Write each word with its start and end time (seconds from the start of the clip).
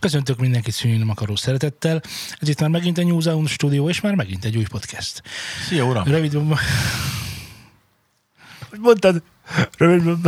Köszöntök 0.00 0.38
mindenkit 0.38 0.74
szűnni 0.74 1.10
akaró 1.10 1.36
szeretettel. 1.36 2.00
Ez 2.38 2.48
itt 2.48 2.60
már 2.60 2.70
megint 2.70 2.98
egy 2.98 3.06
New 3.06 3.20
Zealand 3.20 3.48
stúdió, 3.48 3.88
és 3.88 4.00
már 4.00 4.14
megint 4.14 4.44
egy 4.44 4.56
új 4.56 4.64
podcast. 4.64 5.22
Szia, 5.68 5.84
uram! 5.84 6.04
Rövid... 6.04 6.32
Hogy 8.70 8.78
mondtad? 8.78 9.22
Rövid... 9.76 10.18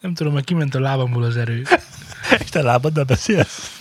Nem 0.00 0.14
tudom, 0.14 0.32
hogy 0.32 0.44
kiment 0.44 0.74
a 0.74 0.80
lábamból 0.80 1.22
az 1.22 1.36
erő. 1.36 1.66
És 2.44 2.48
te 2.50 2.62
lábaddal 2.62 3.04
beszélsz? 3.04 3.80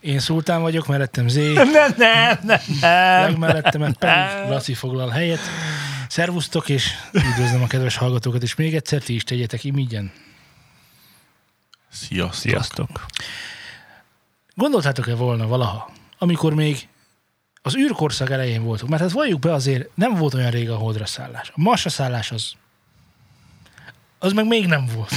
Én 0.00 0.18
Szultán 0.18 0.60
vagyok, 0.60 0.86
mellettem 0.86 1.28
Zé, 1.28 1.52
Nem, 1.52 1.70
nem, 1.96 2.38
nem, 2.42 2.58
nem. 2.80 3.20
legmellettem 3.20 3.92
pedig 3.98 4.48
Laci 4.48 4.74
foglal 4.74 5.08
helyet. 5.08 5.40
Szervusztok, 6.08 6.68
és 6.68 6.90
üdvözlöm 7.12 7.62
a 7.62 7.66
kedves 7.66 7.96
hallgatókat, 7.96 8.42
és 8.42 8.54
még 8.54 8.74
egyszer 8.74 9.02
ti 9.02 9.14
is 9.14 9.24
tegyetek 9.24 9.64
imigyen. 9.64 10.12
Sziasztok. 11.92 12.34
Sziasztok. 12.40 13.06
Gondoltátok-e 14.54 15.14
volna 15.14 15.46
valaha, 15.46 15.90
amikor 16.18 16.54
még 16.54 16.88
az 17.62 17.76
űrkorszak 17.76 18.30
elején 18.30 18.62
voltunk, 18.62 18.90
mert 18.90 19.02
hát 19.02 19.12
valljuk 19.12 19.40
be 19.40 19.52
azért, 19.52 19.88
nem 19.94 20.14
volt 20.14 20.34
olyan 20.34 20.50
rég 20.50 20.70
a 20.70 20.76
holdra 20.76 21.06
szállás. 21.06 21.48
A 21.48 21.60
Marsra 21.60 21.90
szállás 21.90 22.30
az, 22.30 22.52
az 24.18 24.32
meg 24.32 24.46
még 24.46 24.66
nem 24.66 24.86
volt. 24.94 25.12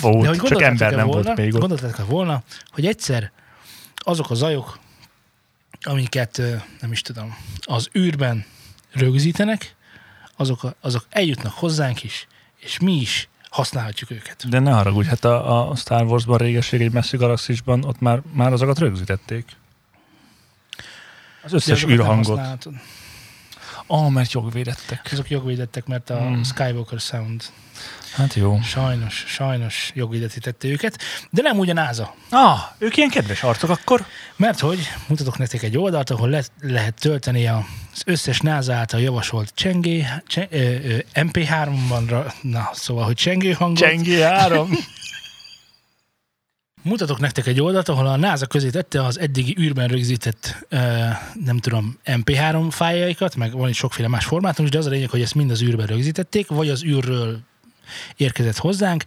Volt, 0.00 0.22
De 0.22 0.28
hogy 0.28 0.40
csak 0.42 0.62
ember 0.62 0.92
nem 0.94 1.06
volna, 1.06 1.22
volt 1.22 1.36
még 1.38 1.54
ott. 1.54 1.60
Gondoltátok-e 1.60 2.02
volna, 2.04 2.42
hogy 2.70 2.86
egyszer 2.86 3.32
azok 3.96 4.30
a 4.30 4.34
zajok, 4.34 4.78
amiket 5.82 6.42
nem 6.80 6.92
is 6.92 7.02
tudom, 7.02 7.36
az 7.60 7.88
űrben 7.98 8.44
rögzítenek, 8.92 9.74
azok, 10.36 10.62
a- 10.64 10.74
azok 10.80 11.06
eljutnak 11.10 11.52
hozzánk 11.52 12.02
is, 12.02 12.26
és 12.56 12.78
mi 12.78 12.92
is 12.92 13.28
használhatjuk 13.56 14.10
őket. 14.10 14.48
De 14.48 14.58
ne 14.58 14.72
haragudj, 14.72 15.08
hát 15.08 15.24
a, 15.24 15.70
a 15.70 15.74
Star 15.74 16.04
Wars-ban 16.04 16.38
régeség 16.38 16.80
egy 16.80 16.92
messzi 16.92 17.16
galaxisban, 17.16 17.84
ott 17.84 18.00
már, 18.00 18.22
már 18.32 18.52
azokat 18.52 18.78
rögzítették. 18.78 19.44
Az 21.42 21.52
összes 21.52 21.82
nem 21.82 21.90
űrhangot. 21.90 22.68
Ah, 23.86 24.10
mert 24.10 24.32
jogvédettek. 24.32 25.08
Azok 25.12 25.30
jogvédettek, 25.30 25.86
mert 25.86 26.10
a 26.10 26.18
Hmm. 26.18 26.44
Skywalker 26.44 27.00
Sound 27.00 27.44
Hát 28.16 28.34
jó. 28.34 28.60
sajnos, 28.62 29.24
sajnos 29.26 29.90
jogvédetítette 29.94 30.68
őket, 30.68 30.98
de 31.30 31.42
nem 31.42 31.58
ugyan 31.58 31.74
NASA. 31.74 32.14
Ah, 32.30 32.58
ők 32.78 32.96
ilyen 32.96 33.08
kedves 33.10 33.42
arcok 33.42 33.70
akkor? 33.70 34.04
Mert 34.36 34.60
hogy 34.60 34.78
mutatok 35.08 35.38
nektek 35.38 35.62
egy 35.62 35.78
oldalt, 35.78 36.10
ahol 36.10 36.28
le, 36.28 36.42
lehet 36.60 36.94
tölteni 37.00 37.46
az 37.46 38.02
összes 38.04 38.40
NASA 38.40 38.74
által 38.74 39.00
javasolt 39.00 39.52
csengé, 39.54 40.06
cse, 40.26 40.46
ö, 40.50 40.58
ö, 40.58 40.98
MP3-ban, 41.14 42.04
ra- 42.08 42.34
na 42.42 42.70
szóval, 42.72 43.04
hogy 43.04 43.14
csengő 43.14 43.52
hangot. 43.52 43.78
Csengi 43.78 44.20
3. 44.20 44.70
Mutatok 46.82 47.18
nektek 47.20 47.46
egy 47.46 47.60
oldalt, 47.60 47.88
ahol 47.88 48.06
a 48.06 48.16
NASA 48.16 48.46
közé 48.46 48.70
tette 48.70 49.04
az 49.04 49.18
eddigi 49.18 49.56
űrben 49.60 49.88
rögzített, 49.88 50.66
ö, 50.68 50.78
nem 51.44 51.58
tudom, 51.58 51.98
MP3 52.04 52.66
fájljaikat, 52.70 53.36
meg 53.36 53.52
van 53.52 53.68
itt 53.68 53.74
sokféle 53.74 54.08
más 54.08 54.24
formátum 54.24 54.64
is, 54.64 54.70
de 54.70 54.78
az 54.78 54.86
a 54.86 54.90
lényeg, 54.90 55.10
hogy 55.10 55.22
ezt 55.22 55.34
mind 55.34 55.50
az 55.50 55.62
űrben 55.62 55.86
rögzítették, 55.86 56.48
vagy 56.48 56.68
az 56.68 56.84
űrről 56.84 57.38
érkezett 58.16 58.56
hozzánk. 58.56 59.04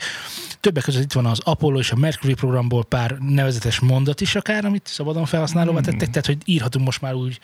Többek 0.60 0.84
között 0.84 1.04
itt 1.04 1.14
van 1.14 1.26
az 1.26 1.40
Apollo 1.44 1.80
és 1.80 1.92
a 1.92 1.96
Mercury 1.96 2.34
programból 2.34 2.86
pár 2.86 3.18
nevezetes 3.20 3.80
mondat 3.80 4.22
is 4.22 4.36
akár, 4.36 4.66
amit 4.66 4.88
szabadon 4.88 5.26
felhasználóvá 5.26 5.82
tettek, 5.82 6.10
tehát 6.10 6.26
hogy 6.26 6.38
írhatunk 6.46 6.86
most 6.86 7.02
már 7.02 7.14
úgy, 7.14 7.40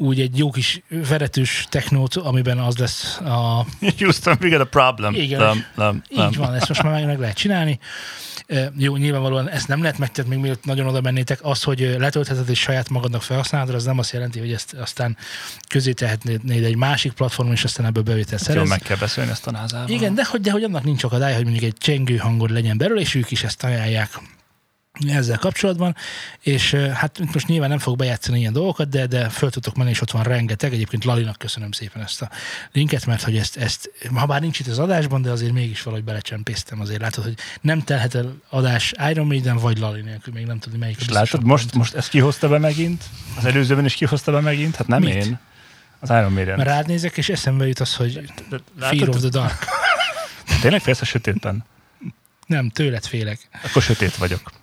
úgy 0.00 0.20
egy 0.20 0.38
jó 0.38 0.50
kis 0.50 0.82
veretős 1.08 1.66
technót, 1.68 2.14
amiben 2.14 2.58
az 2.58 2.76
lesz 2.76 3.18
a 3.18 3.66
Houston, 3.98 4.36
we 4.40 4.48
got 4.48 4.60
a 4.60 4.64
problem. 4.64 5.14
Igen. 5.14 5.40
Nem, 5.40 5.64
nem, 5.74 6.02
nem. 6.08 6.28
így 6.28 6.36
van, 6.36 6.54
ezt 6.54 6.68
most 6.68 6.82
már 6.82 6.92
meg, 6.92 7.06
meg 7.06 7.18
lehet 7.18 7.36
csinálni. 7.36 7.78
Jó, 8.76 8.96
nyilvánvalóan 8.96 9.48
ezt 9.48 9.68
nem 9.68 9.82
lehet 9.82 9.98
megtenni, 9.98 10.28
még 10.28 10.38
mielőtt 10.38 10.64
nagyon 10.64 10.86
oda 10.86 11.00
mennétek. 11.00 11.38
Az, 11.42 11.62
hogy 11.62 11.94
letöltheted 11.98 12.48
és 12.48 12.58
saját 12.58 12.88
magadnak 12.88 13.22
felhasználod, 13.22 13.74
az 13.74 13.84
nem 13.84 13.98
azt 13.98 14.12
jelenti, 14.12 14.38
hogy 14.38 14.52
ezt 14.52 14.72
aztán 14.74 15.16
közé 15.68 15.92
tehetnéd 15.92 16.64
egy 16.64 16.76
másik 16.76 17.12
platformon, 17.12 17.54
és 17.54 17.64
aztán 17.64 17.86
ebből 17.86 18.02
bevétel 18.02 18.38
Jó, 18.38 18.44
szerez. 18.44 18.68
meg 18.68 18.80
kell 18.80 18.96
beszélni 18.96 19.30
ezt 19.30 19.46
a 19.46 19.50
názával. 19.50 19.88
Igen, 19.88 20.14
de 20.14 20.24
hogy, 20.24 20.40
de 20.40 20.50
hogy 20.50 20.62
annak 20.62 20.84
nincs 20.84 21.04
akadály, 21.04 21.34
hogy 21.34 21.44
mondjuk 21.44 21.64
egy 21.64 21.76
csengő 21.78 22.16
hangod 22.16 22.50
legyen 22.50 22.78
belőle, 22.78 23.00
és 23.00 23.14
ők 23.14 23.30
is 23.30 23.44
ezt 23.44 23.64
ajánlják 23.64 24.20
ezzel 25.08 25.38
kapcsolatban, 25.38 25.96
és 26.40 26.74
hát 26.74 27.20
most 27.32 27.46
nyilván 27.46 27.68
nem 27.68 27.78
fog 27.78 27.96
bejátszani 27.96 28.38
ilyen 28.38 28.52
dolgokat, 28.52 28.88
de, 28.88 29.06
de 29.06 29.28
föl 29.28 29.50
tudtok 29.50 29.76
menni, 29.76 29.90
és 29.90 30.00
ott 30.00 30.10
van 30.10 30.22
rengeteg. 30.22 30.72
Egyébként 30.72 31.04
Lalinak 31.04 31.38
köszönöm 31.38 31.72
szépen 31.72 32.02
ezt 32.02 32.22
a 32.22 32.30
linket, 32.72 33.06
mert 33.06 33.22
hogy 33.22 33.36
ezt, 33.36 33.56
ezt 33.56 33.90
ha 34.14 34.26
bár 34.26 34.40
nincs 34.40 34.58
itt 34.58 34.66
az 34.66 34.78
adásban, 34.78 35.22
de 35.22 35.30
azért 35.30 35.52
mégis 35.52 35.82
valahogy 35.82 36.04
belecsempésztem. 36.04 36.80
Azért 36.80 37.00
látod, 37.00 37.24
hogy 37.24 37.34
nem 37.60 37.82
telhet 37.82 38.14
el 38.14 38.34
adás 38.48 38.94
Iron 39.10 39.26
Maiden 39.26 39.56
vagy 39.56 39.78
Lali 39.78 40.00
nélkül, 40.00 40.32
még 40.32 40.46
nem 40.46 40.58
tudni 40.58 40.78
melyik. 40.78 41.00
És 41.00 41.08
látod, 41.08 41.44
most, 41.44 41.62
pont. 41.62 41.74
most 41.74 41.94
ezt 41.94 42.08
kihozta 42.08 42.48
be 42.48 42.58
megint? 42.58 43.04
Az 43.36 43.44
előzőben 43.44 43.84
is 43.84 43.94
kihozta 43.94 44.32
be 44.32 44.40
megint? 44.40 44.76
Hát 44.76 44.86
nem 44.86 45.00
Mit? 45.00 45.14
én. 45.14 45.38
Az 46.00 46.10
Iron 46.10 46.32
Maiden. 46.32 46.56
Mert 46.56 46.68
rád 46.68 46.86
nézek, 46.86 47.16
és 47.16 47.28
eszembe 47.28 47.66
jut 47.66 47.80
az, 47.80 47.94
hogy 47.94 48.32
De 48.48 48.60
Fear 48.78 48.94
látod? 48.94 49.08
of 49.08 49.20
the 49.20 49.28
Dark. 49.28 49.64
Tényleg 50.60 50.80
félsz 50.80 51.00
a 51.00 51.04
sötétben? 51.04 51.64
Nem, 52.46 52.68
tőled 52.68 53.04
félek. 53.04 53.48
Akkor 53.62 53.82
sötét 53.82 54.16
vagyok. 54.16 54.59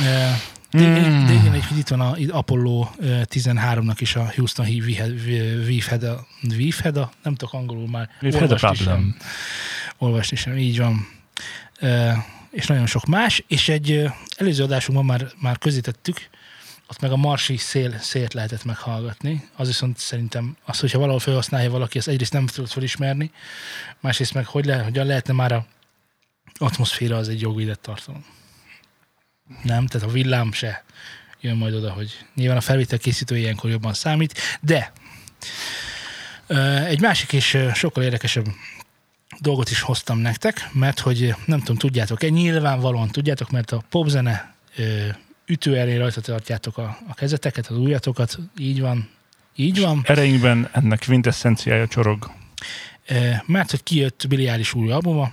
Eh, 0.00 0.40
De, 0.70 0.86
Mm. 1.08 1.26
de 1.26 1.32
igen, 1.32 1.54
itt 1.54 1.88
van 1.88 2.00
a 2.00 2.16
itt 2.16 2.30
Apollo 2.30 2.88
eh, 3.00 3.20
13-nak 3.30 3.96
is 3.98 4.16
a 4.16 4.32
Houston 4.34 4.66
Weave-Heda, 4.66 6.26
Weave-Heda, 6.42 7.12
nem 7.22 7.34
tudok 7.34 7.54
angolul 7.54 7.88
már. 7.88 8.10
A 8.20 8.24
olvasni 8.36 8.84
sem. 8.84 9.16
Olvasni 9.98 10.36
sem, 10.36 10.56
így 10.58 10.78
van. 10.78 11.08
Eh, 11.80 12.16
És 12.50 12.66
nagyon 12.66 12.86
sok 12.86 13.06
más, 13.06 13.44
és 13.46 13.68
egy 13.68 13.90
eh, 13.92 14.12
előző 14.36 14.62
adásunkban 14.62 15.04
már, 15.06 15.30
már 15.40 15.58
közítettük, 15.58 16.16
ott 16.88 17.00
meg 17.00 17.10
a 17.12 17.16
marsi 17.16 17.56
szél, 17.56 17.98
szélt 17.98 18.34
lehetett 18.34 18.64
meghallgatni. 18.64 19.48
Az 19.56 19.66
viszont 19.66 19.98
szerintem 19.98 20.56
az, 20.64 20.80
hogyha 20.80 20.98
valahol 20.98 21.20
felhasználja 21.20 21.70
valaki, 21.70 21.98
azt 21.98 22.08
egyrészt 22.08 22.32
nem 22.32 22.46
tudod 22.46 22.70
felismerni, 22.70 23.30
másrészt 24.00 24.34
meg 24.34 24.46
hogy 24.46 24.64
le, 24.64 24.76
hogyan 24.76 25.06
lehetne 25.06 25.32
már 25.32 25.52
a 25.52 25.66
atmoszféra 26.58 27.16
az 27.16 27.28
egy 27.28 27.40
jogvédett 27.40 27.82
tartalom. 27.82 28.24
Nem, 29.62 29.86
tehát 29.86 30.08
a 30.08 30.10
villám 30.10 30.52
se 30.52 30.84
jön 31.40 31.56
majd 31.56 31.74
oda, 31.74 31.90
hogy 31.90 32.18
nyilván 32.34 32.56
a 32.56 32.60
felvétel 32.60 32.98
készítő 32.98 33.36
ilyenkor 33.36 33.70
jobban 33.70 33.92
számít, 33.92 34.38
de 34.60 34.92
egy 36.86 37.00
másik 37.00 37.32
és 37.32 37.58
sokkal 37.74 38.02
érdekesebb 38.02 38.46
dolgot 39.40 39.70
is 39.70 39.80
hoztam 39.80 40.18
nektek, 40.18 40.68
mert 40.72 40.98
hogy 40.98 41.34
nem 41.44 41.58
tudom, 41.58 41.76
tudjátok-e, 41.76 42.28
nyilvánvalóan 42.28 43.08
tudjátok, 43.08 43.50
mert 43.50 43.70
a 43.70 43.82
popzene 43.88 44.54
ö, 44.76 45.06
ütőerén 45.46 45.98
rajta 45.98 46.20
tartjátok 46.20 46.78
a, 46.78 46.98
a 47.08 47.14
kezeteket, 47.14 47.66
az 47.66 47.76
ujjatokat, 47.76 48.38
így 48.58 48.80
van, 48.80 49.08
így 49.56 49.80
van. 49.80 50.02
Ereinkben 50.04 50.68
ennek 50.72 51.04
quintessenciája 51.06 51.86
csorog. 51.86 52.30
Mert 53.46 53.70
hogy 53.70 53.82
kijött 53.82 54.26
Eilish 54.30 54.76
új 54.76 54.90
albuma, 54.90 55.32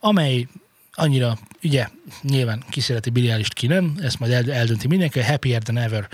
amely 0.00 0.46
annyira, 0.94 1.38
ugye, 1.62 1.88
nyilván 2.22 2.64
kiszereti 2.70 3.10
Billie 3.10 3.32
Eilish-t 3.32 3.52
ki 3.52 3.66
nem, 3.66 3.94
ezt 4.02 4.18
majd 4.18 4.32
el, 4.32 4.52
eldönti 4.52 4.86
mindenki, 4.86 5.18
a 5.18 5.24
Happier 5.24 5.62
Than 5.62 5.76
Ever 5.76 6.08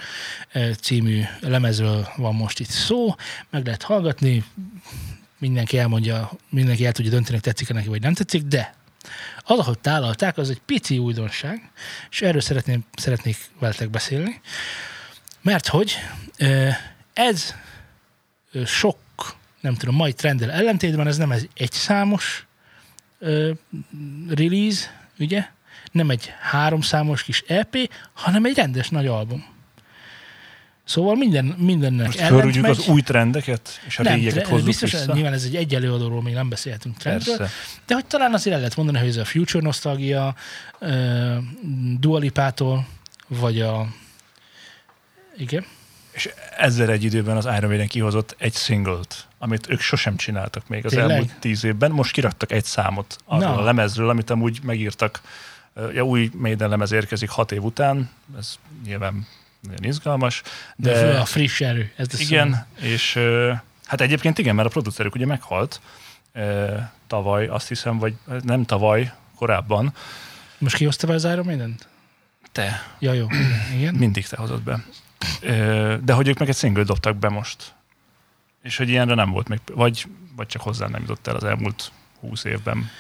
ö, 0.52 0.70
című 0.80 1.22
lemezről 1.40 2.08
van 2.16 2.34
most 2.34 2.60
itt 2.60 2.68
szó, 2.68 3.14
meg 3.50 3.64
lehet 3.64 3.82
hallgatni, 3.82 4.44
mindenki 5.38 5.78
elmondja, 5.78 6.30
mindenki 6.48 6.86
el 6.86 6.92
tudja 6.92 7.10
dönteni, 7.10 7.34
hogy 7.34 7.42
tetszik 7.42 7.72
neki, 7.72 7.88
vagy 7.88 8.02
nem 8.02 8.14
tetszik, 8.14 8.42
de 8.42 8.74
az, 9.42 9.58
ahogy 9.58 9.78
tálalták, 9.78 10.38
az 10.38 10.50
egy 10.50 10.60
pici 10.66 10.98
újdonság, 10.98 11.70
és 12.10 12.22
erről 12.22 12.40
szeretném, 12.40 12.84
szeretnék 12.94 13.36
veletek 13.58 13.90
beszélni, 13.90 14.40
mert 15.42 15.68
hogy 15.68 15.96
ö, 16.38 16.68
ez 17.12 17.54
sok, 18.64 18.98
nem 19.60 19.74
tudom, 19.74 19.94
mai 19.94 20.12
trenddel 20.12 20.50
ellentétben 20.50 21.06
ez 21.06 21.16
nem 21.16 21.30
egy 21.30 21.48
egyszámos 21.54 22.46
ö, 23.20 23.50
release, 24.28 25.08
ugye? 25.18 25.46
Nem 25.92 26.10
egy 26.10 26.32
háromszámos 26.40 27.22
kis 27.22 27.44
EP, 27.46 27.76
hanem 28.12 28.44
egy 28.44 28.56
rendes 28.56 28.88
nagy 28.88 29.06
album. 29.06 29.44
Szóval 30.84 31.16
minden, 31.16 31.44
mindennek 31.44 32.06
Most 32.06 32.20
fölrúgjuk 32.20 32.66
az 32.66 32.88
új 32.88 33.00
trendeket, 33.00 33.80
és 33.86 33.98
a 33.98 34.02
nem, 34.02 34.14
régieket 34.14 34.46
hozzuk 34.46 34.66
biztos, 34.66 34.90
vissza. 34.90 35.12
nyilván 35.12 35.32
ez 35.32 35.44
egy 35.44 35.56
egy 35.56 35.74
előadóról 35.74 36.22
még 36.22 36.34
nem 36.34 36.48
beszélhetünk 36.48 36.96
trendről, 36.96 37.36
Persze. 37.36 37.54
de 37.86 37.94
hogy 37.94 38.06
talán 38.06 38.34
azért 38.34 38.52
el 38.54 38.60
lehet 38.60 38.76
mondani, 38.76 38.98
hogy 38.98 39.08
ez 39.08 39.16
a 39.16 39.24
Future 39.24 39.64
Nostalgia 39.64 40.34
uh, 40.80 41.36
Dua 41.98 42.18
Lipától, 42.18 42.86
vagy 43.28 43.60
a 43.60 43.88
igen, 45.36 45.64
És 46.12 46.28
ezzel 46.56 46.90
egy 46.90 47.04
időben 47.04 47.36
az 47.36 47.44
Iron 47.44 47.68
Maiden 47.68 47.88
kihozott 47.88 48.34
egy 48.38 48.54
singlet, 48.54 49.26
amit 49.42 49.70
ők 49.70 49.80
sosem 49.80 50.16
csináltak 50.16 50.68
még 50.68 50.84
az 50.84 50.90
Tényleg? 50.90 51.10
elmúlt 51.10 51.38
tíz 51.38 51.64
évben. 51.64 51.90
Most 51.90 52.12
kiraktak 52.12 52.52
egy 52.52 52.64
számot 52.64 53.16
arról 53.24 53.58
a 53.58 53.62
lemezről, 53.62 54.08
amit 54.08 54.30
amúgy 54.30 54.60
megírtak. 54.62 55.20
Ja, 55.94 56.02
új 56.02 56.30
Maiden 56.34 56.68
lemez 56.68 56.92
érkezik 56.92 57.28
hat 57.30 57.52
év 57.52 57.62
után, 57.62 58.10
ez 58.38 58.54
nyilván 58.84 59.26
nagyon 59.60 59.84
izgalmas. 59.84 60.42
de, 60.76 60.92
De, 60.92 61.18
a 61.18 61.24
friss 61.24 61.60
erő. 61.60 61.92
Ez 61.96 62.20
igen, 62.20 62.66
és 62.80 63.18
hát 63.86 64.00
egyébként 64.00 64.38
igen, 64.38 64.54
mert 64.54 64.68
a 64.68 64.70
producerük 64.70 65.14
ugye 65.14 65.26
meghalt 65.26 65.80
tavaly, 67.06 67.46
azt 67.46 67.68
hiszem, 67.68 67.98
vagy 67.98 68.14
nem 68.42 68.64
tavaly, 68.64 69.12
korábban. 69.36 69.94
Most 70.58 70.76
kihozta 70.76 71.06
be 71.06 71.12
az 71.14 71.24
Iron 71.24 71.44
maiden 71.44 71.78
Te. 72.52 72.82
Ja, 72.98 73.12
jó. 73.12 73.26
Igen. 73.76 73.94
Mindig 73.94 74.26
te 74.28 74.36
hozod 74.36 74.62
be. 74.62 74.84
De 76.04 76.12
hogy 76.12 76.28
ők 76.28 76.38
meg 76.38 76.48
egy 76.48 76.56
single 76.56 76.82
dobtak 76.82 77.16
be 77.16 77.28
most. 77.28 77.74
És 78.62 78.76
hogy 78.76 78.88
ilyenre 78.88 79.14
nem 79.14 79.30
volt 79.30 79.48
még, 79.48 79.60
vagy, 79.74 80.06
vagy 80.36 80.46
csak 80.46 80.62
hozzá 80.62 80.86
nem 80.86 81.00
jutott 81.00 81.26
el 81.26 81.36
az 81.36 81.44
elmúlt 81.44 81.92
húsz 82.20 82.44
évben 82.44 82.90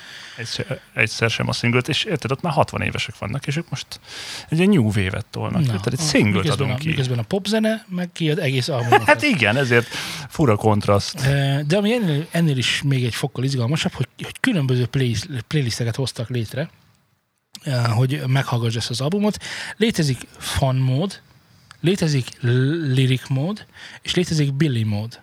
egyszer, 0.40 0.80
egyszer 0.94 1.30
sem 1.30 1.48
a 1.48 1.52
singlet, 1.52 1.88
és 1.88 2.04
érted, 2.04 2.30
ott 2.30 2.40
már 2.40 2.52
60 2.52 2.82
évesek 2.82 3.18
vannak, 3.18 3.46
és 3.46 3.56
ők 3.56 3.70
most 3.70 4.00
egy 4.48 4.58
ilyen 4.58 4.70
new 4.70 4.84
wave-et 4.84 5.26
tolnak. 5.26 5.66
Na, 5.66 5.72
érted, 5.72 5.92
egy 5.92 6.00
singlet 6.00 6.48
adunk 6.48 6.70
a, 6.70 6.74
ki. 6.74 6.88
Miközben 6.88 7.18
a 7.18 7.22
popzene, 7.22 7.84
meg 7.88 8.10
kiad 8.12 8.38
egész 8.38 8.68
albumot. 8.68 9.02
Hát 9.10 9.22
igen, 9.22 9.56
ezért 9.56 9.86
fura 10.28 10.56
kontraszt. 10.56 11.26
Ö, 11.26 11.60
De 11.66 11.76
ami 11.76 11.92
ennél, 11.92 12.26
ennél 12.30 12.56
is 12.56 12.82
még 12.82 13.04
egy 13.04 13.14
fokkal 13.14 13.44
izgalmasabb, 13.44 13.92
hogy, 13.92 14.08
hogy 14.16 14.40
különböző 14.40 14.86
playlist, 14.86 15.28
playlisteket 15.46 15.96
hoztak 15.96 16.28
létre, 16.28 16.70
ö, 17.64 17.70
hogy 17.70 18.22
meghallgass 18.26 18.76
ezt 18.76 18.90
az 18.90 19.00
albumot. 19.00 19.36
Létezik 19.76 20.26
fun 20.38 20.76
mód, 20.76 21.20
létezik 21.80 22.28
lyric 22.94 23.28
mód, 23.28 23.66
és 24.02 24.14
létezik 24.14 24.52
Billy 24.54 24.82
mód. 24.82 25.20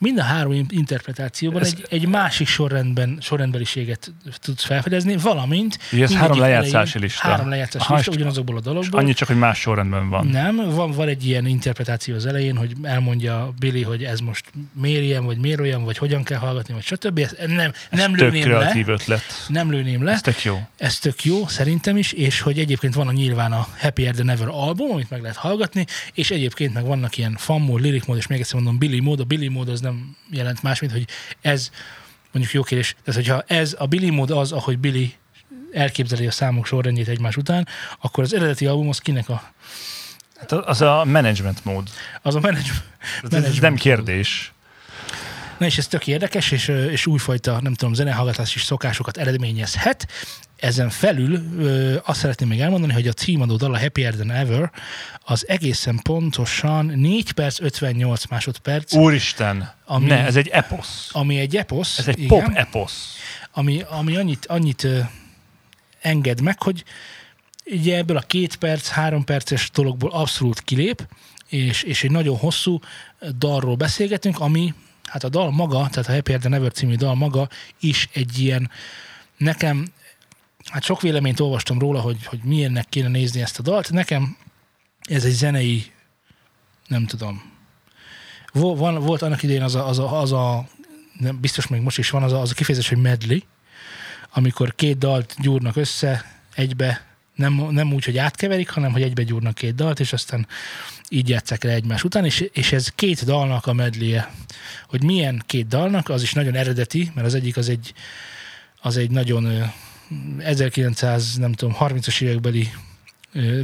Mind 0.00 0.18
a 0.18 0.22
három 0.22 0.52
in- 0.52 0.72
interpretációban 0.72 1.60
Ez- 1.62 1.68
egy, 1.76 1.86
egy 1.90 2.06
másik 2.08 2.46
sorrendben, 2.46 3.18
sorrendbeliséget 3.20 4.12
tudsz 4.40 4.64
felfedezni, 4.64 5.16
valamint 5.16 5.74
ez 5.80 5.88
mindegyik 5.90 6.16
három 6.18 6.38
lejátszási 6.38 6.98
lista. 6.98 7.28
Három 7.28 7.48
lejátszási 7.48 7.84
Aha, 7.84 7.94
lista, 7.96 8.10
ugyanazokból 8.12 8.54
a 8.54 8.58
És 8.58 8.64
dologból. 8.64 9.00
annyi 9.00 9.12
csak, 9.12 9.28
hogy 9.28 9.36
más 9.38 9.58
sorrendben 9.58 10.08
van. 10.08 10.26
Nem, 10.26 10.56
van, 10.56 10.90
van 10.90 11.08
egy 11.08 11.26
ilyen 11.26 11.46
interpretáció 11.46 12.14
az 12.14 12.26
elején, 12.26 12.56
hogy 12.56 12.72
elmondja 12.82 13.52
Billy, 13.58 13.82
hogy 13.82 14.04
ez 14.04 14.20
most 14.20 14.44
miért 14.72 15.02
ilyen, 15.02 15.24
vagy 15.24 15.38
miért 15.38 15.60
olyan, 15.60 15.84
vagy 15.84 15.98
hogyan 15.98 16.22
kell 16.22 16.38
hallgatni, 16.38 16.74
vagy 16.74 16.82
stb. 16.82 17.18
Ezt 17.18 17.36
nem, 17.46 17.72
nem 17.90 18.10
Tök 18.14 18.20
lőném 18.32 18.50
le. 18.50 18.56
kreatív 18.58 18.88
ötlet. 18.88 19.22
Nem 19.48 19.70
lőném 19.70 20.04
le. 20.04 20.12
Ez 20.12 20.20
tök 20.20 20.42
jó. 20.42 20.68
Ez 20.76 20.98
tök 20.98 21.24
jó, 21.24 21.46
szerintem 21.46 21.96
is, 21.96 22.12
és 22.12 22.40
hogy 22.40 22.58
egyébként 22.58 22.94
van 22.94 23.08
a 23.08 23.12
nyilván 23.12 23.52
a 23.52 23.66
Happier 23.78 24.14
Than 24.14 24.28
Ever 24.28 24.48
album, 24.50 24.90
amit 24.90 25.10
meg 25.10 25.20
lehet 25.20 25.36
hallgatni, 25.36 25.86
és 26.14 26.30
egyébként 26.30 26.74
meg 26.74 26.84
vannak 26.84 27.16
ilyen 27.16 27.36
fan 27.38 27.60
mód, 27.60 27.84
lyric 27.84 28.06
mód, 28.06 28.16
és 28.16 28.26
még 28.26 28.38
egyszer 28.40 28.54
mondom, 28.54 28.78
Billy 28.78 29.00
mód. 29.00 29.20
A 29.20 29.24
Billy 29.24 29.48
mód 29.48 29.68
az 29.68 29.80
nem 29.80 29.89
jelent 30.30 30.62
más, 30.62 30.80
mint 30.80 30.92
hogy 30.92 31.06
ez, 31.40 31.70
mondjuk 32.32 32.54
jó 32.54 32.62
kérdés, 32.62 32.96
tehát 33.04 33.20
hogyha 33.20 33.44
ez 33.46 33.76
a 33.78 33.86
Billy 33.86 34.10
mód 34.10 34.30
az, 34.30 34.52
ahogy 34.52 34.78
Billy 34.78 35.14
elképzeli 35.72 36.26
a 36.26 36.30
számok 36.30 36.66
sorrendjét 36.66 37.08
egymás 37.08 37.36
után, 37.36 37.68
akkor 38.00 38.24
az 38.24 38.34
eredeti 38.34 38.66
album 38.66 38.88
az 38.88 38.98
kinek 38.98 39.28
a, 39.28 39.52
Hát 40.38 40.52
az 40.52 40.80
a 40.80 41.04
management 41.04 41.64
mód. 41.64 41.88
az 42.22 42.34
a 42.34 42.40
management. 42.40 42.84
Ez, 43.30 43.58
nem 43.58 43.72
mód. 43.72 44.52
Na 45.60 45.66
és 45.66 45.78
ez 45.78 45.86
tök 45.86 46.06
érdekes, 46.06 46.50
és, 46.50 46.68
és 46.68 47.06
újfajta, 47.06 47.60
nem 47.60 47.74
tudom, 47.74 47.94
zenehallgatási 47.94 48.58
szokásokat 48.58 49.16
eredményezhet. 49.16 50.08
Ezen 50.56 50.90
felül 50.90 51.42
ö, 51.58 51.96
azt 52.04 52.20
szeretném 52.20 52.48
még 52.48 52.60
elmondani, 52.60 52.92
hogy 52.92 53.06
a 53.08 53.12
címadó 53.12 53.56
dal, 53.56 53.74
a 53.74 53.78
Happier 53.78 54.14
Than 54.14 54.30
Ever, 54.30 54.70
az 55.24 55.48
egészen 55.48 56.00
pontosan 56.02 56.86
4 56.86 57.32
perc 57.32 57.60
58 57.60 58.26
másodperc, 58.26 58.94
Úristen, 58.94 59.72
Ami- 59.84 60.06
ne, 60.06 60.24
ez 60.24 60.36
egy 60.36 60.48
eposz. 60.48 61.08
ami 61.12 61.38
egy 61.38 61.56
eposz, 61.56 61.98
Ez 61.98 62.08
egy 62.08 62.18
igen, 62.18 62.28
pop 62.44 62.56
eposz. 62.56 63.16
ami, 63.52 63.82
ami 63.88 64.16
annyit, 64.16 64.46
annyit 64.46 64.84
ö, 64.84 64.98
enged 66.00 66.40
meg, 66.40 66.62
hogy 66.62 66.84
ugye 67.64 67.96
ebből 67.96 68.16
a 68.16 68.20
két 68.26 68.56
perc, 68.56 68.88
három 68.88 69.24
perces 69.24 69.70
dologból 69.70 70.10
abszolút 70.10 70.60
kilép, 70.60 71.06
és, 71.48 71.82
és 71.82 72.04
egy 72.04 72.10
nagyon 72.10 72.36
hosszú 72.36 72.78
dalról 73.38 73.74
beszélgetünk, 73.76 74.38
ami, 74.40 74.74
hát 75.10 75.24
a 75.24 75.28
dal 75.28 75.50
maga, 75.50 75.88
tehát 75.88 76.08
a 76.08 76.12
Happier 76.12 76.38
Than 76.38 76.54
Ever 76.54 76.72
című 76.72 76.94
dal 76.94 77.14
maga 77.14 77.48
is 77.80 78.08
egy 78.12 78.38
ilyen, 78.38 78.70
nekem, 79.36 79.86
hát 80.64 80.82
sok 80.82 81.00
véleményt 81.00 81.40
olvastam 81.40 81.78
róla, 81.78 82.00
hogy, 82.00 82.24
hogy 82.24 82.40
milyennek 82.42 82.88
kéne 82.88 83.08
nézni 83.08 83.40
ezt 83.40 83.58
a 83.58 83.62
dalt, 83.62 83.90
nekem 83.90 84.36
ez 85.00 85.24
egy 85.24 85.32
zenei, 85.32 85.92
nem 86.86 87.06
tudom, 87.06 87.42
van, 88.52 88.94
volt 88.94 89.22
annak 89.22 89.42
idején 89.42 89.62
az 89.62 89.74
a, 89.74 89.88
az 89.88 89.98
a, 89.98 90.20
az 90.20 90.32
a 90.32 90.68
nem, 91.18 91.40
biztos 91.40 91.66
még 91.66 91.80
most 91.80 91.98
is 91.98 92.10
van 92.10 92.22
az 92.22 92.32
a, 92.32 92.40
az 92.40 92.50
a 92.50 92.54
kifejezés, 92.54 92.88
hogy 92.88 92.98
medley, 92.98 93.38
amikor 94.32 94.74
két 94.74 94.98
dalt 94.98 95.34
gyúrnak 95.38 95.76
össze 95.76 96.24
egybe, 96.54 97.09
nem, 97.40 97.66
nem 97.70 97.92
úgy, 97.92 98.04
hogy 98.04 98.18
átkeverik, 98.18 98.68
hanem 98.68 98.92
hogy 98.92 99.02
egybe 99.02 99.22
gyúrnak 99.22 99.54
két 99.54 99.74
dalt, 99.74 100.00
és 100.00 100.12
aztán 100.12 100.46
így 101.08 101.28
játszák 101.28 101.62
le 101.62 101.72
egymás 101.72 102.04
után, 102.04 102.24
és, 102.24 102.44
és 102.52 102.72
ez 102.72 102.88
két 102.88 103.24
dalnak 103.24 103.66
a 103.66 103.72
medleye. 103.72 104.32
Hogy 104.88 105.02
milyen 105.02 105.42
két 105.46 105.66
dalnak, 105.66 106.08
az 106.08 106.22
is 106.22 106.32
nagyon 106.32 106.54
eredeti, 106.54 107.10
mert 107.14 107.26
az 107.26 107.34
egyik 107.34 107.56
az 107.56 107.68
egy, 107.68 107.92
az 108.80 108.96
egy 108.96 109.10
nagyon 109.10 109.44
ö, 109.44 109.64
1900, 110.38 111.36
nem 111.36 111.52
tudom, 111.52 111.76
30-as 111.78 112.22
évekbeli 112.22 112.68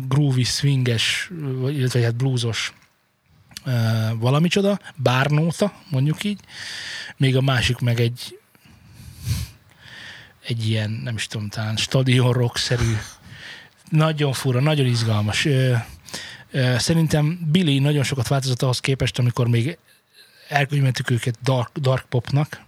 groovy, 0.09 0.45
swinges, 0.45 1.31
illetve 1.69 2.03
hát 2.03 2.17
bluesos 2.17 2.73
valamicsoda, 4.19 4.79
bárnóta, 4.97 5.73
mondjuk 5.91 6.25
így. 6.25 6.41
Még 7.17 7.37
a 7.37 7.41
másik 7.41 7.79
meg 7.79 8.01
egy 8.01 8.39
egy 10.47 10.69
ilyen, 10.69 10.91
nem 10.91 11.15
is 11.15 11.27
tudom, 11.27 11.49
talán 11.49 11.77
stadion 11.77 12.33
rock-szerű, 12.33 12.97
nagyon 13.89 14.33
fura, 14.33 14.61
nagyon 14.61 14.87
izgalmas. 14.87 15.49
Szerintem 16.77 17.39
Billy 17.51 17.79
nagyon 17.79 18.03
sokat 18.03 18.29
változott 18.29 18.63
ahhoz 18.63 18.81
képest, 18.81 19.19
amikor 19.19 19.49
még 19.49 19.79
elkönyveltük 20.49 21.11
őket 21.11 21.39
dark, 21.43 21.79
dark 21.79 22.09
popnak, 22.09 22.65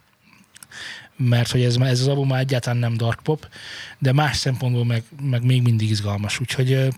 mert 1.16 1.50
hogy 1.50 1.62
ez, 1.62 1.76
ez 1.76 2.00
az 2.00 2.08
album 2.08 2.28
már 2.28 2.40
egyáltalán 2.40 2.78
nem 2.78 2.96
dark 2.96 3.20
pop, 3.22 3.48
de 3.98 4.12
más 4.12 4.36
szempontból 4.36 4.84
meg, 4.84 5.02
meg 5.22 5.44
még 5.44 5.62
mindig 5.62 5.90
izgalmas. 5.90 6.40
Úgyhogy 6.40 6.88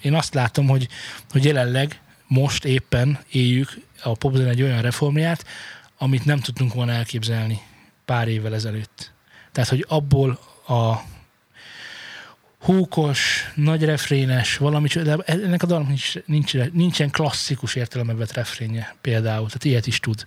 én 0.00 0.14
azt 0.14 0.34
látom, 0.34 0.68
hogy, 0.68 0.88
hogy 1.30 1.44
jelenleg 1.44 2.00
most 2.26 2.64
éppen 2.64 3.18
éljük 3.30 3.78
a 4.02 4.12
popzen 4.12 4.48
egy 4.48 4.62
olyan 4.62 4.82
reformját, 4.82 5.44
amit 5.98 6.24
nem 6.24 6.40
tudtunk 6.40 6.74
volna 6.74 6.92
elképzelni 6.92 7.60
pár 8.04 8.28
évvel 8.28 8.54
ezelőtt. 8.54 9.12
Tehát, 9.52 9.70
hogy 9.70 9.84
abból 9.88 10.38
a 10.66 10.94
húkos, 12.66 13.50
nagy 13.54 13.84
refrénes, 13.84 14.56
valami, 14.56 14.88
de 14.88 15.16
ennek 15.24 15.62
a 15.62 15.66
dalnak 15.66 15.88
nincs, 15.88 16.12
nincs, 16.24 16.54
nincsen 16.72 17.10
klasszikus 17.10 17.74
értelembe 17.74 18.14
vett 18.14 18.32
refrénje 18.32 18.96
például, 19.00 19.46
tehát 19.46 19.64
ilyet 19.64 19.86
is 19.86 20.00
tud. 20.00 20.24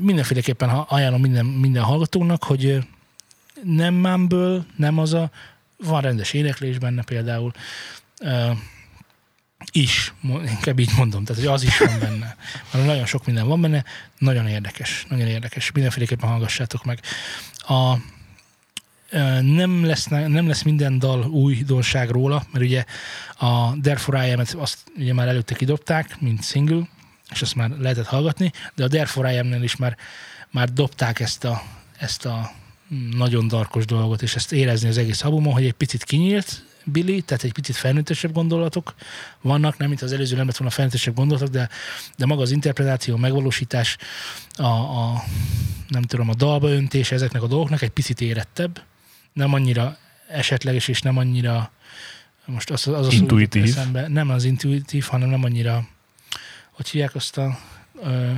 Mindenféleképpen 0.00 0.68
ajánlom 0.68 1.20
minden, 1.20 1.44
minden 1.46 1.82
hallgatónak, 1.82 2.44
hogy 2.44 2.78
nem 3.62 3.94
mumble, 3.94 4.64
nem 4.76 4.98
az 4.98 5.12
a, 5.12 5.30
van 5.76 6.00
rendes 6.00 6.32
éneklés 6.32 6.78
benne 6.78 7.02
például, 7.02 7.52
is, 9.72 10.12
inkább 10.22 10.78
így 10.78 10.90
mondom, 10.96 11.24
tehát 11.24 11.42
hogy 11.42 11.52
az 11.52 11.62
is 11.62 11.78
van 11.78 11.98
benne. 12.00 12.36
Mert 12.72 12.86
nagyon 12.86 13.06
sok 13.06 13.26
minden 13.26 13.46
van 13.46 13.60
benne, 13.60 13.84
nagyon 14.18 14.48
érdekes, 14.48 15.06
nagyon 15.08 15.26
érdekes. 15.26 15.72
Mindenféleképpen 15.72 16.28
hallgassátok 16.28 16.84
meg. 16.84 17.00
A, 17.58 17.94
nem 19.42 19.84
lesz, 19.84 20.06
nem 20.06 20.46
lesz 20.46 20.62
minden 20.62 20.98
dal 20.98 21.24
újdonság 21.24 22.10
róla, 22.10 22.44
mert 22.52 22.64
ugye 22.64 22.84
a 23.38 23.80
Therefore 23.80 24.26
I 24.28 24.32
Am-et 24.32 24.54
azt 24.58 24.78
ugye 24.96 25.12
már 25.12 25.28
előtte 25.28 25.54
kidobták, 25.54 26.20
mint 26.20 26.44
single, 26.44 26.88
és 27.30 27.42
azt 27.42 27.54
már 27.54 27.70
lehetett 27.78 28.06
hallgatni, 28.06 28.52
de 28.74 28.84
a 28.84 28.88
Therefore 28.88 29.32
I 29.32 29.38
Am-nél 29.38 29.62
is 29.62 29.76
már, 29.76 29.96
már 30.50 30.72
dobták 30.72 31.20
ezt 31.20 31.44
a, 31.44 31.62
ezt 31.98 32.26
a 32.26 32.50
nagyon 33.16 33.48
darkos 33.48 33.84
dolgot, 33.84 34.22
és 34.22 34.34
ezt 34.34 34.52
érezni 34.52 34.88
az 34.88 34.98
egész 34.98 35.24
albumon, 35.24 35.52
hogy 35.52 35.64
egy 35.64 35.72
picit 35.72 36.04
kinyílt 36.04 36.64
Billy, 36.84 37.20
tehát 37.20 37.44
egy 37.44 37.52
picit 37.52 37.76
felnőttesebb 37.76 38.32
gondolatok 38.32 38.94
vannak, 39.40 39.76
nem 39.76 39.88
mint 39.88 40.02
az 40.02 40.12
előző 40.12 40.36
nem 40.36 40.46
lett 40.46 40.56
volna 40.56 40.74
felnőttesebb 40.74 41.14
gondolatok, 41.14 41.48
de, 41.48 41.68
de 42.16 42.26
maga 42.26 42.42
az 42.42 42.50
interpretáció, 42.50 43.16
megvalósítás, 43.16 43.96
a, 44.56 44.62
a 44.62 45.24
nem 45.88 46.02
tudom, 46.02 46.28
a 46.28 46.34
dalba 46.34 46.68
öntés 46.68 47.12
ezeknek 47.12 47.42
a 47.42 47.46
dolgoknak 47.46 47.82
egy 47.82 47.90
picit 47.90 48.20
érettebb, 48.20 48.82
nem 49.34 49.52
annyira 49.52 49.98
esetleges, 50.28 50.88
és 50.88 51.00
nem 51.02 51.16
annyira 51.16 51.70
most 52.46 52.70
az, 52.70 52.86
az 52.88 52.94
a 53.06 53.10
szó 53.10 53.16
jutott 53.16 53.20
Intuitív. 53.20 53.62
Eszembe, 53.64 54.08
nem 54.08 54.30
az 54.30 54.44
intuitív, 54.44 55.04
hanem 55.04 55.28
nem 55.28 55.44
annyira 55.44 55.86
hogy 56.70 56.88
hívják 56.88 57.14
azt 57.14 57.38
a 57.38 57.58
ö, 58.02 58.32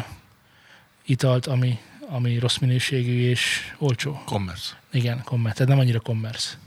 italt, 1.07 1.47
ami, 1.47 1.79
ami 2.09 2.38
rossz 2.38 2.57
minőségű 2.57 3.29
és 3.29 3.73
olcsó. 3.79 4.23
Commerce. 4.25 4.73
Igen, 4.93 5.23
commerce, 5.25 5.55
tehát 5.59 5.69
nem 5.73 5.79
annyira 5.81 6.00
commerce. 6.00 6.59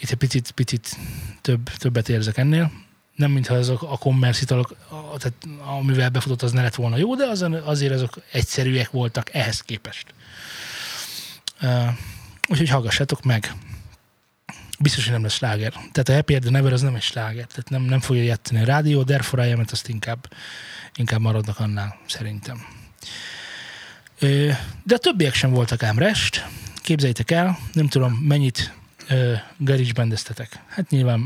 Itt 0.00 0.10
egy 0.10 0.16
picit, 0.16 0.50
picit 0.50 0.96
több, 1.40 1.68
többet 1.70 2.08
érzek 2.08 2.36
ennél. 2.36 2.72
Nem 3.14 3.30
mintha 3.30 3.54
azok 3.54 3.82
a 3.82 3.96
commerce 3.98 4.42
italok, 4.42 4.76
a- 4.88 5.16
tehát 5.18 5.34
amivel 5.78 6.10
befutott, 6.10 6.42
az 6.42 6.52
ne 6.52 6.62
lett 6.62 6.74
volna 6.74 6.96
jó, 6.96 7.14
de 7.16 7.24
az, 7.26 7.46
azért 7.64 7.92
azok 7.92 8.14
egyszerűek 8.32 8.90
voltak 8.90 9.34
ehhez 9.34 9.60
képest. 9.60 10.14
Uh, 11.62 11.88
úgyhogy 12.48 12.68
hallgassátok 12.68 13.22
meg. 13.22 13.52
Biztos, 14.78 15.04
hogy 15.04 15.12
nem 15.12 15.22
lesz 15.22 15.34
sláger. 15.34 15.72
Tehát 15.72 16.08
a 16.08 16.12
Happy 16.12 16.38
the 16.38 16.50
Never 16.50 16.72
az 16.72 16.82
nem 16.82 16.94
egy 16.94 17.02
sláger. 17.02 17.46
Tehát 17.46 17.68
nem, 17.70 17.82
nem 17.82 18.00
fogja 18.00 18.22
játszani 18.22 18.60
a 18.60 18.64
rádió, 18.64 19.02
Therefore 19.02 19.48
I 19.48 19.52
Am-et 19.52 19.70
azt 19.70 19.88
inkább, 19.88 20.28
inkább 20.94 21.20
maradnak 21.20 21.58
annál, 21.60 21.98
szerintem. 22.06 22.64
De 24.82 24.94
a 24.94 24.98
többiek 24.98 25.34
sem 25.34 25.50
voltak 25.50 25.82
ám 25.82 25.98
rest. 25.98 26.46
Képzeljétek 26.76 27.30
el, 27.30 27.58
nem 27.72 27.88
tudom 27.88 28.12
mennyit 28.12 28.74
Ö, 29.08 29.32
GarageBandeztetek. 29.56 30.60
Hát 30.68 30.90
nyilván 30.90 31.20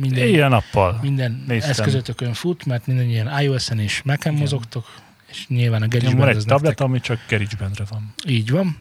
minden, 0.00 0.26
Ilyen 0.28 0.50
nappal. 0.50 0.98
minden 1.02 1.44
néztem. 1.46 1.70
eszközötökön 1.70 2.32
fut, 2.34 2.66
mert 2.66 2.86
minden 2.86 3.08
ilyen 3.08 3.40
iOS-en 3.42 3.78
és 3.78 4.02
Mac-en 4.02 4.32
Igen. 4.32 4.42
mozogtok, 4.44 4.94
és 5.30 5.46
nyilván 5.48 5.82
a 5.82 5.86
Van 5.88 5.98
GarageBand 5.98 6.36
egy 6.36 6.44
tablet, 6.44 6.62
nektek 6.62 6.86
ami 6.86 7.00
csak 7.00 7.20
GarageBandre 7.28 7.84
van. 7.88 8.14
így 8.26 8.50
van. 8.50 8.76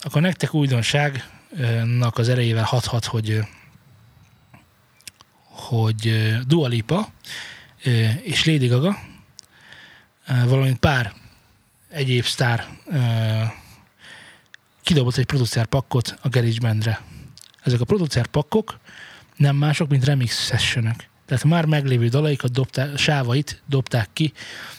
Akkor 0.00 0.22
nektek 0.22 0.54
újdonságnak 0.54 2.18
az 2.18 2.28
erejével 2.28 2.64
hathat, 2.64 3.04
hogy 3.04 3.40
hogy 5.48 6.34
Dua 6.46 6.68
Lipa 6.68 7.08
és 8.22 8.44
Lady 8.44 8.66
Gaga, 8.66 8.98
valamint 10.26 10.78
pár 10.78 11.12
egyéb 11.88 12.24
sztár 12.24 12.66
kidobott 14.82 15.16
egy 15.16 15.26
producer 15.26 15.66
pakkot 15.66 16.18
a 16.22 16.28
GarageBandre. 16.28 17.00
Ezek 17.62 17.80
a 17.80 17.84
producer 17.84 18.26
pakkok 18.26 18.78
nem 19.36 19.56
mások, 19.56 19.88
mint 19.88 20.04
remix 20.04 20.46
sessionök. 20.46 21.04
Tehát 21.26 21.44
már 21.44 21.64
meglévő 21.64 22.08
dalaikat 22.08 22.52
dobták, 22.52 22.98
sávait 22.98 23.62
dobták 23.66 24.08
ki 24.12 24.32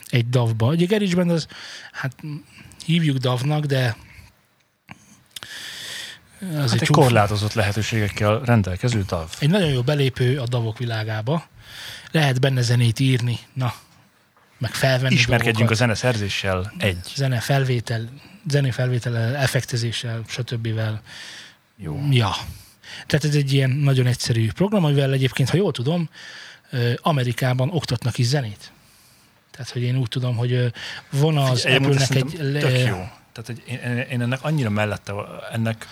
egy 0.05 0.29
DAV-ba. 0.29 0.67
Ugye 0.67 0.85
GarageBand 0.85 1.31
az, 1.31 1.47
hát 1.91 2.15
hívjuk 2.85 3.17
DAV-nak, 3.17 3.65
de 3.65 3.95
az 6.41 6.47
Hát 6.55 6.71
egy, 6.71 6.77
csúf- 6.77 6.89
korlátozott 6.91 7.53
lehetőségekkel 7.53 8.39
rendelkező 8.39 9.03
DAV. 9.07 9.29
egy 9.39 9.49
nagyon 9.49 9.69
jó 9.69 9.81
belépő 9.81 10.39
a 10.39 10.45
davok 10.47 10.77
világába. 10.77 11.47
Lehet 12.11 12.39
benne 12.39 12.61
zenét 12.61 12.99
írni, 12.99 13.39
na, 13.53 13.73
meg 14.57 14.73
felvenni 14.73 15.13
Ismerkedjünk 15.13 15.55
a 15.55 15.57
dolgokat. 15.57 15.77
zeneszerzéssel 15.77 16.73
egy. 16.77 16.97
zene 17.15 17.39
felvétel, 17.39 18.09
zene 18.49 18.71
felvétel, 18.71 19.35
effektezéssel, 19.35 20.21
stb. 20.27 20.67
Jó. 21.77 21.99
Ja. 22.09 22.31
Tehát 23.07 23.25
ez 23.25 23.35
egy 23.35 23.53
ilyen 23.53 23.69
nagyon 23.69 24.05
egyszerű 24.05 24.51
program, 24.51 24.83
amivel 24.85 25.11
egyébként, 25.13 25.49
ha 25.49 25.57
jól 25.57 25.71
tudom, 25.71 26.09
Amerikában 27.01 27.69
oktatnak 27.71 28.17
is 28.17 28.25
zenét. 28.25 28.71
Tehát, 29.51 29.69
hogy 29.69 29.81
én 29.81 29.97
úgy 29.97 30.07
tudom, 30.07 30.35
hogy 30.35 30.73
van 31.11 31.37
az 31.37 31.65
ez 31.65 31.75
Apple-nek 31.75 32.15
egy... 32.15 32.37
Tök 32.59 32.77
jó. 32.87 33.07
Tehát, 33.31 33.45
hogy 33.45 33.63
én- 33.67 33.97
én 34.11 34.21
ennek 34.21 34.43
annyira 34.43 34.69
mellette, 34.69 35.13
ennek 35.51 35.87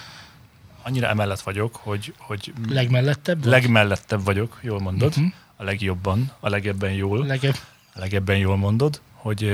annyira 0.90 1.08
emellett 1.08 1.42
vagyok, 1.42 1.76
hogy, 1.76 2.14
hogy 2.18 2.54
legmellettebb? 2.70 3.40
vagy? 3.40 3.52
legmellettebb 3.52 4.24
vagyok, 4.24 4.58
jól 4.62 4.80
mondod, 4.80 5.16
Mhm. 5.18 5.26
a 5.56 5.64
legjobban, 5.64 6.32
a 6.40 6.50
legebben 6.50 6.92
jól, 6.92 7.26
Legebb. 7.26 7.56
a 7.94 8.00
legebben 8.00 8.38
jól 8.38 8.58
mondod, 8.58 9.02
hogy, 9.14 9.52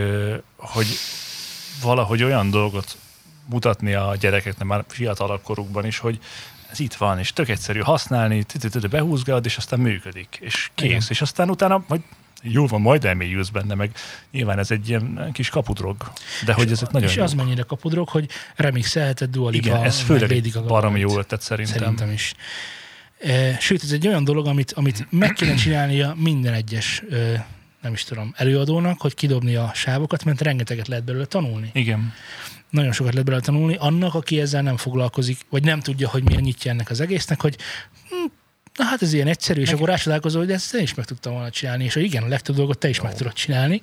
hogy 0.55 0.87
valahogy 1.81 2.23
olyan 2.23 2.49
dolgot 2.49 2.97
mutatni 3.45 3.93
a 3.93 4.15
gyerekeknek 4.19 4.67
már 4.67 4.83
fiatalabb 4.87 5.41
korukban 5.41 5.85
is, 5.85 5.97
hogy 5.97 6.19
ez 6.71 6.79
itt 6.79 6.93
van, 6.93 7.19
és 7.19 7.33
tök 7.33 7.49
egyszerű 7.49 7.79
használni, 7.79 8.45
behúzgálod, 8.89 9.45
és 9.45 9.57
aztán 9.57 9.79
működik, 9.79 10.37
és 10.41 10.69
kész. 10.75 10.87
Igen. 10.89 11.01
És 11.07 11.21
aztán 11.21 11.49
utána 11.49 11.83
majd 11.87 12.01
jó 12.47 12.67
van, 12.67 12.81
majd 12.81 13.05
elmélyülsz 13.05 13.49
benne, 13.49 13.75
meg 13.75 13.91
nyilván 14.31 14.59
ez 14.59 14.71
egy 14.71 14.89
ilyen 14.89 15.29
kis 15.33 15.49
kapudrog, 15.49 16.11
de 16.45 16.53
hogy 16.53 16.71
ezek 16.71 16.91
nagyon 16.91 17.09
És 17.09 17.15
jók. 17.15 17.25
az 17.25 17.33
mennyire 17.33 17.61
kapudrog, 17.61 18.09
hogy 18.09 18.29
remixelheted 18.55 19.29
Dua 19.29 19.49
Lipa, 19.49 19.67
Igen, 19.67 19.83
ez 19.83 19.99
főleg 19.99 20.43
baromi 20.67 20.99
jó 20.99 21.17
ötlet 21.17 21.41
szerintem. 21.41 21.77
Szerintem 21.77 22.11
is. 22.11 22.33
E, 23.19 23.59
Sőt, 23.59 23.83
ez 23.83 23.91
egy 23.91 24.07
olyan 24.07 24.23
dolog, 24.23 24.47
amit, 24.47 24.71
amit 24.71 25.07
meg 25.09 25.33
kéne 25.33 25.55
csinálnia 25.55 26.15
minden 26.17 26.53
egyes, 26.53 27.03
nem 27.81 27.93
is 27.93 28.03
tudom, 28.03 28.33
előadónak, 28.37 29.01
hogy 29.01 29.13
kidobni 29.13 29.55
a 29.55 29.71
sávokat, 29.73 30.23
mert 30.23 30.41
rengeteget 30.41 30.87
lehet 30.87 31.03
belőle 31.03 31.25
tanulni. 31.25 31.69
Igen. 31.73 32.13
Nagyon 32.69 32.91
sokat 32.91 33.11
lehet 33.11 33.25
belőle 33.25 33.45
tanulni. 33.45 33.75
Annak, 33.75 34.13
aki 34.13 34.39
ezzel 34.39 34.61
nem 34.61 34.77
foglalkozik, 34.77 35.39
vagy 35.49 35.63
nem 35.63 35.79
tudja, 35.79 36.09
hogy 36.09 36.23
mi 36.23 36.35
a 36.35 36.39
nyitja 36.39 36.71
ennek 36.71 36.89
az 36.89 37.01
egésznek, 37.01 37.41
hogy 37.41 37.57
na 38.75 38.85
hát 38.85 39.01
ez 39.01 39.13
ilyen 39.13 39.27
egyszerű, 39.27 39.61
és 39.61 39.65
Meg- 39.65 39.75
akkor 39.75 39.89
rácsodálkozol, 39.89 40.41
hogy 40.41 40.51
ezt 40.51 40.73
én 40.73 40.81
is 40.81 40.93
meg 40.93 41.05
tudtam 41.05 41.33
volna 41.33 41.49
csinálni, 41.49 41.83
és 41.83 41.93
hogy 41.93 42.03
igen, 42.03 42.23
a 42.23 42.27
legtöbb 42.27 42.55
dolgot 42.55 42.77
te 42.77 42.89
is 42.89 43.01
meg 43.01 43.13
tudod 43.13 43.33
csinálni. 43.33 43.81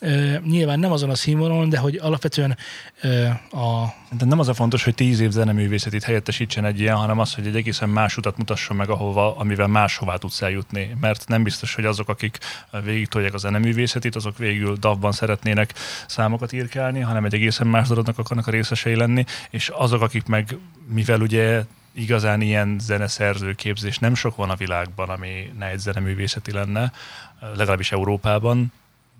Ö, 0.00 0.36
nyilván 0.44 0.78
nem 0.78 0.92
azon 0.92 1.10
a 1.10 1.14
színvonalon, 1.14 1.68
de 1.68 1.78
hogy 1.78 1.96
alapvetően 1.96 2.56
ö, 3.00 3.26
a 3.50 3.94
Szerintem 4.12 4.38
nem 4.38 4.46
az 4.46 4.48
a 4.48 4.54
fontos, 4.54 4.84
hogy 4.84 4.94
tíz 4.94 5.20
év 5.20 5.30
zeneművészetit 5.30 6.02
helyettesítsen 6.02 6.64
egy 6.64 6.80
ilyen, 6.80 6.96
hanem 6.96 7.18
az, 7.18 7.34
hogy 7.34 7.46
egy 7.46 7.56
egészen 7.56 7.88
más 7.88 8.16
utat 8.16 8.36
mutasson 8.36 8.76
meg, 8.76 8.88
ahova, 8.88 9.36
amivel 9.36 9.66
máshová 9.66 10.16
tudsz 10.16 10.42
eljutni. 10.42 10.96
Mert 11.00 11.28
nem 11.28 11.42
biztos, 11.42 11.74
hogy 11.74 11.84
azok, 11.84 12.08
akik 12.08 12.38
végig 12.84 13.08
tolják 13.08 13.34
a 13.34 13.38
zeneművészetit, 13.38 14.16
azok 14.16 14.38
végül 14.38 14.76
DAV-ban 14.76 15.12
szeretnének 15.12 15.74
számokat 16.06 16.52
írkálni, 16.52 17.00
hanem 17.00 17.24
egy 17.24 17.34
egészen 17.34 17.66
más 17.66 17.88
dolognak 17.88 18.18
akarnak 18.18 18.46
a 18.46 18.50
részesei 18.50 18.94
lenni, 18.94 19.24
és 19.50 19.68
azok, 19.68 20.02
akik 20.02 20.26
meg, 20.26 20.56
mivel 20.88 21.20
ugye 21.20 21.62
igazán 21.92 22.40
ilyen 22.40 22.76
zeneszerző 22.80 23.54
képzés 23.54 23.98
nem 23.98 24.14
sok 24.14 24.36
van 24.36 24.50
a 24.50 24.56
világban, 24.56 25.08
ami 25.08 25.52
ne 25.58 25.66
egy 25.66 25.78
zeneművészeti 25.78 26.52
lenne, 26.52 26.92
legalábbis 27.40 27.92
Európában, 27.92 28.72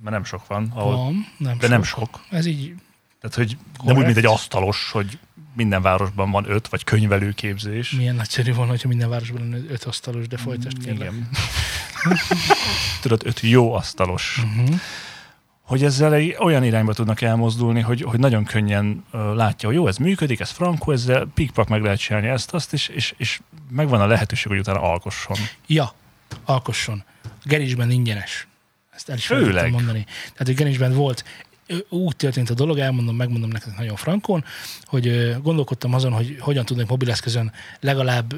mert 0.03 0.15
nem 0.15 0.25
sok 0.25 0.47
van, 0.47 0.73
ahol, 0.75 0.97
van, 0.97 1.27
nem 1.37 1.59
de 1.59 1.69
nem 1.69 1.83
sok. 1.83 2.21
Ez 2.31 2.47
így 2.47 2.75
Tehát, 3.21 3.37
hogy 3.37 3.57
nem 3.57 3.77
Korrekt. 3.77 3.99
úgy, 3.99 4.05
mint 4.05 4.17
egy 4.17 4.27
asztalos, 4.27 4.91
hogy 4.91 5.19
minden 5.55 5.83
városban 5.83 6.31
van 6.31 6.51
öt, 6.51 6.69
vagy 6.69 6.85
könyvelőképzés. 6.85 7.91
milyen 7.91 8.15
nagyszerű 8.15 8.55
volna, 8.55 8.71
hogyha 8.71 8.89
minden 8.89 9.09
városban 9.09 9.41
lenne 9.41 9.59
öt 9.69 9.85
asztalos, 9.85 10.29
de 10.29 10.37
folytasd 10.37 10.85
kérlek. 10.85 11.13
Igen. 11.13 11.29
Tudod, 13.03 13.23
öt 13.25 13.41
jó 13.41 13.75
asztalos. 13.75 14.41
Uh-huh. 14.45 14.81
Hogy 15.73 15.85
ezzel 15.85 16.15
egy 16.15 16.37
olyan 16.39 16.65
irányba 16.65 16.95
tudnak 16.95 17.21
elmozdulni, 17.21 17.81
hogy, 17.81 18.03
hogy 18.03 18.19
nagyon 18.19 18.45
könnyen 18.45 19.05
látja, 19.13 19.69
hogy 19.69 19.77
jó, 19.77 19.87
ez 19.87 19.97
működik, 19.97 20.41
ez 20.41 20.51
frankó, 20.51 20.93
ezzel 20.93 21.27
pikpak 21.35 21.69
meg 21.69 21.83
lehet 21.83 21.99
csinálni 21.99 22.29
ezt, 22.29 22.55
azt, 22.55 22.73
és, 22.73 22.89
és, 22.89 23.15
és 23.17 23.41
megvan 23.71 24.01
a 24.01 24.07
lehetőség, 24.07 24.47
hogy 24.47 24.59
utána 24.59 24.81
alkosson. 24.81 25.37
Ja, 25.67 25.95
alkosson. 26.45 27.05
A 27.25 27.29
Gerisben 27.45 27.91
ingyenes. 27.91 28.47
Ezt 28.91 29.09
el 29.09 29.17
is 29.17 29.27
Főleg. 29.27 29.71
mondani. 29.71 30.05
Tehát, 30.23 30.47
hogy 30.47 30.55
Gerisben 30.55 30.95
volt, 30.95 31.25
úgy 31.89 32.17
történt 32.17 32.51
a 32.51 32.55
dolog, 32.55 32.79
elmondom, 32.79 33.17
megmondom 33.17 33.51
neked 33.51 33.75
nagyon 33.77 33.97
frankon, 33.97 34.45
hogy 34.83 35.37
gondolkodtam 35.43 35.95
azon, 35.95 36.13
hogy 36.13 36.37
hogyan 36.41 36.65
tudnék 36.65 36.87
mobileszközön 36.87 37.53
legalább 37.81 38.35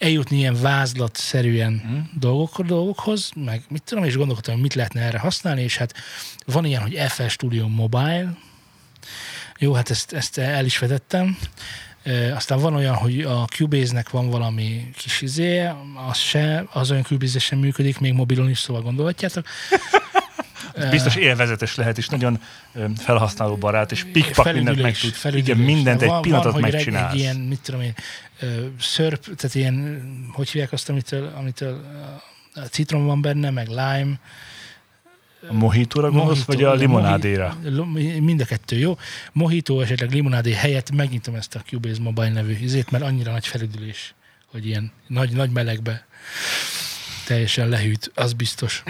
eljutni 0.00 0.36
ilyen 0.36 0.60
vázlatszerűen 0.60 1.72
Mhm. 1.72 1.98
dolgok, 2.20 2.60
dolgokhoz, 2.60 3.30
meg 3.34 3.62
mit 3.68 3.82
tudom, 3.82 4.04
és 4.04 4.16
gondolkodtam, 4.16 4.52
hogy 4.54 4.62
mit 4.62 4.74
lehetne 4.74 5.00
erre 5.00 5.18
használni, 5.18 5.62
és 5.62 5.76
hát 5.76 5.94
van 6.46 6.64
ilyen, 6.64 6.82
hogy 6.82 6.98
FL 7.08 7.26
Studio 7.26 7.68
Mobile, 7.68 8.34
jó, 9.58 9.72
hát 9.72 9.90
ezt, 9.90 10.12
ezt 10.12 10.38
el 10.38 10.64
is 10.64 10.78
vetettem. 10.78 11.38
E, 12.02 12.34
aztán 12.34 12.58
van 12.60 12.74
olyan, 12.74 12.94
hogy 12.94 13.20
a 13.20 13.44
Cubase-nek 13.44 14.10
van 14.10 14.30
valami 14.30 14.90
kis 14.96 15.20
izé, 15.20 15.68
az 16.08 16.18
se, 16.18 16.64
az 16.72 16.90
olyan 16.90 17.02
Cubase 17.02 17.38
sem 17.38 17.58
működik, 17.58 17.98
még 17.98 18.12
mobilon 18.12 18.50
is, 18.50 18.58
szóval 18.58 18.82
gondolhatjátok. 18.82 19.46
Biztos 20.90 21.14
élvezetes 21.16 21.74
lehet, 21.74 21.98
és 21.98 22.08
nagyon 22.08 22.40
ö, 22.74 22.84
felhasználóbarát, 22.98 23.92
és 23.92 24.04
pikpak 24.12 24.52
mindent 24.52 24.82
meg 24.82 24.96
tud. 24.98 25.34
Igen, 25.36 25.56
mindent 25.56 26.02
egy 26.02 26.08
Van- 26.08 26.22
pillanatot 26.22 26.52
van, 26.52 26.60
megcsinálsz. 26.60 27.12
Egy 27.12 27.18
ilyen, 27.18 27.36
mit 27.36 27.60
tudom 27.60 27.80
én, 27.80 27.94
szörp, 28.80 29.24
tehát 29.24 29.54
ilyen, 29.54 30.02
hogy 30.32 30.50
hívják 30.50 30.72
azt, 30.72 30.88
amitől, 30.88 31.32
amitől 31.36 31.84
ö, 32.54 32.60
citrom 32.70 33.06
van 33.06 33.20
benne, 33.20 33.50
meg 33.50 33.68
lime. 33.68 34.20
A 35.48 35.52
mohitóra 35.52 36.10
gondolsz, 36.10 36.46
Mojito, 36.46 36.52
vagy 36.52 36.62
a 36.62 36.74
limonádéra? 36.74 37.56
Mind 38.20 38.40
a 38.40 38.44
kettő 38.44 38.76
jó. 38.76 38.98
Mojito, 39.32 39.80
esetleg 39.80 40.10
limonádé 40.10 40.52
helyett 40.52 40.90
megnyitom 40.90 41.34
ezt 41.34 41.54
a 41.54 41.60
Cubase 41.60 42.00
Mobile 42.00 42.28
nevű 42.28 42.56
izét, 42.60 42.90
mert 42.90 43.04
annyira 43.04 43.32
nagy 43.32 43.46
felüdülés, 43.46 44.14
hogy 44.46 44.66
ilyen 44.66 44.92
nagy, 45.06 45.30
nagy 45.32 45.50
melegbe 45.50 46.06
teljesen 47.26 47.68
lehűt, 47.68 48.12
az 48.14 48.32
biztos. 48.32 48.82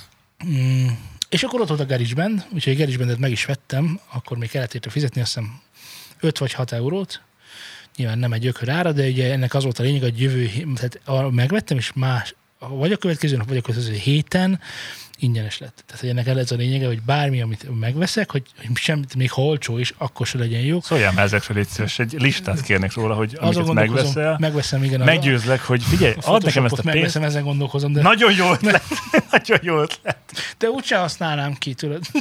mm. 0.46 0.86
És 1.28 1.42
akkor 1.42 1.60
ott 1.60 1.68
volt 1.68 1.80
a 1.80 1.86
GarageBand, 1.86 2.46
úgyhogy 2.52 2.72
a 2.72 2.76
GarageBandet 2.76 3.18
meg 3.18 3.30
is 3.30 3.44
vettem, 3.44 4.00
akkor 4.12 4.38
még 4.38 4.50
kellett 4.50 4.74
érte 4.74 4.90
fizetni, 4.90 5.20
azt 5.20 5.34
hiszem 5.34 5.60
5 6.20 6.38
vagy 6.38 6.52
6 6.52 6.72
eurót. 6.72 7.22
Nyilván 7.98 8.18
nem 8.18 8.32
egy 8.32 8.46
ökör 8.46 8.68
ára, 8.68 8.92
de 8.92 9.06
ugye 9.06 9.32
ennek 9.32 9.54
az 9.54 9.62
volt 9.62 9.78
a 9.78 9.82
lényeg, 9.82 10.00
hogy 10.00 10.20
jövő, 10.20 10.50
tehát 10.74 11.30
megvettem, 11.30 11.76
és 11.76 11.92
más, 11.94 12.34
vagy 12.58 12.92
a 12.92 12.96
következő 12.96 13.36
nap, 13.36 13.48
vagy 13.48 13.56
a 13.56 13.60
következő 13.60 13.94
héten 13.94 14.60
ingyenes 15.20 15.58
lett. 15.58 15.82
Tehát, 15.86 16.00
hogy 16.00 16.10
ennek 16.10 16.26
ez 16.26 16.52
a 16.52 16.56
lényege, 16.56 16.86
hogy 16.86 17.02
bármi, 17.02 17.40
amit 17.40 17.78
megveszek, 17.80 18.30
hogy, 18.30 18.42
hogy 18.66 18.76
semmit, 18.76 19.14
még 19.14 19.30
ha 19.30 19.42
olcsó 19.42 19.78
is, 19.78 19.94
akkor 19.98 20.26
se 20.26 20.38
legyen 20.38 20.60
jó. 20.60 20.80
Szóljál 20.80 21.12
már 21.12 21.24
ezekről, 21.24 21.56
légy 21.56 21.66
szíves, 21.66 21.98
egy 21.98 22.14
listát 22.18 22.60
kérnek 22.60 22.94
róla, 22.94 23.14
hogy 23.14 23.36
amiket 23.40 23.72
megveszel, 23.72 24.36
megveszem, 24.40 24.82
igen. 24.82 25.00
meggyőzlek, 25.00 25.60
hogy 25.60 25.82
figyelj, 25.82 26.14
add 26.20 26.44
nekem 26.44 26.64
ezt 26.64 26.72
a 26.72 26.82
pénzt. 26.82 26.94
megveszem, 26.94 27.22
ezen 27.22 27.44
gondolkozom, 27.44 27.92
de, 27.92 28.02
Nagyon 28.02 28.34
jó 28.34 28.52
ötlet. 28.52 28.82
Nagyon 29.30 29.58
jó 29.62 29.80
ötlet. 29.80 30.18
de 30.58 30.68
úgyse 30.70 30.96
használnám 30.96 31.54
ki, 31.54 31.74
tudod. 31.74 32.02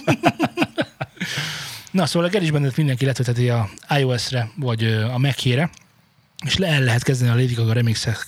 Na, 1.92 2.06
szóval 2.06 2.28
a 2.28 2.32
GarageBandet 2.32 2.78
mindenki 2.78 3.06
letöltheti 3.06 3.50
a 3.50 3.70
iOS-re, 3.98 4.50
vagy 4.56 4.84
a 4.86 5.18
Mac-ére, 5.18 5.70
és 6.46 6.58
le 6.58 6.68
el 6.68 6.82
lehet 6.82 7.04
kezdeni 7.04 7.32
a 7.32 7.36
Lady 7.36 7.54
Gaga 7.54 7.74
remixek, 7.74 8.28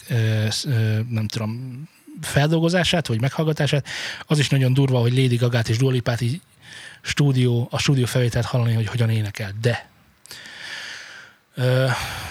nem 1.10 1.28
tudom, 1.28 1.84
feldolgozását, 2.22 3.08
vagy 3.08 3.22
meghallgatását. 3.22 3.88
Az 4.28 4.40
is 4.40 4.50
nagyon 4.50 4.74
durva, 4.74 5.00
hogy 5.00 5.18
Lady 5.18 5.36
Gagát 5.36 5.70
és 5.70 5.78
Dua 5.78 5.92
Lipát 5.92 6.22
így 6.22 6.42
stúdió, 7.02 7.68
a 7.72 7.78
stúdió 7.78 8.06
felvételt 8.06 8.46
hallani, 8.46 8.74
hogy 8.74 8.88
hogyan 8.88 9.10
énekel. 9.10 9.52
De 9.62 9.90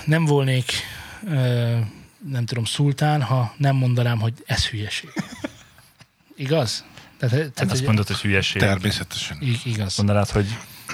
nem 0.04 0.24
volnék, 0.24 0.72
nem 2.28 2.44
tudom, 2.46 2.64
szultán, 2.64 3.22
ha 3.22 3.54
nem 3.56 3.76
mondanám, 3.76 4.18
hogy 4.20 4.32
ez 4.46 4.66
hülyeség. 4.66 5.12
Igaz? 6.36 6.84
Tehát, 7.18 7.34
Tehát 7.34 7.52
tehát 7.52 7.72
azt 7.72 7.86
mondod, 7.86 8.06
hogy 8.06 8.16
hülyeség. 8.16 8.62
Természetesen. 8.62 9.38
Igaz. 9.64 9.96
Mondanád, 9.96 10.28
hogy 10.28 10.46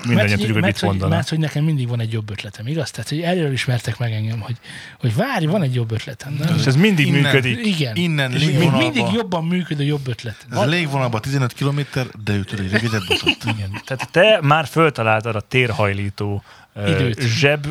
mindannyian 0.04 0.38
tudjuk, 0.38 0.52
hogy 0.56 0.62
mert, 0.62 0.74
mit 0.80 0.90
mondanak. 0.90 1.14
mert, 1.16 1.28
hogy 1.28 1.38
nekem 1.38 1.64
mindig 1.64 1.88
van 1.88 2.00
egy 2.00 2.12
jobb 2.12 2.30
ötletem, 2.30 2.66
igaz? 2.66 2.90
Tehát, 2.90 3.08
hogy 3.08 3.20
erről 3.20 3.52
ismertek 3.52 3.98
meg 3.98 4.12
engem, 4.12 4.40
hogy, 4.40 4.56
hogy 4.98 5.14
várj, 5.14 5.46
van 5.46 5.62
egy 5.62 5.74
jobb 5.74 5.90
ötletem. 5.92 6.32
Nem? 6.38 6.56
És 6.58 6.64
ez 6.66 6.76
mindig 6.76 7.06
Innen- 7.06 7.22
működik. 7.22 7.66
Igen. 7.66 7.96
Innen 7.96 8.32
És 8.32 8.38
még 8.44 8.48
légvonalba. 8.48 8.78
mindig 8.78 9.12
jobban 9.14 9.44
működő 9.44 9.84
jobb 9.84 10.08
ötlet. 10.08 10.46
Ez 10.50 10.58
a 10.58 10.64
légvonalban 10.64 11.20
15 11.20 11.52
km, 11.52 11.80
de 12.24 12.40
tud 12.44 12.60
egy 12.60 12.70
rövidet 12.72 13.06
botot. 13.08 13.36
Igen. 13.56 13.82
Tehát 13.84 14.08
te 14.10 14.38
már 14.42 14.66
föltaláltad 14.66 15.36
a 15.36 15.40
térhajlító 15.40 16.42
Időt. 16.86 17.20
zseb 17.20 17.66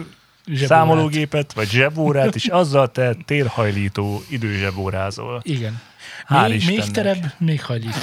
Zsebórát. 0.46 0.68
számológépet, 0.68 1.54
vagy 1.54 1.70
zsebórát, 1.70 2.36
és 2.36 2.46
azzal 2.46 2.92
te 2.92 3.16
térhajlító 3.26 4.24
időzsebórázol. 4.30 5.42
Igen. 5.44 5.82
Hál' 6.30 6.42
még, 6.50 6.66
még 6.66 6.78
Istennek. 6.78 6.92
terebb, 6.92 7.34
még 7.38 7.62
hagyjuk. 7.64 7.94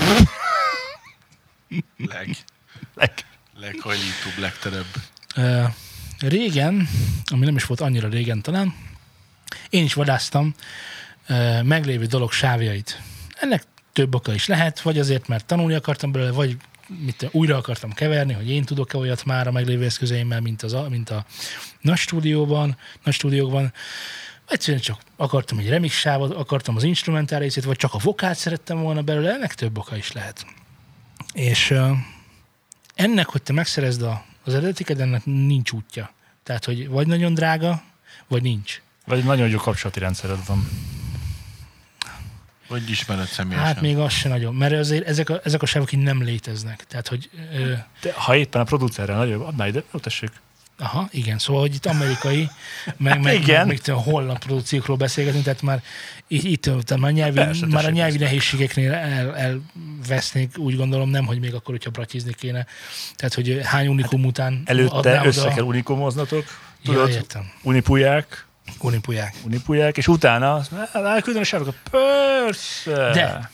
Leg, 1.97 2.37
Leg- 2.95 3.25
leghajlítóbb, 3.61 4.39
legterebb. 4.39 4.87
Régen, 6.19 6.89
ami 7.25 7.45
nem 7.45 7.57
is 7.57 7.65
volt 7.65 7.81
annyira 7.81 8.09
régen 8.09 8.43
talán, 8.43 8.75
én 9.71 9.85
is 9.85 9.95
vadáztam 9.95 10.55
meglévő 11.63 12.05
dolog 12.05 12.33
sávjait. 12.33 13.01
Ennek 13.41 13.63
több 13.93 14.15
oka 14.15 14.35
is 14.35 14.47
lehet, 14.47 14.81
vagy 14.81 14.99
azért, 14.99 15.29
mert 15.29 15.47
tanulni 15.47 15.75
akartam 15.75 16.13
belőle, 16.13 16.31
vagy 16.31 16.57
mit, 16.87 17.29
újra 17.31 17.57
akartam 17.57 17.93
keverni, 17.93 18.33
hogy 18.33 18.51
én 18.51 18.65
tudok-e 18.65 18.99
olyat 18.99 19.25
már 19.25 19.47
a 19.47 19.53
meglévő 19.53 19.85
eszközeimmel, 19.85 20.41
mint, 20.41 20.63
az, 20.63 20.77
mint 20.89 21.11
a 21.11 21.25
nagy 21.81 21.97
stúdióban, 21.99 22.77
nagy 23.05 23.15
stúdiókban. 23.15 23.73
Egyszerűen 24.49 24.83
csak 24.83 25.01
akartam 25.17 25.59
egy 25.59 25.69
remix 25.69 25.95
sávot, 25.95 26.35
akartam 26.35 26.77
az 26.77 26.83
instrumentál 26.83 27.41
részét, 27.41 27.65
vagy 27.65 27.77
csak 27.77 27.95
a 27.95 27.99
vokált 27.99 28.39
szerettem 28.39 28.81
volna 28.81 29.03
belőle, 29.03 29.33
ennek 29.33 29.55
több 29.55 29.79
oka 29.79 29.97
is 29.97 30.13
lehet. 30.13 30.47
És 31.33 31.75
ennek, 33.01 33.29
hogy 33.29 33.43
te 33.43 33.53
megszerezd 33.53 34.03
a, 34.03 34.25
az 34.45 34.55
eredetiket, 34.55 35.01
ennek 35.01 35.25
nincs 35.25 35.71
útja. 35.71 36.11
Tehát, 36.43 36.65
hogy 36.65 36.89
vagy 36.89 37.07
nagyon 37.07 37.35
drága, 37.35 37.83
vagy 38.29 38.43
nincs. 38.43 38.83
Vagy 39.07 39.25
nagyon 39.25 39.49
jó 39.49 39.59
kapcsolati 39.59 39.99
rendszered 39.99 40.47
van. 40.47 40.69
Vagy 42.69 42.91
ismered 42.91 43.27
személyesen. 43.27 43.67
Hát 43.67 43.81
még 43.81 43.99
az 43.99 44.13
se 44.13 44.29
nagyon, 44.29 44.55
mert 44.55 44.73
azért 44.73 45.07
ezek 45.07 45.29
a, 45.29 45.41
ezek 45.45 45.63
a 45.63 45.67
sávok 45.67 45.93
így 45.93 46.03
nem 46.03 46.23
léteznek. 46.23 46.85
Tehát, 46.85 47.09
hogy 47.09 47.31
ö, 47.55 47.73
De 48.01 48.13
ha 48.13 48.37
éppen 48.37 48.61
a 48.61 48.65
producerrel 48.65 49.17
nagyobb, 49.17 49.41
adná 49.41 49.67
ide, 49.67 49.83
jó 49.93 49.99
tessék. 49.99 50.31
Aha, 50.81 51.09
igen, 51.13 51.39
szóval, 51.39 51.61
hogy 51.61 51.75
itt 51.75 51.87
amerikai, 51.87 52.49
meg, 52.97 53.21
meg, 53.23 53.35
Igen. 53.35 53.57
meg 53.59 53.67
még 53.67 53.81
tudom, 53.81 54.03
holland 54.03 54.39
produkciókról 54.39 54.97
beszélgetünk, 54.97 55.45
tehát 55.45 55.63
már 55.63 55.83
itt, 56.29 56.63
tehát 56.63 56.99
már, 56.99 57.13
nyelvi, 57.13 57.37
Persze, 57.37 57.67
már 57.67 57.85
a 57.85 57.91
nyelvi 57.91 58.19
nehézségeknél 58.19 58.93
el, 58.93 59.37
elvesznék, 59.37 60.59
úgy 60.59 60.77
gondolom, 60.77 61.09
nem, 61.11 61.27
hogy 61.27 61.41
még 61.41 61.55
akkor, 61.55 61.75
hogyha 61.75 61.91
bratizni 61.91 62.35
kéne. 62.35 62.67
Tehát, 63.17 63.35
hogy 63.35 63.61
hány 63.63 63.89
unikum 63.89 64.25
után 64.25 64.53
Hát 64.53 64.69
Előtte 64.69 64.95
adná 64.95 65.25
össze 65.25 65.41
oda- 65.41 65.55
kell 65.55 65.65
unikumoznotok, 65.65 66.45
Ja, 66.83 66.93
tudod, 66.93 67.09
értem. 67.11 67.51
unipuják, 67.63 68.47
Unipuják. 68.81 69.35
unipuják, 69.45 69.97
és 69.97 70.09
utána 70.09 70.63
elküldöm 70.93 71.43
a. 71.43 71.75
Persze! 71.91 73.11
De 73.13 73.51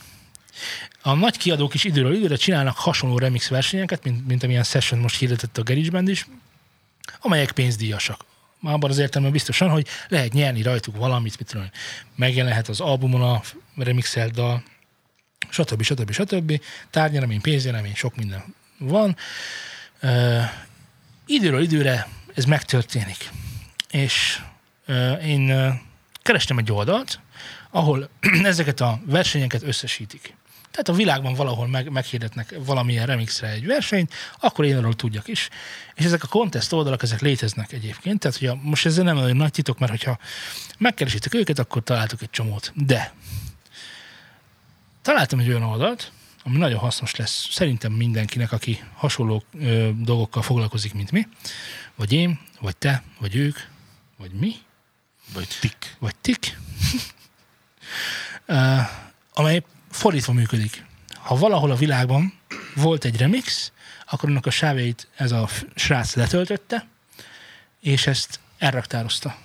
a 1.01 1.13
nagy 1.13 1.37
kiadók 1.37 1.73
is 1.73 1.83
időről 1.83 2.13
időre 2.15 2.35
csinálnak 2.35 2.77
hasonló 2.77 3.17
remix 3.17 3.47
versenyeket, 3.47 4.03
mint, 4.03 4.27
mint 4.27 4.43
amilyen 4.43 4.63
Session 4.63 4.99
most 4.99 5.17
hirdetett 5.19 5.57
a 5.57 5.63
GarageBand 5.63 6.07
is, 6.07 6.27
amelyek 7.21 7.51
pénzdíjasak. 7.51 8.25
Már 8.59 8.73
abban 8.73 8.89
az 8.89 8.97
értelemben 8.97 9.31
biztosan, 9.31 9.69
hogy 9.69 9.87
lehet 10.07 10.33
nyerni 10.33 10.61
rajtuk 10.61 10.97
valamit, 10.97 11.37
mit 11.37 11.47
tudom, 11.47 11.69
megjelenhet 12.15 12.67
az 12.67 12.79
albumon 12.79 13.21
a 13.21 13.41
remixelt 13.75 14.33
dal, 14.33 14.63
stb. 15.49 15.81
stb. 15.81 16.11
stb. 16.11 16.61
Tárgyaremény, 16.89 17.41
pénzjeremény, 17.41 17.95
sok 17.95 18.15
minden 18.15 18.43
van. 18.77 19.17
Uh, 20.01 20.43
időről 21.25 21.61
időre 21.61 22.07
ez 22.35 22.45
megtörténik. 22.45 23.29
És 23.91 24.41
uh, 24.87 25.27
én 25.27 25.51
uh, 25.51 25.73
kerestem 26.21 26.57
egy 26.57 26.71
oldalt, 26.71 27.19
ahol 27.71 28.09
ezeket 28.43 28.81
a 28.81 28.99
versenyeket 29.05 29.63
összesítik. 29.63 30.36
Tehát 30.77 31.01
a 31.01 31.03
világban 31.03 31.33
valahol 31.33 31.67
meg, 31.67 31.89
meghirdetnek 31.89 32.55
valamilyen 32.65 33.05
remixre 33.05 33.47
egy 33.47 33.65
versenyt, 33.65 34.13
akkor 34.39 34.65
én 34.65 34.77
arról 34.77 34.95
tudjak 34.95 35.27
is. 35.27 35.49
És 35.95 36.05
ezek 36.05 36.23
a 36.23 36.27
contest 36.27 36.73
oldalak, 36.73 37.03
ezek 37.03 37.21
léteznek 37.21 37.71
egyébként. 37.71 38.19
Tehát, 38.19 38.37
hogy 38.37 38.47
a, 38.47 38.59
most 38.61 38.85
ez 38.85 38.95
nem 38.95 39.17
olyan 39.17 39.35
nagy 39.35 39.51
titok, 39.51 39.79
mert 39.79 39.91
hogyha 39.91 40.17
megkeresitek 40.77 41.33
őket, 41.33 41.59
akkor 41.59 41.83
találtok 41.83 42.21
egy 42.21 42.29
csomót. 42.29 42.71
De 42.75 43.13
találtam 45.01 45.39
egy 45.39 45.47
olyan 45.47 45.63
oldalt, 45.63 46.11
ami 46.43 46.57
nagyon 46.57 46.79
hasznos 46.79 47.15
lesz 47.15 47.47
szerintem 47.51 47.91
mindenkinek, 47.91 48.51
aki 48.51 48.83
hasonló 48.93 49.43
ö, 49.59 49.89
dolgokkal 49.97 50.41
foglalkozik, 50.41 50.93
mint 50.93 51.11
mi, 51.11 51.27
vagy 51.95 52.13
én, 52.13 52.39
vagy 52.59 52.77
te, 52.77 53.03
vagy 53.19 53.35
ők, 53.35 53.59
vagy 54.17 54.31
mi, 54.31 54.55
Vagy 55.33 55.47
tik. 55.59 55.95
vagy 55.99 56.15
tik, 56.21 56.57
uh, 58.47 58.79
amely 59.33 59.63
fordítva 59.91 60.33
működik. 60.33 60.85
Ha 61.15 61.35
valahol 61.35 61.71
a 61.71 61.75
világban 61.75 62.33
volt 62.75 63.05
egy 63.05 63.17
remix, 63.17 63.71
akkor 64.05 64.29
annak 64.29 64.45
a 64.45 64.49
sávjait 64.49 65.07
ez 65.15 65.31
a 65.31 65.49
srác 65.75 66.15
letöltötte, 66.15 66.87
és 67.81 68.07
ezt 68.07 68.39
elraktározta. 68.57 69.37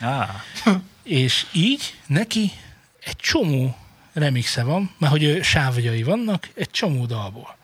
Á, 0.00 0.42
És 1.02 1.46
így 1.52 1.98
neki 2.06 2.52
egy 3.00 3.16
csomó 3.16 3.76
remixe 4.12 4.62
van, 4.62 4.94
mert 4.98 5.12
hogy 5.12 5.22
ő 5.22 5.42
sávjai 5.42 6.02
vannak, 6.02 6.48
egy 6.54 6.70
csomó 6.70 7.06
dalból. 7.06 7.56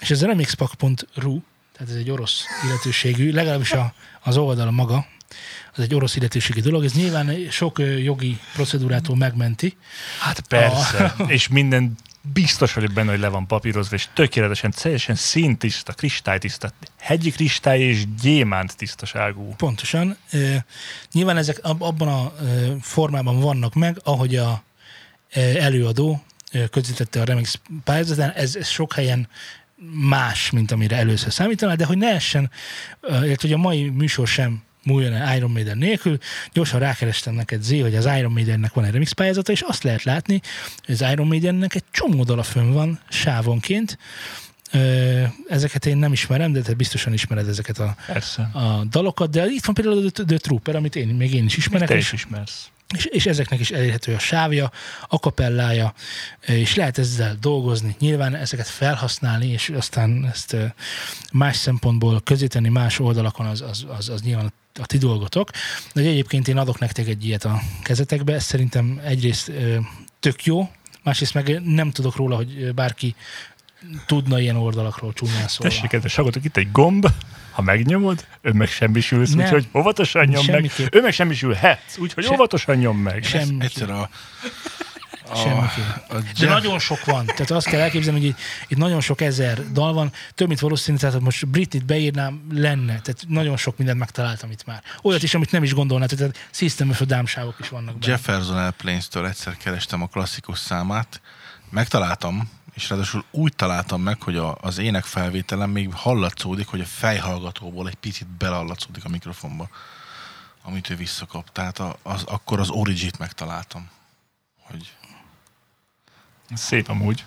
És 0.00 0.10
ez 0.10 0.22
a 0.22 0.26
remixpak.ru, 0.26 1.40
tehát 1.72 1.92
ez 1.92 1.96
egy 1.96 2.10
orosz 2.10 2.44
illetőségű, 2.64 3.32
legalábbis 3.32 3.72
a, 3.72 3.94
az 4.20 4.36
oldal 4.36 4.70
maga, 4.70 5.06
az 5.74 5.82
egy 5.82 5.94
orosz 5.94 6.16
illetőségi 6.16 6.60
dolog, 6.60 6.84
ez 6.84 6.92
nyilván 6.92 7.36
sok 7.50 7.78
jogi 8.02 8.38
procedúrától 8.52 9.16
megmenti. 9.16 9.76
hát 10.20 10.40
persze. 10.40 11.14
És 11.26 11.48
minden 11.48 11.96
biztos 12.32 12.72
vagyok 12.72 12.92
benne, 12.92 13.10
hogy 13.10 13.20
le 13.20 13.28
van 13.28 13.46
papírozva, 13.46 13.96
és 13.96 14.08
tökéletesen, 14.14 14.70
teljesen 14.70 15.14
színtiszta, 15.14 15.92
kristálytiszta, 15.92 16.70
hegyi 16.98 17.30
kristály 17.30 17.80
és 17.80 18.04
gyémánt 18.20 18.76
tisztaságú. 18.76 19.54
Pontosan. 19.56 20.16
Nyilván 21.12 21.36
ezek 21.36 21.58
ab- 21.62 21.82
abban 21.82 22.08
a 22.08 22.32
formában 22.80 23.40
vannak 23.40 23.74
meg, 23.74 24.00
ahogy 24.04 24.36
a 24.36 24.64
előadó 25.58 26.24
ö, 26.52 26.68
közítette 26.68 27.20
a 27.20 27.24
remix 27.24 27.60
pályázatán, 27.84 28.30
ez, 28.30 28.56
ez 28.56 28.68
sok 28.68 28.92
helyen 28.92 29.28
más, 30.08 30.50
mint 30.50 30.70
amire 30.70 30.96
először 30.96 31.32
számítaná, 31.32 31.74
de 31.74 31.84
hogy 31.84 31.98
ne 31.98 32.08
essen, 32.08 32.50
illetve 33.02 33.36
hogy 33.40 33.52
a 33.52 33.56
mai 33.56 33.88
műsor 33.88 34.26
sem 34.26 34.62
múljon 34.86 35.34
Iron 35.36 35.50
Maiden 35.50 35.78
nélkül. 35.78 36.18
Gyorsan 36.52 36.80
rákerestem 36.80 37.34
neked, 37.34 37.62
Zé, 37.62 37.78
hogy 37.78 37.94
az 37.94 38.08
Iron 38.18 38.32
Maidennek 38.32 38.72
van 38.72 38.84
egy 38.84 38.92
remix 38.92 39.12
pályázata, 39.12 39.52
és 39.52 39.60
azt 39.60 39.82
lehet 39.82 40.02
látni, 40.02 40.40
hogy 40.84 40.94
az 40.94 41.10
Iron 41.12 41.26
Maidennek 41.26 41.74
egy 41.74 41.84
csomó 41.90 42.24
dala 42.24 42.42
fönn 42.42 42.72
van 42.72 43.00
sávonként. 43.08 43.98
Ezeket 45.48 45.86
én 45.86 45.96
nem 45.96 46.12
ismerem, 46.12 46.52
de 46.52 46.60
te 46.60 46.74
biztosan 46.74 47.12
ismered 47.12 47.48
ezeket 47.48 47.78
a, 47.78 47.96
Persze. 48.06 48.42
a 48.42 48.84
dalokat, 48.90 49.30
de 49.30 49.46
itt 49.46 49.64
van 49.64 49.74
például 49.74 50.06
a 50.06 50.10
The, 50.10 50.24
The 50.24 50.36
Trooper, 50.36 50.76
amit 50.76 50.96
én, 50.96 51.08
még 51.08 51.34
én 51.34 51.44
is 51.44 51.56
ismerek, 51.56 51.88
Te 51.88 51.96
is 51.96 52.04
és, 52.04 52.12
ismersz. 52.12 52.68
és, 52.96 53.04
és 53.04 53.26
ezeknek 53.26 53.60
is 53.60 53.70
elérhető 53.70 54.14
a 54.14 54.18
sávja, 54.18 54.70
a 55.08 55.18
kapellája, 55.18 55.94
és 56.46 56.74
lehet 56.74 56.98
ezzel 56.98 57.36
dolgozni. 57.40 57.96
Nyilván 57.98 58.34
ezeket 58.34 58.68
felhasználni, 58.68 59.46
és 59.46 59.68
aztán 59.68 60.26
ezt 60.32 60.56
más 61.32 61.56
szempontból 61.56 62.20
közíteni 62.24 62.68
más 62.68 62.98
oldalakon, 62.98 63.46
az, 63.46 63.60
az, 63.60 63.86
az, 63.98 64.08
az 64.08 64.22
nyilván 64.22 64.52
a 64.78 64.86
ti 64.86 64.98
dolgotok. 64.98 65.50
De 65.94 66.00
egyébként 66.00 66.48
én 66.48 66.56
adok 66.56 66.78
nektek 66.78 67.06
egy 67.06 67.24
ilyet 67.24 67.44
a 67.44 67.60
kezetekbe, 67.82 68.34
ez 68.34 68.44
szerintem 68.44 69.00
egyrészt 69.04 69.48
ö, 69.48 69.76
tök 70.20 70.44
jó, 70.44 70.70
másrészt 71.02 71.34
meg 71.34 71.60
nem 71.64 71.90
tudok 71.90 72.16
róla, 72.16 72.36
hogy 72.36 72.74
bárki 72.74 73.14
tudna 74.06 74.40
ilyen 74.40 74.56
oldalakról 74.56 75.12
csúnyán 75.12 75.48
szólva. 75.48 75.74
Tessék, 75.74 75.90
kedves 75.90 76.14
hallgatók, 76.14 76.44
itt 76.44 76.56
egy 76.56 76.72
gomb, 76.72 77.06
ha 77.50 77.62
megnyomod, 77.62 78.26
ő 78.40 78.52
meg 78.52 78.68
semmisülsz, 78.68 79.30
Nem. 79.34 79.44
úgyhogy 79.44 79.68
óvatosan 79.74 80.24
nyom 80.24 80.44
meg. 80.46 80.70
Ő 80.90 81.00
meg 81.00 81.12
semmisülhetsz, 81.12 81.98
úgyhogy 81.98 82.24
Se- 82.24 82.32
óvatosan 82.32 82.76
nyom 82.76 82.98
meg. 82.98 83.24
Semmi. 83.24 83.64
Egyszer 83.64 83.90
a... 83.90 84.10
a, 85.28 85.36
Semmiképp. 85.36 86.10
a 86.10 86.14
De 86.14 86.30
Jeff, 86.36 86.50
nagyon 86.50 86.78
sok 86.78 87.04
van. 87.04 87.26
Tehát 87.26 87.50
azt 87.50 87.66
kell 87.66 87.80
elképzelni, 87.80 88.20
hogy 88.20 88.28
itt, 88.28 88.38
itt 88.68 88.78
nagyon 88.78 89.00
sok 89.00 89.20
ezer 89.20 89.72
dal 89.72 89.92
van, 89.92 90.12
több, 90.34 90.48
mint 90.48 90.60
valószínű, 90.60 90.96
tehát 90.98 91.20
most 91.20 91.48
Britney-t 91.48 91.84
beírnám, 91.84 92.46
lenne. 92.50 93.00
Tehát 93.00 93.24
nagyon 93.28 93.56
sok 93.56 93.76
mindent 93.76 93.98
megtaláltam 93.98 94.50
itt 94.50 94.64
már. 94.64 94.82
Olyat 95.02 95.22
is, 95.22 95.34
amit 95.34 95.50
nem 95.50 95.62
is 95.62 95.74
gondolnád, 95.74 96.08
tehát 96.16 96.48
System 96.50 96.90
of 96.90 97.00
a 97.00 97.04
dámsávok 97.04 97.56
is 97.60 97.68
vannak 97.68 97.98
benne. 97.98 98.12
Jefferson 98.12 98.56
Airplanes-től 98.56 99.26
egyszer 99.26 99.56
kerestem 99.56 100.02
a 100.02 100.06
klasszikus 100.06 100.58
számát, 100.58 101.20
megtaláltam, 101.70 102.50
és 102.74 102.88
ráadásul 102.88 103.24
úgy 103.30 103.54
találtam 103.54 104.02
meg, 104.02 104.22
hogy 104.22 104.36
a, 104.36 104.56
az 104.60 104.78
ének 104.78 105.04
felvételen 105.04 105.68
még 105.68 105.92
hallatszódik, 105.92 106.66
hogy 106.66 106.80
a 106.80 106.84
fejhallgatóból 106.84 107.88
egy 107.88 107.94
picit 107.94 108.26
belallatszódik 108.26 109.04
a 109.04 109.08
mikrofonba. 109.08 109.68
amit 110.62 110.90
ő 110.90 110.96
visszakap. 110.96 111.52
Tehát 111.52 111.78
a, 111.78 111.96
az, 112.02 112.22
akkor 112.22 112.60
az 112.60 112.70
Origit 112.70 113.18
megtaláltam. 113.18 113.88
Hogy 114.60 114.92
Szép 116.54 116.88
amúgy. 116.88 117.24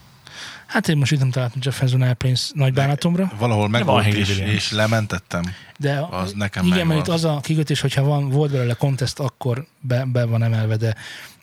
Hát 0.65 0.87
én 0.87 0.97
most 0.97 1.11
itt 1.11 1.19
nem 1.19 1.29
találtam 1.31 1.59
Jefferson 1.63 2.01
Airplanes 2.01 2.51
nagy 2.53 2.73
bánatomra, 2.73 3.31
valahol 3.37 3.61
van 3.61 3.69
megvolt 3.69 4.03
Haley 4.03 4.19
és, 4.19 4.37
és 4.37 4.71
lementettem. 4.71 5.43
de 5.77 5.99
Az 6.11 6.33
nekem 6.33 6.65
igen, 6.65 6.87
mert 6.87 6.99
itt 6.99 7.13
az 7.13 7.23
a 7.25 7.39
kikötés, 7.43 7.81
hogyha 7.81 8.03
van, 8.03 8.29
volt 8.29 8.51
belőle 8.51 8.73
contest, 8.73 9.19
akkor 9.19 9.65
be, 9.79 10.05
be 10.05 10.25
van 10.25 10.43
emelve, 10.43 10.75
de, 10.75 10.95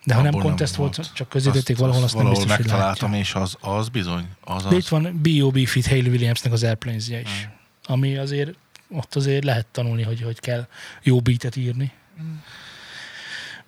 de 0.05 0.15
ha 0.15 0.23
nem 0.23 0.35
Abból 0.35 0.43
contest 0.47 0.75
volt, 0.75 1.11
csak 1.15 1.29
közétették 1.29 1.77
valahol, 1.77 2.03
azt, 2.03 2.15
nem 2.15 2.23
valahol 2.23 2.45
biztos, 2.45 2.57
hogy 2.57 2.67
megtaláltam, 2.71 3.11
látja. 3.11 3.25
és 3.25 3.35
az, 3.35 3.57
az 3.61 3.89
bizony. 3.89 4.29
Az 4.45 4.62
De 4.62 4.75
itt 4.77 4.83
az. 4.83 4.89
van 4.89 5.21
B.O.B. 5.23 5.67
Fit 5.67 5.87
Haley 5.87 6.09
Williamsnek 6.11 6.53
az 6.53 6.62
airplanes 6.62 7.09
is, 7.09 7.17
Hmm. 7.23 7.53
ami 7.95 8.17
azért 8.17 8.51
ott 8.91 9.15
azért 9.15 9.45
lehet 9.45 9.67
tanulni, 9.67 10.03
hogy 10.03 10.23
hogy 10.23 10.41
kell 10.41 10.67
jó 11.03 11.21
beatet 11.21 11.57
írni. 11.57 11.93
Hmm. 12.17 12.43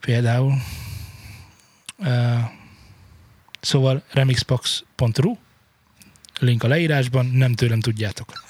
Például. 0.00 0.54
Uh, 1.98 2.38
szóval 3.68 4.02
remixbox.ru 4.12 5.36
link 6.38 6.62
a 6.62 6.68
leírásban, 6.68 7.26
nem 7.26 7.54
tőlem 7.54 7.80
tudjátok. 7.80 8.42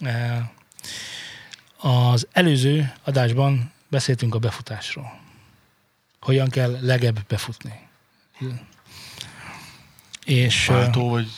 Uh, 0.00 0.38
az 2.12 2.26
előző 2.32 2.92
adásban 3.04 3.72
beszéltünk 3.88 4.34
a 4.34 4.38
befutásról. 4.38 5.20
Hogyan 6.20 6.48
kell 6.48 6.78
legebb 6.80 7.18
befutni. 7.28 7.88
És... 10.24 10.68
uh, 10.68 10.74
Váltó 10.74 11.08
vagy, 11.08 11.28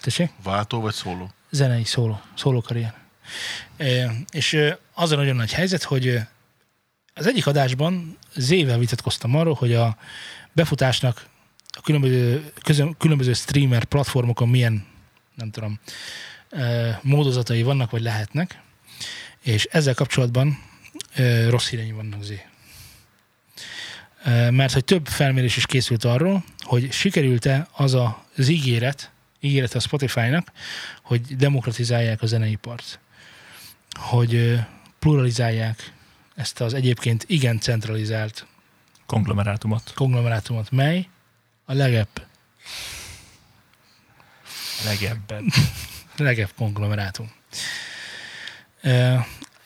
Tessék? 0.00 0.30
váltó 0.42 0.80
vagy 0.80 0.94
szóló? 0.94 1.30
zenei 1.50 1.84
szóló, 1.84 2.20
szólókarrier. 2.34 2.94
E, 3.76 4.12
és 4.30 4.58
az 4.94 5.10
a 5.12 5.16
nagyon 5.16 5.36
nagy 5.36 5.52
helyzet, 5.52 5.82
hogy 5.82 6.20
az 7.14 7.26
egyik 7.26 7.46
adásban 7.46 8.18
Zével 8.34 8.78
vitatkoztam 8.78 9.34
arról, 9.34 9.54
hogy 9.54 9.74
a 9.74 9.96
befutásnak 10.52 11.26
a 11.68 11.80
különböző, 11.80 12.52
közön, 12.62 12.96
különböző 12.98 13.32
streamer 13.32 13.84
platformokon 13.84 14.48
milyen, 14.48 14.86
nem 15.34 15.50
tudom, 15.50 15.80
módozatai 17.02 17.62
vannak, 17.62 17.90
vagy 17.90 18.02
lehetnek, 18.02 18.60
és 19.42 19.64
ezzel 19.64 19.94
kapcsolatban 19.94 20.58
rossz 21.48 21.68
hírei 21.68 21.92
vannak 21.92 22.22
Zé. 22.22 22.46
Mert 24.50 24.72
hogy 24.72 24.84
több 24.84 25.06
felmérés 25.06 25.56
is 25.56 25.66
készült 25.66 26.04
arról, 26.04 26.44
hogy 26.58 26.92
sikerült-e 26.92 27.68
az 27.72 27.94
a, 27.94 28.24
az 28.36 28.48
ígéret, 28.48 29.10
ígéret 29.40 29.74
a 29.74 29.80
Spotify-nak, 29.80 30.52
hogy 31.02 31.36
demokratizálják 31.36 32.22
a 32.22 32.26
zeneipart. 32.26 33.00
Hogy 33.90 34.60
pluralizálják 34.98 35.92
ezt 36.34 36.60
az 36.60 36.74
egyébként 36.74 37.24
igen 37.26 37.60
centralizált 37.60 38.46
Konglomerátumot. 39.06 39.92
konglomerátumot, 39.94 40.70
mely 40.70 41.08
a 41.64 41.72
legebb, 41.72 42.26
Legebben. 44.84 45.52
legebb 46.16 46.50
konglomerátum. 46.56 47.32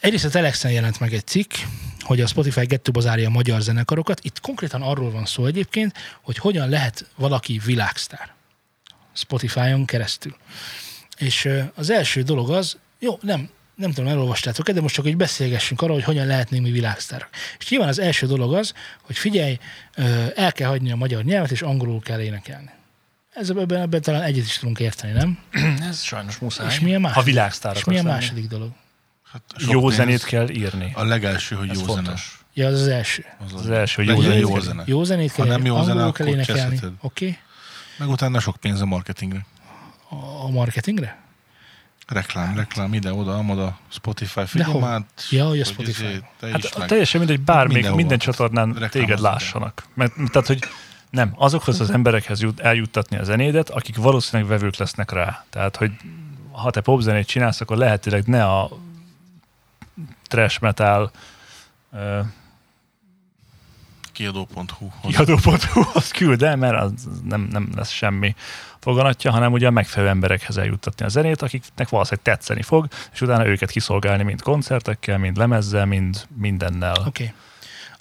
Egyrészt 0.00 0.24
a 0.24 0.28
Telexen 0.28 0.70
jelent 0.70 1.00
meg 1.00 1.12
egy 1.12 1.26
cikk, 1.26 1.52
hogy 2.00 2.20
a 2.20 2.26
Spotify 2.26 2.66
gettobazárja 2.66 3.26
a 3.26 3.30
magyar 3.30 3.60
zenekarokat. 3.60 4.24
Itt 4.24 4.40
konkrétan 4.40 4.82
arról 4.82 5.10
van 5.10 5.26
szó 5.26 5.46
egyébként, 5.46 5.94
hogy 6.22 6.38
hogyan 6.38 6.68
lehet 6.68 7.10
valaki 7.16 7.60
világsztár. 7.64 8.34
Spotify-on 9.12 9.84
keresztül. 9.84 10.36
És 11.16 11.48
az 11.74 11.90
első 11.90 12.22
dolog 12.22 12.50
az, 12.50 12.78
jó, 12.98 13.18
nem, 13.20 13.48
nem 13.76 13.92
tudom, 13.92 14.10
elolvastátok-e, 14.10 14.72
de 14.72 14.80
most 14.80 14.94
csak 14.94 15.04
hogy 15.04 15.16
beszélgessünk 15.16 15.80
arról, 15.82 15.94
hogy 15.94 16.04
hogyan 16.04 16.26
lehetnénk 16.26 16.64
mi 16.64 16.70
világsztárok. 16.70 17.28
És 17.58 17.68
nyilván 17.68 17.88
az 17.88 17.98
első 17.98 18.26
dolog 18.26 18.54
az, 18.54 18.72
hogy 19.02 19.16
figyelj, 19.16 19.58
el 20.34 20.52
kell 20.52 20.68
hagyni 20.68 20.92
a 20.92 20.96
magyar 20.96 21.22
nyelvet, 21.24 21.50
és 21.50 21.62
angolul 21.62 22.00
kell 22.00 22.20
énekelni. 22.20 22.70
Ez, 23.34 23.50
ebben, 23.50 23.80
ebben 23.80 24.02
talán 24.02 24.22
egyet 24.22 24.44
is 24.44 24.58
tudunk 24.58 24.78
érteni, 24.78 25.12
nem? 25.12 25.38
Ez 25.88 26.02
sajnos 26.02 26.38
muszáj. 26.38 26.66
És 26.66 26.80
milyen 26.80 27.00
Ha 27.02 27.06
második? 27.08 27.26
világsztár 27.26 27.76
És 27.76 27.84
milyen 27.84 28.04
lenni. 28.04 28.16
második 28.16 28.46
dolog? 28.46 28.70
Hát 29.32 29.42
Jó 29.58 29.80
pénz. 29.80 29.94
zenét 29.94 30.24
kell 30.24 30.48
írni. 30.48 30.90
A 30.94 31.04
legelső, 31.04 31.56
hogy 31.56 31.68
Ez 31.68 31.78
jó 31.78 31.84
zene. 31.86 31.94
fontos. 31.94 32.40
Ja, 32.54 32.66
az 32.66 32.80
az 32.80 32.86
első. 32.86 33.24
Az, 33.44 33.52
Az 33.54 33.70
első, 33.70 34.04
hogy 34.04 34.14
jó 34.14 34.20
zenét 34.20 34.40
jó 34.40 34.52
kell 34.52 34.60
zene. 34.60 34.82
Jó 34.86 35.04
zenét 35.04 35.32
kell, 35.32 35.46
Ha 35.46 35.50
nem 35.52 35.64
jó 35.64 35.82
zene, 35.82 36.12
kell 36.12 36.26
énekelni. 36.26 36.76
Oké. 36.76 36.92
Okay. 37.00 37.38
Meg 37.98 38.08
utána 38.08 38.40
sok 38.40 38.56
pénz 38.56 38.80
a 38.80 38.86
marketingre. 38.86 39.46
A 40.42 40.50
marketingre? 40.50 41.18
Reklám, 42.06 42.56
reklám, 42.56 42.94
ide-oda, 42.94 43.34
amoda, 43.34 43.78
Spotify, 43.88 44.44
figyelj 44.46 44.78
már. 44.78 45.02
Ja, 45.30 45.44
hogy 45.46 45.60
a 45.60 45.64
hogy 45.64 45.72
Spotify. 45.72 46.04
izé, 46.04 46.22
Te 46.40 46.50
Hát 46.50 46.78
meg. 46.78 46.88
teljesen 46.88 47.20
mindegy, 47.20 47.40
bármelyik, 47.40 47.72
Mindenhova. 47.72 47.96
minden 48.00 48.18
csatornán 48.18 48.88
téged 48.90 49.18
lássanak. 49.20 49.84
Mert, 49.94 50.12
tehát, 50.14 50.46
hogy 50.46 50.58
nem, 51.10 51.32
azokhoz 51.36 51.80
az 51.80 51.90
emberekhez 51.90 52.40
jut, 52.40 52.60
eljuttatni 52.60 53.16
a 53.18 53.24
zenédet, 53.24 53.70
akik 53.70 53.96
valószínűleg 53.96 54.50
vevők 54.50 54.76
lesznek 54.76 55.10
rá. 55.10 55.44
Tehát, 55.50 55.76
hogy 55.76 55.92
ha 56.50 56.70
te 56.70 56.80
popzenét 56.80 57.26
csinálsz, 57.26 57.60
akkor 57.60 57.76
lehetőleg 57.76 58.26
ne 58.26 58.44
a 58.44 58.70
trash 60.22 60.60
metal 60.60 61.10
uh, 64.18 64.46
Kiadó.hu. 64.46 64.90
kiadó.hu 65.08 65.82
azt 65.94 66.12
küld 66.12 66.42
el, 66.42 66.56
mert 66.56 66.82
az 66.82 67.08
nem, 67.24 67.48
nem 67.50 67.68
lesz 67.74 67.90
semmi 67.90 68.34
foganatja, 68.78 69.30
hanem 69.30 69.52
ugye 69.52 69.66
a 69.66 69.70
megfelelő 69.70 70.10
emberekhez 70.10 70.56
eljuttatni 70.56 71.04
a 71.04 71.08
zenét, 71.08 71.42
akiknek 71.42 71.88
valószínűleg 71.88 72.24
tetszeni 72.24 72.62
fog, 72.62 72.86
és 73.12 73.20
utána 73.20 73.46
őket 73.46 73.70
kiszolgálni 73.70 74.22
mind 74.22 74.42
koncertekkel, 74.42 75.18
mind 75.18 75.36
lemezzel, 75.36 75.86
mind 75.86 76.26
mindennel. 76.36 76.94
Oké. 76.98 77.08
Okay. 77.08 77.32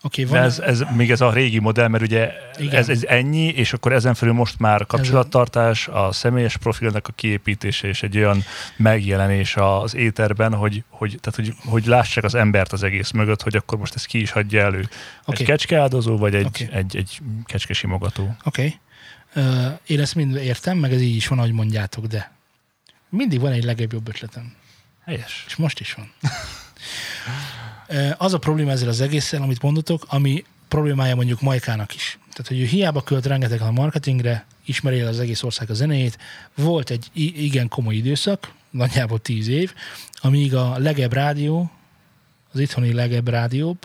De 0.05 0.21
okay, 0.21 0.25
van, 0.25 0.43
ez, 0.43 0.59
ez, 0.59 0.83
még 0.95 1.11
ez 1.11 1.21
a 1.21 1.31
régi 1.31 1.59
modell, 1.59 1.87
mert 1.87 2.03
ugye 2.03 2.31
Igen. 2.57 2.75
ez, 2.75 2.89
ez 2.89 3.03
ennyi, 3.03 3.47
és 3.47 3.73
akkor 3.73 3.93
ezen 3.93 4.13
felül 4.13 4.33
most 4.33 4.59
már 4.59 4.85
kapcsolattartás, 4.85 5.87
a 5.87 6.11
személyes 6.11 6.57
profilnak 6.57 7.07
a 7.07 7.11
kiépítése 7.11 7.87
és 7.87 8.03
egy 8.03 8.17
olyan 8.17 8.43
megjelenés 8.77 9.55
az 9.55 9.95
éterben, 9.95 10.53
hogy, 10.53 10.83
hogy, 10.89 11.17
tehát, 11.21 11.35
hogy, 11.35 11.69
hogy 11.71 11.85
lássák 11.85 12.23
az 12.23 12.35
embert 12.35 12.73
az 12.73 12.83
egész 12.83 13.11
mögött, 13.11 13.41
hogy 13.41 13.55
akkor 13.55 13.77
most 13.77 13.95
ezt 13.95 14.05
ki 14.05 14.21
is 14.21 14.31
hagyja 14.31 14.61
elő. 14.61 14.89
Okay. 15.25 15.39
Egy 15.39 15.45
kecskeáldozó, 15.45 16.17
vagy 16.17 16.35
egy, 16.35 16.45
okay. 16.45 16.67
egy, 16.71 16.95
egy 16.95 17.19
kecskesimogató. 17.45 18.35
Oké. 18.43 18.79
Okay. 19.33 19.45
Uh, 19.45 19.79
én 19.85 19.99
ezt 19.99 20.15
mind 20.15 20.35
értem, 20.35 20.77
meg 20.77 20.93
ez 20.93 21.01
így 21.01 21.15
is 21.15 21.27
van, 21.27 21.37
ahogy 21.37 21.51
mondjátok, 21.51 22.05
de 22.05 22.31
mindig 23.09 23.39
van 23.39 23.51
egy 23.51 23.63
legjobb 23.63 23.93
jobb 23.93 24.07
ötletem. 24.07 24.53
Helyes. 25.05 25.43
És 25.47 25.55
most 25.55 25.79
is 25.79 25.93
van. 25.93 26.11
Az 28.17 28.33
a 28.33 28.37
probléma 28.37 28.71
ezzel 28.71 28.87
az 28.89 29.01
egészen, 29.01 29.41
amit 29.41 29.61
mondotok, 29.61 30.05
ami 30.07 30.43
problémája 30.67 31.15
mondjuk 31.15 31.41
Majkának 31.41 31.95
is. 31.95 32.19
Tehát, 32.29 32.47
hogy 32.47 32.59
ő 32.59 32.65
hiába 32.65 33.01
költ 33.01 33.25
rengeteg 33.25 33.61
a 33.61 33.71
marketingre, 33.71 34.45
ismeri 34.65 34.99
el 34.99 35.07
az 35.07 35.19
egész 35.19 35.43
ország 35.43 35.69
a 35.69 35.73
zenéjét. 35.73 36.17
Volt 36.55 36.89
egy 36.89 37.09
igen 37.13 37.67
komoly 37.67 37.95
időszak, 37.95 38.51
nagyjából 38.69 39.19
tíz 39.19 39.47
év, 39.47 39.73
amíg 40.13 40.55
a 40.55 40.77
legebb 40.77 41.13
rádió, 41.13 41.71
az 42.51 42.59
itthoni 42.59 42.93
legebb 42.93 43.27
rádióbb 43.27 43.77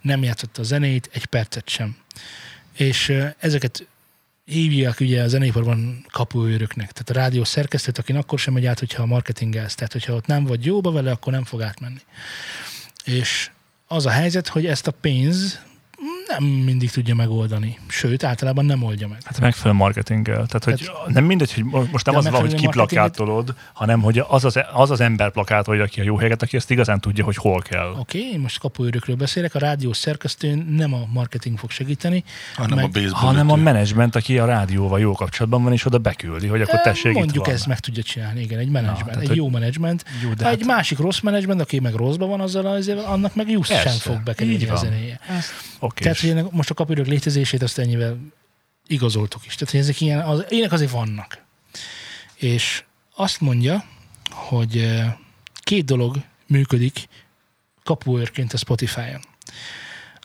nem 0.00 0.22
játszotta 0.22 0.60
a 0.60 0.64
zenét 0.64 1.10
egy 1.12 1.26
percet 1.26 1.68
sem. 1.68 1.96
És 2.72 3.12
ezeket 3.38 3.86
hívják 4.44 5.00
ugye 5.00 5.22
a 5.22 5.28
zeneiparban 5.28 6.06
kapuőröknek. 6.10 6.92
Tehát 6.92 7.10
a 7.10 7.12
rádió 7.12 7.44
szerkesztőt, 7.44 7.98
akin 7.98 8.16
akkor 8.16 8.38
sem 8.38 8.52
megy 8.52 8.66
át, 8.66 8.78
hogyha 8.78 9.02
a 9.02 9.06
marketingelsz. 9.06 9.74
Tehát, 9.74 9.92
hogyha 9.92 10.14
ott 10.14 10.26
nem 10.26 10.44
vagy 10.44 10.64
jóba 10.64 10.90
vele, 10.90 11.10
akkor 11.10 11.32
nem 11.32 11.44
fog 11.44 11.62
átmenni. 11.62 12.00
És 13.04 13.50
az 13.86 14.06
a 14.06 14.10
helyzet, 14.10 14.48
hogy 14.48 14.66
ezt 14.66 14.86
a 14.86 14.90
pénz 14.90 15.60
nem 16.26 16.44
mindig 16.44 16.90
tudja 16.90 17.14
megoldani. 17.14 17.78
Sőt, 17.86 18.24
általában 18.24 18.64
nem 18.64 18.82
oldja 18.82 19.08
meg. 19.08 19.18
Hát 19.24 19.40
megfelelő 19.40 19.78
marketinggel. 19.78 20.46
Tehát, 20.46 20.64
hogy 20.64 20.90
nem 21.06 21.24
mindegy, 21.24 21.52
hogy 21.54 21.64
mo- 21.64 21.92
most 21.92 22.06
nem 22.06 22.16
az 22.16 22.28
van, 22.28 22.40
hogy 22.40 22.54
kiplakátolod, 22.54 23.54
hanem 23.72 24.00
hogy 24.00 24.24
az 24.28 24.44
az, 24.44 24.60
az, 24.72 24.90
az 24.90 25.00
ember 25.00 25.30
plakátolja, 25.30 25.82
aki 25.82 26.00
a 26.00 26.02
jó 26.02 26.16
helyet, 26.16 26.42
aki 26.42 26.56
ezt 26.56 26.70
igazán 26.70 27.00
tudja, 27.00 27.24
hogy 27.24 27.36
hol 27.36 27.60
kell. 27.60 27.88
Oké, 27.98 28.18
okay, 28.18 28.32
én 28.32 28.40
most 28.40 28.58
kapuőrökről 28.58 29.16
beszélek, 29.16 29.54
a 29.54 29.58
rádió 29.58 29.92
szerkesztőn 29.92 30.58
nem 30.58 30.94
a 30.94 31.06
marketing 31.12 31.58
fog 31.58 31.70
segíteni. 31.70 32.24
Hanem 32.54 32.76
Meg- 32.76 32.84
a 32.84 32.88
baseball 32.88 33.20
hanem 33.20 33.50
a 33.50 33.56
menedzsment, 33.56 34.16
aki 34.16 34.38
a 34.38 34.44
rádióval 34.44 35.00
jó 35.00 35.12
kapcsolatban 35.12 35.62
van, 35.62 35.72
és 35.72 35.84
oda 35.84 35.98
beküldi, 35.98 36.46
hogy 36.46 36.60
akkor 36.60 36.80
tessék, 36.80 37.12
Mondjuk 37.14 37.48
ezt 37.48 37.66
meg 37.66 37.80
tudja 37.80 38.02
csinálni, 38.02 38.40
igen, 38.40 38.58
egy 38.58 38.68
menedzsment, 38.68 39.16
egy 39.16 39.36
jó 39.36 39.48
menedzsment. 39.48 40.04
Jó, 40.22 40.28
de 40.28 40.42
Ha 40.42 40.50
hát- 40.50 40.60
egy 40.60 40.66
másik 40.66 40.98
rossz 40.98 41.20
menedzsment, 41.20 41.60
aki 41.60 41.80
meg 41.80 41.94
rosszban 41.94 42.28
van 42.28 42.40
azzal, 42.40 42.82
annak 43.06 43.34
meg 43.34 43.50
just 43.50 43.80
sem 43.80 43.92
fog 43.92 44.22
bekerülni 44.22 44.66
a 44.68 44.76
zenéje. 44.76 45.20
Oké, 45.78 46.04
Tehát, 46.14 46.30
hogy 46.30 46.40
ennek 46.42 46.52
most 46.52 46.70
a 46.70 46.74
kapürök 46.74 47.06
létezését 47.06 47.62
azt 47.62 47.78
ennyivel 47.78 48.18
igazoltuk 48.86 49.46
is. 49.46 49.54
Tehát, 49.54 49.70
hogy 49.70 49.80
ezek 49.80 50.00
ilyen, 50.00 50.20
az, 50.20 50.44
ilyenek 50.48 50.72
azért 50.72 50.90
vannak. 50.90 51.42
És 52.34 52.84
azt 53.14 53.40
mondja, 53.40 53.84
hogy 54.30 54.78
eh, 54.78 55.14
két 55.60 55.84
dolog 55.84 56.16
működik 56.46 57.08
kapuőrként 57.82 58.52
a 58.52 58.56
Spotify-on. 58.56 59.20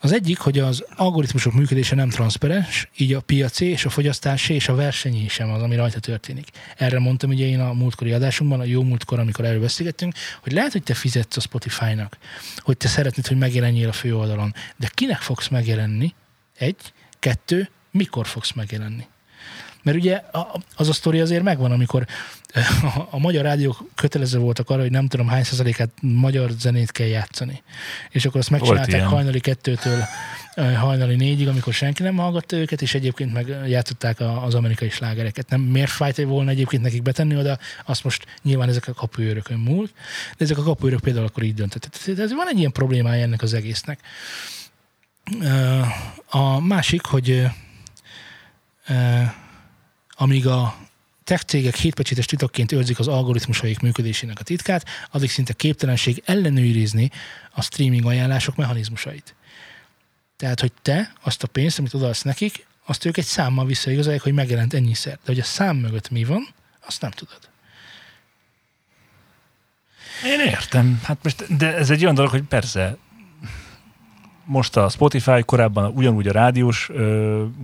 Az 0.02 0.12
egyik, 0.12 0.38
hogy 0.38 0.58
az 0.58 0.84
algoritmusok 0.96 1.52
működése 1.52 1.94
nem 1.94 2.08
transzparens, 2.08 2.88
így 2.96 3.12
a 3.12 3.20
piaci 3.20 3.64
és 3.64 3.84
a 3.84 3.90
fogyasztási 3.90 4.54
és 4.54 4.68
a 4.68 4.74
versenyé 4.74 5.28
sem 5.28 5.50
az, 5.50 5.62
ami 5.62 5.76
rajta 5.76 6.00
történik. 6.00 6.48
Erre 6.76 6.98
mondtam 6.98 7.30
ugye 7.30 7.46
én 7.46 7.60
a 7.60 7.72
múltkori 7.72 8.12
adásunkban, 8.12 8.60
a 8.60 8.64
jó 8.64 8.82
múltkor, 8.82 9.18
amikor 9.18 9.44
erről 9.44 9.60
beszélgettünk, 9.60 10.14
hogy 10.42 10.52
lehet, 10.52 10.72
hogy 10.72 10.82
te 10.82 10.94
fizetsz 10.94 11.36
a 11.36 11.40
Spotify-nak, 11.40 12.18
hogy 12.56 12.76
te 12.76 12.88
szeretnéd, 12.88 13.26
hogy 13.26 13.38
megjelenjél 13.38 13.88
a 13.88 13.92
főoldalon, 13.92 14.54
de 14.76 14.90
kinek 14.94 15.20
fogsz 15.20 15.48
megjelenni? 15.48 16.14
Egy, 16.58 16.92
kettő, 17.18 17.68
mikor 17.90 18.26
fogsz 18.26 18.52
megjelenni? 18.52 19.06
Mert 19.82 19.96
ugye 19.96 20.22
az 20.76 20.88
a 20.88 20.92
sztori 20.92 21.20
azért 21.20 21.42
megvan, 21.42 21.72
amikor 21.72 22.06
a, 22.82 23.06
a 23.10 23.18
magyar 23.18 23.44
rádiók 23.44 23.84
kötelező 23.94 24.38
voltak 24.38 24.70
arra, 24.70 24.80
hogy 24.80 24.90
nem 24.90 25.08
tudom 25.08 25.28
hány 25.28 25.42
százalékát 25.44 25.90
magyar 26.00 26.50
zenét 26.50 26.92
kell 26.92 27.06
játszani. 27.06 27.62
És 28.10 28.24
akkor 28.24 28.40
azt 28.40 28.50
megcsinálták 28.50 29.02
hajnali 29.02 29.40
kettőtől 29.40 30.04
hajnali 30.54 31.16
négyig, 31.16 31.48
amikor 31.48 31.72
senki 31.72 32.02
nem 32.02 32.16
hallgatta 32.16 32.56
őket, 32.56 32.82
és 32.82 32.94
egyébként 32.94 33.32
meg 33.32 33.56
játszották 33.68 34.20
az 34.20 34.54
amerikai 34.54 34.90
slágereket. 34.90 35.48
Nem 35.48 35.60
miért 35.60 35.90
fájt 35.90 36.22
volna 36.22 36.50
egyébként 36.50 36.82
nekik 36.82 37.02
betenni 37.02 37.36
oda, 37.36 37.58
azt 37.86 38.04
most 38.04 38.26
nyilván 38.42 38.68
ezek 38.68 38.88
a 38.88 38.92
kapuőrökön 38.92 39.58
múlt, 39.58 39.92
de 40.36 40.44
ezek 40.44 40.58
a 40.58 40.62
kapuőrök 40.62 41.00
például 41.00 41.26
akkor 41.26 41.42
így 41.42 41.54
döntöttek. 41.54 41.90
Tehát 41.90 42.30
van 42.30 42.48
egy 42.48 42.58
ilyen 42.58 42.72
problémája 42.72 43.22
ennek 43.22 43.42
az 43.42 43.54
egésznek. 43.54 44.00
A 46.28 46.60
másik, 46.60 47.04
hogy 47.04 47.46
amíg 50.20 50.46
a 50.46 50.76
tech 51.24 51.44
cégek 51.44 51.76
hétpecsétes 51.76 52.26
titokként 52.26 52.72
őrzik 52.72 52.98
az 52.98 53.08
algoritmusaik 53.08 53.80
működésének 53.80 54.40
a 54.40 54.42
titkát, 54.42 54.86
addig 55.10 55.30
szinte 55.30 55.52
képtelenség 55.52 56.22
ellenőrizni 56.26 57.10
a 57.50 57.62
streaming 57.62 58.06
ajánlások 58.06 58.56
mechanizmusait. 58.56 59.34
Tehát, 60.36 60.60
hogy 60.60 60.72
te 60.82 61.12
azt 61.20 61.42
a 61.42 61.46
pénzt, 61.46 61.78
amit 61.78 61.94
odaadsz 61.94 62.22
nekik, 62.22 62.66
azt 62.84 63.04
ők 63.04 63.16
egy 63.16 63.24
számmal 63.24 63.66
visszaigazolják, 63.66 64.22
hogy 64.22 64.32
megjelent 64.32 64.74
ennyiszer. 64.74 65.12
De 65.12 65.20
hogy 65.24 65.40
a 65.40 65.44
szám 65.44 65.76
mögött 65.76 66.10
mi 66.10 66.24
van, 66.24 66.48
azt 66.86 67.00
nem 67.00 67.10
tudod. 67.10 67.38
Én 70.24 70.40
értem. 70.40 71.00
Hát 71.04 71.18
most, 71.22 71.56
de 71.56 71.74
ez 71.74 71.90
egy 71.90 72.02
olyan 72.02 72.14
dolog, 72.14 72.30
hogy 72.30 72.42
persze 72.42 72.96
most 74.50 74.76
a 74.76 74.88
Spotify, 74.88 75.42
korábban 75.42 75.92
ugyanúgy 75.94 76.28
a 76.28 76.32
rádiós 76.32 76.90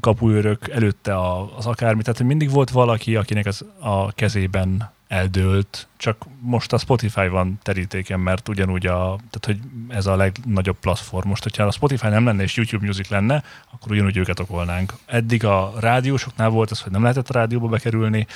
kapuőrök, 0.00 0.68
előtte 0.68 1.14
a, 1.14 1.56
az 1.56 1.66
akármi, 1.66 2.02
tehát 2.02 2.22
mindig 2.22 2.50
volt 2.50 2.70
valaki, 2.70 3.16
akinek 3.16 3.46
az 3.46 3.64
a 3.78 4.12
kezében 4.12 4.90
eldőlt, 5.08 5.88
csak 5.96 6.24
most 6.40 6.72
a 6.72 6.78
Spotify 6.78 7.28
van 7.28 7.58
terítéken, 7.62 8.20
mert 8.20 8.48
ugyanúgy 8.48 8.86
a, 8.86 9.18
tehát 9.30 9.44
hogy 9.46 9.58
ez 9.88 10.06
a 10.06 10.16
legnagyobb 10.16 10.76
platform. 10.80 11.28
Most, 11.28 11.42
hogyha 11.42 11.64
a 11.64 11.70
Spotify 11.70 12.08
nem 12.08 12.24
lenne 12.24 12.42
és 12.42 12.56
YouTube 12.56 12.86
Music 12.86 13.08
lenne, 13.08 13.42
akkor 13.72 13.92
ugyanúgy 13.92 14.16
őket 14.16 14.38
okolnánk. 14.40 14.92
Eddig 15.06 15.44
a 15.44 15.72
rádiósoknál 15.80 16.48
volt 16.48 16.70
az, 16.70 16.80
hogy 16.80 16.92
nem 16.92 17.02
lehetett 17.02 17.28
a 17.28 17.32
rádióba 17.32 17.68
bekerülni, 17.68 18.26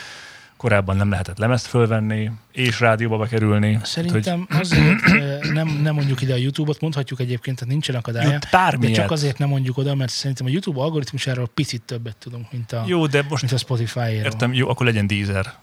korábban 0.60 0.96
nem 0.96 1.10
lehetett 1.10 1.38
lemezt 1.38 1.66
fölvenni, 1.66 2.30
és 2.52 2.80
rádióba 2.80 3.18
bekerülni. 3.18 3.80
Szerintem 3.82 4.46
hogy... 4.48 4.58
azért 4.60 5.52
nem, 5.52 5.68
nem 5.68 5.94
mondjuk 5.94 6.22
ide 6.22 6.32
a 6.32 6.36
YouTube-ot, 6.36 6.80
mondhatjuk 6.80 7.20
egyébként, 7.20 7.58
tehát 7.58 7.72
nincsen 7.72 7.94
akadálya, 7.94 8.38
de 8.78 8.90
csak 8.90 9.10
azért 9.10 9.38
nem 9.38 9.48
mondjuk 9.48 9.76
oda, 9.76 9.94
mert 9.94 10.10
szerintem 10.12 10.46
a 10.46 10.48
YouTube 10.48 10.80
algoritmusáról 10.80 11.48
picit 11.54 11.82
többet 11.82 12.16
tudunk, 12.16 12.52
mint 12.52 12.72
a, 12.72 12.84
jó, 12.86 13.06
de 13.06 13.24
most 13.28 13.42
mint 13.42 13.54
a 13.54 13.58
Spotify-ról. 13.58 14.24
Értem, 14.24 14.52
jó, 14.52 14.68
akkor 14.68 14.86
legyen 14.86 15.06
Deezer. 15.06 15.54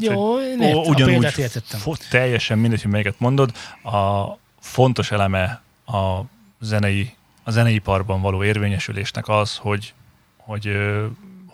Jó, 0.00 0.40
én 0.40 0.60
értem, 0.60 0.92
ugyanúgy 0.92 1.24
a 1.24 1.30
értettem. 1.36 1.80
Fo- 1.80 2.06
teljesen 2.10 2.58
mindegy, 2.58 2.82
hogy 2.82 2.90
melyiket 2.90 3.14
mondod. 3.18 3.52
A 3.82 4.24
fontos 4.60 5.10
eleme 5.10 5.62
a 5.86 6.20
zenei, 6.60 7.14
a 7.42 7.50
zeneiparban 7.50 8.20
való 8.20 8.44
érvényesülésnek 8.44 9.28
az, 9.28 9.56
hogy, 9.56 9.92
hogy 10.36 10.76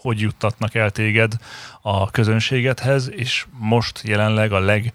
hogy 0.02 0.20
juttatnak 0.20 0.74
el 0.74 0.90
téged 0.90 1.32
a 1.80 2.10
közönségedhez, 2.10 3.10
és 3.10 3.46
most 3.58 4.00
jelenleg 4.04 4.52
a 4.52 4.60
leg 4.60 4.92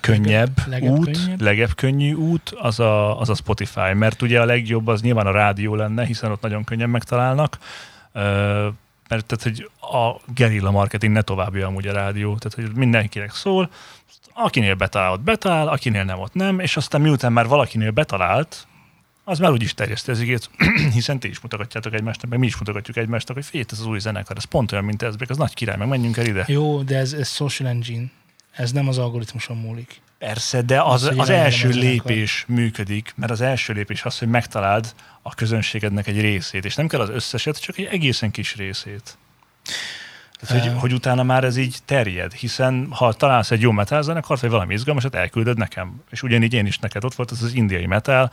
könnyebb 0.00 0.50
legebb, 0.66 0.90
út, 0.90 1.04
könnyebb. 1.04 1.40
legebb 1.40 1.74
könnyű 1.74 2.12
út, 2.12 2.54
az 2.58 2.80
a, 2.80 3.20
az 3.20 3.28
a 3.28 3.34
Spotify, 3.34 3.92
mert 3.94 4.22
ugye 4.22 4.40
a 4.40 4.44
legjobb 4.44 4.86
az 4.86 5.00
nyilván 5.00 5.26
a 5.26 5.30
rádió 5.30 5.74
lenne, 5.74 6.04
hiszen 6.04 6.30
ott 6.30 6.40
nagyon 6.42 6.64
könnyen 6.64 6.90
megtalálnak, 6.90 7.58
mert 9.08 9.24
tehát, 9.26 9.42
hogy 9.42 9.70
a 9.80 10.20
gerilla 10.34 10.70
marketing 10.70 11.12
ne 11.12 11.22
továbbja 11.22 11.66
amúgy 11.66 11.86
a 11.86 11.92
rádió, 11.92 12.36
tehát 12.36 12.68
hogy 12.68 12.78
mindenkinek 12.78 13.30
szól, 13.30 13.70
akinél 14.34 14.74
betalál, 14.74 15.12
ott 15.12 15.20
betalál, 15.20 15.68
akinél 15.68 16.04
nem, 16.04 16.18
ott 16.18 16.34
nem, 16.34 16.60
és 16.60 16.76
aztán 16.76 17.00
miután 17.00 17.32
már 17.32 17.46
valakinél 17.46 17.90
betalált, 17.90 18.66
az 19.28 19.38
már 19.38 19.50
úgyis 19.50 19.74
terjeszti 19.74 20.10
az 20.10 20.20
igét, 20.20 20.50
hiszen 20.94 21.18
ti 21.18 21.28
is 21.28 21.40
mutogatjátok 21.40 21.94
egymásnak, 21.94 22.30
meg 22.30 22.38
mi 22.38 22.46
is 22.46 22.56
mutogatjuk 22.56 22.96
egymásnak, 22.96 23.36
hogy 23.36 23.46
félt 23.46 23.72
ez 23.72 23.78
az 23.78 23.86
új 23.86 23.98
zenekar, 23.98 24.36
ez 24.36 24.44
pont 24.44 24.72
olyan, 24.72 24.84
mint 24.84 25.02
ez, 25.02 25.14
az 25.28 25.36
nagy 25.36 25.54
király, 25.54 25.76
meg 25.76 25.88
menjünk 25.88 26.16
el 26.16 26.26
ide. 26.26 26.44
Jó, 26.46 26.82
de 26.82 26.96
ez, 26.96 27.12
ez 27.12 27.28
social 27.28 27.68
engine, 27.68 28.06
ez 28.50 28.72
nem 28.72 28.88
az 28.88 28.98
algoritmuson 28.98 29.56
múlik. 29.56 30.00
Persze, 30.18 30.62
de 30.62 30.80
az, 30.82 31.02
az, 31.02 31.18
az 31.18 31.28
első 31.28 31.68
lépés 31.68 32.44
zenekar. 32.46 32.64
működik, 32.64 33.12
mert 33.16 33.32
az 33.32 33.40
első 33.40 33.72
lépés 33.72 34.02
az, 34.02 34.18
hogy 34.18 34.28
megtaláld 34.28 34.94
a 35.22 35.34
közönségednek 35.34 36.06
egy 36.06 36.20
részét, 36.20 36.64
és 36.64 36.74
nem 36.74 36.88
kell 36.88 37.00
az 37.00 37.10
összeset, 37.10 37.60
csak 37.60 37.78
egy 37.78 37.88
egészen 37.90 38.30
kis 38.30 38.56
részét. 38.56 39.16
Tehát, 40.40 40.64
hogy, 40.64 40.78
hogy 40.78 40.92
utána 40.92 41.22
már 41.22 41.44
ez 41.44 41.56
így 41.56 41.78
terjed, 41.84 42.32
hiszen 42.32 42.88
ha 42.90 43.12
találsz 43.12 43.50
egy 43.50 43.60
jó 43.60 43.70
metal 43.70 44.02
zenekart, 44.02 44.40
vagy 44.40 44.50
valami 44.50 44.74
izgalmasat, 44.74 45.14
elküldöd 45.14 45.58
nekem. 45.58 46.02
És 46.10 46.22
ugyanígy 46.22 46.52
én 46.52 46.66
is 46.66 46.78
neked 46.78 47.04
ott 47.04 47.14
volt 47.14 47.30
az 47.30 47.42
az 47.42 47.54
indiai 47.54 47.86
metal, 47.86 48.30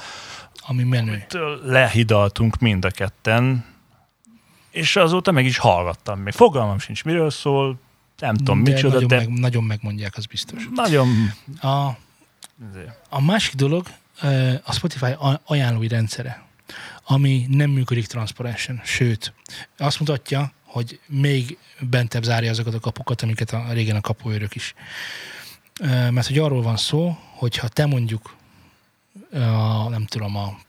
ami 0.67 0.83
menő. 0.83 1.25
Lehidaltunk 1.63 2.57
mind 2.57 2.85
a 2.85 2.89
ketten, 2.89 3.65
és 4.71 4.95
azóta 4.95 5.31
meg 5.31 5.45
is 5.45 5.57
hallgattam. 5.57 6.19
Még 6.19 6.33
fogalmam 6.33 6.79
sincs, 6.79 7.03
miről 7.03 7.29
szól, 7.29 7.79
nem 8.17 8.35
tudom, 8.35 8.63
de 8.63 8.71
micsoda, 8.71 8.93
nagyon 8.93 9.07
de... 9.07 9.15
Meg, 9.15 9.29
nagyon 9.29 9.63
megmondják, 9.63 10.17
az 10.17 10.25
biztos. 10.25 10.67
Nagyon... 10.73 11.07
A, 11.61 11.87
a 13.09 13.21
másik 13.21 13.53
dolog 13.53 13.87
a 14.63 14.73
Spotify 14.73 15.15
ajánlói 15.45 15.87
rendszere, 15.87 16.43
ami 17.05 17.45
nem 17.49 17.69
működik 17.69 18.07
transzparensen, 18.07 18.81
sőt, 18.83 19.33
azt 19.77 19.99
mutatja, 19.99 20.51
hogy 20.73 20.99
még 21.07 21.57
bentebb 21.79 22.23
zárja 22.23 22.49
azokat 22.49 22.73
a 22.73 22.79
kapukat, 22.79 23.21
amiket 23.21 23.51
a 23.51 23.65
régen 23.71 23.95
a 23.95 24.01
kapuőrök 24.01 24.55
is. 24.55 24.73
Mert 26.11 26.27
hogy 26.27 26.37
arról 26.37 26.61
van 26.61 26.77
szó, 26.77 27.17
hogy 27.31 27.57
ha 27.57 27.67
te 27.67 27.85
mondjuk 27.85 28.35
a, 29.31 29.89
nem 29.89 30.05
tudom, 30.05 30.35
a, 30.35 30.59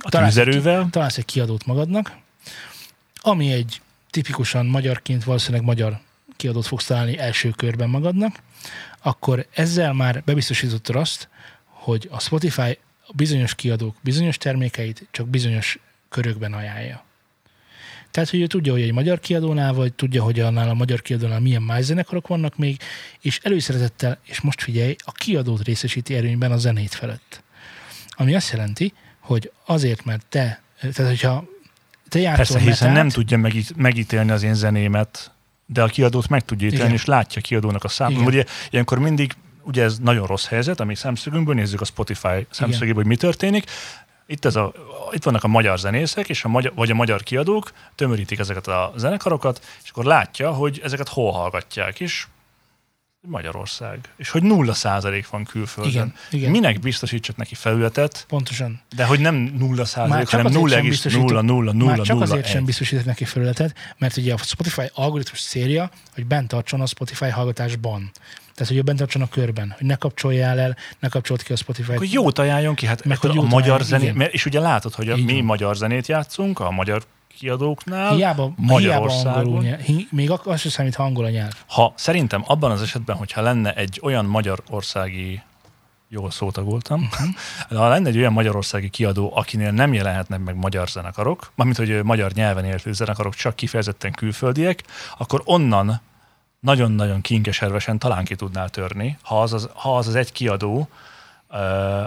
a 0.00 0.08
találsz, 0.08 0.36
Egy, 0.36 0.90
találsz 0.90 1.18
egy 1.18 1.24
kiadót 1.24 1.66
magadnak, 1.66 2.16
ami 3.20 3.52
egy 3.52 3.80
tipikusan 4.10 4.66
magyarként 4.66 5.24
valószínűleg 5.24 5.64
magyar 5.64 6.00
kiadót 6.36 6.66
fogsz 6.66 6.86
találni 6.86 7.18
első 7.18 7.50
körben 7.50 7.88
magadnak, 7.88 8.42
akkor 9.02 9.46
ezzel 9.54 9.92
már 9.92 10.22
bebiztosítottad 10.24 10.96
azt, 10.96 11.28
hogy 11.64 12.08
a 12.10 12.20
Spotify 12.20 12.78
bizonyos 13.12 13.54
kiadók 13.54 13.96
bizonyos 14.00 14.38
termékeit 14.38 15.06
csak 15.10 15.28
bizonyos 15.28 15.78
körökben 16.08 16.52
ajánlja. 16.52 17.05
Tehát, 18.10 18.30
hogy 18.30 18.40
ő 18.40 18.46
tudja, 18.46 18.72
hogy 18.72 18.82
egy 18.82 18.92
magyar 18.92 19.20
kiadónál 19.20 19.72
vagy, 19.72 19.92
tudja, 19.92 20.22
hogy 20.22 20.40
annál 20.40 20.68
a 20.68 20.74
magyar 20.74 21.02
kiadónál 21.02 21.40
milyen 21.40 21.62
más 21.62 21.84
zenekarok 21.84 22.26
vannak 22.26 22.56
még, 22.56 22.80
és 23.20 23.40
előszeretettel, 23.42 24.18
és 24.24 24.40
most 24.40 24.62
figyelj, 24.62 24.96
a 24.98 25.12
kiadót 25.12 25.64
részesíti 25.64 26.14
erőnyben 26.14 26.52
a 26.52 26.56
zenét 26.56 26.94
felett. 26.94 27.42
Ami 28.08 28.34
azt 28.34 28.52
jelenti, 28.52 28.92
hogy 29.20 29.52
azért, 29.64 30.04
mert 30.04 30.26
te, 30.28 30.62
tehát 30.80 31.10
hogyha 31.10 31.44
te 32.08 32.18
játszol 32.18 32.44
Persze, 32.44 32.58
hiszen 32.58 32.88
metát, 32.88 33.02
nem 33.02 33.12
tudja 33.12 33.38
megít, 33.38 33.76
megítélni 33.76 34.30
az 34.30 34.42
én 34.42 34.54
zenémet, 34.54 35.30
de 35.66 35.82
a 35.82 35.86
kiadót 35.86 36.28
meg 36.28 36.44
tudja 36.44 36.68
ítélni, 36.68 36.92
és 36.92 37.04
látja 37.04 37.40
a 37.40 37.46
kiadónak 37.46 37.84
a 37.84 37.88
számot. 37.88 38.26
Ugye 38.26 38.44
ilyenkor 38.70 38.98
mindig, 38.98 39.32
ugye 39.62 39.82
ez 39.82 39.98
nagyon 39.98 40.26
rossz 40.26 40.46
helyzet, 40.46 40.80
ami 40.80 40.94
szemszögünkből 40.94 41.54
nézzük 41.54 41.80
a 41.80 41.84
Spotify 41.84 42.46
szemszögéből, 42.50 42.94
hogy 42.94 43.06
mi 43.06 43.16
történik. 43.16 43.64
Itt, 44.26 44.44
ez 44.44 44.56
a, 44.56 44.72
itt 45.10 45.24
vannak 45.24 45.44
a 45.44 45.48
magyar 45.48 45.78
zenészek, 45.78 46.28
és 46.28 46.44
a 46.44 46.48
magyar, 46.48 46.72
vagy 46.74 46.90
a 46.90 46.94
magyar 46.94 47.22
kiadók 47.22 47.72
tömörítik 47.94 48.38
ezeket 48.38 48.66
a 48.66 48.92
zenekarokat, 48.96 49.64
és 49.82 49.90
akkor 49.90 50.04
látja, 50.04 50.52
hogy 50.52 50.80
ezeket 50.82 51.08
hol 51.08 51.32
hallgatják, 51.32 52.00
és 52.00 52.26
Magyarország. 53.26 53.98
És 54.16 54.30
hogy 54.30 54.42
nulla 54.42 54.74
százalék 54.74 55.28
van 55.28 55.44
külföldön. 55.44 55.92
Igen, 55.92 56.14
igen. 56.30 56.50
Minek 56.50 56.80
biztosítsak 56.80 57.36
neki 57.36 57.54
felületet? 57.54 58.24
Pontosan. 58.28 58.80
De 58.96 59.04
hogy 59.04 59.20
nem 59.20 59.34
nulla 59.34 59.84
százalék, 59.84 60.28
hanem 60.28 60.52
nulla 60.52 60.80
nulla, 61.10 61.42
nulla, 61.42 61.72
nulla, 61.72 62.02
csak 62.02 62.20
azért 62.20 62.48
sem 62.48 62.64
biztosít 62.64 63.04
neki 63.04 63.24
felületet, 63.24 63.74
mert 63.98 64.16
ugye 64.16 64.32
a 64.32 64.36
Spotify 64.36 64.90
algoritmus 64.94 65.42
célja, 65.42 65.90
hogy 66.14 66.26
bent 66.26 66.48
tartson 66.48 66.80
a 66.80 66.86
Spotify 66.86 67.28
hallgatásban. 67.28 68.10
Tehát, 68.54 68.72
hogy 68.72 68.84
bent 68.84 68.98
tartson 68.98 69.22
a 69.22 69.28
körben, 69.28 69.74
hogy 69.78 69.86
ne 69.86 69.94
kapcsoljál 69.94 70.58
el, 70.58 70.76
ne 70.98 71.08
kapcsolt 71.08 71.42
ki 71.42 71.52
a 71.52 71.56
Spotify-t. 71.56 71.94
Akkor 71.94 72.06
jót 72.10 72.38
ajánljon 72.38 72.74
ki, 72.74 72.86
hát 72.86 73.04
Meg, 73.04 73.18
hogy 73.18 73.38
a 73.38 73.42
magyar 73.42 73.82
zenét, 73.82 74.32
és 74.32 74.46
ugye 74.46 74.60
látod, 74.60 74.94
hogy 74.94 75.08
a 75.08 75.16
mi 75.16 75.40
magyar 75.40 75.76
zenét 75.76 76.06
játszunk, 76.06 76.60
a 76.60 76.70
magyar 76.70 77.02
kiadóknál 77.38 78.14
hiába, 78.14 78.52
Magyarországon. 78.56 79.60
Hiába 79.60 79.78
angolul 79.78 80.06
még 80.10 80.30
az 80.30 80.60
sem 80.60 80.70
számít, 80.70 80.94
ha 80.94 81.02
angol 81.02 81.24
a 81.24 81.30
nyelv. 81.30 81.52
Ha 81.66 81.92
szerintem 81.96 82.42
abban 82.46 82.70
az 82.70 82.82
esetben, 82.82 83.16
hogyha 83.16 83.40
lenne 83.40 83.74
egy 83.74 84.00
olyan 84.02 84.24
magyarországi 84.24 85.42
jól 86.08 86.30
szótagoltam. 86.30 87.08
De 87.68 87.78
ha 87.78 87.88
lenne 87.88 88.08
egy 88.08 88.18
olyan 88.18 88.32
magyarországi 88.32 88.88
kiadó, 88.88 89.32
akinél 89.34 89.70
nem 89.70 89.92
jelenhetnek 89.92 90.40
meg 90.40 90.56
magyar 90.56 90.88
zenekarok, 90.88 91.52
mármint 91.54 91.78
hogy 91.78 92.02
magyar 92.02 92.32
nyelven 92.32 92.64
élő 92.64 92.92
zenekarok, 92.92 93.34
csak 93.34 93.56
kifejezetten 93.56 94.12
külföldiek, 94.12 94.82
akkor 95.18 95.42
onnan 95.44 96.00
nagyon-nagyon 96.60 97.20
kinkeservesen 97.20 97.98
talán 97.98 98.24
ki 98.24 98.34
tudnál 98.34 98.68
törni, 98.68 99.18
ha 99.22 99.42
az 99.42 99.52
az, 99.52 99.68
ha 99.74 99.96
az, 99.96 100.08
az 100.08 100.14
egy 100.14 100.32
kiadó, 100.32 100.88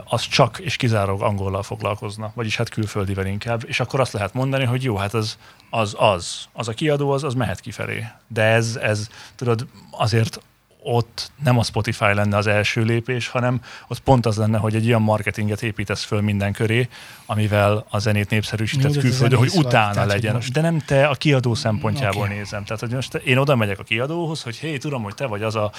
az 0.03 0.21
csak 0.21 0.59
és 0.59 0.75
kizárólag 0.75 1.21
angollal 1.21 1.63
foglalkozna, 1.63 2.31
vagyis 2.35 2.57
hát 2.57 2.69
külföldivel 2.69 3.25
inkább, 3.25 3.63
és 3.67 3.79
akkor 3.79 3.99
azt 3.99 4.13
lehet 4.13 4.33
mondani, 4.33 4.63
hogy 4.65 4.83
jó, 4.83 4.95
hát 4.95 5.13
az 5.13 5.37
az, 5.69 5.95
az, 5.97 6.45
az 6.53 6.67
a 6.67 6.73
kiadó, 6.73 7.11
az, 7.11 7.23
az 7.23 7.33
mehet 7.33 7.59
kifelé. 7.59 8.05
De 8.27 8.41
ez, 8.43 8.75
ez, 8.81 9.07
tudod, 9.35 9.67
azért 9.91 10.39
ott 10.83 11.31
nem 11.43 11.57
a 11.57 11.63
Spotify 11.63 12.13
lenne 12.13 12.37
az 12.37 12.47
első 12.47 12.83
lépés, 12.83 13.27
hanem 13.27 13.61
ott 13.87 13.99
pont 13.99 14.25
az 14.25 14.37
lenne, 14.37 14.57
hogy 14.57 14.75
egy 14.75 14.87
olyan 14.87 15.01
marketinget 15.01 15.63
építesz 15.63 16.03
föl 16.03 16.21
minden 16.21 16.53
köré, 16.53 16.89
amivel 17.25 17.85
a 17.89 17.99
zenét 17.99 18.29
népszerűsített 18.29 18.95
ez 18.95 18.97
külföldön, 18.97 19.39
hogy 19.39 19.51
utána 19.55 19.93
tehát, 19.93 20.07
legyen. 20.07 20.33
most- 20.33 20.53
De 20.53 20.61
nem 20.61 20.79
te 20.79 21.07
a 21.07 21.13
kiadó 21.15 21.53
szempontjából 21.55 22.23
Oké. 22.23 22.33
nézem. 22.33 22.63
Tehát, 22.63 22.79
hogy 22.79 22.91
most 22.91 23.13
én 23.13 23.37
oda 23.37 23.55
megyek 23.55 23.79
a 23.79 23.83
kiadóhoz, 23.83 24.43
hogy 24.43 24.57
hé, 24.57 24.77
tudom, 24.77 25.03
hogy 25.03 25.15
te 25.15 25.25
vagy 25.25 25.43
az 25.43 25.55
a 25.55 25.71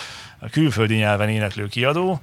külföldi 0.51 0.95
nyelven 0.95 1.29
éneklő 1.29 1.67
kiadó, 1.67 2.21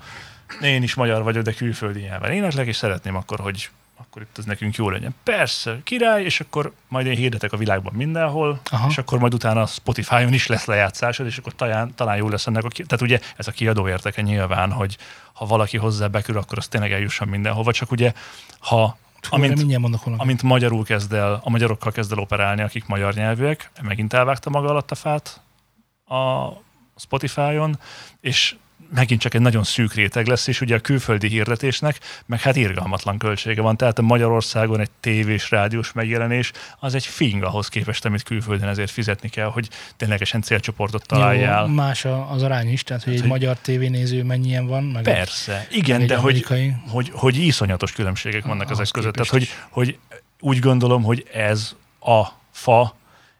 én 0.62 0.83
is 0.83 0.93
magyar 0.93 1.23
vagyok, 1.23 1.43
de 1.43 1.53
külföldi 1.53 1.99
nyelven 1.99 2.31
éneklek, 2.31 2.67
és 2.67 2.75
szeretném 2.75 3.15
akkor, 3.15 3.39
hogy 3.39 3.69
akkor 3.97 4.21
itt 4.21 4.38
ez 4.38 4.45
nekünk 4.45 4.75
jó 4.75 4.89
legyen. 4.89 5.15
Persze, 5.23 5.79
király, 5.83 6.23
és 6.23 6.39
akkor 6.39 6.73
majd 6.88 7.05
én 7.05 7.15
hirdetek 7.15 7.53
a 7.53 7.57
világban 7.57 7.93
mindenhol, 7.93 8.60
Aha. 8.71 8.88
és 8.89 8.97
akkor 8.97 9.19
majd 9.19 9.33
utána 9.33 9.65
Spotify-on 9.65 10.33
is 10.33 10.47
lesz 10.47 10.65
lejátszásod, 10.65 11.25
és 11.25 11.38
akkor 11.38 11.55
talán, 11.55 11.95
talán 11.95 12.17
jó 12.17 12.29
lesz 12.29 12.47
ennek 12.47 12.63
a 12.63 12.67
ki... 12.67 12.83
Tehát 12.83 13.03
ugye 13.03 13.19
ez 13.38 13.47
a 13.47 13.51
kiadó 13.51 13.88
érteke 13.88 14.21
nyilván, 14.21 14.71
hogy 14.71 14.97
ha 15.33 15.45
valaki 15.45 15.77
hozzá 15.77 16.07
bekül, 16.07 16.38
akkor 16.38 16.57
az 16.57 16.67
tényleg 16.67 16.91
eljusson 16.91 17.27
mindenhova, 17.27 17.71
csak 17.71 17.91
ugye 17.91 18.13
ha 18.60 18.97
Hú, 19.29 19.36
amint, 19.36 19.77
mondok 19.77 20.03
valamit. 20.03 20.23
amint 20.23 20.43
magyarul 20.43 20.83
kezd 20.83 21.13
el, 21.13 21.41
a 21.43 21.49
magyarokkal 21.49 21.91
kezd 21.91 22.12
el 22.12 22.19
operálni, 22.19 22.62
akik 22.62 22.86
magyar 22.86 23.13
nyelvűek, 23.13 23.71
megint 23.81 24.13
elvágta 24.13 24.49
maga 24.49 24.69
alatt 24.69 24.91
a 24.91 24.95
fát 24.95 25.41
a 26.07 26.47
Spotify-on, 26.95 27.79
és 28.19 28.55
megint 28.93 29.21
csak 29.21 29.34
egy 29.34 29.41
nagyon 29.41 29.63
szűk 29.63 29.93
réteg 29.93 30.28
lesz, 30.28 30.47
és 30.47 30.62
ugye 30.62 30.76
a 30.76 30.80
külföldi 30.80 31.28
hirdetésnek, 31.28 32.00
meg 32.26 32.41
hát 32.41 32.56
irgalmatlan 32.56 33.17
költsége 33.17 33.62
van. 33.62 33.78
Tehát 33.78 34.00
a 34.00 34.02
Magyarországon 34.02 34.80
egy 34.80 34.89
tévés, 35.00 35.52
rádiós 35.52 35.91
megjelenés, 35.91 36.52
az 36.80 36.95
egy 36.95 37.06
fing 37.06 37.43
ahhoz 37.43 37.67
képest, 37.67 38.06
amit 38.06 38.23
külföldön 38.23 38.67
ezért 38.67 38.91
fizetni 38.91 39.30
kell, 39.30 39.47
hogy 39.47 39.69
ténylegesen 39.97 40.41
célcsoportot 40.41 41.06
találjál. 41.08 41.67
Jó, 41.67 41.73
más 41.73 42.06
az 42.06 42.43
arány 42.43 42.71
is, 42.71 42.84
tehát 42.84 43.04
hogy 43.04 43.13
egy 43.13 43.19
hogy- 43.19 43.30
magyar 43.30 43.58
tévénéző 43.58 44.23
mennyien 44.23 44.67
van, 44.67 44.84
meg 44.84 45.04
Persze, 45.04 45.67
igen, 45.71 46.02
egy 46.02 46.08
de 46.08 46.15
hogy, 46.15 46.23
amerikai. 46.32 46.76
hogy, 46.88 47.10
hogy 47.13 47.38
iszonyatos 47.38 47.91
különbségek 47.91 48.45
vannak 48.45 48.65
Ahhoz 48.65 48.80
ezek 48.80 48.93
között. 48.93 49.13
Tehát, 49.13 49.30
hogy, 49.30 49.50
hogy 49.69 49.97
úgy 50.39 50.60
gondolom, 50.60 51.04
hogy 51.04 51.28
ez 51.34 51.76
a 52.00 52.23
fa, 52.52 52.95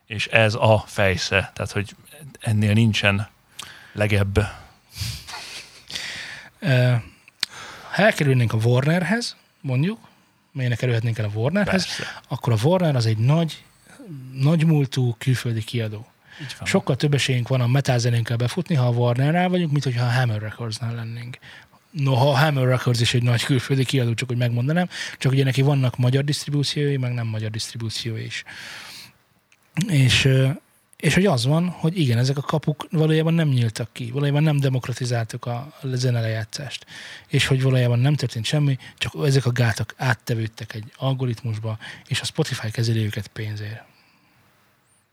és 0.06 0.28
ez 0.28 0.54
a 0.54 0.84
fejsze. 0.88 1.52
Tehát, 1.54 1.72
hogy 1.72 1.96
ennél 2.40 2.74
nincsen 2.74 3.28
legebb. 3.94 4.66
Ha 7.92 8.04
elkerülnénk 8.04 8.54
a 8.54 8.58
Warnerhez, 8.58 9.36
mondjuk, 9.62 10.00
melynek 10.52 10.78
kerülhetnénk 10.78 11.18
el 11.18 11.26
a 11.26 11.40
Warnerhez, 11.40 11.86
Persze. 11.86 12.22
akkor 12.28 12.54
a 12.54 12.58
Warner 12.64 12.96
az 12.96 13.06
egy 13.06 13.18
nagy, 13.18 13.64
nagy 14.34 14.66
múltú 14.66 15.16
külföldi 15.18 15.64
kiadó. 15.64 16.08
Sokkal 16.64 16.96
több 16.96 17.14
esélyünk 17.14 17.48
van 17.48 17.62
a 17.62 17.68
metalzenénkkel 17.68 18.38
befutni, 18.38 18.76
ha 18.76 18.88
a 18.88 18.92
Warnernál 18.92 19.50
vagyunk, 19.50 19.72
mint 19.72 19.84
hogyha 19.84 20.06
a 20.06 20.12
Hammer 20.12 20.42
Recordsnál 20.42 20.96
lennénk. 20.96 21.38
Noha 21.92 22.30
a 22.30 22.38
Hammer 22.38 22.68
Records 22.68 23.02
is 23.02 23.14
egy 23.14 23.24
nagy 23.24 23.44
külföldi 23.44 23.86
kiadó, 23.86 24.14
csak 24.14 24.28
hogy 24.28 24.38
megmondanám, 24.38 24.90
csak 25.18 25.32
ugye 25.32 25.44
neki 25.44 25.62
vannak 25.62 25.98
magyar 25.98 26.24
disztribúciói, 26.24 26.98
meg 26.98 27.14
nem 27.14 27.28
magyar 27.28 27.50
disztribúciói 27.50 28.24
is. 28.24 28.44
És, 29.88 30.30
és 30.98 31.14
hogy 31.14 31.26
az 31.26 31.46
van, 31.46 31.70
hogy 31.70 32.00
igen, 32.00 32.18
ezek 32.18 32.38
a 32.38 32.42
kapuk 32.42 32.88
valójában 32.92 33.34
nem 33.34 33.48
nyíltak 33.48 33.90
ki, 33.92 34.12
valójában 34.12 34.44
nem 34.44 34.60
demokratizáltuk 34.60 35.46
a 35.46 35.74
zenelejátszást, 35.84 36.86
és 37.28 37.48
hogy 37.48 37.62
valójában 37.62 38.00
nem 38.00 38.16
történt 38.16 38.46
semmi, 38.46 38.78
csak 38.98 39.14
ezek 39.26 39.46
a 39.46 39.52
gátak 39.52 39.94
áttevődtek 39.98 40.74
egy 40.74 40.92
algoritmusba, 40.96 41.78
és 42.08 42.22
a 42.22 42.26
Spotify 42.26 42.72
kezeli 42.72 43.04
őket 43.04 43.28
pénzért. 43.28 43.84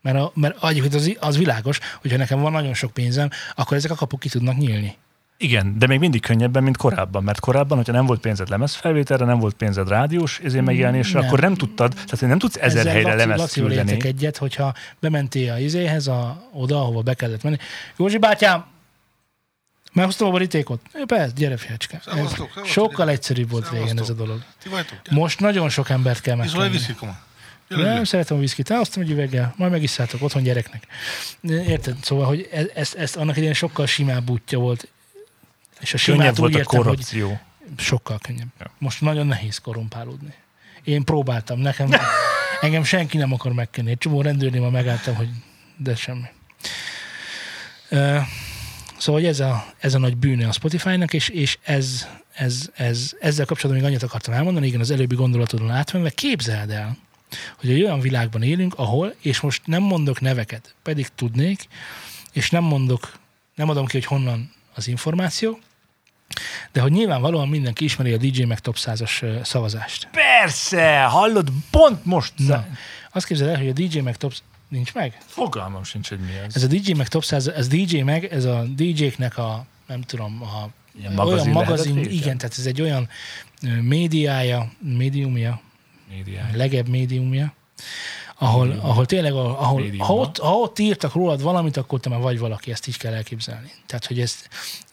Mert, 0.01 0.17
a, 0.17 0.31
mert 0.33 0.57
az, 0.59 1.15
az 1.19 1.37
világos, 1.37 1.79
hogyha 2.01 2.17
nekem 2.17 2.39
van 2.39 2.51
nagyon 2.51 2.73
sok 2.73 2.93
pénzem, 2.93 3.29
akkor 3.55 3.77
ezek 3.77 3.91
a 3.91 3.95
kapuk 3.95 4.19
ki 4.19 4.29
tudnak 4.29 4.57
nyílni. 4.57 4.97
Igen, 5.37 5.77
de 5.79 5.87
még 5.87 5.99
mindig 5.99 6.21
könnyebben, 6.21 6.63
mint 6.63 6.77
korábban, 6.77 7.23
mert 7.23 7.39
korábban, 7.39 7.77
hogyha 7.77 7.93
nem 7.93 8.05
volt 8.05 8.19
pénzed 8.19 8.49
lemezfelvételre, 8.49 9.25
nem 9.25 9.39
volt 9.39 9.53
pénzed 9.55 9.87
rádiós 9.87 10.39
ezért 10.43 10.65
megjelenésre, 10.65 11.19
Nem. 11.19 11.27
akkor 11.27 11.39
nem 11.39 11.55
tudtad, 11.55 11.93
tehát 11.93 12.21
nem 12.21 12.39
tudsz 12.39 12.55
ezer 12.55 12.79
Ezzel 12.79 12.91
helyre 12.93 13.07
Laci- 13.09 13.19
lemezt 13.19 13.39
Lacival 13.39 13.69
küldeni. 13.69 14.05
egyet, 14.07 14.37
hogyha 14.37 14.73
bementél 14.99 15.51
a 15.51 15.59
izéhez, 15.59 16.07
a, 16.07 16.49
oda, 16.53 16.77
ahova 16.81 17.01
be 17.01 17.13
kellett 17.13 17.43
menni. 17.43 17.57
Józsi 17.97 18.17
bátyám, 18.17 18.65
meghoztam 19.93 20.27
a 20.27 20.31
borítékot? 20.31 20.81
Persze, 21.05 21.33
gyere 21.35 21.57
fiacska. 21.57 21.97
Szevasztok, 22.05 22.35
szevasztok. 22.37 22.65
Sokkal 22.65 23.09
egyszerűbb 23.09 23.49
volt 23.49 23.69
régen 23.69 23.83
ez 23.85 23.91
a 23.91 24.03
Szevasztok. 24.03 24.17
dolog. 24.17 24.41
Vagytok? 24.69 24.99
Most 25.09 25.39
nagyon 25.39 25.69
sok 25.69 25.89
embert 25.89 26.21
kell 26.21 26.35
viszkit, 26.69 26.95
koma? 26.95 27.17
Nem 27.67 28.03
szeretem 28.03 28.37
a 28.37 28.39
viszkit, 28.39 28.69
elhoztam 28.71 29.01
egy 29.03 29.09
üveggel, 29.11 29.53
majd 29.57 29.71
megisszátok 29.71 30.21
otthon 30.21 30.43
gyereknek. 30.43 30.87
Érted? 31.41 31.95
Szóval, 32.01 32.25
hogy 32.25 32.49
ez, 32.51 32.65
ezt, 32.75 32.95
ezt 32.95 33.15
annak 33.15 33.35
idején 33.35 33.53
sokkal 33.53 33.85
simább 33.85 34.29
útja 34.29 34.59
volt. 34.59 34.87
És 35.79 35.93
a 35.93 35.97
simát 35.97 36.37
volt 36.37 36.49
úgy 36.49 36.55
a 36.55 36.59
értem, 36.59 36.77
hogy 36.77 36.87
korrupció. 36.87 37.39
sokkal 37.77 38.17
könnyebb. 38.19 38.47
Ja. 38.59 38.71
Most 38.77 39.01
nagyon 39.01 39.27
nehéz 39.27 39.57
korrumpálódni. 39.57 40.33
Én 40.83 41.03
próbáltam, 41.03 41.59
nekem, 41.59 41.89
engem 42.61 42.83
senki 42.83 43.17
nem 43.17 43.33
akar 43.33 43.53
megkenni. 43.53 43.91
Egy 43.91 43.97
csomó 43.97 44.21
rendőrnél 44.21 44.61
ma 44.61 44.69
megálltam, 44.69 45.15
hogy 45.15 45.29
de 45.77 45.95
semmi. 45.95 46.27
Szóval 48.97 49.21
hogy 49.21 49.25
ez 49.25 49.39
a, 49.39 49.65
ez 49.79 49.93
a 49.93 49.97
nagy 49.97 50.17
bűne 50.17 50.47
a 50.47 50.51
Spotify-nak, 50.51 51.13
és, 51.13 51.29
és 51.29 51.57
ez, 51.63 52.07
ez, 52.33 52.69
ez, 52.73 53.13
ezzel 53.19 53.45
kapcsolatban 53.45 53.83
még 53.83 53.83
annyit 53.83 54.03
akartam 54.03 54.33
elmondani, 54.33 54.67
igen, 54.67 54.79
az 54.79 54.91
előbbi 54.91 55.15
gondolatodon 55.15 55.71
átvenve, 55.71 56.09
képzeld 56.09 56.69
el, 56.69 56.97
hogy 57.59 57.69
egy 57.69 57.83
olyan 57.83 57.99
világban 57.99 58.43
élünk, 58.43 58.73
ahol, 58.73 59.13
és 59.21 59.39
most 59.39 59.61
nem 59.65 59.83
mondok 59.83 60.21
neveket, 60.21 60.75
pedig 60.83 61.07
tudnék, 61.15 61.67
és 62.33 62.49
nem 62.49 62.63
mondok, 62.63 63.19
nem 63.55 63.69
adom 63.69 63.85
ki, 63.85 63.91
hogy 63.97 64.05
honnan 64.05 64.51
az 64.75 64.87
információ, 64.87 65.59
de 66.71 66.81
hogy 66.81 66.91
nyilvánvalóan 66.91 67.47
mindenki 67.47 67.83
ismeri 67.83 68.13
a 68.13 68.17
DJ 68.17 68.43
meg 68.43 68.59
top 68.59 68.75
100-as 68.79 69.23
ö, 69.23 69.39
szavazást. 69.43 70.07
Persze, 70.11 71.01
hallod, 71.03 71.49
pont 71.71 72.05
most. 72.05 72.33
Na, 72.35 72.67
azt 73.11 73.25
képzeld 73.25 73.49
el, 73.49 73.57
hogy 73.57 73.67
a 73.69 73.73
DJ 73.73 73.99
meg 73.99 74.17
top 74.17 74.33
nincs 74.67 74.93
meg? 74.93 75.17
Fogalmam 75.25 75.83
sincs, 75.83 76.09
hogy 76.09 76.19
mi 76.19 76.31
ez. 76.45 76.55
Ez 76.55 76.63
a 76.63 76.67
DJ 76.67 76.91
meg 76.91 77.07
top 77.07 77.23
100, 77.23 77.47
ez 77.47 77.67
DJ 77.67 77.97
meg, 78.01 78.23
ez 78.25 78.45
a 78.45 78.63
DJ-knek 78.75 79.37
a, 79.37 79.65
nem 79.87 80.01
tudom, 80.01 80.41
a 80.43 80.69
Ilyen 80.99 81.17
olyan 81.19 81.27
magazin 81.27 81.51
magazin, 81.51 81.93
lehetett 81.93 82.11
létre? 82.11 82.25
igen, 82.25 82.37
tehát 82.37 82.57
ez 82.57 82.65
egy 82.65 82.81
olyan 82.81 83.09
médiája, 83.81 84.71
médiumja, 84.79 85.61
Médiája. 86.09 86.55
legebb 86.57 86.87
médiumja, 86.87 87.53
ahol, 88.37 88.79
ahol 88.81 89.05
tényleg, 89.05 89.33
ahol, 89.33 89.83
ha, 89.97 90.13
ott, 90.13 90.37
ha 90.37 90.57
ott 90.57 90.79
írtak 90.79 91.13
rólad 91.13 91.41
valamit, 91.41 91.77
akkor 91.77 91.99
te 91.99 92.09
már 92.09 92.19
vagy 92.19 92.39
valaki, 92.39 92.71
ezt 92.71 92.87
így 92.87 92.97
kell 92.97 93.13
elképzelni. 93.13 93.71
Tehát, 93.85 94.05
hogy 94.05 94.19
ez 94.19 94.35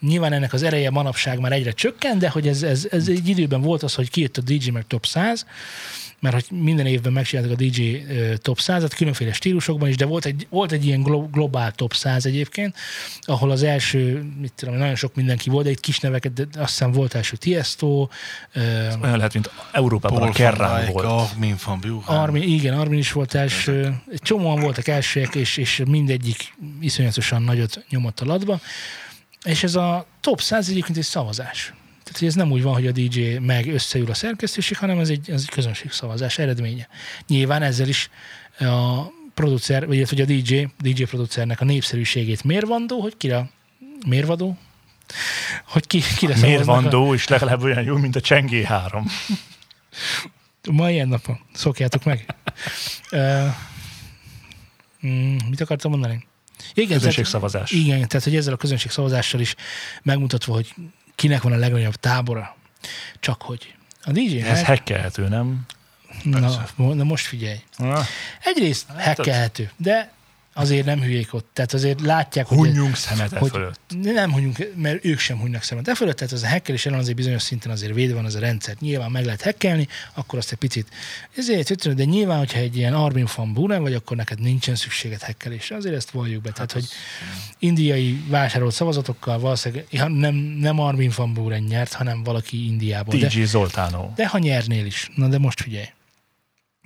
nyilván 0.01 0.33
ennek 0.33 0.53
az 0.53 0.63
ereje 0.63 0.91
manapság 0.91 1.41
már 1.41 1.53
egyre 1.53 1.73
csökken, 1.73 2.19
de 2.19 2.29
hogy 2.29 2.49
ez, 2.49 2.63
ez, 2.63 2.87
ez 2.91 3.09
egy 3.09 3.29
időben 3.29 3.61
volt 3.61 3.83
az, 3.83 3.95
hogy 3.95 4.11
kijött 4.11 4.37
a 4.37 4.41
DJ 4.41 4.71
meg 4.71 4.87
top 4.87 5.07
100, 5.07 5.47
mert 6.23 6.35
hogy 6.35 6.59
minden 6.59 6.87
évben 6.87 7.13
megcsináltak 7.13 7.53
a 7.53 7.63
DJ 7.63 7.97
top 8.37 8.59
100-at, 8.61 8.91
különféle 8.97 9.33
stílusokban 9.33 9.89
is, 9.89 9.97
de 9.97 10.05
volt 10.05 10.25
egy, 10.25 10.47
volt 10.51 10.73
egy 10.73 10.87
ilyen 10.87 11.03
glo- 11.03 11.31
globál 11.31 11.73
top 11.73 11.95
100 11.95 12.27
egyébként, 12.27 12.77
ahol 13.21 13.51
az 13.51 13.63
első, 13.63 14.25
mit 14.41 14.53
tudom, 14.53 14.75
nagyon 14.75 14.95
sok 14.95 15.15
mindenki 15.15 15.51
volt, 15.51 15.65
de 15.65 15.71
itt 15.71 15.81
kis 15.81 16.01
neveket, 16.01 16.33
de 16.33 16.47
azt 16.61 16.69
hiszem 16.69 16.93
volt 16.93 17.15
első 17.15 17.37
Tiesto, 17.37 18.09
ö, 18.53 18.61
Olyan 19.03 19.17
lehet, 19.17 19.33
mint 19.33 19.51
Európában 19.73 20.19
Paul 20.19 20.31
a 20.31 20.33
Kerrán 20.33 20.93
volt. 20.93 21.07
Armin 21.07 21.57
van. 22.07 22.19
Armin, 22.19 22.43
igen, 22.43 22.79
Armin 22.79 22.99
is 22.99 23.13
volt 23.13 23.35
első. 23.35 24.01
Egy 24.13 24.23
csomóan 24.23 24.61
voltak 24.61 24.89
elsőek, 24.89 25.35
és, 25.35 25.57
és 25.57 25.83
mindegyik 25.87 26.55
iszonyatosan 26.81 27.43
nagyot 27.43 27.85
nyomott 27.89 28.21
a 28.21 28.25
ladba. 28.25 28.61
És 29.45 29.63
ez 29.63 29.75
a 29.75 30.07
top 30.21 30.41
100 30.41 30.69
egyébként 30.69 30.97
egy 30.97 31.05
szavazás. 31.05 31.73
Tehát, 32.13 32.27
hogy 32.27 32.43
ez 32.43 32.47
nem 32.47 32.53
úgy 32.57 32.63
van, 32.63 32.75
hogy 32.75 32.87
a 32.87 32.93
DJ 32.93 33.39
meg 33.39 33.67
összeül 33.75 34.11
a 34.11 34.15
szerkesztőség, 34.15 34.77
hanem 34.77 34.99
ez 34.99 35.09
egy, 35.09 35.31
ez 35.31 35.41
egy 35.41 35.49
közönségszavazás 35.55 36.39
eredménye. 36.39 36.89
Nyilván 37.27 37.63
ezzel 37.63 37.89
is 37.89 38.11
a 38.59 39.03
producer, 39.35 39.87
vagy 39.87 40.09
hogy 40.09 40.21
a 40.21 40.25
DJ, 40.25 40.67
DJ 40.79 41.03
producernek 41.03 41.61
a 41.61 41.65
népszerűségét 41.65 42.45
mérvandó, 42.45 43.01
hogy 43.01 43.17
kire 43.17 43.51
mérvadó, 44.07 44.59
hogy 45.67 45.87
ki, 45.87 46.01
kire 46.17 46.63
van 46.65 46.87
a- 46.87 47.15
és 47.15 47.29
legalább 47.29 47.63
olyan 47.63 47.83
jó, 47.83 47.97
mint 47.97 48.17
a 48.17 48.21
Csengé 48.21 48.63
3. 48.63 49.07
Ma 50.71 50.91
ilyen 50.91 51.09
napon. 51.09 51.41
Szokjátok 51.53 52.05
meg. 52.05 52.35
uh, 53.13 53.47
mm, 55.07 55.37
mit 55.49 55.61
akartam 55.61 55.91
mondani? 55.91 56.27
Igen, 56.75 56.97
Közönségszavazás. 56.99 57.71
Tehát, 57.71 57.85
igen, 57.85 58.09
tehát 58.09 58.25
hogy 58.25 58.37
ezzel 58.37 58.53
a 58.53 58.57
közönségszavazással 58.57 59.41
is 59.41 59.55
megmutatva, 60.03 60.55
hogy 60.55 60.75
kinek 61.15 61.43
van 61.43 61.53
a 61.53 61.57
legnagyobb 61.57 61.95
tábora. 61.95 62.57
Csak 63.21 63.43
hogy 63.43 63.75
a 64.05 64.11
DJ 64.13 64.39
Ez 64.39 64.57
hack, 64.57 64.67
hackelhető, 64.67 65.29
nem? 65.29 65.67
na, 66.23 66.65
na 66.77 67.05
most 67.05 67.27
figyelj. 67.27 67.63
Na, 67.77 68.03
Egyrészt 68.45 68.87
Hát 68.97 69.17
hackelhető, 69.17 69.71
de 69.77 70.13
azért 70.55 70.87
nem 70.87 71.01
hülyék 71.01 71.35
ott. 71.35 71.49
Tehát 71.53 71.73
azért 71.73 72.01
látják, 72.01 72.47
hogy... 72.47 72.59
Hunjunk 72.59 72.97
szemet 72.97 73.33
e 73.33 73.39
hogy 73.39 73.51
fölött. 73.51 73.81
nem 74.03 74.33
hunyunk, 74.33 74.73
mert 74.77 75.05
ők 75.05 75.19
sem 75.19 75.39
hunynak 75.39 75.63
szemet. 75.63 75.89
E 75.89 75.95
fölött, 75.95 76.17
tehát 76.17 76.33
az 76.33 76.43
a 76.43 76.49
hackelés 76.49 76.87
ellen 76.87 76.99
azért 76.99 77.17
bizonyos 77.17 77.43
szinten 77.43 77.73
azért 77.73 77.95
védve 77.95 78.15
van 78.15 78.25
az 78.25 78.35
a 78.35 78.39
rendszer. 78.39 78.77
Nyilván 78.81 79.11
meg 79.11 79.25
lehet 79.25 79.43
hackelni, 79.43 79.89
akkor 80.15 80.39
azt 80.39 80.53
egy 80.53 80.59
picit, 80.59 80.89
ezért, 81.37 81.95
de 81.95 82.05
nyilván, 82.05 82.39
hogyha 82.39 82.59
egy 82.59 82.77
ilyen 82.77 82.95
Armin 82.95 83.29
van 83.37 83.53
Buren 83.53 83.83
vagy, 83.83 83.95
akkor 83.95 84.17
neked 84.17 84.41
nincsen 84.41 84.75
szükséged 84.75 85.23
hackelésre. 85.23 85.77
Azért 85.77 85.95
ezt 85.95 86.11
valljuk 86.11 86.43
be. 86.43 86.51
Tehát, 86.51 86.73
hogy 86.73 86.85
indiai 87.59 88.23
vásárolt 88.29 88.75
szavazatokkal 88.75 89.39
valószínűleg 89.39 89.87
nem, 90.09 90.35
nem 90.35 90.81
Armin 90.81 91.13
van 91.17 91.33
Buren 91.33 91.63
nyert, 91.63 91.93
hanem 91.93 92.23
valaki 92.23 92.67
Indiából. 92.67 93.19
De, 93.19 93.27
DJ 93.27 93.43
Zoltánó. 93.43 94.13
de 94.17 94.27
ha 94.27 94.39
nyernél 94.39 94.87
is. 94.87 95.11
Na 95.15 95.29
de 95.29 95.39
most 95.39 95.63
figyelj. 95.63 95.87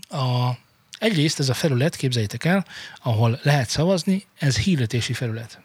A, 0.09 0.57
egyrészt 0.99 1.39
ez 1.39 1.49
a 1.49 1.55
felület, 1.55 1.97
képzeljétek 1.97 2.45
el, 2.45 2.67
ahol 3.03 3.41
lehet 3.43 3.69
szavazni, 3.69 4.25
ez 4.39 4.59
hirdetési 4.59 5.13
felület. 5.13 5.61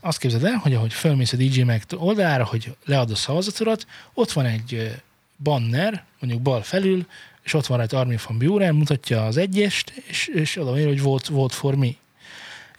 Azt 0.00 0.18
képzeld 0.18 0.44
el, 0.44 0.56
hogy 0.56 0.74
ahogy 0.74 0.92
fölmész 0.92 1.32
a 1.32 1.36
DJ 1.36 1.62
Mag 1.62 1.80
oldalára, 1.96 2.44
hogy 2.44 2.76
lead 2.84 3.10
a 3.10 3.14
szavazatodat, 3.14 3.86
ott 4.14 4.32
van 4.32 4.44
egy 4.44 4.94
banner, 5.42 6.04
mondjuk 6.20 6.42
bal 6.42 6.62
felül, 6.62 7.06
és 7.42 7.54
ott 7.54 7.66
van 7.66 7.80
egy 7.80 7.94
Armin 7.94 8.18
van 8.26 8.38
Buren, 8.38 8.74
mutatja 8.74 9.26
az 9.26 9.36
egyest, 9.36 9.90
és, 10.06 10.26
és 10.26 10.56
oda 10.56 10.70
van 10.70 10.84
hogy 10.84 11.02
vote, 11.02 11.32
vote 11.32 11.54
for 11.54 11.74
me. 11.74 11.88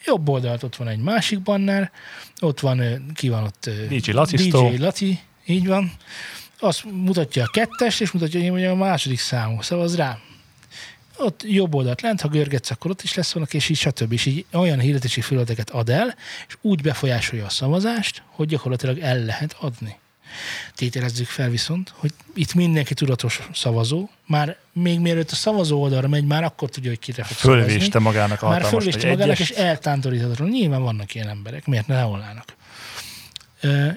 Jobb 0.06 0.30
oldalt 0.30 0.64
ott 0.64 0.76
van 0.76 0.88
egy 0.88 1.00
másik 1.00 1.42
banner, 1.42 1.92
ott 2.40 2.60
van, 2.60 3.06
ki 3.14 3.30
van 3.30 3.44
ott? 3.44 3.70
DJ 3.88 4.12
Lacisztó. 4.12 4.70
DJ 4.70 4.78
Laci, 4.78 5.20
így 5.46 5.68
van. 5.68 5.92
Azt 6.60 6.84
mutatja 6.84 7.44
a 7.44 7.50
kettest, 7.52 8.02
és 8.02 8.12
mutatja, 8.12 8.52
hogy 8.52 8.62
én 8.62 8.70
a 8.70 8.76
második 8.76 9.20
számú. 9.20 9.62
Szavaz 9.62 9.96
rám. 9.96 10.18
Ott 11.18 11.44
jobb 11.44 11.76
oldalt 11.76 12.02
lent, 12.02 12.22
ha 12.22 12.28
görgetsz, 12.28 12.72
akkor 12.72 12.92
ott 12.92 13.02
is 13.02 13.14
lesz 13.14 13.34
valaki, 13.34 13.56
és 13.56 13.70
így 13.70 13.78
stb. 13.78 14.12
És 14.12 14.26
így 14.26 14.46
olyan 14.52 14.80
hirdetési 14.80 15.22
felületeket 15.22 15.70
ad 15.70 15.90
el, 15.90 16.16
és 16.48 16.58
úgy 16.62 16.82
befolyásolja 16.82 17.46
a 17.46 17.50
szavazást, 17.50 18.24
hogy 18.26 18.48
gyakorlatilag 18.48 19.00
el 19.00 19.20
lehet 19.20 19.56
adni. 19.60 19.98
Tételezzük 20.76 21.28
fel 21.28 21.50
viszont, 21.50 21.94
hogy 21.96 22.12
itt 22.36 22.54
mindenki 22.54 22.94
tudatos 22.94 23.42
szavazó, 23.54 24.10
már 24.26 24.58
még 24.74 25.00
mielőtt 25.00 25.32
a 25.32 25.36
szavazó 25.36 25.82
oldalra 25.82 26.08
megy, 26.08 26.26
már 26.26 26.44
akkor 26.44 26.70
tudja, 26.70 26.90
hogy 26.90 27.00
kire 27.00 27.24
fog 27.24 27.38
szavazni. 27.38 27.64
Fölvéste 27.64 28.00
magának 28.00 28.42
a 28.42 28.50
Már 28.50 28.66
fölvéste 28.66 29.10
magának, 29.10 29.40
és 29.40 29.50
egyest. 29.50 29.66
eltántoríthatatlan. 29.66 30.50
Nyilván 30.50 30.82
vannak 30.82 31.16
ilyen 31.16 31.28
emberek, 31.28 31.66
miért 31.66 31.88
ne 31.88 31.96
leolnának. 31.96 32.56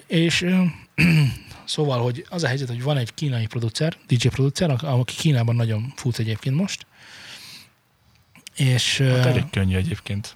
És 0.07 0.47
szóval, 1.65 2.03
hogy 2.03 2.27
az 2.29 2.43
a 2.43 2.47
helyzet, 2.47 2.69
hogy 2.69 2.83
van 2.83 2.97
egy 2.97 3.15
kínai 3.15 3.47
producer, 3.47 3.97
DJ 4.07 4.29
producer, 4.29 4.77
aki 4.83 5.15
Kínában 5.15 5.57
nagyon 5.57 5.93
fut 5.97 6.19
egyébként 6.19 6.57
most, 6.57 6.87
és, 8.59 8.99
Hát 8.99 9.27
elég 9.27 9.45
könnyű 9.51 9.77
egyébként. 9.77 10.35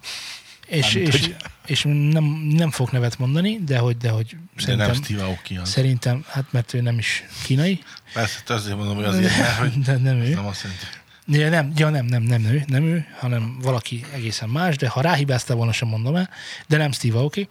és, 0.67 0.81
mármint, 0.93 1.13
és, 1.13 1.19
hogy- 1.21 1.35
és 1.65 1.83
nem, 1.83 2.23
nem 2.49 2.71
fog 2.71 2.89
nevet 2.89 3.17
mondani, 3.19 3.59
de 3.65 3.77
hogy, 3.77 3.97
de 3.97 4.09
hogy 4.09 4.25
De 4.55 4.61
szerintem, 4.61 4.91
nem 4.91 5.03
Steve 5.03 5.23
Aoki 5.23 5.57
az. 5.57 5.69
szerintem, 5.69 6.25
hát 6.29 6.45
mert 6.51 6.73
ő 6.73 6.81
nem 6.81 6.97
is 6.97 7.23
kínai, 7.43 7.83
Persze, 8.13 8.35
hát 8.37 8.49
azért 8.49 8.77
mondom, 8.77 8.95
hogy 8.95 9.05
azért, 9.05 9.37
mert 9.39 9.57
hogy 9.57 9.71
de 9.79 9.97
nem 9.97 10.15
ő. 10.17 10.33
nem 10.33 10.45
azt 10.45 10.63
jelenti. 10.63 10.85
Ja, 11.27 11.49
nem, 11.49 11.71
ja, 11.75 11.89
nem, 11.89 12.05
nem, 12.05 12.23
nem 12.23 12.43
ő, 12.45 12.63
nem 12.67 12.83
ő, 12.83 13.05
hanem 13.19 13.57
valaki 13.61 14.05
egészen 14.13 14.49
más, 14.49 14.75
de 14.75 14.87
ha 14.87 15.01
ráhibáztál 15.01 15.55
volna, 15.57 15.71
sem 15.71 15.87
mondom 15.87 16.15
el, 16.15 16.29
de 16.67 16.77
nem 16.77 16.91
Steve 16.91 17.17
Aoki. 17.17 17.49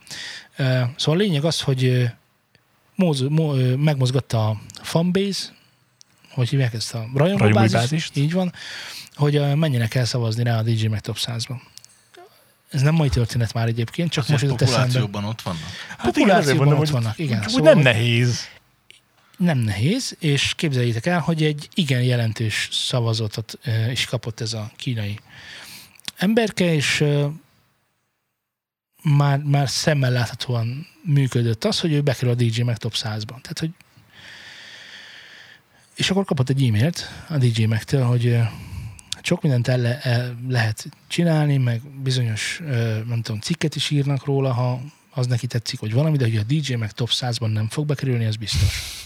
Szóval 0.57 0.95
a 1.05 1.15
lényeg 1.15 1.45
az, 1.45 1.61
hogy 1.61 2.09
móz, 2.95 3.21
uh, 3.21 3.75
megmozgatta 3.75 4.49
a 4.49 4.61
fanbase, 4.83 5.43
hogy 6.31 6.49
hívják 6.49 6.75
ezt 6.75 6.95
a 6.95 7.09
Rajongóbázist. 7.15 8.17
így 8.17 8.33
van, 8.33 8.53
hogy 9.23 9.57
menjenek 9.57 9.95
el 9.95 10.05
szavazni 10.05 10.43
rá 10.43 10.59
a 10.59 10.63
DJ 10.63 10.87
meg 10.87 11.01
Top 11.01 11.17
100-ban. 11.19 11.61
Ez 12.71 12.81
nem 12.83 12.95
mai 12.95 13.09
történet 13.09 13.53
már 13.53 13.67
egyébként, 13.69 14.11
csak 14.11 14.25
Azért 14.25 14.41
most 14.41 14.53
jutott 14.53 14.69
eszembe. 14.69 14.87
populációban 14.87 15.25
ott 15.25 15.43
vannak. 15.43 15.61
Hát 15.89 15.99
azért 15.99 16.15
Populációban 16.17 16.57
mondom, 16.67 16.83
ott 16.83 16.89
vannak, 16.89 17.19
igen. 17.19 17.39
Úgy 17.43 17.49
Szóval- 17.49 17.73
nem 17.75 17.83
nehéz. 17.83 18.41
nem 19.37 19.59
nehéz, 19.59 20.17
és 20.19 20.55
képzeljétek 20.57 21.07
el, 21.07 21.21
hogy 21.21 21.43
egy 21.43 21.69
igen 21.75 22.03
jelentős 22.03 22.69
szavazatot 22.73 23.59
is 23.91 24.05
kapott 24.05 24.41
ez 24.41 24.53
a 24.53 24.71
kínai 24.77 25.19
emberke, 26.17 26.75
és 26.75 27.05
már, 29.03 29.39
már 29.39 29.69
szemmel 29.69 30.11
láthatóan 30.13 30.87
működött 31.05 31.65
az, 31.65 31.81
hogy 31.81 31.93
ő 31.93 32.01
bekerül 32.01 32.31
a 32.31 32.35
DJ 32.35 32.61
meg 32.63 32.77
top 32.77 32.93
100-ban. 32.95 33.27
Tehát, 33.41 33.59
hogy 33.59 33.71
és 35.95 36.11
akkor 36.11 36.25
kapott 36.25 36.49
egy 36.49 36.65
e-mailt 36.67 37.09
a 37.29 37.37
DJ 37.37 37.65
Megtől, 37.65 38.05
hogy 38.05 38.39
ö, 39.23 39.27
sok 39.27 39.43
mindent 39.43 39.69
el, 39.69 39.79
le, 39.79 40.01
el 40.01 40.37
lehet 40.49 40.89
csinálni, 41.07 41.57
meg 41.57 41.81
bizonyos, 42.03 42.61
nem 43.07 43.21
tudom, 43.23 43.41
cikket 43.41 43.75
is 43.75 43.91
írnak 43.91 44.25
róla, 44.25 44.53
ha 44.53 44.81
az 45.11 45.27
neki 45.27 45.47
tetszik, 45.47 45.81
hogy 45.81 45.93
valami, 45.93 46.17
de 46.17 46.25
hogy 46.25 46.37
a 46.37 46.43
DJ 46.43 46.75
meg 46.75 46.93
top 46.93 47.09
100-ban 47.13 47.53
nem 47.53 47.69
fog 47.69 47.87
bekerülni, 47.87 48.25
az 48.25 48.37
biztos. 48.37 49.01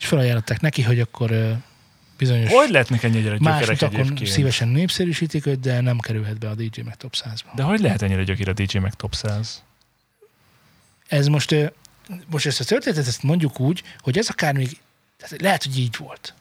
És 0.00 0.06
felajánlották 0.06 0.60
neki, 0.60 0.82
hogy 0.82 1.00
akkor 1.00 1.58
bizonyos 2.18 2.52
Hogy 2.52 2.70
lehetnek 2.70 3.02
ennyire 3.02 3.36
más 3.40 3.60
gyökerek 3.60 3.76
utakon 3.76 4.00
egyébként? 4.00 4.30
szívesen 4.30 4.68
népszerűsítik 4.68 5.46
őt, 5.46 5.60
de 5.60 5.80
nem 5.80 5.98
kerülhet 5.98 6.38
be 6.38 6.48
a 6.48 6.54
DJ 6.54 6.80
meg 6.80 6.96
top 6.96 7.14
100-ba. 7.16 7.54
De 7.54 7.62
hogy 7.62 7.80
lehet 7.80 8.02
ennyire 8.02 8.22
gyökér 8.22 8.48
a 8.48 8.52
DJ 8.52 8.78
meg 8.78 8.94
top 8.94 9.14
100? 9.14 9.62
Ez 11.08 11.26
most, 11.26 11.72
most 12.30 12.46
ezt 12.46 12.60
a 12.60 12.64
történetet 12.64 13.06
ezt 13.06 13.22
mondjuk 13.22 13.60
úgy, 13.60 13.82
hogy 13.98 14.18
ez 14.18 14.28
akár 14.28 14.54
még, 14.54 14.78
tehát 15.16 15.40
lehet, 15.40 15.64
hogy 15.64 15.78
így 15.78 15.96
volt. 15.96 16.34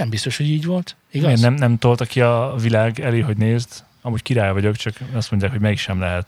Nem 0.00 0.08
biztos, 0.10 0.36
hogy 0.36 0.46
így 0.48 0.64
volt. 0.64 0.96
Igaz? 1.10 1.26
Miért 1.26 1.40
nem, 1.40 1.54
nem 1.54 1.78
tolta 1.78 2.04
ki 2.04 2.20
a 2.20 2.54
világ 2.60 3.00
elé, 3.00 3.20
hogy 3.20 3.36
nézd? 3.36 3.68
Amúgy 4.02 4.22
király 4.22 4.52
vagyok, 4.52 4.76
csak 4.76 4.94
azt 5.12 5.30
mondják, 5.30 5.50
hogy 5.52 5.60
mégsem 5.60 6.00
lehet. 6.00 6.26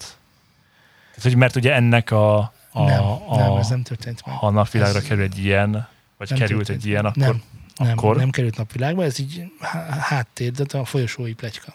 Tehát, 1.09 1.23
hogy 1.23 1.37
mert 1.37 1.57
ugye 1.57 1.75
ennek 1.75 2.11
a, 2.11 2.39
a, 2.70 2.85
nem, 2.85 3.03
a, 3.05 3.37
nem, 3.37 3.57
ez 3.57 3.68
nem 3.68 3.83
történt 3.83 4.27
meg. 4.27 4.35
ha 4.35 4.51
napvilágra 4.51 4.99
Ez- 4.99 5.05
kerül 5.07 5.23
egy 5.25 5.39
ilyen, 5.39 5.70
vagy 6.18 6.31
Nem 6.31 6.39
került 6.39 6.57
történt 6.59 6.83
egy 6.83 6.87
ilyen, 6.89 7.03
meg. 7.03 7.12
akkor 7.12 7.27
nem, 7.27 7.43
nem, 7.87 7.99
akkor- 7.99 8.16
nem 8.16 8.31
került 8.31 8.57
napvilágba, 8.57 9.05
ez 9.05 9.18
így 9.18 9.45
há- 9.61 9.91
háttér, 9.99 10.51
de 10.53 10.79
a 10.79 10.85
folyosói 10.85 11.33
pletyka. 11.33 11.75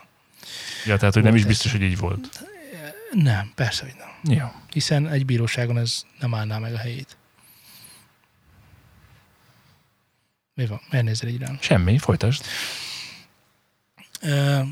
ja, 0.86 0.98
tehát, 0.98 1.14
hogy 1.14 1.24
nem 1.24 1.36
is 1.36 1.46
biztos, 1.46 1.72
hogy 1.72 1.82
így 1.82 1.98
volt. 1.98 2.46
Nem, 3.12 3.52
persze, 3.56 3.84
hogy 3.84 3.94
nem. 3.98 4.36
Ja. 4.38 4.54
Hiszen 4.72 5.08
egy 5.10 5.26
bíróságon 5.26 5.78
ez 5.78 6.04
nem 6.20 6.34
állná 6.36 6.58
meg 6.58 6.74
a 6.74 6.78
helyét. 6.78 7.18
Mi 10.58 10.66
van? 10.66 10.82
Miért 10.90 11.06
nézel 11.06 11.30
így 11.30 11.40
rám? 11.40 11.58
Semmi, 11.62 11.98
folytasd. 11.98 12.44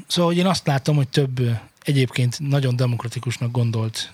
Szóval, 0.07 0.25
hogy 0.31 0.38
én 0.38 0.45
azt 0.45 0.67
látom, 0.67 0.95
hogy 0.95 1.07
több 1.07 1.59
egyébként 1.81 2.39
nagyon 2.39 2.75
demokratikusnak 2.75 3.51
gondolt 3.51 4.13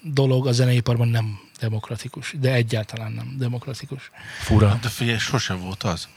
dolog 0.00 0.46
a 0.46 0.52
zeneiparban 0.52 1.08
nem 1.08 1.38
demokratikus, 1.60 2.34
de 2.40 2.52
egyáltalán 2.52 3.12
nem 3.12 3.34
demokratikus. 3.38 4.10
Fura. 4.40 4.78
De 4.82 4.88
figyelj, 4.88 5.18
sose 5.18 5.54
volt 5.54 5.82
az. 5.82 6.08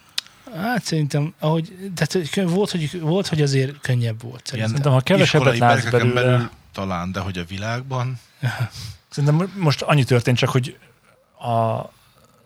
Hát 0.56 0.84
szerintem, 0.84 1.34
ahogy, 1.40 1.92
tehát 1.96 2.40
volt, 2.42 2.72
hogy, 2.72 3.00
volt, 3.02 3.28
hogy 3.28 3.42
azért 3.42 3.80
könnyebb 3.80 4.22
volt. 4.22 4.46
Szerintem. 4.46 4.92
Ha 4.92 5.02
kevesebbet 5.02 5.58
látsz 5.58 5.90
belőle- 5.90 6.14
belül 6.24 6.50
talán, 6.72 7.12
de 7.12 7.20
hogy 7.20 7.38
a 7.38 7.46
világban, 7.46 8.20
Szerintem 9.10 9.52
most 9.56 9.82
annyi 9.82 10.04
történt 10.04 10.38
csak, 10.38 10.50
hogy 10.50 10.78
a 11.40 11.82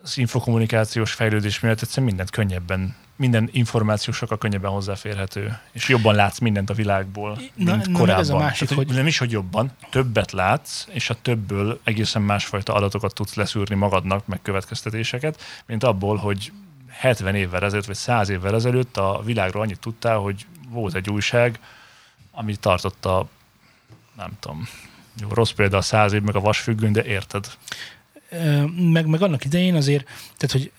az 0.03 0.17
infokommunikációs 0.17 1.11
fejlődés 1.13 1.59
miatt 1.59 1.81
egyszerűen 1.81 2.07
mindent 2.07 2.29
könnyebben, 2.29 2.95
minden 3.15 3.49
információ 3.51 4.13
sokkal 4.13 4.37
könnyebben 4.37 4.71
hozzáférhető, 4.71 5.57
és 5.71 5.87
jobban 5.89 6.15
látsz 6.15 6.39
mindent 6.39 6.69
a 6.69 6.73
világból, 6.73 7.37
Na- 7.55 7.75
mint 7.75 7.87
na, 7.87 7.97
korábban. 7.99 8.21
ez 8.23 8.29
a 8.29 8.37
másik, 8.37 8.67
Tehát, 8.67 8.83
hogy- 8.83 8.95
Nem 8.95 9.07
is, 9.07 9.17
hogy 9.17 9.31
jobban, 9.31 9.71
többet 9.89 10.31
látsz, 10.31 10.85
és 10.91 11.09
a 11.09 11.15
többből 11.21 11.79
egészen 11.83 12.21
másfajta 12.21 12.73
adatokat 12.73 13.13
tudsz 13.13 13.33
leszűrni 13.33 13.75
magadnak, 13.75 14.27
meg 14.27 14.41
következtetéseket, 14.41 15.41
mint 15.65 15.83
abból, 15.83 16.15
hogy 16.17 16.51
70 16.89 17.35
évvel 17.35 17.63
ezelőtt, 17.63 17.85
vagy 17.85 17.95
100 17.95 18.29
évvel 18.29 18.55
ezelőtt 18.55 18.97
a 18.97 19.21
világról 19.25 19.61
annyit 19.61 19.79
tudtál, 19.79 20.17
hogy 20.17 20.45
volt 20.69 20.93
egy 20.95 21.09
újság, 21.09 21.59
ami 22.31 22.55
tartotta, 22.55 23.27
nem 24.17 24.31
tudom, 24.39 24.67
jó, 25.21 25.27
rossz 25.33 25.51
példa 25.51 25.77
a 25.77 25.81
száz 25.81 26.13
év, 26.13 26.21
meg 26.21 26.35
a 26.35 26.39
vasfüggöny, 26.39 26.91
de 26.91 27.03
érted. 27.03 27.47
Meg, 28.75 29.05
meg 29.05 29.21
annak 29.21 29.45
idején 29.45 29.75
azért, 29.75 30.05
tehát 30.37 30.51
hogy 30.51 30.71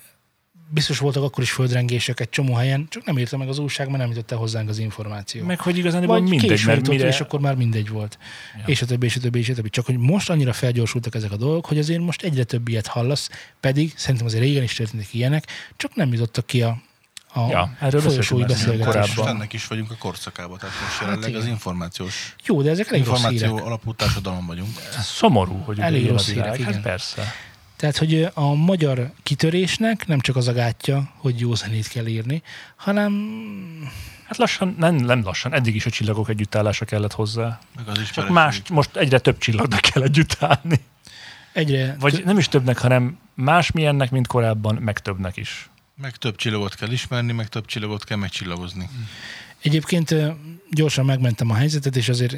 biztos 0.73 0.99
voltak 0.99 1.23
akkor 1.23 1.43
is 1.43 1.51
földrengések 1.51 2.21
egy 2.21 2.29
csomó 2.29 2.55
helyen, 2.55 2.87
csak 2.89 3.05
nem 3.05 3.19
írta 3.19 3.37
meg 3.37 3.49
az 3.49 3.59
újság, 3.59 3.87
mert 3.87 3.99
nem 3.99 4.09
jutott 4.09 4.31
el 4.31 4.39
hozzánk 4.39 4.69
az 4.69 4.79
információ. 4.79 5.45
Meg 5.45 5.61
hogy 5.61 5.79
igazán 5.79 6.07
Vagy 6.07 6.23
mindegy, 6.23 6.49
mert 6.49 6.79
jutott, 6.79 6.95
mire... 6.95 7.09
és 7.09 7.21
akkor 7.21 7.41
már 7.41 7.55
mindegy 7.55 7.89
volt. 7.89 8.19
Ja. 8.57 8.63
És 8.67 8.83
a 8.83 8.87
többi, 8.87 9.07
és 9.07 9.17
a 9.17 9.21
többi, 9.21 9.39
és 9.39 9.49
a 9.49 9.55
többi. 9.55 9.71
Csak 9.71 9.87
hogy 9.87 9.99
most 9.99 10.31
annyira 10.31 10.53
felgyorsultak 10.53 11.15
ezek 11.15 11.33
a 11.33 11.37
dolgok, 11.37 11.67
hogy 11.67 11.79
azért 11.79 12.01
most 12.01 12.23
egyre 12.23 12.45
több 12.45 12.69
ilyet 12.69 12.87
hallasz, 12.87 13.31
pedig 13.61 13.93
szerintem 13.97 14.27
azért 14.27 14.43
régen 14.43 14.63
is 14.63 14.75
történtek 14.75 15.15
ilyenek, 15.15 15.47
csak 15.77 15.95
nem 15.95 16.13
jutottak 16.13 16.47
ki 16.47 16.63
a, 16.63 16.83
a 17.35 17.49
Ja, 17.51 17.77
erről 17.81 18.01
folyosói 18.01 18.43
beszéltünk 18.43 18.45
már 18.45 18.47
beszélgetésben. 18.49 18.87
korábban. 18.93 19.25
És 19.27 19.31
ennek 19.41 19.53
is 19.53 19.67
vagyunk 19.67 19.91
a 19.91 19.95
korszakában, 19.99 20.59
tehát 20.59 20.75
most 20.81 21.01
jelenleg 21.01 21.29
igen. 21.29 21.41
az 21.41 21.47
információs, 21.47 22.35
Jó, 22.45 22.63
de 22.63 22.71
ezek 22.71 22.89
elég 22.89 23.05
rossz 23.05 23.17
információ 23.19 23.49
hírek. 23.51 23.65
alapú 23.67 23.95
társadalom 23.95 24.47
vagyunk. 24.47 24.69
Szomorú, 25.03 25.57
hogy 25.65 25.79
Elég 25.81 26.09
rossz 26.09 26.29
hírek, 26.29 26.47
Hát 26.47 26.59
igen. 26.59 26.83
persze. 26.83 27.23
Tehát, 27.77 27.97
hogy 27.97 28.29
a 28.35 28.55
magyar 28.55 29.11
kitörésnek 29.23 30.07
nem 30.07 30.21
csak 30.21 30.37
az 30.37 30.49
a 30.49 30.53
gátja, 30.53 31.13
hogy 31.17 31.41
jó 31.41 31.55
zenét 31.55 31.89
kell 31.89 32.07
írni, 32.07 32.43
hanem 32.77 33.13
Hát 34.29 34.37
lassan, 34.41 34.75
nem, 34.79 34.95
nem 34.95 35.25
lassan, 35.25 35.55
eddig 35.55 35.75
is 35.75 35.87
a 35.87 35.91
csillagok 35.91 36.29
együttállása 36.29 36.85
kellett 36.85 37.13
hozzá. 37.13 37.59
Meg 37.77 37.89
az 37.89 38.11
Csak 38.11 38.29
más, 38.29 38.63
most 38.71 38.97
egyre 38.97 39.19
több 39.19 39.39
csillagnak 39.39 39.81
kell 39.81 40.03
együttállni. 40.03 40.81
egyre... 41.53 41.97
Vagy 42.01 42.23
nem 42.25 42.39
is 42.39 42.49
többnek, 42.49 42.79
hanem 42.79 43.19
másmilyennek, 43.35 44.11
mint 44.11 44.27
korábban, 44.27 44.75
meg 44.75 44.99
többnek 44.99 45.37
is. 45.37 45.71
Meg 46.03 46.17
több 46.17 46.37
csillagot 46.37 46.75
kell 46.75 46.91
ismerni, 46.91 47.33
meg 47.33 47.49
több 47.49 47.65
csillagot 47.65 48.05
kell 48.05 48.17
megcsillagozni. 48.17 48.89
Egyébként 49.61 50.11
ö, 50.11 50.31
gyorsan 50.71 51.05
megmentem 51.05 51.51
a 51.51 51.55
helyzetet, 51.55 51.97
és 51.97 52.09
azért 52.09 52.37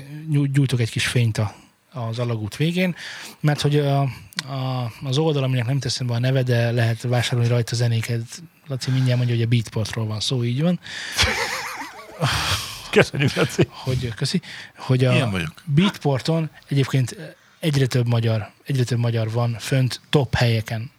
gyújtok 0.53 0.81
egy 0.81 0.91
kis 0.91 1.07
fényt 1.07 1.39
a, 1.39 1.55
az 1.93 2.19
alagút 2.19 2.57
végén, 2.57 2.95
mert 3.41 3.61
hogy 3.61 3.79
a, 3.79 4.01
a, 4.01 4.93
az 5.03 5.19
oldal, 5.19 5.43
aminek 5.43 5.67
nem 5.67 5.79
teszem 5.79 6.07
be 6.07 6.15
a 6.15 6.19
neve, 6.19 6.43
de 6.43 6.71
lehet 6.71 7.03
vásárolni 7.03 7.49
rajta 7.49 7.75
zenéket. 7.77 8.43
Laci 8.67 8.91
mindjárt 8.91 9.17
mondja, 9.19 9.37
hogy 9.37 9.45
a 9.45 9.49
Beatportról 9.49 10.07
van 10.07 10.21
szó, 10.21 10.45
így 10.45 10.63
van, 10.63 10.81
Köszönjük, 12.91 13.35
Laci. 13.35 13.69
hogy 13.69 14.15
köszi, 14.15 14.41
hogy 14.77 15.05
a 15.05 15.13
Ilyen 15.13 15.31
vagyok. 15.31 15.63
Beatporton 15.65 16.51
egyébként 16.69 17.17
egyre 17.61 17.87
több 17.87 18.07
magyar, 18.07 18.51
egyre 18.65 18.85
több 18.85 18.99
magyar 18.99 19.31
van 19.31 19.57
fönt 19.59 20.01
top 20.11 20.35
helyeken. 20.35 20.91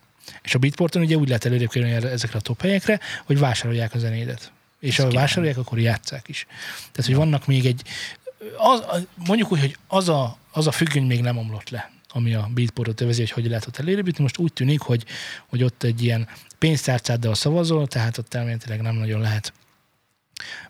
És 0.43 0.55
a 0.55 0.59
Beatporton 0.59 1.01
ugye 1.01 1.15
úgy 1.15 1.27
lehet 1.27 1.45
előrébb 1.45 1.69
kerülni 1.69 1.93
ezekre 1.93 2.37
a 2.37 2.41
top 2.41 2.61
helyekre, 2.61 2.99
hogy 3.25 3.39
vásárolják 3.39 3.93
a 3.93 3.97
zenédet. 3.97 4.51
És 4.79 4.97
ha 4.97 5.09
vásárolják, 5.09 5.57
akkor 5.57 5.79
játszák 5.79 6.27
is. 6.27 6.45
Tehát, 6.91 7.05
hogy 7.05 7.15
vannak 7.15 7.45
még 7.45 7.65
egy... 7.65 7.81
Az, 8.57 8.83
az- 8.87 9.07
mondjuk 9.27 9.51
úgy, 9.51 9.59
hogy 9.59 9.77
az 9.87 10.09
a, 10.09 10.37
az 10.51 10.67
a 10.67 10.71
függöny 10.71 11.05
még 11.05 11.21
nem 11.21 11.37
omlott 11.37 11.69
le, 11.69 11.91
ami 12.09 12.33
a 12.33 12.49
Beatportot 12.53 13.01
övezi, 13.01 13.21
hogy 13.21 13.31
hogy 13.31 13.45
lehet 13.47 13.67
ott 13.67 13.77
előrébb 13.77 14.07
jutni. 14.07 14.23
Most 14.23 14.37
úgy 14.37 14.53
tűnik, 14.53 14.81
hogy, 14.81 15.05
hogy 15.47 15.63
ott 15.63 15.83
egy 15.83 16.03
ilyen 16.03 16.27
pénztárcáddal 16.59 17.35
szavazol, 17.35 17.87
tehát 17.87 18.17
ott 18.17 18.33
elméletileg 18.33 18.81
nem 18.81 18.95
nagyon 18.95 19.21
lehet 19.21 19.53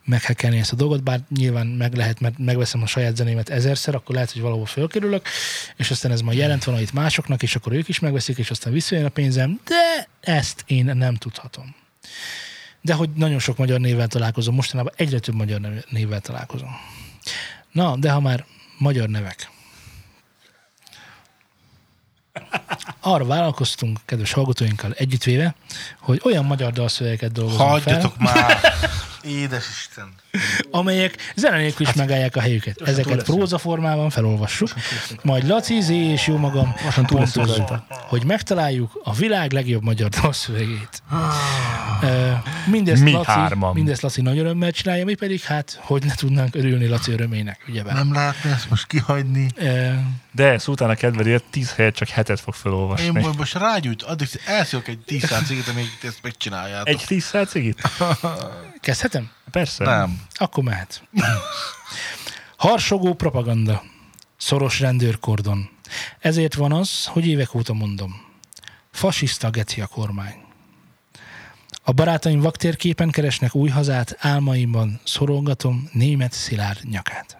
meghekkelni 0.03 0.57
ezt 0.57 0.71
a 0.71 0.75
dolgot, 0.75 1.03
bár 1.03 1.19
nyilván 1.35 1.67
meg 1.67 1.93
lehet, 1.93 2.19
mert 2.19 2.37
megveszem 2.37 2.81
a 2.81 2.85
saját 2.85 3.15
zenémet 3.15 3.49
ezerszer, 3.49 3.95
akkor 3.95 4.15
lehet, 4.15 4.31
hogy 4.31 4.41
valahol 4.41 4.65
fölkerülök, 4.65 5.27
és 5.75 5.91
aztán 5.91 6.11
ez 6.11 6.21
majd 6.21 6.37
jelent 6.37 6.63
valamit 6.63 6.93
másoknak, 6.93 7.43
és 7.43 7.55
akkor 7.55 7.73
ők 7.73 7.87
is 7.87 7.99
megveszik, 7.99 8.37
és 8.37 8.49
aztán 8.49 8.73
visszajön 8.73 9.05
a 9.05 9.09
pénzem, 9.09 9.59
de 9.65 10.07
ezt 10.19 10.63
én 10.67 10.85
nem 10.85 11.15
tudhatom. 11.15 11.75
De 12.81 12.93
hogy 12.93 13.09
nagyon 13.15 13.39
sok 13.39 13.57
magyar 13.57 13.79
névvel 13.79 14.07
találkozom, 14.07 14.55
mostanában 14.55 14.93
egyre 14.95 15.19
több 15.19 15.35
magyar 15.35 15.61
névvel 15.89 16.19
találkozom. 16.21 16.69
Na, 17.71 17.95
de 17.97 18.11
ha 18.11 18.19
már 18.19 18.45
magyar 18.77 19.09
nevek. 19.09 19.49
Arra 22.99 23.25
vállalkoztunk, 23.25 23.99
kedves 24.05 24.31
hallgatóinkkal 24.31 24.91
együttvéve, 24.91 25.55
hogy 25.99 26.21
olyan 26.23 26.45
magyar 26.45 26.71
dalszövegeket 26.71 27.31
dolgozunk 27.31 27.59
fel, 27.59 27.69
Hagyjatok 27.69 28.17
már! 28.17 28.59
Édes 29.25 29.65
Isten! 29.69 30.13
amelyek 30.71 31.15
zene 31.35 31.57
nélkül 31.57 31.87
is 31.87 31.93
megállják 31.93 32.35
a 32.35 32.39
helyüket. 32.41 32.81
Ezeket 32.81 33.23
próza 33.23 33.57
formában 33.57 34.09
felolvassuk, 34.09 34.69
majd 35.23 35.47
Laci, 35.47 35.81
Zé 35.81 35.95
és 35.95 36.27
jó 36.27 36.37
magam 36.37 36.75
rajta. 37.33 37.85
hogy 37.89 38.25
megtaláljuk 38.25 39.01
a 39.03 39.13
világ 39.13 39.51
legjobb 39.51 39.83
magyar 39.83 40.09
dalszövegét. 40.09 41.03
Ö, 42.01 42.31
Mindezt, 42.69 43.03
Mi 43.03 43.11
Laci, 43.11 43.29
hárman. 43.29 43.73
mindezt 43.73 44.01
Laci 44.01 44.21
nagy 44.21 44.37
örömmel 44.37 44.71
csinálja, 44.71 45.05
mi 45.05 45.15
pedig 45.15 45.41
hát, 45.41 45.79
hogy 45.81 46.03
ne 46.05 46.13
tudnánk 46.13 46.55
örülni 46.55 46.87
Laci 46.87 47.11
örömének, 47.11 47.65
ugyebár. 47.69 47.93
Nem 47.95 48.13
lehetne 48.13 48.49
ezt 48.51 48.69
most 48.69 48.87
kihagyni. 48.87 49.47
De 50.31 50.51
ezt 50.51 50.67
utána 50.67 50.95
kedvedért 50.95 51.43
10 51.49 51.73
helyet 51.73 51.95
csak 51.95 52.07
hetet 52.07 52.39
fog 52.39 52.53
Én 52.53 52.59
felolvasni. 52.61 53.21
majd 53.21 53.37
most 53.37 53.53
rágyújt, 53.53 54.01
addig 54.01 54.27
elszívok 54.45 54.87
egy 54.87 54.99
10 54.99 55.23
cigit, 55.45 55.67
amíg 55.67 55.87
ezt 56.03 56.19
megcsináljátok. 56.21 56.87
Egy 56.87 57.03
10 57.07 57.33
cigit? 57.47 57.81
kezdhetem? 58.85 59.31
Persze. 59.51 59.83
Nem. 59.83 60.21
Akkor 60.33 60.63
mehet. 60.63 61.07
Harsogó 62.57 63.13
propaganda. 63.13 63.83
Szoros 64.37 64.79
rendőrkordon. 64.79 65.69
Ezért 66.19 66.53
van 66.53 66.71
az, 66.71 67.05
hogy 67.05 67.27
évek 67.27 67.53
óta 67.53 67.73
mondom. 67.73 68.25
Fasiszta 68.91 69.49
geci 69.49 69.81
a 69.81 69.87
kormány. 69.87 70.43
A 71.83 71.91
barátaim 71.91 72.39
vaktérképen 72.39 73.09
keresnek 73.09 73.55
új 73.55 73.69
hazát, 73.69 74.15
álmaimban 74.19 74.99
szorolgatom 75.03 75.89
német 75.91 76.31
szilárd 76.31 76.89
nyakát. 76.89 77.37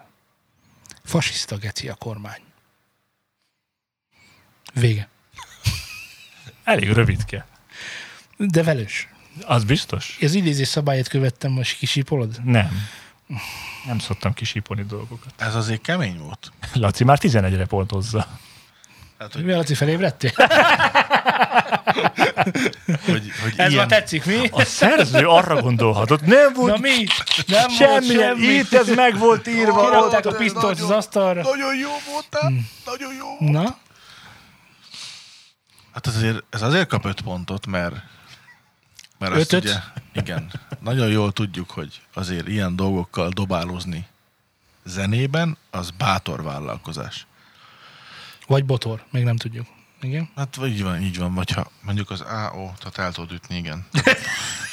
Fasiszta 1.04 1.56
geci 1.56 1.88
a 1.88 1.94
kormány. 1.94 2.42
Vége. 4.74 5.08
Elég 6.64 6.90
rövidke. 6.90 7.46
De 8.36 8.62
velős. 8.62 9.08
Az 9.44 9.64
biztos? 9.64 10.18
Az 10.22 10.34
idézés 10.34 10.68
szabályát 10.68 11.08
követtem, 11.08 11.50
most 11.52 11.78
kisípolod? 11.78 12.40
Nem. 12.44 12.88
Nem 13.86 13.98
szoktam 13.98 14.32
kisípolni 14.34 14.84
dolgokat. 14.84 15.32
Ez 15.36 15.54
azért 15.54 15.80
kemény 15.80 16.18
volt. 16.18 16.52
Laci 16.72 17.04
már 17.04 17.18
11-re 17.22 17.64
pontozza. 17.64 18.26
Hát, 19.18 19.32
hogy, 19.32 19.44
Mi 19.44 19.52
Laci 19.52 19.74
felébredtél? 19.74 20.32
hogy, 23.06 23.32
hogy 23.42 23.52
Ez 23.56 23.70
ilyen, 23.72 23.72
már 23.74 23.86
tetszik, 23.86 24.24
mi? 24.24 24.48
A 24.50 24.64
szerző 24.64 25.26
arra 25.28 25.60
gondolhatott, 25.60 26.20
nem 26.20 26.52
volt 26.54 26.72
Na 26.72 26.78
mi? 26.80 27.04
Nem 27.46 27.68
semmilyen, 27.70 28.28
volt 28.28 28.40
semmi. 28.40 28.52
itt 28.54 28.72
ez 28.72 28.88
meg 28.88 29.18
volt 29.18 29.46
írva. 29.46 29.84
Kirakták 29.84 30.24
ott. 30.26 30.32
a 30.32 30.36
pisztolyt 30.36 30.80
az 30.80 30.90
asztalra. 30.90 31.42
Nagyon 31.42 31.76
jó 31.76 31.90
voltál, 32.12 32.52
nagyon 32.86 33.14
jó 33.14 33.26
volt. 33.38 33.52
Na, 33.52 33.76
Hát 35.92 36.06
ez 36.06 36.16
azért, 36.16 36.44
ez 36.50 36.62
azért 36.62 36.88
kap 36.88 37.04
öt 37.04 37.20
pontot, 37.20 37.66
mert, 37.66 37.94
mert 39.18 39.32
azt 39.32 39.52
Ötöt? 39.52 39.64
ugye, 39.64 39.80
igen, 40.12 40.50
nagyon 40.80 41.08
jól 41.08 41.32
tudjuk, 41.32 41.70
hogy 41.70 42.00
azért 42.14 42.48
ilyen 42.48 42.76
dolgokkal 42.76 43.28
dobálózni 43.28 44.06
zenében, 44.84 45.56
az 45.70 45.90
bátor 45.90 46.42
vállalkozás. 46.42 47.26
vagy 48.46 48.64
botor, 48.64 49.04
még 49.10 49.24
nem 49.24 49.36
tudjuk. 49.36 49.66
Igen. 50.00 50.30
Hát 50.36 50.58
így 50.64 50.82
van, 50.82 51.02
így 51.02 51.18
van, 51.18 51.34
vagy 51.34 51.50
ha 51.50 51.70
mondjuk 51.80 52.10
az 52.10 52.20
AO, 52.20 52.72
tehát 52.78 52.98
el 52.98 53.12
tudod 53.12 53.32
ütni, 53.32 53.56
igen. 53.56 53.86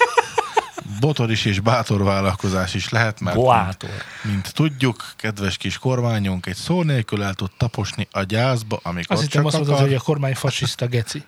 Botor 0.99 1.31
is 1.31 1.45
és 1.45 1.59
bátor 1.59 2.03
vállalkozás 2.03 2.73
is 2.73 2.89
lehet, 2.89 3.19
mert 3.19 3.35
Boátor. 3.35 3.89
mint 4.21 4.53
tudjuk, 4.53 5.13
kedves 5.15 5.57
kis 5.57 5.77
kormányunk 5.77 6.45
egy 6.45 6.55
szó 6.55 6.83
nélkül 6.83 7.23
el 7.23 7.33
tud 7.33 7.51
taposni 7.57 8.07
a 8.11 8.23
gyászba, 8.23 8.79
amikor 8.83 9.15
Azt 9.17 9.27
csak 9.29 9.45
azt 9.45 9.55
mondod, 9.55 9.73
akar. 9.73 9.85
hogy 9.85 9.93
a 9.95 9.99
kormány 9.99 10.35
fasiszta 10.35 10.87
geci. 10.87 11.23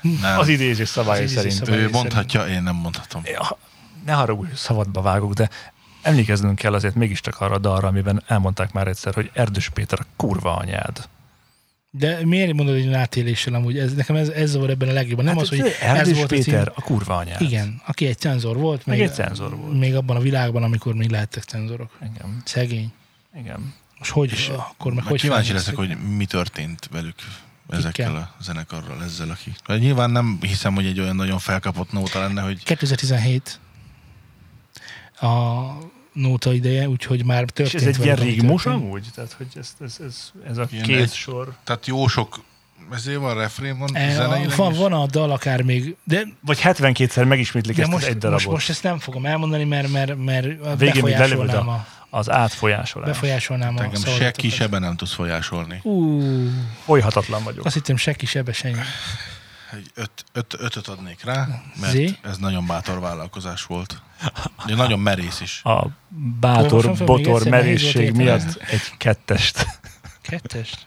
Nem, 0.00 0.38
Az 0.38 0.48
idézés 0.48 0.96
idézés 0.96 1.30
szerint. 1.32 1.52
szabályai 1.54 1.82
ő 1.82 1.88
mondhatja, 1.90 2.46
én 2.46 2.62
nem 2.62 2.74
mondhatom. 2.74 3.22
Ja, 3.24 3.58
ne 4.04 4.12
haragudj, 4.12 4.54
szabadba 4.54 5.02
vágok, 5.02 5.32
de 5.32 5.50
emlékeznünk 6.02 6.58
kell 6.58 6.74
azért 6.74 6.94
mégiscsak 6.94 7.40
arra 7.40 7.54
a 7.54 7.58
dalra, 7.58 7.88
amiben 7.88 8.22
elmondták 8.26 8.72
már 8.72 8.86
egyszer, 8.86 9.14
hogy 9.14 9.30
Erdős 9.34 9.68
Péter 9.68 9.98
a 10.00 10.06
kurva 10.16 10.56
anyád. 10.56 11.08
De 11.98 12.24
miért 12.24 12.52
mondod 12.52 12.74
egy 12.74 12.92
átéléssel 12.92 13.54
amúgy? 13.54 13.78
Ez, 13.78 13.94
nekem 13.94 14.16
ez, 14.16 14.28
ez 14.28 14.50
zavar 14.50 14.70
ebben 14.70 14.88
a 14.88 14.92
legjobban. 14.92 15.24
Nem 15.24 15.34
hát 15.34 15.42
az, 15.42 15.48
hogy 15.48 15.58
ez 15.58 15.66
ez 15.66 15.80
Erdős 15.80 16.16
volt 16.16 16.32
a 16.32 16.34
Péter 16.34 16.62
cím. 16.64 16.72
a 16.76 16.80
kurva 16.80 17.16
anyád. 17.16 17.40
Igen, 17.40 17.82
aki 17.86 18.06
egy 18.06 18.18
cenzor 18.18 18.56
volt. 18.56 18.86
Meg 18.86 18.98
még, 18.98 19.06
egy 19.06 19.14
cenzor 19.14 19.56
volt. 19.56 19.78
Még 19.78 19.94
abban 19.94 20.16
a 20.16 20.20
világban, 20.20 20.62
amikor 20.62 20.94
még 20.94 21.10
lehettek 21.10 21.42
cenzorok. 21.42 21.98
Igen. 22.00 22.42
Szegény. 22.44 22.92
Igen. 23.38 23.74
Most 23.98 24.10
hogy, 24.10 24.32
és 24.32 24.48
akkor 24.48 24.92
meg 24.92 25.02
Meg 25.02 25.10
hogy 25.12 25.20
kíváncsi 25.20 25.52
leszek, 25.52 25.74
hogy 25.74 25.96
mi 26.16 26.24
történt 26.24 26.88
velük 26.92 27.14
ezekkel 27.68 28.16
a 28.16 28.34
zenekarral, 28.40 29.02
ezzel, 29.02 29.30
aki... 29.30 29.54
Vagy 29.66 29.80
nyilván 29.80 30.10
nem 30.10 30.38
hiszem, 30.40 30.74
hogy 30.74 30.86
egy 30.86 31.00
olyan 31.00 31.16
nagyon 31.16 31.38
felkapott 31.38 31.92
nóta 31.92 32.18
lenne, 32.18 32.42
hogy 32.42 32.62
2017 32.62 33.60
a 35.20 35.28
nóta 36.16 36.52
ideje, 36.52 36.88
úgyhogy 36.88 37.24
már 37.24 37.42
És 37.42 37.50
történt 37.52 37.82
ez 37.86 37.96
egy 37.98 38.04
ilyen 38.04 38.16
rigmus 38.16 38.66
amúgy? 38.66 39.06
Tehát, 39.14 39.32
hogy 39.36 39.46
ez, 39.54 39.74
ez, 39.80 39.96
ez, 40.06 40.30
ez 40.48 40.58
a 40.58 40.66
Ilyen 40.70 40.84
két 40.84 41.00
egy- 41.00 41.12
sor. 41.12 41.54
tehát 41.64 41.86
jó 41.86 42.06
sok 42.06 42.40
ezért 42.92 43.18
van, 43.18 43.34
refrén 43.38 43.78
van, 43.78 43.88
E, 43.96 44.12
zeneileg 44.12 44.56
van, 44.56 44.72
is. 44.72 44.78
van 44.78 44.92
a 44.92 45.06
dal 45.06 45.30
akár 45.30 45.62
még, 45.62 45.96
de, 46.04 46.22
Vagy 46.40 46.58
72-szer 46.62 47.26
megismétlik 47.28 47.76
de 47.76 47.82
ezt 47.82 47.90
most, 47.90 48.06
egy 48.06 48.18
darabot. 48.18 48.32
most, 48.44 48.46
most 48.54 48.68
ezt 48.70 48.82
nem 48.82 48.98
fogom 48.98 49.26
elmondani, 49.26 49.64
mert, 49.64 49.88
mert, 49.92 50.24
mert 50.24 50.46
végén 50.78 51.02
befolyásolnám, 51.02 51.68
a, 51.68 51.72
a, 51.72 51.86
az 52.10 52.30
átfolyásolás. 52.30 53.08
befolyásolnám 53.08 53.76
a 53.76 53.82
Engem 53.82 53.90
se 53.94 53.96
szavazatokat. 54.00 54.36
kisebben 54.36 54.80
nem 54.80 54.96
tudsz 54.96 55.12
folyásolni. 55.12 55.80
Ú, 55.82 56.22
Olyhatatlan 56.84 57.42
vagyok. 57.44 57.64
azt 57.64 57.74
hittem 57.74 57.96
se 57.96 58.12
kisebb 58.12 58.52
senki. 58.54 58.78
Egy 59.76 59.90
öt, 59.94 60.24
öt, 60.32 60.56
ötöt 60.58 60.86
adnék 60.86 61.24
rá, 61.24 61.62
mert 61.80 61.92
Zé? 61.92 62.18
ez 62.22 62.38
nagyon 62.38 62.66
bátor 62.66 63.00
vállalkozás 63.00 63.64
volt. 63.64 64.02
De 64.66 64.74
nagyon 64.74 65.00
merész 65.00 65.40
is. 65.40 65.60
A 65.64 65.88
bátor, 66.40 66.86
még 66.86 67.04
botor 67.04 67.44
merészség 67.44 68.12
miatt 68.12 68.54
egy 68.56 68.96
kettest. 68.96 69.66
Kettest? 70.22 70.86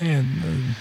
Én, 0.00 0.76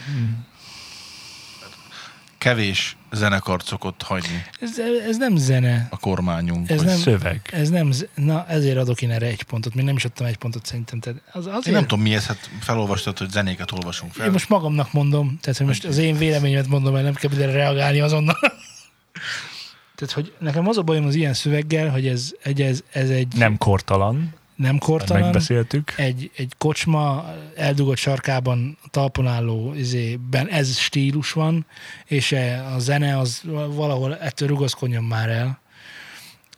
Kevés 2.37 2.96
zenekart 3.11 3.65
szokott 3.65 4.01
hagyni 4.01 4.45
Ez, 4.59 4.79
ez 5.07 5.17
nem 5.17 5.35
zene. 5.35 5.87
a 5.89 5.97
kormányunk. 5.97 6.69
Ez 6.69 6.81
nem, 6.81 6.97
szöveg. 6.97 7.49
ez 7.51 7.69
nem, 7.69 7.91
na 8.15 8.45
ezért 8.47 8.77
adok 8.77 9.01
én 9.01 9.11
erre 9.11 9.25
egy 9.25 9.43
pontot, 9.43 9.73
még 9.73 9.85
nem 9.85 9.95
is 9.95 10.05
adtam 10.05 10.25
egy 10.25 10.37
pontot 10.37 10.65
szerintem. 10.65 10.99
Tehát 10.99 11.21
az, 11.31 11.45
azért, 11.45 11.65
Én 11.65 11.73
nem 11.73 11.81
tudom 11.81 12.01
mi 12.01 12.15
ez, 12.15 12.25
hát 12.25 12.49
felolvastad, 12.59 13.17
hogy 13.17 13.29
zenéket 13.29 13.71
olvasunk 13.71 14.13
fel. 14.13 14.25
Én 14.25 14.31
most 14.31 14.49
magamnak 14.49 14.93
mondom, 14.93 15.37
tehát 15.41 15.57
hogy 15.57 15.67
most 15.67 15.85
az 15.85 15.97
én 15.97 16.17
véleményemet 16.17 16.67
mondom, 16.67 16.93
mert 16.93 17.05
nem 17.05 17.13
kell 17.13 17.41
erre 17.41 17.51
reagálni 17.51 17.99
azonnal. 17.99 18.37
tehát, 19.95 20.13
hogy 20.13 20.33
nekem 20.39 20.67
az 20.67 20.77
a 20.77 20.81
bajom 20.81 21.05
az 21.05 21.15
ilyen 21.15 21.33
szöveggel, 21.33 21.89
hogy 21.89 22.07
ez, 22.07 22.31
egy, 22.43 22.61
ez, 22.61 22.83
ez 22.91 23.09
egy 23.09 23.33
Nem 23.35 23.57
kortalan, 23.57 24.33
nem 24.57 24.77
kortalan, 24.77 25.21
megbeszéltük. 25.21 25.93
egy, 25.97 26.31
egy 26.35 26.53
kocsma 26.57 27.25
eldugott 27.55 27.97
sarkában 27.97 28.77
talpon 28.91 29.27
álló 29.27 29.73
izében 29.73 30.47
ez 30.47 30.77
stílus 30.77 31.31
van, 31.31 31.65
és 32.05 32.31
e- 32.31 32.73
a 32.73 32.79
zene 32.79 33.17
az 33.17 33.41
valahol 33.69 34.17
ettől 34.17 34.47
rugaszkodjon 34.47 35.03
már 35.03 35.29
el. 35.29 35.59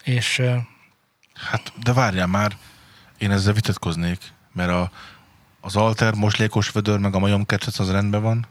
És 0.04 0.40
eh, 0.40 0.62
Hát, 1.34 1.74
de 1.84 1.94
várjál 1.94 2.28
már, 2.28 2.58
én 3.18 3.32
ezzel 3.32 3.54
vitatkoznék, 3.54 4.18
mert 4.54 4.70
a, 4.70 4.92
az 5.62 5.76
alter, 5.76 6.14
moslékos 6.14 6.72
vödör, 6.72 7.00
meg 7.00 7.16
a 7.16 7.20
majom 7.20 7.46
ketrec 7.46 7.80
az 7.80 7.92
rendben 7.92 8.22
van. 8.22 8.48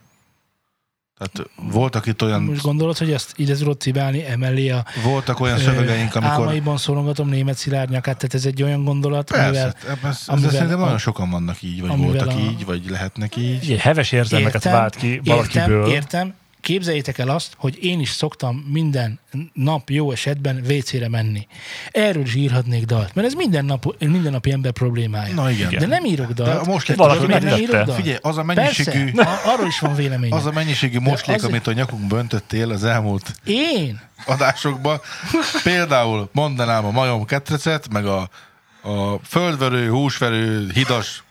Tehát 1.19 1.51
voltak 1.73 2.07
itt 2.07 2.23
olyan, 2.23 2.43
most 2.43 2.63
gondolod, 2.63 2.99
hogy 2.99 3.13
ezt 3.13 3.33
ide 3.37 3.55
tudod 3.55 3.81
cibálni 3.81 4.25
emellé 4.27 4.69
a 4.71 4.85
voltak 5.05 5.41
olyan 5.41 5.59
szövegeink, 5.59 6.15
amikor... 6.15 6.35
álmaiban 6.39 6.77
szorongatom 6.77 7.29
német 7.29 7.57
szilárd 7.57 7.91
nyakát, 7.91 8.17
tehát 8.19 8.35
ez 8.35 8.45
egy 8.45 8.63
olyan 8.63 8.85
gondolat, 8.85 9.31
Persze, 9.31 9.47
amivel 9.47 9.75
ebben, 9.89 10.11
ez, 10.11 10.23
amivel 10.27 10.51
szerintem 10.51 10.79
a- 10.79 10.83
nagyon 10.83 10.99
sokan 10.99 11.31
vannak 11.31 11.63
így, 11.63 11.81
vagy 11.87 11.99
voltak 11.99 12.29
a- 12.29 12.39
így, 12.39 12.65
vagy 12.65 12.91
lehetnek 12.91 13.37
így. 13.37 13.63
Ugye, 13.65 13.79
heves 13.79 14.13
érzelmeket 14.13 14.65
vált 14.65 14.95
ki 14.97 15.21
valakiből. 15.25 15.87
Értem, 15.87 15.95
értem. 15.95 16.35
Képzeljétek 16.61 17.19
el 17.19 17.29
azt, 17.29 17.53
hogy 17.57 17.85
én 17.85 18.01
is 18.01 18.11
szoktam 18.11 18.57
minden 18.57 19.19
nap 19.53 19.91
jó 19.91 20.11
esetben 20.13 20.65
WC-re 20.71 21.09
menni. 21.09 21.47
Erről 21.91 22.23
is 22.23 22.35
írhatnék 22.35 22.85
dalt, 22.85 23.15
mert 23.15 23.27
ez 23.27 23.33
minden, 23.35 23.65
nap, 23.65 23.95
minden 23.99 24.33
napi 24.33 24.51
ember 24.53 24.73
problémája. 24.73 25.35
Na 25.35 25.51
igen. 25.51 25.79
De 25.79 25.87
nem 25.87 26.05
írok 26.05 26.33
De 26.33 26.43
dalt. 26.43 26.67
a 26.67 26.71
moslék, 26.71 26.97
Valaki 26.97 27.19
nem 27.19 27.29
megtette. 27.29 27.59
írok 27.61 27.75
dalt? 27.85 27.95
Figyelj, 28.01 28.19
az 28.21 28.37
a 28.39 28.43
mennyiségű, 28.43 29.11
Persze, 29.13 29.41
arról 29.45 29.67
is 29.67 29.79
van 29.79 29.95
véleményem. 29.95 30.39
az 30.39 30.47
a 30.47 30.53
mennyiségű 30.53 30.99
moslék, 30.99 31.37
azért- 31.37 31.53
amit 31.53 31.67
a 31.67 31.73
nyakunkba 31.73 32.17
öntöttél 32.17 32.71
az 32.71 32.85
elmúlt 32.85 33.33
Én? 33.45 34.01
adásokban. 34.27 35.01
Például 35.63 36.29
mondanám 36.33 36.85
a 36.85 36.91
majom 36.91 37.25
ketrecet, 37.25 37.89
meg 37.93 38.07
a, 38.07 38.21
a 38.83 39.19
földverő, 39.25 39.89
húsverő, 39.91 40.71
hidas 40.75 41.23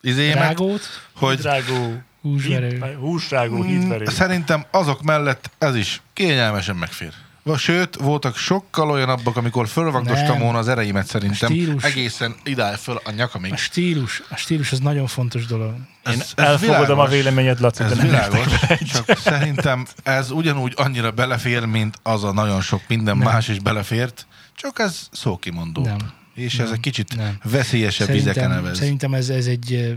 izémet, 0.00 0.34
Rágót? 0.38 0.80
hogy 1.16 1.34
Húsrágó, 1.36 1.92
Húsverő. 2.22 2.68
híd- 2.68 2.94
húsrágó, 2.98 3.62
hídverő. 3.62 4.04
szerintem 4.06 4.64
azok 4.70 5.02
mellett 5.02 5.50
ez 5.58 5.76
is 5.76 6.02
kényelmesen 6.12 6.76
megfér. 6.76 7.12
Sőt, 7.56 7.96
voltak 7.96 8.36
sokkal 8.36 8.90
olyanabbak, 8.90 9.36
amikor 9.36 9.68
fölvagdostam 9.68 10.26
Nem. 10.32 10.38
volna 10.42 10.58
az 10.58 10.68
ereimet 10.68 11.06
szerintem. 11.06 11.50
stílus. 11.50 11.82
Egészen 11.84 12.34
idáll 12.44 12.76
föl 12.76 13.00
a 13.04 13.10
nyakamig. 13.10 13.52
A 13.52 13.56
stílus, 13.56 14.22
a 14.30 14.36
stílus 14.36 14.72
az 14.72 14.78
nagyon 14.78 15.06
fontos 15.06 15.46
dolog. 15.46 15.74
Én 16.06 16.12
Ez- 16.12 16.32
ez 16.36 16.44
elfogadom 16.44 16.80
a 16.80 16.86
világos. 16.86 17.10
véleményed, 17.10 17.60
Laci, 17.60 17.82
de 17.82 17.88
Ez 17.88 17.96
nem 17.96 18.06
világos, 18.06 18.44
csak 18.92 19.16
szerintem 19.18 19.86
ez 20.02 20.30
ugyanúgy 20.30 20.72
annyira 20.76 21.10
belefér, 21.10 21.64
mint 21.64 21.98
az 22.02 22.24
a 22.24 22.32
nagyon 22.32 22.60
sok 22.60 22.80
minden 22.88 23.16
Nem. 23.16 23.32
más 23.32 23.48
is 23.48 23.58
belefért, 23.58 24.26
csak 24.56 24.78
ez 24.78 25.08
szókimondó. 25.12 25.82
Nem. 25.82 25.96
És 26.34 26.58
ez 26.58 26.70
egy 26.70 26.80
kicsit 26.80 27.16
Nem. 27.16 27.38
veszélyesebb 27.44 28.08
vizeken 28.08 28.34
Szerintem, 28.34 28.62
nevez. 28.62 28.78
szerintem 28.78 29.14
ez, 29.14 29.28
ez 29.28 29.46
egy 29.46 29.96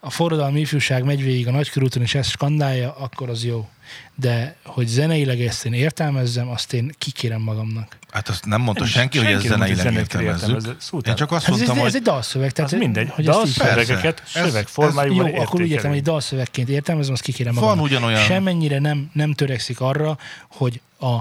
a 0.00 0.10
forradalmi 0.10 0.60
ifjúság 0.60 1.04
megy 1.04 1.22
végig 1.22 1.46
a 1.48 1.50
nagykörúton, 1.50 2.02
és 2.02 2.14
ezt 2.14 2.30
skandálja, 2.30 2.94
akkor 2.96 3.28
az 3.28 3.44
jó. 3.44 3.68
De 4.14 4.56
hogy 4.64 4.86
zeneileg 4.86 5.40
ezt 5.40 5.64
én 5.64 5.72
értelmezzem, 5.72 6.48
azt 6.48 6.72
én 6.72 6.94
kikérem 6.98 7.40
magamnak. 7.40 7.96
Hát 8.10 8.28
azt 8.28 8.44
nem 8.46 8.60
mondta 8.60 8.82
Nem, 8.82 8.92
senki, 8.92 9.18
hogy 9.18 9.26
ez 9.26 9.32
senki 9.32 9.48
zeneileg 9.48 9.76
értelmezzük. 9.76 10.48
értelmezzük. 10.48 11.06
Én 11.06 11.14
csak 11.14 11.32
azt 11.32 11.44
Hát 11.44 11.52
ez, 11.54 11.56
mondtam, 11.56 11.76
ez, 11.76 11.80
hogy 11.82 11.88
ez 11.88 11.94
egy 11.94 12.02
dalszöveg. 12.02 12.52
Tehát, 12.52 12.72
Az 12.72 12.78
mindegy, 12.78 13.08
hogy 13.10 13.24
de 13.24 13.30
ezt 13.30 13.40
a 13.40 13.46
így- 13.46 13.52
szövegeket 13.52 14.22
Ez- 14.26 14.34
ez- 14.36 14.46
szövegformájúban 14.48 15.28
jó, 15.30 15.36
akkor 15.40 15.60
úgy 15.60 15.70
értem, 15.70 15.90
hogy 15.90 16.02
dalszövegként 16.02 16.68
értelmezem, 16.68 17.12
azt 17.12 17.22
kikérem 17.22 17.54
Van 17.54 17.62
magamnak. 17.62 17.84
ugyanolyan- 17.86 18.22
Semmennyire 18.22 18.78
nem, 18.78 19.10
nem 19.12 19.32
törekszik 19.34 19.80
arra, 19.80 20.18
hogy 20.50 20.80
a, 20.98 21.14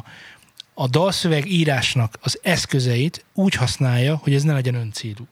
a 0.74 0.88
dalszöveg 0.90 1.52
írásnak 1.52 2.18
az 2.22 2.40
eszközeit 2.44 3.26
úgy 3.34 3.54
használja, 3.54 4.16
hogy 4.16 4.34
ez 4.34 4.44
ne 4.44 4.54
legyen 4.54 4.76
öncélú. 4.76 5.28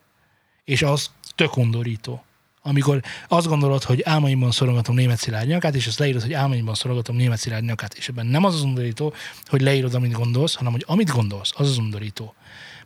És 0.65 0.81
az 0.81 1.09
tök 1.35 1.57
undorító. 1.57 2.23
Amikor 2.67 3.01
azt 3.27 3.47
gondolod, 3.47 3.83
hogy 3.83 4.01
álmaimban 4.03 4.51
szorongatom 4.51 4.95
német 4.95 5.17
szilárd 5.17 5.47
nyakát, 5.47 5.75
és 5.75 5.87
azt 5.87 5.99
leírod, 5.99 6.21
hogy 6.21 6.33
álmaimban 6.33 6.75
szorongatom 6.75 7.15
német 7.15 7.37
szilárd 7.37 7.63
nyakát, 7.63 7.93
és 7.93 8.07
ebben 8.07 8.25
nem 8.25 8.43
az 8.43 8.53
az 8.53 8.61
undorító, 8.61 9.13
hogy 9.45 9.61
leírod, 9.61 9.93
amit 9.93 10.11
gondolsz, 10.11 10.55
hanem 10.55 10.71
hogy 10.71 10.83
amit 10.87 11.11
gondolsz, 11.11 11.51
az 11.55 11.69
az 11.69 11.77
undorító. 11.77 12.33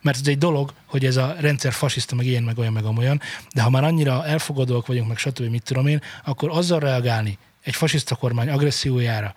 Mert 0.02 0.18
ez 0.20 0.26
egy 0.26 0.38
dolog, 0.38 0.72
hogy 0.86 1.04
ez 1.04 1.16
a 1.16 1.34
rendszer 1.38 1.72
fasiszta, 1.72 2.14
meg 2.14 2.26
ilyen, 2.26 2.42
meg 2.42 2.58
olyan, 2.58 2.72
meg 2.72 2.84
amolyan, 2.84 3.20
de 3.54 3.62
ha 3.62 3.70
már 3.70 3.84
annyira 3.84 4.26
elfogadóak 4.26 4.86
vagyunk, 4.86 5.08
meg 5.08 5.16
stb. 5.16 5.50
mit 5.50 5.62
tudom 5.62 5.86
én, 5.86 6.02
akkor 6.24 6.50
azzal 6.50 6.80
reagálni 6.80 7.38
egy 7.62 7.74
fasiszta 7.74 8.14
kormány 8.14 8.48
agressziójára, 8.48 9.34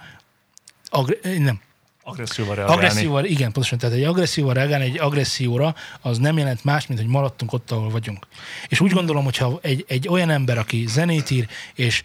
agre- 0.89 1.39
nem, 1.39 1.60
Agresszióval 2.04 2.56
reagálni. 2.56 2.82
Agresszióval, 2.82 3.26
igen, 3.26 3.51
pontosan, 3.51 3.78
tehát 3.78 3.95
egy 3.95 4.04
agresszióval 4.04 4.54
reagálni 4.54 4.86
egy 4.86 4.99
agresszióra, 4.99 5.76
az 6.01 6.18
nem 6.18 6.38
jelent 6.38 6.64
más, 6.64 6.88
mint 6.88 6.99
hogy 6.99 7.10
maradtunk 7.10 7.54
ott, 7.54 7.72
ahol 7.72 7.89
vagyunk. 7.89 8.28
És 8.68 8.80
úgy 8.80 8.91
gondolom, 8.91 9.24
hogyha 9.24 9.60
egy, 9.62 9.86
egy 9.88 10.08
olyan 10.08 10.30
ember, 10.30 10.58
aki 10.58 10.86
zenét 10.88 11.32
ír, 11.32 11.47
és 11.76 12.01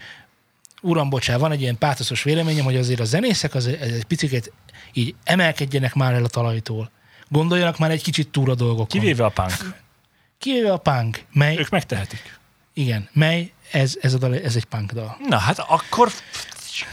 uram, 0.81 1.09
bocsá, 1.09 1.37
van 1.37 1.51
egy 1.51 1.61
ilyen 1.61 1.77
pátoszos 1.77 2.23
véleményem, 2.23 2.63
hogy 2.65 2.75
azért 2.75 2.99
a 2.99 3.05
zenészek 3.05 3.55
az 3.55 3.67
egy, 3.67 3.81
egy 3.81 4.03
picit 4.03 4.51
így 4.93 5.15
emelkedjenek 5.23 5.93
már 5.93 6.13
el 6.13 6.23
a 6.23 6.27
talajtól. 6.27 6.91
Gondoljanak 7.27 7.77
már 7.77 7.91
egy 7.91 8.03
kicsit 8.03 8.27
túl 8.29 8.49
a 8.49 8.55
dolgokon. 8.55 8.87
Kivéve 8.87 9.25
a 9.25 9.29
punk. 9.29 9.81
Kivéve 10.37 10.71
a 10.71 10.77
punk, 10.77 11.23
mely, 11.33 11.57
Ők 11.57 11.69
megtehetik. 11.69 12.39
igen, 12.73 13.09
mely, 13.13 13.51
ez, 13.71 13.97
ez, 14.01 14.13
a 14.13 14.17
dal, 14.17 14.35
ez 14.35 14.55
egy 14.55 14.65
punk 14.65 14.91
dal. 14.91 15.17
Na 15.27 15.37
hát 15.37 15.59
akkor 15.59 16.11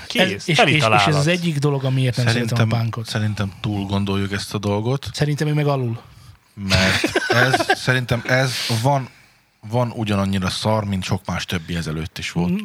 kész, 0.06 0.22
Ez, 0.22 0.30
és, 0.30 0.58
és, 0.58 0.72
és, 0.72 0.82
ez 1.06 1.14
az 1.16 1.26
egyik 1.26 1.58
dolog, 1.58 1.84
amiért 1.84 2.16
nem 2.16 2.26
szeretem 2.26 2.48
szerintem, 2.48 2.78
a 2.78 2.80
punkot. 2.82 3.06
szerintem 3.06 3.52
túl 3.60 3.84
gondoljuk 3.86 4.32
ezt 4.32 4.54
a 4.54 4.58
dolgot, 4.58 5.08
Szerintem 5.12 5.46
ő 5.48 5.52
meg 5.54 5.66
alul. 5.66 6.00
mert 6.54 7.02
ez, 7.28 7.78
szerintem 7.78 8.22
ez 8.26 8.52
van, 8.82 9.08
van 9.68 9.90
ugyanannyira 9.90 10.50
szar, 10.50 10.84
mint 10.84 11.04
sok 11.04 11.26
más 11.26 11.44
többi 11.44 11.76
ezelőtt 11.76 12.18
is 12.18 12.32
volt. 12.32 12.60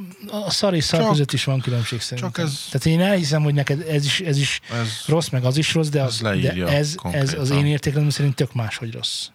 A 0.45 0.49
szar 0.51 0.73
és 0.73 0.83
szar 0.83 0.99
Csak- 0.99 1.09
között 1.09 1.31
is 1.33 1.43
van 1.43 1.59
különbség 1.59 2.01
szerintem. 2.01 2.31
csak 2.31 2.45
ez- 2.45 2.65
Tehát 2.71 2.85
én 2.85 3.01
elhiszem, 3.11 3.43
hogy 3.43 3.53
neked 3.53 3.81
ez 3.89 4.05
is, 4.05 4.19
ez 4.19 4.37
is 4.37 4.59
Ez, 4.81 4.87
rossz, 5.07 5.27
meg 5.27 5.43
az 5.45 5.57
is 5.57 5.73
rossz, 5.73 5.87
de, 5.87 6.01
Ez 6.01 6.07
az, 6.07 6.21
leírja 6.21 6.65
de 6.65 6.71
ez, 6.71 6.95
ez 7.11 7.33
az 7.33 7.49
én 7.49 7.65
értékrendem 7.65 8.09
szerint 8.09 8.35
tök 8.35 8.53
más, 8.53 8.77
hogy 8.77 8.93
rossz. 8.93 9.27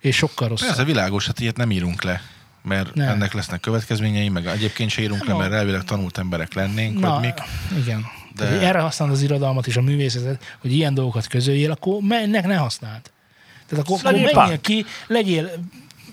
És 0.00 0.16
sokkal 0.16 0.48
rosszabb. 0.48 0.66
persze 0.68 0.84
világos, 0.84 1.26
hát 1.26 1.40
ilyet 1.40 1.56
nem 1.56 1.70
írunk 1.70 2.02
le, 2.02 2.22
mert 2.64 2.94
Nem. 2.94 3.08
ennek 3.08 3.32
lesznek 3.32 3.60
következményei, 3.60 4.28
meg 4.28 4.46
egyébként 4.46 4.90
se 4.90 5.02
írunk 5.02 5.24
le, 5.26 5.32
No. 5.32 5.38
mert 5.38 5.52
elvileg 5.52 5.84
tanult 5.84 6.18
emberek 6.18 6.54
lennénk, 6.54 7.00
Na, 7.00 7.10
vagy 7.10 7.20
mik. 7.20 7.34
igen. 7.84 8.06
De- 8.36 8.44
De... 8.58 8.66
Erre 8.66 8.78
használod 8.80 9.14
az 9.14 9.22
irodalmat 9.22 9.66
és 9.66 9.76
a 9.76 9.80
művészetet, 9.82 10.56
hogy 10.60 10.72
ilyen 10.72 10.94
dolgokat 10.94 11.26
közöljél, 11.26 11.70
akkor 11.70 11.98
ennek 12.10 12.46
ne 12.46 12.56
használd. 12.56 13.00
Tehát 13.68 13.84
akkor, 13.84 13.98
akkor 13.98 14.12
Legyél 14.12 14.30
menjél 14.34 14.60
ki, 14.60 14.84
legyél 15.06 15.50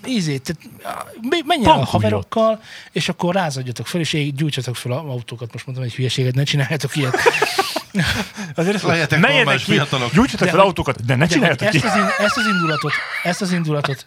ízét, 0.06 0.42
tehát, 0.42 1.12
menjél 1.46 1.68
el 1.68 1.78
a 1.78 1.84
haverokkal, 1.84 2.62
és 2.92 3.08
akkor 3.08 3.34
rázadjatok 3.34 3.86
fel, 3.86 4.00
és 4.00 4.12
ég- 4.12 4.34
gyújtsatok 4.34 4.76
fel 4.76 4.92
a 4.92 4.96
autókat. 4.98 5.52
Most 5.52 5.66
mondtam 5.66 5.86
egy 5.86 5.94
hülyeséget, 5.94 6.34
ne 6.34 6.42
csináljátok 6.42 6.96
ilyet. 6.96 7.16
Azért 8.54 8.74
ezt 8.74 8.84
Legyetek 8.84 9.20
normális 9.20 9.64
ki, 9.64 9.70
fiatalok. 9.72 10.12
Gyújtsatok 10.12 10.46
De 10.46 10.52
fel 10.52 10.60
autókat, 10.60 11.04
de 11.04 11.14
ne 11.14 11.26
De 11.26 11.32
csináljátok 11.32 11.66
ezt, 11.66 11.80
ki. 11.80 11.86
az, 11.86 11.96
in- 11.96 12.26
ezt 12.26 12.36
az 12.36 12.44
indulatot, 12.52 12.92
ezt 13.22 13.42
az 13.42 13.52
indulatot 13.52 14.06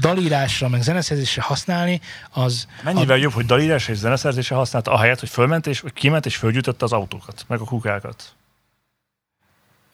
dalírásra, 0.00 0.68
meg 0.68 0.82
zeneszerzésre 0.82 1.42
használni, 1.42 2.00
az 2.30 2.66
Mennyivel 2.84 3.16
jobb, 3.16 3.32
hogy 3.32 3.46
dalírás 3.46 3.88
és 3.88 3.96
zeneszerzése 3.96 4.54
használta, 4.54 4.90
ahelyett, 4.92 5.20
hogy 5.20 5.28
fölment 5.28 5.66
és 5.66 5.80
vagy 5.80 5.92
kiment 5.92 6.26
és 6.26 6.36
fölgyújtotta 6.36 6.84
az 6.84 6.92
autókat, 6.92 7.44
meg 7.48 7.60
a 7.60 7.64
kukákat. 7.64 8.32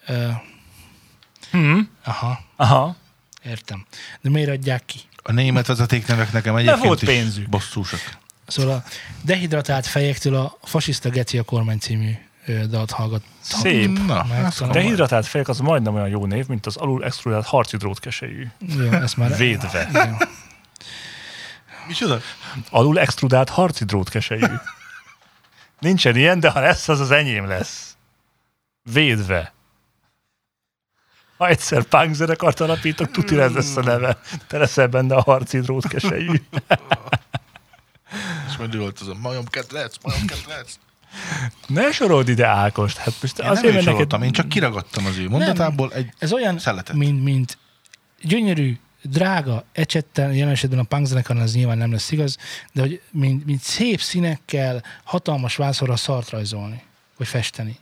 ö, 0.07 0.29
Hmm. 1.51 1.91
aha, 2.05 2.41
Aha. 2.57 2.97
értem. 3.45 3.87
De 4.21 4.31
miért 4.31 4.51
adják 4.51 4.85
ki? 4.85 5.01
A 5.23 5.33
német 5.33 5.67
vezetéknevek 5.67 6.33
nekem 6.33 6.57
egyébként 6.57 6.85
volt 6.85 7.03
is 7.03 7.09
pénzük. 7.09 7.49
bosszúsak. 7.49 8.19
Szóval 8.47 8.75
a 8.75 8.85
dehidratált 9.23 9.87
fejektől 9.87 10.35
a 10.37 10.59
fasiszta 10.63 11.09
Geci 11.11 11.39
a 11.39 11.43
kormány 11.43 11.79
című 11.79 12.13
dalt 12.71 12.91
hallgat. 12.91 13.23
Szép. 13.41 13.99
Na, 14.07 14.25
Meg 14.29 14.45
ez 14.45 14.55
talán- 14.55 14.73
De 14.73 14.79
komoly. 14.79 14.83
hidratált 14.83 15.27
fejek 15.27 15.49
az 15.49 15.59
majdnem 15.59 15.95
olyan 15.95 16.09
jó 16.09 16.27
név, 16.27 16.47
mint 16.47 16.67
az 16.67 16.77
alul 16.77 17.05
extrudált 17.05 17.47
harci 17.47 17.77
drótkesejű. 17.77 18.47
Jó, 18.59 18.91
ezt 18.93 19.17
már... 19.17 19.37
Védve. 19.37 19.87
Igen. 19.91 20.17
Micsoda? 21.87 22.21
Alul 22.71 22.99
extrudált 22.99 23.49
harci 23.49 23.85
drótkesejű. 23.85 24.47
Nincsen 25.79 26.17
ilyen, 26.17 26.41
de 26.41 26.51
ha 26.51 26.61
lesz, 26.61 26.89
az 26.89 27.01
az 27.01 27.11
enyém 27.11 27.47
lesz. 27.47 27.97
Védve. 28.93 29.53
Ha 31.37 31.49
egyszer 31.49 31.83
punk 31.83 32.15
zenekart 32.15 32.61
alapítok, 32.61 33.11
tuti 33.11 33.39
ez 33.41 33.53
lesz 33.53 33.77
a 33.77 33.83
neve. 33.83 34.19
Te 34.47 34.59
leszel 34.59 34.87
benne 34.87 35.15
a 35.15 35.23
harci 35.23 35.61
drótkesejű. 35.61 36.43
És 38.49 38.57
majd 38.59 38.77
volt 38.77 39.01
az 39.01 39.09
a 39.09 39.15
majom 39.15 39.45
kedvenc, 39.45 39.95
majom 40.03 40.27
kedvenc. 40.27 40.75
Ne 41.67 41.93
sorold 41.93 42.29
ide 42.29 42.47
Ákost. 42.47 42.97
Hát 42.97 43.15
most 43.21 43.39
Én 43.39 43.47
azért, 43.47 43.75
nem 43.75 43.85
mert 43.85 44.09
neked... 44.09 44.23
én 44.23 44.33
csak 44.33 44.49
kiragadtam 44.49 45.07
az 45.07 45.19
ő 45.19 45.29
mondatából 45.29 45.93
egy 45.93 46.09
Ez 46.19 46.33
olyan, 46.33 46.59
szeletet. 46.59 46.97
mint, 46.97 47.23
mint 47.23 47.59
gyönyörű, 48.23 48.79
drága, 49.03 49.65
ecsettel, 49.73 50.35
jelen 50.35 50.53
esetben 50.53 50.79
a 50.79 50.83
punk 50.83 51.07
zenekaron 51.07 51.43
ez 51.43 51.55
nyilván 51.55 51.79
nem 51.79 51.93
lesz 51.93 52.11
igaz, 52.11 52.37
de 52.73 52.81
hogy 52.81 53.01
mint, 53.11 53.47
mint 53.47 53.61
szép 53.61 54.01
színekkel 54.01 54.83
hatalmas 55.05 55.57
vászorra 55.57 55.97
szart 55.97 56.31
rajzolni, 56.31 56.83
vagy 57.17 57.27
festeni. 57.27 57.79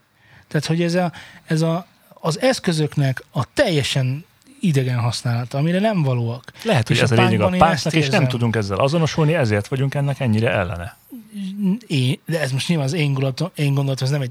Tehát, 0.48 0.66
hogy 0.66 0.82
ez, 0.82 0.94
a, 0.94 1.12
ez 1.46 1.60
a, 1.62 1.86
az 2.08 2.40
eszközöknek 2.40 3.24
a 3.30 3.52
teljesen 3.52 4.24
idegen 4.64 4.98
használata, 4.98 5.58
amire 5.58 5.80
nem 5.80 6.02
valóak. 6.02 6.52
Lehet, 6.64 6.86
hogy 6.86 6.96
És 6.96 7.02
ez 7.02 7.10
a 7.10 7.22
a 7.22 7.28
lényeg 7.28 7.40
a 7.40 7.70
ezt 7.70 7.94
és 7.94 8.08
nem 8.08 8.28
tudunk 8.28 8.56
ezzel 8.56 8.78
azonosulni, 8.78 9.34
ezért 9.34 9.68
vagyunk 9.68 9.94
ennek 9.94 10.20
ennyire 10.20 10.50
ellene. 10.50 10.96
Én, 11.86 12.18
de 12.26 12.40
ez 12.40 12.52
most 12.52 12.68
nyilván 12.68 12.86
az 12.86 12.92
én 12.92 13.12
gondolatom, 13.12 13.50
én 13.54 13.74
gondolatom, 13.74 14.06
ez 14.06 14.12
nem 14.12 14.20
egy 14.20 14.30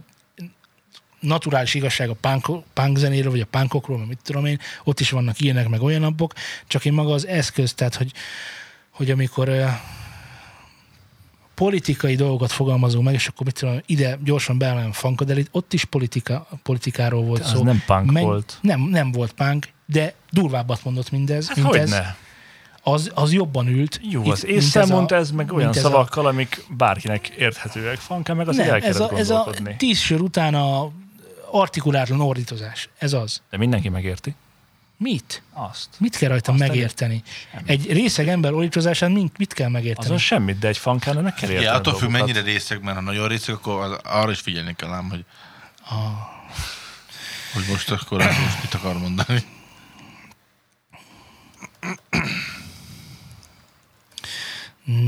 naturális 1.20 1.74
igazság 1.74 2.10
a 2.10 2.16
punk, 2.22 2.64
punk 2.74 2.98
zenéről, 2.98 3.32
vagy 3.32 3.40
a 3.40 3.46
punkokról, 3.50 3.98
vagy 3.98 4.08
mit 4.08 4.20
tudom 4.24 4.46
én, 4.46 4.60
ott 4.84 5.00
is 5.00 5.10
vannak 5.10 5.40
ilyenek, 5.40 5.70
meg 5.70 5.82
olyan 5.82 6.02
napok, 6.02 6.34
csak 6.68 6.86
én 6.86 6.94
maga 6.94 7.14
az 7.14 7.28
eszköz, 7.28 7.74
tehát, 7.74 7.96
hogy, 7.96 8.12
hogy 8.90 9.12
amikor 9.12 9.50
uh, 9.50 9.70
politikai 11.54 12.16
dolgokat 12.16 12.52
fogalmazunk 12.52 13.06
meg, 13.06 13.14
és 13.14 13.28
akkor 13.28 13.46
mit 13.46 13.60
tudom, 13.60 13.80
ide 13.86 14.18
gyorsan 14.24 14.58
beemelem 14.58 14.92
Funkadelit, 14.92 15.50
ott 15.52 15.74
is 15.74 15.86
politika, 15.86 16.48
politikáról 16.64 17.24
volt 17.24 17.42
Az 17.42 17.50
szó. 17.50 17.64
nem 17.64 17.84
punk 17.86 18.20
volt. 18.20 18.58
Nem, 18.62 18.82
nem 18.82 19.12
volt 19.12 19.32
punk, 19.32 19.68
de 19.86 20.14
durvábbat 20.32 20.84
mondott 20.84 21.12
mindez. 21.12 21.48
Hát 21.48 21.56
mint 21.56 21.68
hogy 21.68 21.78
ez. 21.78 21.90
ne? 21.90 22.16
Az, 22.86 23.12
az 23.14 23.32
jobban 23.34 23.68
ült. 23.68 24.00
Jó, 24.04 24.30
az 24.32 24.46
észre 24.46 24.82
ez 24.82 24.90
a- 24.90 24.94
mondta 24.94 25.16
ez, 25.16 25.32
meg 25.32 25.54
olyan 25.54 25.70
ez 25.70 25.78
a- 25.78 25.82
szavakkal, 25.82 26.26
amik 26.26 26.64
bárkinek 26.70 27.28
érthetőek. 27.28 27.98
Fanka 27.98 28.34
meg 28.34 28.48
azért 28.48 28.66
Nem, 28.68 28.76
el 28.76 28.82
ez 28.82 29.00
a, 29.00 29.12
ez 29.18 29.30
a 29.30 29.54
tíz 29.78 30.00
sör 30.00 30.22
után 30.22 30.56
a 30.56 30.92
artikulátlan 31.52 32.22
ordítozás. 32.22 32.90
Ez 32.98 33.14
az. 33.14 33.42
De 33.50 33.58
mindenki 33.58 33.90
megérti. 33.90 34.36
Mit? 34.98 35.42
Azt. 35.54 35.88
Mit 35.98 36.16
kell 36.18 36.30
rajta 36.30 36.52
Azt 36.52 36.60
megérteni? 36.60 37.24
Egy 37.66 37.92
részeg 37.92 38.28
ember 38.28 38.54
ordítozásán 38.54 39.12
mit, 39.12 39.38
mit 39.38 39.54
kell 39.54 39.70
megérteni? 39.70 40.06
Azon 40.06 40.18
semmit, 40.18 40.60
de 40.60 40.68
egy 40.68 40.78
fankának 40.78 41.24
meg 41.24 41.34
kell 41.34 41.50
érteni. 41.50 41.66
Ja, 41.68 41.74
attól 41.74 41.94
függ, 41.94 42.10
mennyire 42.10 42.42
részeg, 42.42 42.84
mert 42.84 42.96
ha 42.98 43.02
nagyon 43.04 43.28
részeg, 43.28 43.56
akkor 43.56 43.82
az, 43.82 43.98
arra 44.04 44.32
is 44.32 44.40
figyelni 44.40 44.74
kell 44.76 44.90
ám, 44.92 45.10
hogy, 45.10 45.26
Ah, 45.90 45.96
hogy 47.54 47.64
most 47.70 47.92
akkor 47.92 48.18
most 48.18 48.62
mit 48.62 48.74
akar 48.74 48.98
mondani. 48.98 49.44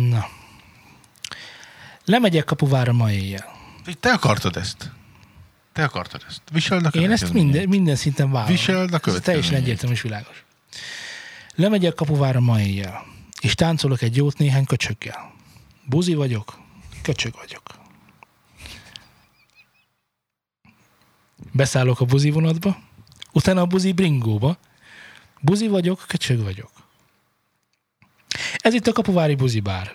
Na. 0.09 0.25
Lemegyek 2.05 2.43
kapuvára 2.43 2.93
ma 2.93 3.11
éjjel. 3.11 3.45
Te 3.99 4.11
akartad 4.11 4.57
ezt. 4.57 4.91
Te 5.73 5.83
akartad 5.83 6.23
ezt. 6.27 6.41
Viseld 6.51 6.85
a 6.85 6.89
Én 6.89 7.11
ezt 7.11 7.33
minden, 7.33 7.69
minden 7.69 7.95
szinten 7.95 8.31
vállalom. 8.31 8.55
Viseld 8.55 8.93
a 8.93 8.99
Ez 9.03 9.19
teljesen 9.19 9.55
egyértelmű 9.55 9.95
és 9.95 10.01
világos. 10.01 10.45
Lemegyek 11.55 11.93
kapuvára 11.93 12.39
ma 12.39 12.61
éjjel, 12.61 13.05
és 13.41 13.55
táncolok 13.55 14.01
egy 14.01 14.15
jót 14.15 14.37
néhány 14.37 14.65
köcsöggel. 14.65 15.33
Buzi 15.85 16.13
vagyok, 16.13 16.59
köcsög 17.01 17.33
vagyok. 17.35 17.63
Beszállok 21.51 21.99
a 21.99 22.05
buzi 22.05 22.29
vonatba, 22.29 22.77
utána 23.31 23.61
a 23.61 23.65
buzi 23.65 23.91
bringóba. 23.91 24.57
Buzi 25.41 25.67
vagyok, 25.67 26.03
köcsög 26.07 26.43
vagyok. 26.43 26.71
Ez 28.57 28.73
itt 28.73 28.87
a 28.87 28.91
kapuvári 28.91 29.35
buzi 29.35 29.59
bár. 29.59 29.91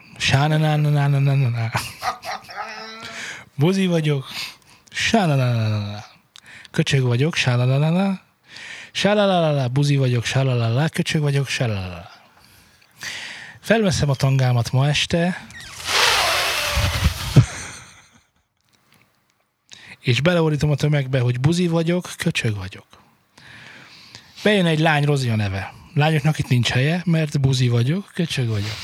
Lányoknak 25.94 26.38
itt 26.38 26.48
nincs 26.48 26.68
helye, 26.68 27.02
mert 27.04 27.40
buzi 27.40 27.68
vagyok, 27.68 28.10
köcsög 28.14 28.48
vagyok. 28.48 28.76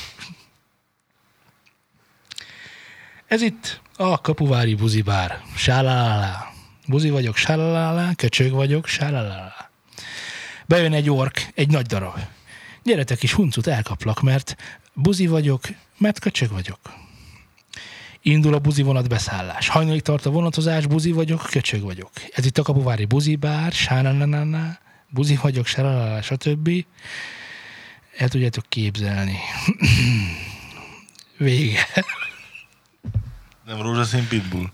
Ez 3.27 3.41
itt 3.41 3.81
a 3.95 4.21
Kapuvári 4.21 4.75
Buzi 4.75 5.01
Bár. 5.01 5.41
Sálalala. 5.55 6.53
Buzi 6.87 7.09
vagyok, 7.09 7.35
sálalala, 7.35 8.11
köcsög 8.15 8.51
vagyok, 8.51 8.87
sálalala. 8.87 9.69
Bejön 10.65 10.93
egy 10.93 11.09
ork, 11.09 11.51
egy 11.55 11.69
nagy 11.69 11.85
darab. 11.85 12.19
Gyeretek 12.83 13.23
is 13.23 13.33
huncut 13.33 13.67
elkaplak, 13.67 14.21
mert 14.21 14.55
buzi 14.93 15.27
vagyok, 15.27 15.61
mert 15.97 16.19
köcsög 16.19 16.51
vagyok. 16.51 16.79
Indul 18.21 18.53
a 18.53 18.59
buzi 18.59 18.81
vonat 18.81 19.09
beszállás. 19.09 19.67
Hajnalig 19.67 20.01
tart 20.01 20.25
a 20.25 20.29
vonatozás, 20.29 20.85
buzi 20.85 21.11
vagyok, 21.11 21.47
köcsög 21.49 21.81
vagyok. 21.81 22.11
Ez 22.33 22.45
itt 22.45 22.57
a 22.57 22.63
kapuvári 22.63 23.05
buzi 23.05 23.35
bár, 23.35 23.71
sánananana, 23.71 24.77
buzi 25.09 25.35
vagyok, 25.41 25.65
sálalala, 25.65 26.21
stb. 26.21 26.85
El 28.17 28.29
tudjátok 28.29 28.65
képzelni. 28.69 29.37
Vége. 31.37 31.87
Nem 33.65 33.81
rózsaszín 33.81 34.27
pitbull. 34.27 34.71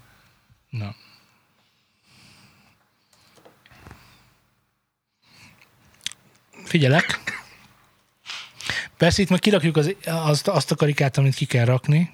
Na. 0.70 0.96
Figyelek. 6.64 7.22
Persze 8.98 9.22
itt 9.22 9.30
meg 9.30 9.40
kirakjuk 9.40 9.78
az, 9.78 9.96
azt, 10.06 10.48
azt 10.48 10.72
a 10.72 10.76
karikát, 10.76 11.18
amit 11.18 11.36
ki 11.36 11.46
kell 11.46 11.66
rakni. 11.66 12.12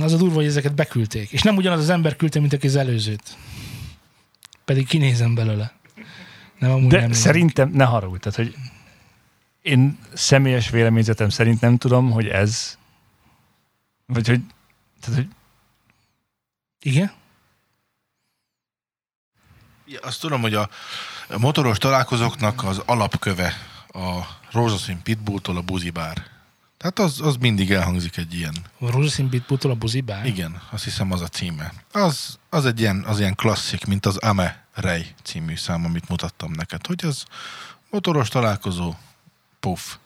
Az 0.00 0.12
a 0.12 0.16
durva, 0.16 0.34
hogy 0.34 0.46
ezeket 0.46 0.74
beküldték. 0.74 1.32
És 1.32 1.42
nem 1.42 1.56
ugyanaz 1.56 1.80
az 1.80 1.90
ember 1.90 2.16
küldte, 2.16 2.40
mint 2.40 2.52
aki 2.52 2.66
az 2.66 2.76
előzőt. 2.76 3.36
Pedig 4.66 4.86
kinézem 4.86 5.34
belőle. 5.34 5.72
Nem, 6.58 6.70
amúgy 6.70 6.90
De 6.90 6.98
nem 7.00 7.08
nézem. 7.08 7.22
szerintem, 7.22 7.70
ne 7.70 7.84
haragudj, 7.84 8.18
tehát, 8.18 8.36
hogy 8.36 8.54
én 9.62 9.98
személyes 10.14 10.70
véleményzetem 10.70 11.28
szerint 11.28 11.60
nem 11.60 11.76
tudom, 11.76 12.10
hogy 12.10 12.26
ez, 12.26 12.78
vagy 14.06 14.28
hogy, 14.28 14.40
tehát, 15.00 15.16
hogy 15.16 15.28
Igen? 16.80 17.12
Ja, 19.86 20.00
azt 20.02 20.20
tudom, 20.20 20.40
hogy 20.40 20.54
a 20.54 20.68
motoros 21.38 21.78
találkozóknak 21.78 22.64
az 22.64 22.82
alapköve 22.86 23.52
a 23.88 24.20
rózsaszín 24.52 25.02
pitbulltól 25.02 25.56
a 25.56 25.62
buzibár. 25.62 26.24
Tehát 26.78 26.98
az, 26.98 27.20
az 27.20 27.36
mindig 27.36 27.70
elhangzik 27.70 28.16
egy 28.16 28.34
ilyen. 28.34 28.54
Rózsaszín 28.78 29.28
bitbutól 29.28 29.70
a 29.70 29.74
buzibár? 29.74 30.26
Igen, 30.26 30.62
azt 30.70 30.84
hiszem 30.84 31.12
az 31.12 31.20
a 31.20 31.28
címe. 31.28 31.72
Az, 31.92 32.38
az 32.50 32.66
egy 32.66 32.80
ilyen, 32.80 33.04
az 33.06 33.18
ilyen 33.18 33.34
klasszik, 33.34 33.84
mint 33.84 34.06
az 34.06 34.16
Ame 34.16 34.64
Ray 34.74 35.06
című 35.22 35.56
szám, 35.56 35.84
amit 35.84 36.08
mutattam 36.08 36.52
neked, 36.52 36.86
hogy 36.86 37.04
az 37.04 37.24
motoros 37.90 38.28
találkozó, 38.28 38.94
puff. 39.60 39.96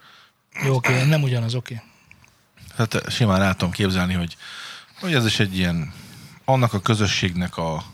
Jó, 0.65 0.75
oké, 0.75 1.05
nem 1.05 1.23
ugyanaz, 1.23 1.55
oké. 1.55 1.83
Tehát 2.77 3.11
simán 3.11 3.57
tudom 3.57 3.71
képzelni, 3.71 4.15
hogy, 4.15 4.37
hogy 5.01 5.15
ez 5.15 5.27
is 5.27 5.41
egy 5.41 5.57
ilyen, 5.57 5.93
annak 6.45 6.73
a 6.73 6.81
közösségnek 6.81 7.57
a, 7.57 7.85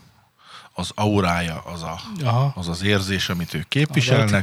az 0.79 0.91
aurája, 0.95 1.59
az, 1.59 1.83
a, 1.83 1.99
Aha. 2.23 2.53
az 2.55 2.67
az 2.67 2.83
érzés, 2.83 3.29
amit 3.29 3.53
ők 3.53 3.67
képviselnek, 3.67 4.41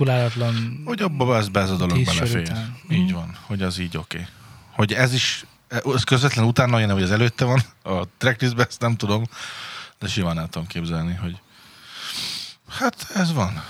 hogy 0.84 1.02
abba 1.02 1.36
ez 1.36 1.48
be 1.48 1.60
ez 1.60 1.70
a 1.70 1.76
dolog 1.76 2.04
belefér. 2.04 2.40
után. 2.40 2.76
Így 2.90 3.12
van, 3.12 3.36
hogy 3.46 3.62
az 3.62 3.78
így 3.78 3.96
oké. 3.96 4.16
Okay. 4.16 4.28
Hogy 4.70 4.92
ez 4.92 5.14
is, 5.14 5.44
ez 5.68 6.04
közvetlen 6.04 6.44
utána 6.44 6.78
jön, 6.78 6.92
vagy 6.92 7.02
az 7.02 7.10
előtte 7.10 7.44
van, 7.44 7.62
a 7.82 8.04
tracklistben 8.18 8.66
ezt 8.68 8.80
nem 8.80 8.96
tudom, 8.96 9.24
de 9.98 10.08
simán 10.08 10.38
el 10.38 10.48
tudom 10.48 10.68
képzelni, 10.68 11.14
hogy 11.14 11.40
hát 12.68 13.06
ez 13.14 13.32
van, 13.32 13.64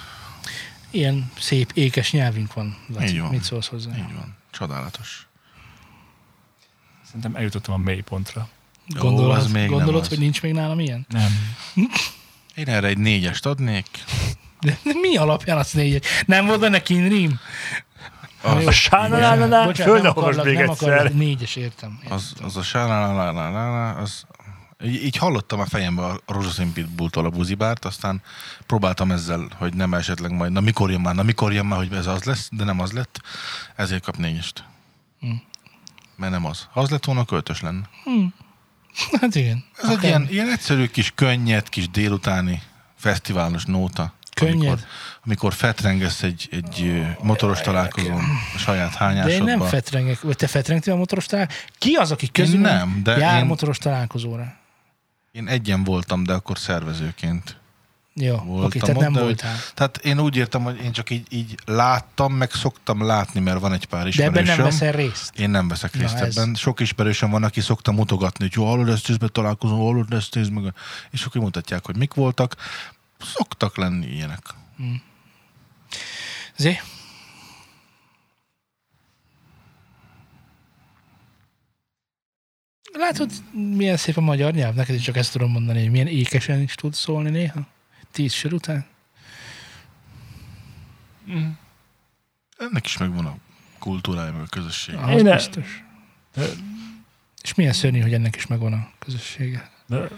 ilyen 0.91 1.31
szép, 1.39 1.71
ékes 1.75 2.13
nyelvünk 2.13 2.53
van. 2.53 2.77
Laci. 2.95 3.07
Így 3.07 3.21
van. 3.21 3.31
Mit 3.31 3.45
szólsz 3.45 3.67
hozzá? 3.67 3.91
így 3.97 4.15
van, 4.15 4.37
csodálatos. 4.51 5.27
szerintem 7.07 7.37
eljutottam 7.37 7.75
a 7.75 7.79
mélypontra. 7.79 8.49
Gondolod, 8.87 9.37
az 9.37 9.47
még 9.47 9.63
nem 9.63 9.71
gondolod 9.71 10.01
az. 10.01 10.09
hogy 10.09 10.19
nincs 10.19 10.43
még 10.43 10.53
nálam 10.53 10.81
ilyen? 10.81 11.07
Nem. 11.09 11.31
Én 12.55 12.69
erre 12.69 12.87
egy 12.87 12.99
négyest 12.99 13.47
adnék. 13.47 13.87
De, 14.61 14.79
de 14.85 14.93
mi 15.01 15.17
alapján 15.17 15.59
az 15.59 15.73
négy? 15.73 16.05
Nem 16.27 16.47
volt 16.47 16.61
benne 16.61 16.83
kinrím? 16.83 17.39
Az, 18.43 18.67
A 18.67 18.71
sánalánánál, 18.71 19.65
Bocsánat, 19.65 19.93
föl 19.93 20.03
nem 20.03 20.03
ne 20.03 20.09
olvasd 20.09 20.39
akarlak, 20.39 20.45
még 20.45 20.55
nem 20.55 20.71
egyszer. 20.71 20.89
akarlak, 20.93 21.15
négyes 21.15 21.57
értem. 21.57 21.99
az, 22.09 22.33
az 22.43 22.57
a 22.57 22.63
sánálálálálá, 22.63 23.93
az 23.93 24.25
így, 24.85 25.05
így 25.05 25.17
hallottam 25.17 25.61
a 25.61 25.67
fejembe 25.67 26.05
a 26.05 26.21
rózsaszín 26.27 26.73
pitbulltól 26.73 27.25
a 27.25 27.31
buzibárt, 27.31 27.85
aztán 27.85 28.23
próbáltam 28.67 29.11
ezzel, 29.11 29.49
hogy 29.59 29.75
nem 29.75 29.95
esetleg 29.95 30.31
majd, 30.31 30.53
na 30.53 30.61
mikor 30.61 30.91
jön 30.91 31.01
már, 31.01 31.15
na 31.15 31.23
mikor 31.23 31.53
jön 31.53 31.67
már, 31.67 31.79
hogy 31.79 31.93
ez 31.93 32.07
az 32.07 32.25
lesz, 32.25 32.49
de 32.53 32.65
nem 32.65 32.81
az 32.81 32.93
lett, 32.93 33.21
ezért 33.77 34.05
kap 34.05 34.17
négyest. 34.17 34.65
mert 36.17 36.33
nem 36.33 36.45
az. 36.47 36.69
Ha 36.73 36.81
az 36.81 36.91
lett 36.91 37.05
volna, 37.05 37.25
költös 37.25 37.61
lenne. 37.61 37.89
Hát 39.21 39.35
igen. 39.35 39.65
Ez 39.83 39.89
egy 39.89 40.03
ilyen, 40.03 40.27
ilyen 40.31 40.51
egyszerű 40.51 40.87
kis 40.87 41.13
könnyed, 41.15 41.69
kis 41.69 41.89
délutáni 41.91 42.63
fesztiválos 42.99 43.65
nóta. 43.65 44.13
Könnyed? 44.35 44.55
Amikor, 44.55 44.79
amikor 45.25 45.53
fetrengesz 45.53 46.23
egy, 46.23 46.49
egy 46.51 47.03
motoros 47.23 47.61
találkozón 47.61 48.25
a 48.55 48.59
saját 48.59 48.99
De 48.99 49.29
én 49.31 49.43
nem 49.43 49.61
fetrengek, 49.61 50.21
vagy 50.21 50.37
te 50.37 50.47
fetrengtél 50.47 50.93
a 50.93 50.97
motoros 50.97 51.27
találkozóra? 51.27 51.63
Ki 51.79 51.95
az, 51.95 52.11
aki 52.11 52.29
közül 52.31 52.61
nem, 52.61 53.01
de 53.03 53.17
jár 53.17 53.39
én- 53.39 53.47
motoros 53.47 53.79
találkozóra? 53.79 54.55
Én 55.33 55.49
egyen 55.49 55.85
voltam, 55.85 56.25
de 56.25 56.33
akkor 56.33 56.59
szervezőként. 56.59 57.57
Jó, 58.17 58.37
Voltam 58.37 58.65
oké, 58.65 58.79
tehát 58.79 58.97
ott, 58.97 59.03
nem 59.03 59.13
de 59.13 59.19
hogy- 59.19 59.29
voltál. 59.29 59.57
Tehát 59.75 59.97
én 59.97 60.21
úgy 60.21 60.37
értem, 60.37 60.63
hogy 60.63 60.81
én 60.83 60.93
csak 60.93 61.11
így, 61.11 61.27
így 61.31 61.55
láttam, 61.65 62.33
meg 62.35 62.51
szoktam 62.51 63.03
látni, 63.07 63.41
mert 63.41 63.61
van 63.61 63.73
egy 63.73 63.85
pár 63.87 64.03
De 64.03 64.09
ismerősöm. 64.09 64.43
ebben 64.43 64.57
nem 64.57 64.65
veszel 64.65 64.93
részt. 64.93 65.39
Én 65.39 65.51
nem 65.51 65.69
veszek 65.69 65.95
Na, 65.95 66.01
részt 66.01 66.15
ez- 66.15 66.37
ebben. 66.37 66.55
Sok 66.55 66.81
ismerősöm 66.81 67.31
van, 67.31 67.43
aki 67.43 67.61
szokta 67.61 67.93
mutogatni, 67.93 68.45
hogy 68.45 68.53
jó, 68.55 68.65
hallod, 68.67 68.89
ezt 68.89 69.05
tízbe 69.05 69.29
találkozom, 69.29 69.79
hallod, 69.79 70.13
ezt 70.13 70.31
tíz 70.31 70.49
meg. 70.49 70.75
És 71.11 71.25
akkor 71.25 71.41
mutatják, 71.41 71.87
hogy 71.87 71.97
mik 71.97 72.15
voltak. 72.15 72.57
Szoktak 73.35 73.77
lenni 73.77 74.07
ilyenek. 74.07 74.43
Zé? 76.57 76.79
Látod, 82.93 83.31
milyen 83.53 83.97
szép 83.97 84.17
a 84.17 84.21
magyar 84.21 84.53
nyelv? 84.53 84.75
Neked 84.75 84.95
is 84.95 85.03
csak 85.03 85.17
ezt 85.17 85.33
tudom 85.33 85.51
mondani, 85.51 85.81
hogy 85.83 85.91
milyen 85.91 86.07
ékesen 86.07 86.61
is 86.61 86.75
tud 86.75 86.95
szólni 86.95 87.31
néha. 87.31 87.67
Tíz 88.15 88.33
sor 88.33 88.53
után. 88.53 88.87
Ennek 92.59 92.85
is 92.85 92.97
megvan 92.99 93.27
a 93.27 93.37
kultúrája, 93.79 94.33
meg 94.33 94.41
a 94.41 94.47
közösség. 94.47 94.95
Az 94.95 95.09
Én 95.09 95.25
biztos. 95.25 95.83
És 97.43 97.55
milyen 97.55 97.73
szörnyű, 97.73 98.01
hogy 98.01 98.15
ennek 98.15 98.37
is 98.37 98.47
megvan 98.47 98.73
a 98.73 98.91
közössége. 98.99 99.71
De 99.87 100.09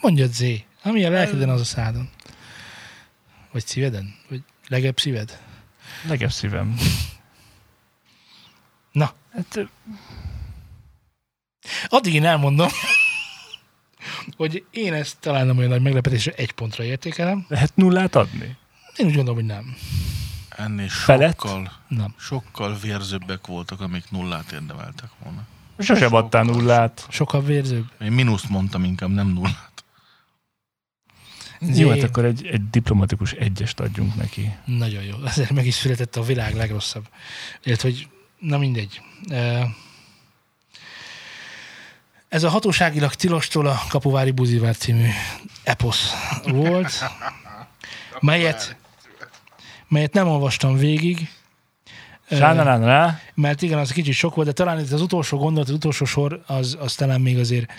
Mondjad 0.00 0.32
Zé, 0.32 0.64
ami 0.82 1.04
a 1.04 1.10
lelkeden, 1.10 1.48
az 1.48 1.60
a 1.60 1.64
szádon. 1.64 2.08
Vagy 3.52 3.66
szíveden? 3.66 4.14
Vagy 4.28 4.42
legebb 4.68 4.98
szíved? 4.98 5.40
legebb 6.06 6.30
szívem. 6.32 6.76
Na, 8.92 9.14
Hát, 9.32 9.58
addig 11.88 12.14
én 12.14 12.24
elmondom, 12.24 12.68
hogy 14.36 14.64
én 14.70 14.92
ezt 14.92 15.16
talán 15.20 15.46
nem 15.46 15.56
olyan 15.58 15.70
nagy 15.70 15.82
meglepetésre 15.82 16.32
egy 16.32 16.52
pontra 16.52 16.84
értékelem. 16.84 17.44
lehet 17.48 17.76
nullát 17.76 18.14
adni? 18.14 18.56
Én 18.96 19.06
úgy 19.06 19.14
gondolom, 19.14 19.34
hogy 19.34 19.44
nem. 19.48 19.76
Ennél 20.48 20.88
Felett? 20.88 21.40
sokkal, 21.40 21.72
Nem. 21.88 22.14
sokkal 22.18 22.76
vérzőbbek 22.82 23.46
voltak, 23.46 23.80
amik 23.80 24.10
nullát 24.10 24.52
érdemeltek 24.52 25.10
volna. 25.22 25.46
Sosem 25.78 26.14
adtál 26.14 26.42
nullát. 26.44 27.06
Sokkal 27.10 27.42
vérzőbb. 27.42 27.86
Én 28.00 28.12
mínuszt 28.12 28.48
mondtam 28.48 28.84
inkább, 28.84 29.10
nem 29.10 29.28
nullát. 29.28 29.84
Jó, 31.60 31.88
hát 31.88 32.02
akkor 32.02 32.24
egy, 32.24 32.46
egy 32.46 32.70
diplomatikus 32.70 33.32
egyest 33.32 33.80
adjunk 33.80 34.14
neki. 34.14 34.54
Nagyon 34.64 35.02
jó. 35.02 35.16
Ezért 35.24 35.50
meg 35.50 35.66
is 35.66 35.74
született 35.74 36.16
a 36.16 36.22
világ 36.22 36.54
legrosszabb. 36.54 37.08
Illetve, 37.62 37.88
hogy 37.88 38.08
na 38.38 38.58
mindegy. 38.58 39.00
Eh, 39.28 39.64
Ez 42.30 42.42
a 42.42 42.48
hatóságilag 42.48 43.14
tilostól 43.14 43.66
a 43.66 43.82
Kapuvári 43.88 44.30
Buzivár 44.30 44.76
című 44.76 45.08
eposz 45.62 46.12
volt, 46.44 47.04
melyet, 48.20 48.76
melyet 49.88 50.12
nem 50.12 50.28
olvastam 50.28 50.76
végig, 50.76 51.28
Sánalán 52.30 52.84
rá. 52.84 53.20
mert 53.34 53.62
igen, 53.62 53.78
az 53.78 53.90
kicsit 53.90 54.14
sok 54.14 54.34
volt, 54.34 54.46
de 54.46 54.52
talán 54.52 54.78
itt 54.78 54.90
az 54.90 55.00
utolsó 55.00 55.38
gondolat, 55.38 55.68
az 55.68 55.74
utolsó 55.74 56.04
sor, 56.04 56.42
az, 56.46 56.76
az 56.80 56.94
talán 56.94 57.20
még 57.20 57.38
azért 57.38 57.72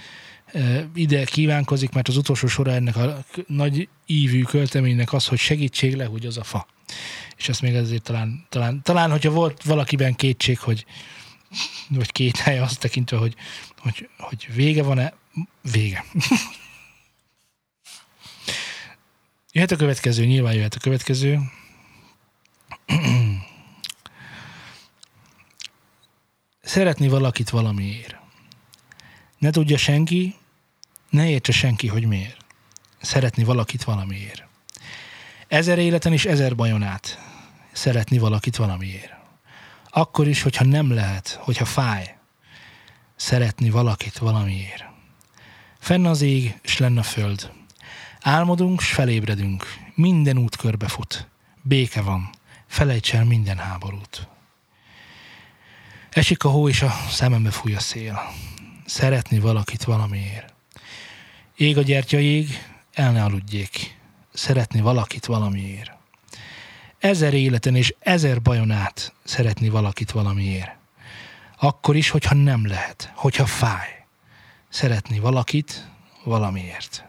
ide 0.94 1.24
kívánkozik, 1.24 1.92
mert 1.92 2.08
az 2.08 2.18
utolsó 2.18 2.48
sora 2.48 2.72
ennek 2.72 2.96
a 2.96 3.18
nagy 3.48 3.90
ívű 4.06 4.42
költeménynek 4.42 5.14
az, 5.14 5.28
hogy 5.28 5.40
segítség 5.40 5.96
le, 5.96 6.06
hogy 6.06 6.26
az 6.26 6.38
a 6.38 6.44
fa. 6.44 6.68
És 7.38 7.50
ezt 7.50 7.62
még 7.62 7.76
azért 7.76 8.04
talán, 8.04 8.46
talán, 8.50 8.82
talán 8.84 9.12
hogyha 9.12 9.32
volt 9.32 9.64
valakiben 9.64 10.16
kétség, 10.16 10.60
hogy 10.60 10.86
vagy 11.90 12.12
két 12.12 12.38
hely 12.38 12.60
azt 12.60 12.80
tekintve, 12.80 13.18
hogy, 13.18 13.36
hogy, 13.82 14.10
hogy 14.18 14.48
vége 14.54 14.84
van-e, 14.84 15.14
vége. 15.72 16.06
jöhet 19.52 19.72
a 19.72 19.76
következő, 19.76 20.26
nyilván 20.26 20.54
jöhet 20.54 20.76
a 20.76 20.80
következő. 20.80 21.40
szeretni 26.62 27.08
valakit 27.08 27.50
valamiért. 27.50 28.16
Ne 29.38 29.50
tudja 29.50 29.78
senki, 29.78 30.36
ne 31.10 31.30
értse 31.30 31.52
senki, 31.52 31.88
hogy 31.88 32.06
miért. 32.06 32.38
Szeretni 33.02 33.44
valakit 33.44 33.84
valamiért. 33.84 34.44
Ezer 35.48 35.80
életen 35.80 36.14
is 36.14 36.26
ezer 36.26 36.56
bajon 36.56 36.84
át. 36.84 37.20
Szeretni 37.72 38.18
valakit 38.18 38.56
valamiért. 38.56 39.14
Akkor 39.90 40.28
is, 40.28 40.42
hogyha 40.42 40.64
nem 40.64 40.94
lehet, 40.94 41.30
hogyha 41.30 41.66
fáj. 41.66 42.21
Szeretni 43.22 43.70
valakit 43.70 44.18
valamiért. 44.18 44.84
Fenn 45.80 46.06
az 46.06 46.22
ég, 46.22 46.60
s 46.64 46.78
lenn 46.78 46.98
a 46.98 47.04
föld. 47.04 47.52
Álmodunk, 48.22 48.82
s 48.82 48.94
felébredünk. 48.94 49.66
Minden 49.96 50.38
út 50.38 50.56
körbefut. 50.56 51.28
Béke 51.62 52.02
van. 52.02 52.30
Felejts 52.68 53.14
el 53.14 53.26
minden 53.26 53.58
háborút. 53.58 54.28
Esik 56.10 56.44
a 56.44 56.50
hó, 56.50 56.70
és 56.70 56.82
a 56.82 56.92
szemembe 57.10 57.52
fúj 57.52 57.76
a 57.76 57.80
szél. 57.80 58.20
Szeretni 58.86 59.40
valakit 59.40 59.84
valamiért. 59.84 60.54
Ég 61.56 61.78
a 61.78 61.82
gyertya 61.82 62.20
ég, 62.20 62.64
el 62.94 63.12
ne 63.12 63.24
aludjék. 63.24 63.98
Szeretni 64.34 64.82
valakit 64.82 65.26
valamiért. 65.26 65.92
Ezer 67.00 67.34
életen 67.34 67.76
és 67.76 67.96
ezer 68.00 68.42
bajon 68.42 68.72
át 68.72 69.14
szeretni 69.24 69.70
valakit 69.70 70.12
valamiért. 70.12 70.80
Akkor 71.64 71.96
is, 71.96 72.10
hogyha 72.10 72.36
nem 72.36 72.68
lehet, 72.68 73.12
hogyha 73.16 73.46
fáj. 73.46 74.06
Szeretni 74.70 75.20
valakit 75.20 75.90
valamiért. 76.24 77.06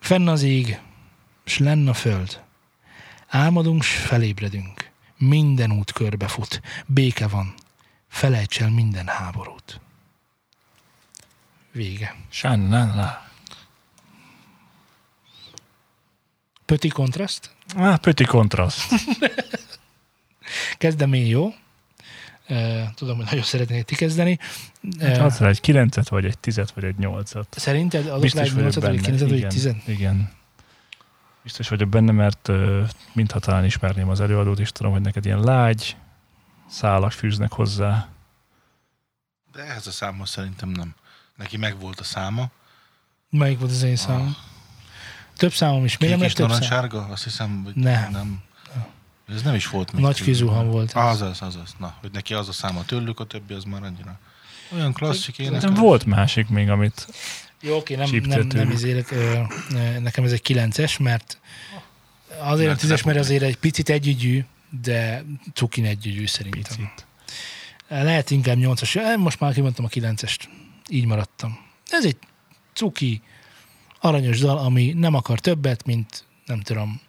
Fenn 0.00 0.28
az 0.28 0.42
ég, 0.42 0.80
s 1.44 1.58
lenn 1.58 1.88
a 1.88 1.94
föld. 1.94 2.42
Álmodunk, 3.28 3.82
s 3.82 3.94
felébredünk. 3.94 4.90
Minden 5.16 5.72
út 5.72 5.92
körbefut. 5.92 6.60
Béke 6.86 7.28
van. 7.28 7.54
Felejts 8.08 8.60
el 8.60 8.70
minden 8.70 9.06
háborút. 9.06 9.80
Vége. 11.72 12.16
Rá. 12.42 13.30
Pöti 16.64 16.88
kontraszt. 16.88 17.54
Ah, 17.76 17.98
pöti 17.98 18.24
kontraszt. 18.24 18.94
Kezdem 20.78 21.12
én 21.12 21.26
jó. 21.26 21.54
Tudom, 22.94 23.16
hogy 23.16 23.24
nagyon 23.24 23.42
szeretnék 23.42 23.84
ti 23.84 23.94
kezdeni. 23.94 24.38
Hát 25.00 25.18
adsz 25.18 25.38
rá 25.38 25.48
egy 25.48 25.60
kilencet, 25.60 26.08
vagy 26.08 26.24
egy 26.24 26.38
tizet, 26.38 26.70
vagy 26.70 26.84
egy 26.84 26.98
nyolcat. 26.98 27.54
szerinted 27.58 28.00
adok 28.06 28.12
rá 28.12 28.18
Biztos 28.18 28.42
egy 28.42 28.52
vagyok 28.52 28.72
8 28.72 28.74
vagy 28.74 28.84
benne. 28.84 29.00
9 29.00 29.20
vagy 29.20 29.36
igen, 29.36 29.48
10 29.48 29.74
igen. 29.86 30.32
Biztos 31.42 31.68
vagyok 31.68 31.88
benne, 31.88 32.12
mert 32.12 32.50
mintha 33.12 33.38
talán 33.38 33.64
ismerném 33.64 34.08
az 34.08 34.20
előadót, 34.20 34.58
és 34.58 34.72
tudom, 34.72 34.92
hogy 34.92 35.00
neked 35.00 35.24
ilyen 35.24 35.40
lágy 35.40 35.96
szálak 36.68 37.12
fűznek 37.12 37.52
hozzá. 37.52 38.08
De 39.52 39.62
ehhez 39.62 39.86
a 39.86 39.90
számhoz 39.90 40.30
szerintem 40.30 40.68
nem. 40.68 40.94
Neki 41.36 41.56
megvolt 41.56 42.00
a 42.00 42.04
száma. 42.04 42.50
Melyik 43.30 43.58
volt 43.58 43.70
az 43.70 43.82
én 43.82 43.96
számom? 43.96 44.36
Több 45.36 45.52
számom 45.52 45.84
is. 45.84 45.98
Miért 45.98 46.18
nem 46.18 46.28
Kék 46.28 46.38
lett 46.38 46.48
és 46.50 46.58
több 46.58 46.68
szám? 46.68 47.10
Azt 47.10 47.24
hiszem, 47.24 47.62
hogy 47.64 47.74
Nem. 47.74 48.10
nem. 48.10 48.42
Ez 49.28 49.42
nem 49.42 49.54
is 49.54 49.68
volt 49.68 49.92
még. 49.92 50.02
Nagy 50.02 50.16
tőlük. 50.16 50.28
fizuhan 50.34 50.68
volt 50.70 50.96
ez. 50.96 51.04
Azaz, 51.04 51.42
azaz. 51.42 51.74
Na, 51.78 51.94
hogy 52.00 52.10
neki 52.12 52.34
az 52.34 52.48
a 52.48 52.52
száma 52.52 52.84
tőlük, 52.84 53.20
a 53.20 53.24
többi 53.24 53.54
az 53.54 53.64
már 53.64 53.82
annyira. 53.82 54.18
Olyan 54.74 54.92
klasszik 54.92 55.36
De 55.36 55.42
énekes. 55.42 55.78
volt 55.78 56.04
másik 56.04 56.48
még, 56.48 56.70
amit 56.70 57.06
Jó, 57.60 57.76
oké, 57.76 57.94
nem, 57.94 58.08
nem, 58.26 58.46
nem 58.46 58.70
izélek, 58.70 59.14
nekem 60.00 60.24
ez 60.24 60.32
egy 60.32 60.42
9-es, 60.48 61.00
mert 61.00 61.38
azért 62.40 62.66
a 62.66 62.72
Mert 62.86 63.00
10-es, 63.00 63.04
mert 63.04 63.18
azért 63.18 63.42
egy 63.42 63.56
picit 63.56 63.88
együgyű, 63.88 64.44
de 64.82 65.24
cukin 65.54 65.84
együgyű 65.84 66.26
szerintem. 66.26 66.62
picit. 66.62 67.06
Lehet 67.88 68.30
inkább 68.30 68.56
8-as. 68.60 68.96
Eh, 68.96 69.16
Most 69.16 69.40
már 69.40 69.52
kimondtam 69.52 69.84
a 69.84 69.88
9-est. 69.88 70.38
Így 70.88 71.06
maradtam. 71.06 71.58
Ez 71.90 72.04
egy 72.04 72.16
cuki, 72.72 73.22
aranyos 74.00 74.38
dal, 74.38 74.58
ami 74.58 74.92
nem 74.92 75.14
akar 75.14 75.40
többet, 75.40 75.84
mint 75.86 76.24
nem 76.46 76.60
tudom, 76.60 77.00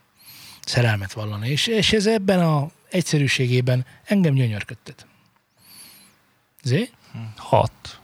szerelmet 0.65 1.13
vallani. 1.13 1.49
És, 1.49 1.67
és 1.67 1.93
ez 1.93 2.05
ebben 2.07 2.39
a 2.39 2.69
egyszerűségében 2.89 3.85
engem 4.03 4.33
gyönyörködtet. 4.33 5.05
Zé? 6.63 6.89
Hat. 7.37 7.99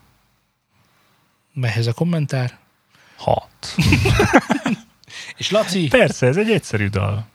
Mehez 1.53 1.87
a 1.87 1.93
kommentár. 1.93 2.57
Hat. 3.17 3.75
És 5.37 5.51
Laci, 5.51 5.87
Persze, 5.87 6.27
ez 6.27 6.37
egy 6.37 6.51
egyszerű 6.51 6.87
dal. 6.87 7.27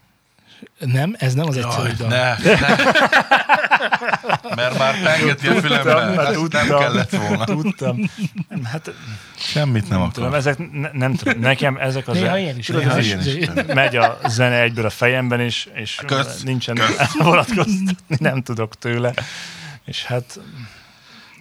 nem, 0.78 1.14
ez 1.18 1.34
nem 1.34 1.46
az 1.46 1.56
egyszerű 1.56 1.86
Jaj, 1.86 1.94
dal. 1.96 2.08
ne, 2.08 2.36
ne. 2.36 2.76
Mert 4.54 4.78
már, 4.78 5.02
pengeti 5.02 5.48
a. 5.48 5.60
Tudtam, 5.60 6.18
Ezt 6.18 6.32
tudtam. 6.32 6.66
nem 6.66 6.78
kellett 6.78 7.10
volna. 7.10 7.44
Tudtam. 7.44 8.10
Nem, 8.48 8.64
hát 8.64 8.90
Semmit 9.36 9.88
nem 9.88 9.98
nem 9.98 10.10
tudom, 10.10 10.28
akar. 10.28 10.38
ezek, 10.38 10.70
ne, 10.72 10.90
nem 10.92 11.14
tudom, 11.14 11.40
nekem 11.40 11.76
ezek 11.76 12.08
az... 12.08 12.16
Néha 12.16 12.38
ilyen 12.38 12.58
is. 12.58 12.66
Néha 12.68 12.98
ilyen 12.98 13.20
is. 13.26 13.46
megy 13.66 13.96
a 13.96 14.18
zene 14.28 14.60
egyből 14.60 14.84
a 14.86 14.90
fejemben, 14.90 15.40
és, 15.40 15.68
és 15.74 16.00
Kösz. 16.06 16.42
nincsen 16.42 16.78
vonatkoztatni, 17.18 17.96
nem 18.06 18.42
tudok 18.42 18.78
tőle. 18.78 19.12
És 19.84 20.04
hát 20.04 20.40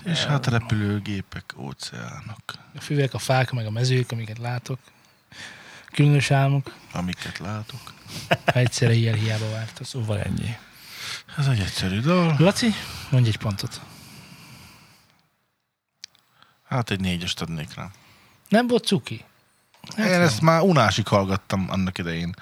És 0.06 0.24
hát 0.24 0.48
repülőgépek, 0.48 1.54
óceánok, 1.58 2.44
A 2.78 2.82
füvek, 2.82 3.14
a 3.14 3.18
fák, 3.20 3.52
meg 3.52 3.66
a 3.66 3.72
mezők, 3.72 4.12
amiket 4.12 4.38
látok. 4.38 4.80
Különös 5.92 6.32
álmok, 6.32 6.72
amiket 6.94 7.38
látok. 7.40 7.80
ha 8.46 8.60
egyszerre 8.60 8.94
ilyen 8.94 9.16
hiába 9.16 9.50
vártasz. 9.52 9.88
szóval 9.88 10.20
ennyi. 10.20 10.56
Ez 11.38 11.48
egy 11.48 11.60
egyszerű 11.60 12.00
dal. 12.00 12.36
Laci, 12.38 12.70
mondj 13.10 13.28
egy 13.28 13.38
pontot. 13.38 13.82
Hát 16.64 16.92
egy 16.92 17.00
négyest 17.00 17.42
adnék 17.42 17.74
rá. 17.76 17.90
Nem 18.50 18.68
volt 18.68 18.86
cuki? 18.86 19.26
Hát 19.96 20.08
Én 20.08 20.22
ezt 20.22 20.42
már 20.42 20.62
unásig 20.62 21.08
hallgattam 21.08 21.68
annak 21.70 21.98
idején. 21.98 22.36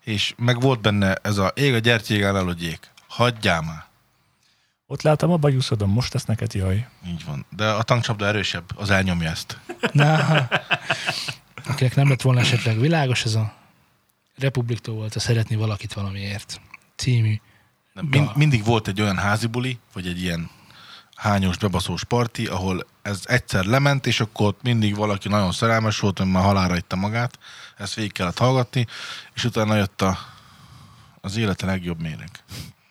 És 0.00 0.34
meg 0.36 0.60
volt 0.60 0.80
benne 0.80 1.14
ez 1.22 1.38
a 1.38 1.52
ég 1.54 1.74
a 1.74 1.78
gyertyégán 1.78 2.36
elodjék. 2.36 2.90
Hagyjál 3.08 3.62
már. 3.62 3.84
Ott 4.86 5.02
látom 5.02 5.30
a 5.30 5.36
bajuszodon, 5.36 5.88
most 5.88 6.12
tesz 6.12 6.24
neked 6.24 6.54
jaj. 6.54 6.88
Így 7.06 7.24
van. 7.24 7.46
De 7.50 7.68
a 7.70 7.82
tankcsapda 7.82 8.26
erősebb, 8.26 8.70
az 8.74 8.90
elnyomja 8.90 9.30
ezt. 9.30 9.58
Na, 9.92 10.48
akinek 11.66 11.94
nem 11.94 12.08
lett 12.08 12.22
volna 12.22 12.40
esetleg 12.40 12.78
világos, 12.80 13.24
ez 13.24 13.34
a 13.34 13.54
Republiktól 14.36 14.94
volt 14.94 15.14
a 15.14 15.20
Szeretni 15.20 15.56
valakit 15.56 15.92
valamiért 15.92 16.60
című. 16.96 17.40
Nem, 17.94 18.06
Mind, 18.10 18.36
mindig 18.36 18.64
volt 18.64 18.88
egy 18.88 19.00
olyan 19.00 19.16
házi 19.16 19.46
buli, 19.46 19.78
vagy 19.92 20.06
egy 20.06 20.22
ilyen 20.22 20.50
hányos, 21.14 21.58
bebaszós 21.58 22.04
parti, 22.04 22.46
ahol 22.46 22.86
ez 23.02 23.20
egyszer 23.24 23.64
lement, 23.64 24.06
és 24.06 24.20
akkor 24.20 24.46
ott 24.46 24.62
mindig 24.62 24.96
valaki 24.96 25.28
nagyon 25.28 25.52
szerelmes 25.52 25.98
volt, 25.98 26.18
hogy 26.18 26.26
már 26.26 26.42
halára 26.42 26.76
itta 26.76 26.96
magát, 26.96 27.38
ezt 27.76 27.94
végig 27.94 28.12
kellett 28.12 28.38
hallgatni, 28.38 28.86
és 29.34 29.44
utána 29.44 29.76
jött 29.76 30.02
a, 30.02 30.18
az 31.20 31.36
élete 31.36 31.66
legjobb 31.66 32.00
méreg. 32.00 32.30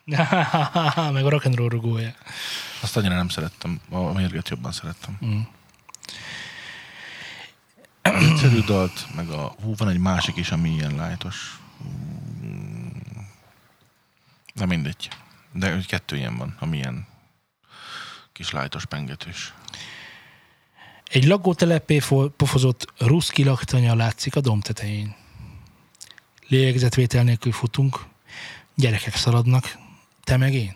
meg 1.14 1.26
a 1.26 1.30
rock'n'roll 1.30 1.68
rugója. 1.70 2.14
Azt 2.82 2.98
annyira 2.98 3.16
nem 3.16 3.30
szerettem, 3.30 3.80
a 3.90 4.00
mérget 4.00 4.50
jobban 4.50 4.72
szerettem. 4.72 5.18
Mm. 5.26 5.40
Egyszerű 8.02 8.60
dalt, 8.60 9.08
meg 9.16 9.30
a, 9.30 9.56
hú, 9.62 9.76
van 9.78 9.90
egy 9.90 10.00
másik 10.00 10.36
is, 10.36 10.52
ami 10.52 10.70
ilyen 10.70 10.96
lájtos. 10.96 11.60
De 14.54 14.66
mindegy. 14.66 15.10
De 15.54 15.80
kettő 15.88 16.16
ilyen 16.16 16.38
van, 16.38 16.58
ami 16.60 16.78
ilyen 16.78 17.08
kis 18.32 18.52
lájtos 18.52 18.86
pengetős. 18.86 19.54
Egy 21.04 21.26
lakótelepé 21.26 22.00
fo- 22.00 22.32
pofozott 22.36 22.94
ruszki 22.98 23.44
laktanya 23.44 23.96
látszik 23.96 24.36
a 24.36 24.42
domb 24.42 24.64
tetején. 24.64 25.16
Lélegzetvétel 26.48 27.24
nélkül 27.24 27.52
futunk, 27.52 28.06
gyerekek 28.76 29.16
szaladnak, 29.16 29.78
te 30.24 30.38
meg 30.38 30.54
én. 30.54 30.76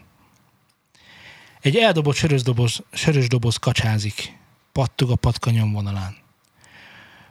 Egy 1.59 1.75
eldobott 1.75 2.15
sörös 2.15 2.41
doboz, 2.41 2.83
sörös 2.91 3.27
doboz 3.27 3.57
kacsázik, 3.57 4.37
pattog 4.71 5.11
a 5.11 5.15
patka 5.15 5.51
nyomvonalán. 5.51 6.15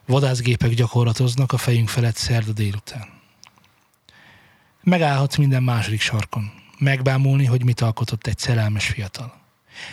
Vadászgépek 0.07 0.71
gyakorlatoznak 0.71 1.53
a 1.53 1.59
fejünk 1.59 1.89
felett 1.89 2.17
szerda 2.17 2.53
délután. 2.53 3.16
Megállhatsz 4.87 5.37
minden 5.37 5.63
második 5.63 6.01
sarkon, 6.01 6.51
megbámulni, 6.79 7.45
hogy 7.45 7.65
mit 7.65 7.81
alkotott 7.81 8.27
egy 8.27 8.39
szerelmes 8.39 8.87
fiatal. 8.87 9.41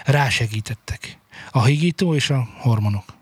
Rásegítettek. 0.06 1.18
A 1.52 1.64
higító 1.64 2.16
és 2.16 2.30
a 2.30 2.48
hormonok. 2.58 3.14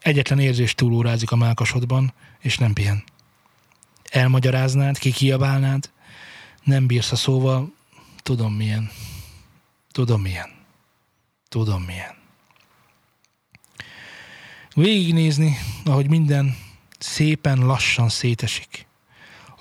Egyetlen 0.00 0.38
érzés 0.38 0.74
túlórázik 0.74 1.30
a 1.30 1.36
mákasodban, 1.36 2.12
és 2.40 2.58
nem 2.58 2.72
pihen. 2.72 3.04
Elmagyaráznád, 4.10 4.98
kikiabálnád, 4.98 5.90
nem 6.62 6.86
bírsz 6.86 7.12
a 7.12 7.16
szóval, 7.16 7.72
tudom 8.22 8.54
milyen. 8.54 8.90
Tudom 9.92 10.20
milyen. 10.20 10.50
Tudom 11.48 11.82
milyen. 11.82 12.14
Végignézni, 14.74 15.58
ahogy 15.84 16.08
minden 16.08 16.56
szépen 16.98 17.58
lassan 17.58 18.08
szétesik. 18.08 18.86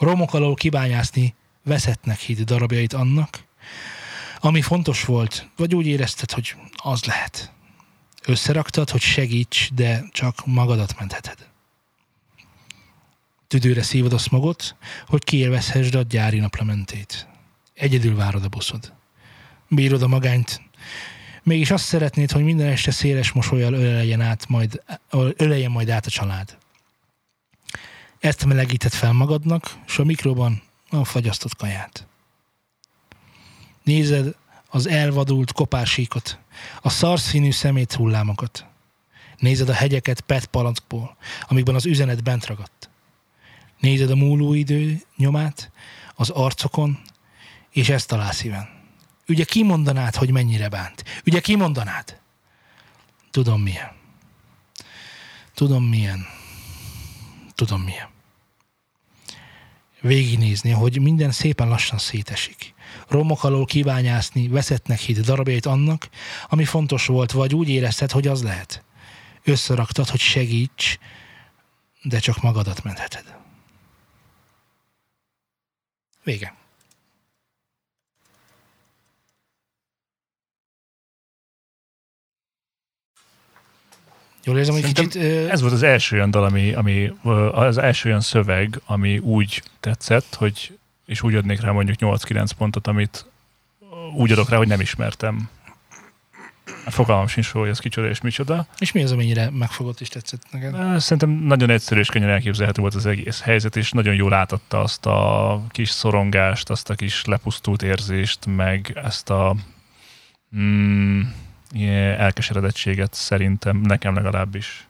Romok 0.03 0.33
alól 0.33 0.53
kibányászni 0.53 1.35
veszettnek 1.63 2.19
híd 2.19 2.41
darabjait 2.41 2.93
annak, 2.93 3.43
ami 4.39 4.61
fontos 4.61 5.05
volt, 5.05 5.49
vagy 5.55 5.75
úgy 5.75 5.87
érezted, 5.87 6.31
hogy 6.31 6.55
az 6.75 7.03
lehet. 7.03 7.51
Összeraktad, 8.25 8.89
hogy 8.89 9.01
segíts, 9.01 9.73
de 9.73 10.03
csak 10.11 10.45
magadat 10.45 10.99
mentheted. 10.99 11.37
Tüdőre 13.47 13.81
szívod 13.81 14.13
a 14.13 14.17
smogot, 14.17 14.75
hogy 15.07 15.23
kiélvezhessd 15.23 15.95
a 15.95 16.01
gyári 16.01 16.39
naplementét. 16.39 17.27
Egyedül 17.73 18.15
várod 18.15 18.43
a 18.43 18.47
buszod. 18.47 18.93
Bírod 19.67 20.01
a 20.01 20.07
magányt, 20.07 20.61
mégis 21.43 21.71
azt 21.71 21.85
szeretnéd, 21.85 22.31
hogy 22.31 22.43
minden 22.43 22.67
este 22.67 22.91
széles 22.91 23.31
mosolyal 23.31 23.73
öleljen, 23.73 24.21
át 24.21 24.47
majd, 24.47 24.83
öleljen 25.35 25.71
majd 25.71 25.89
át 25.89 26.05
a 26.05 26.09
család. 26.09 26.57
Ezt 28.23 28.45
melegíted 28.45 28.91
fel 28.91 29.11
magadnak, 29.11 29.77
és 29.87 29.99
a 29.99 30.03
mikroban 30.03 30.61
a 30.89 31.03
fagyasztott 31.03 31.55
kaját. 31.55 32.07
Nézed 33.83 34.35
az 34.67 34.87
elvadult 34.87 35.51
kopársíkot, 35.51 36.39
a 36.81 36.89
szarszínű 36.89 37.51
szemét 37.51 37.93
hullámokat. 37.93 38.65
Nézed 39.37 39.69
a 39.69 39.73
hegyeket 39.73 40.21
PET 40.21 40.45
palackból, 40.45 41.15
amikben 41.47 41.75
az 41.75 41.85
üzenet 41.85 42.23
bent 42.23 42.45
ragadt. 42.45 42.89
Nézed 43.79 44.09
a 44.09 44.15
múló 44.15 44.53
idő 44.53 45.01
nyomát 45.17 45.71
az 46.15 46.29
arcokon, 46.29 47.01
és 47.71 47.89
ezt 47.89 48.07
talál 48.07 48.31
szíven. 48.31 48.67
Ugye 49.27 49.43
kimondanád, 49.43 50.15
hogy 50.15 50.31
mennyire 50.31 50.69
bánt? 50.69 51.03
Ugye 51.25 51.39
kimondanád? 51.39 52.19
Tudom 53.31 53.61
milyen. 53.61 53.91
Tudom 55.53 55.83
milyen. 55.83 56.25
Tudom 57.55 57.81
milyen. 57.81 58.12
Végignézni, 60.03 60.69
hogy 60.71 61.01
minden 61.01 61.31
szépen 61.31 61.67
lassan 61.67 61.97
szétesik. 61.97 62.73
Romok 63.07 63.43
alól 63.43 63.65
kíványászni, 63.65 64.47
veszettnek 64.47 64.99
hit 64.99 65.19
darabjait 65.19 65.65
annak, 65.65 66.09
ami 66.47 66.65
fontos 66.65 67.05
volt, 67.05 67.31
vagy 67.31 67.55
úgy 67.55 67.69
érezted, 67.69 68.11
hogy 68.11 68.27
az 68.27 68.43
lehet. 68.43 68.83
Összeraktad, 69.43 70.09
hogy 70.09 70.19
segíts, 70.19 70.97
de 72.01 72.19
csak 72.19 72.41
magadat 72.41 72.83
mentheted. 72.83 73.35
Vége. 76.23 76.62
Jól 84.43 84.57
érzem, 84.57 84.73
hogy 84.73 84.83
kicsit... 84.83 85.15
ö, 85.15 85.47
Ez 85.49 85.61
volt 85.61 85.73
az 85.73 85.83
első 85.83 86.15
olyan 86.15 86.31
dal, 86.31 86.43
ami, 86.43 86.73
ami 86.73 87.13
az 87.51 87.77
első 87.77 88.09
olyan 88.09 88.21
szöveg, 88.21 88.81
ami 88.85 89.17
úgy 89.17 89.63
tetszett, 89.79 90.35
hogy 90.35 90.77
és 91.05 91.21
úgy 91.21 91.35
adnék 91.35 91.61
rá 91.61 91.71
mondjuk 91.71 91.97
8-9 92.01 92.49
pontot, 92.57 92.87
amit 92.87 93.25
úgy 94.15 94.31
adok 94.31 94.49
rá, 94.49 94.57
hogy 94.57 94.67
nem 94.67 94.79
ismertem. 94.79 95.49
Hát 96.83 96.93
Fogalmam 96.93 97.27
sincs, 97.27 97.47
hogy 97.47 97.69
ez 97.69 97.79
kicsoda 97.79 98.09
és 98.09 98.21
micsoda. 98.21 98.67
És 98.79 98.91
mi 98.91 99.03
az, 99.03 99.11
amennyire 99.11 99.49
megfogott 99.49 100.01
és 100.01 100.07
tetszett 100.07 100.41
neked? 100.51 100.99
Szerintem 100.99 101.29
nagyon 101.29 101.69
egyszerű 101.69 101.99
és 101.99 102.09
könnyen 102.09 102.29
elképzelhető 102.29 102.81
volt 102.81 102.93
az 102.95 103.05
egész 103.05 103.41
helyzet, 103.41 103.75
és 103.75 103.91
nagyon 103.91 104.15
jól 104.15 104.33
átadta 104.33 104.79
azt 104.79 105.05
a 105.05 105.61
kis 105.69 105.89
szorongást, 105.89 106.69
azt 106.69 106.89
a 106.89 106.95
kis 106.95 107.25
lepusztult 107.25 107.83
érzést, 107.83 108.45
meg 108.45 108.99
ezt 109.03 109.29
a 109.29 109.55
mm, 110.57 111.21
elkeseredettséget 112.17 113.13
szerintem, 113.13 113.77
nekem 113.77 114.15
legalábbis. 114.15 114.87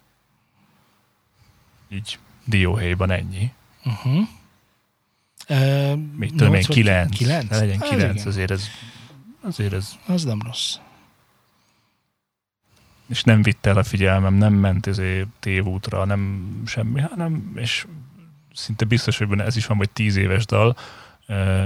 Így 1.89 2.19
dióhéjban 2.45 3.11
ennyi. 3.11 3.51
Uh-huh. 3.85 4.27
Uh, 5.49 5.95
Mit 6.15 6.35
tudom 6.35 6.53
én, 6.53 6.63
kilenc. 6.63 7.17
Kilenc? 7.17 7.49
Ne 7.49 7.57
legyen 7.57 7.79
kilenc, 7.79 8.13
igen. 8.13 8.27
azért 8.27 8.51
ez, 8.51 8.67
azért 9.41 9.73
ez, 9.73 9.91
Az 10.05 10.23
nem 10.23 10.41
rossz. 10.41 10.75
és 13.09 13.23
nem 13.23 13.41
vitte 13.41 13.69
el 13.69 13.77
a 13.77 13.83
figyelmem, 13.83 14.33
nem 14.33 14.53
ment 14.53 14.87
ezért 14.87 15.27
tévútra, 15.39 16.05
nem 16.05 16.51
semmi, 16.65 17.01
hanem, 17.01 17.51
és 17.55 17.87
szinte 18.53 18.85
biztos, 18.85 19.17
hogy 19.17 19.27
benne 19.27 19.43
ez 19.43 19.55
is 19.55 19.65
van, 19.65 19.77
vagy 19.77 19.89
tíz 19.89 20.15
éves 20.15 20.45
dal, 20.45 20.77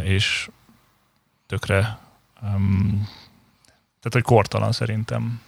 és 0.04 0.50
tökre, 1.48 2.00
um, 2.42 3.08
tehát, 4.00 4.14
hogy 4.14 4.22
kortalan 4.22 4.72
szerintem. 4.72 5.42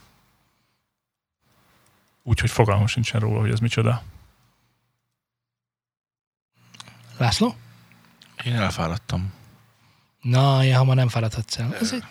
Úgyhogy 2.23 2.49
fogalmam 2.49 2.87
sincsen 2.87 3.19
róla, 3.19 3.39
hogy 3.39 3.51
ez 3.51 3.59
micsoda. 3.59 4.03
László? 7.17 7.55
Én 8.43 8.55
elfáradtam. 8.55 9.33
Na, 10.21 10.63
ilyen 10.63 10.77
hamar 10.77 10.95
nem 10.95 11.07
fáradhatsz 11.07 11.57
el. 11.57 11.75
Ez 11.75 11.93
egy, 11.93 12.03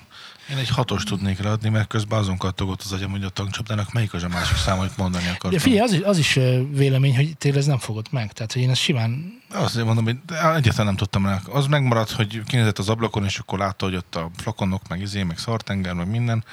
Én 0.51 0.57
egy 0.57 0.68
hatos 0.68 1.03
tudnék 1.03 1.40
ráadni, 1.40 1.68
mert 1.68 1.88
közben 1.88 2.18
azon 2.18 2.36
kattogott 2.36 2.82
az 2.82 2.92
agyam, 2.92 3.11
hogy 3.11 3.24
a 3.24 3.28
tankcsapdának 3.28 3.92
melyik 3.92 4.14
az 4.14 4.22
a 4.22 4.28
másik 4.28 4.57
szám, 4.57 4.78
amit 4.78 4.96
mondani 4.96 5.24
akartam. 5.24 5.51
de 5.51 5.59
figyelj, 5.59 5.80
az 5.80 5.92
is, 5.92 6.01
az 6.01 6.18
is 6.18 6.32
vélemény, 6.70 7.16
hogy 7.16 7.36
tényleg 7.36 7.61
ez 7.61 7.66
nem 7.66 7.78
fogod 7.78 8.07
meg. 8.11 8.32
Tehát, 8.32 8.53
hogy 8.53 8.62
én 8.62 8.70
ezt 8.70 8.80
simán 8.80 9.42
Azt 9.53 9.84
mondom, 9.84 10.05
hogy 10.05 10.16
egyáltalán 10.28 10.86
nem 10.86 10.96
tudtam 10.96 11.26
rá. 11.26 11.40
Az 11.49 11.66
megmaradt, 11.66 12.11
hogy 12.11 12.42
kinézett 12.46 12.78
az 12.78 12.88
ablakon, 12.88 13.24
és 13.24 13.38
akkor 13.38 13.59
látta, 13.59 13.84
hogy 13.84 13.94
ott 13.94 14.14
a 14.14 14.30
flakonok, 14.36 14.88
meg 14.88 15.01
izé, 15.01 15.22
meg 15.22 15.38
szartenger, 15.38 15.92
meg 15.92 16.09
minden. 16.09 16.44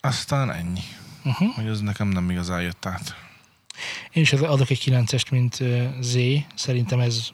Aztán 0.00 0.50
ennyi. 0.50 0.82
Uh-huh. 1.24 1.54
Hogy 1.54 1.68
az 1.68 1.80
nekem 1.80 2.08
nem 2.08 2.30
igazán 2.30 2.60
jött 2.60 2.86
át. 2.86 3.14
Én 4.12 4.22
is 4.22 4.32
adok 4.32 4.70
egy 4.70 4.82
9-est, 4.86 5.30
mint 5.30 5.58
Z. 6.00 6.16
Szerintem 6.54 7.00
ez... 7.00 7.28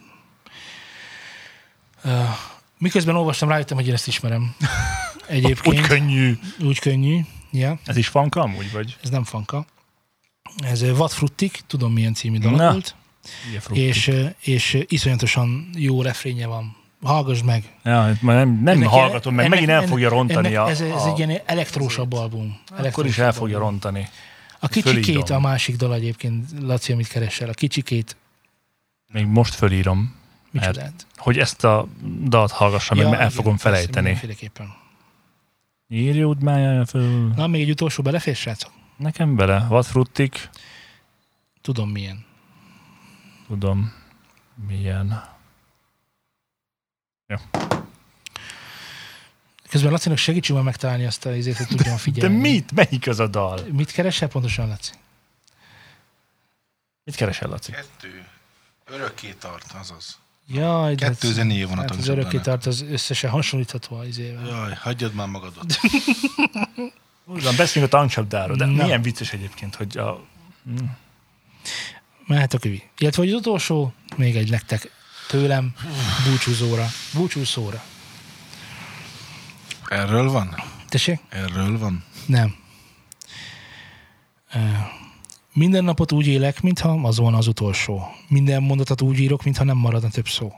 Miközben 2.78 3.16
olvastam, 3.16 3.48
rájöttem, 3.48 3.76
hogy 3.76 3.86
én 3.86 3.92
ezt 3.92 4.06
ismerem. 4.06 4.54
Egyébként. 5.28 5.76
Úgy 5.78 5.80
könnyű. 5.86 6.38
Úgy 6.60 6.78
könnyű. 6.78 7.20
Ja, 7.50 7.78
Ez 7.86 7.96
is 7.96 8.08
fanka 8.08 8.40
amúgy, 8.40 8.72
vagy? 8.72 8.96
ez 9.02 9.10
nem 9.10 9.24
fanka. 9.24 9.66
Ez 10.64 10.82
What 10.82 11.12
Fruttik, 11.12 11.60
tudom 11.66 11.92
milyen 11.92 12.14
című 12.14 12.38
dal 12.38 12.70
volt. 12.72 12.94
És, 13.72 14.10
és 14.40 14.78
iszonyatosan 14.88 15.68
jó 15.74 16.02
refrénye 16.02 16.46
van. 16.46 16.76
Hallgass 17.02 17.42
meg. 17.42 17.64
Ja, 17.84 18.00
hát 18.02 18.22
nem, 18.22 18.60
nem 18.62 18.66
Ennek- 18.76 18.88
hallgatom 18.88 19.34
meg, 19.34 19.44
ennek- 19.44 19.60
megint 19.60 19.80
el 19.80 19.86
fogja 19.86 20.08
rontani 20.08 20.46
ennek, 20.54 20.66
a, 20.66 20.70
ez, 20.70 20.80
ez 20.80 21.02
a, 21.02 21.08
egy 21.08 21.18
ilyen 21.18 21.40
elektrósabb 21.44 22.12
album. 22.12 22.58
Akkor 22.66 22.76
is 22.76 22.78
Elektrósabb 22.78 23.24
el 23.24 23.32
fogja 23.32 23.54
album. 23.56 23.70
rontani. 23.70 24.08
A 24.58 24.68
kicsikét 24.68 25.30
a 25.30 25.40
másik 25.40 25.76
dal 25.76 25.94
egyébként, 25.94 26.44
Laci, 26.60 26.92
amit 26.92 27.08
keresel. 27.08 27.48
A 27.48 27.52
kicsikét, 27.52 28.16
Még 29.12 29.26
most 29.26 29.54
fölírom, 29.54 30.14
micsodát? 30.50 31.06
hogy 31.16 31.38
ezt 31.38 31.64
a 31.64 31.88
dalt 32.24 32.50
hallgassam, 32.50 32.96
meg, 32.96 33.06
mert 33.06 33.18
el 33.20 33.26
igen, 33.26 33.36
fogom 33.36 33.56
felejteni. 33.56 34.06
mindenféleképpen. 34.06 34.74
Írjód 35.88 36.42
már 36.42 36.86
föl. 36.86 37.28
Na, 37.28 37.46
még 37.46 37.62
egy 37.62 37.70
utolsó 37.70 38.02
belefér, 38.02 38.36
srácok? 38.36 38.72
Nekem 38.96 39.36
bele. 39.36 39.66
Vad 39.68 39.84
fruttik, 39.86 40.50
Tudom 41.60 41.90
milyen. 41.90 42.24
tudom 43.46 43.92
milyen. 44.66 45.24
Közben 49.68 49.90
Lacinak 49.92 50.18
segítsünk 50.18 50.58
már 50.58 50.66
megtalálni 50.66 51.04
azt 51.06 51.26
a 51.26 51.34
izét, 51.34 51.56
hogy 51.56 51.66
tudjam 51.66 51.94
De 51.94 52.00
figyelni. 52.00 52.36
mit? 52.48 52.72
Melyik 52.72 53.06
az 53.06 53.18
a 53.20 53.26
dal? 53.26 53.60
Mit 53.72 53.90
keresel 53.90 54.28
pontosan, 54.28 54.68
Laci? 54.68 54.92
Mit 57.04 57.14
keresel, 57.14 57.48
Laci? 57.48 57.72
Kettő. 57.72 58.26
Örökké 58.84 59.32
tart, 59.32 59.72
azaz. 59.72 60.18
Jaj, 60.50 60.94
de 60.94 61.06
Kettő 61.06 61.32
zenéje 61.32 61.66
van 61.66 61.78
a 61.78 61.80
hát 61.80 61.90
az 61.90 61.96
tankcsapdának. 61.96 62.32
örökké 62.32 62.50
tart, 62.50 62.66
az 62.66 62.84
összesen 62.90 63.30
hasonlítható 63.30 63.96
az 63.96 64.06
izével. 64.06 64.46
Jaj, 64.46 64.74
hagyjad 64.80 65.14
már 65.14 65.26
magadot. 65.26 65.80
Úgy 67.24 67.42
van, 67.44 67.56
beszéljünk 67.56 67.92
a 67.92 67.96
tankcsapdáról, 67.98 68.56
de 68.56 68.64
Na. 68.64 68.82
milyen 68.82 69.02
vicces 69.02 69.32
egyébként, 69.32 69.74
hogy 69.74 69.98
a... 69.98 70.24
Mehet 72.26 72.54
a 72.54 72.58
kövi. 72.58 72.82
Illetve, 72.98 73.22
hogy 73.22 73.32
az 73.32 73.38
utolsó, 73.38 73.92
még 74.16 74.36
egy 74.36 74.50
nektek 74.50 74.90
tőlem 75.28 75.74
búcsúzóra. 76.30 76.86
Búcsúszóra. 77.14 77.82
Erről 79.88 80.30
van? 80.30 80.62
Tessék? 80.88 81.20
Erről 81.28 81.78
van? 81.78 82.04
Nem. 82.26 82.54
Ö, 84.54 84.58
Minden 85.58 85.84
napot 85.84 86.12
úgy 86.12 86.26
élek, 86.26 86.60
mintha 86.60 86.88
az 87.02 87.18
volna 87.18 87.36
az 87.36 87.46
utolsó. 87.46 88.02
Minden 88.28 88.62
mondatot 88.62 89.02
úgy 89.02 89.18
írok, 89.18 89.44
mintha 89.44 89.64
nem 89.64 89.76
maradna 89.76 90.08
több 90.08 90.28
szó. 90.28 90.52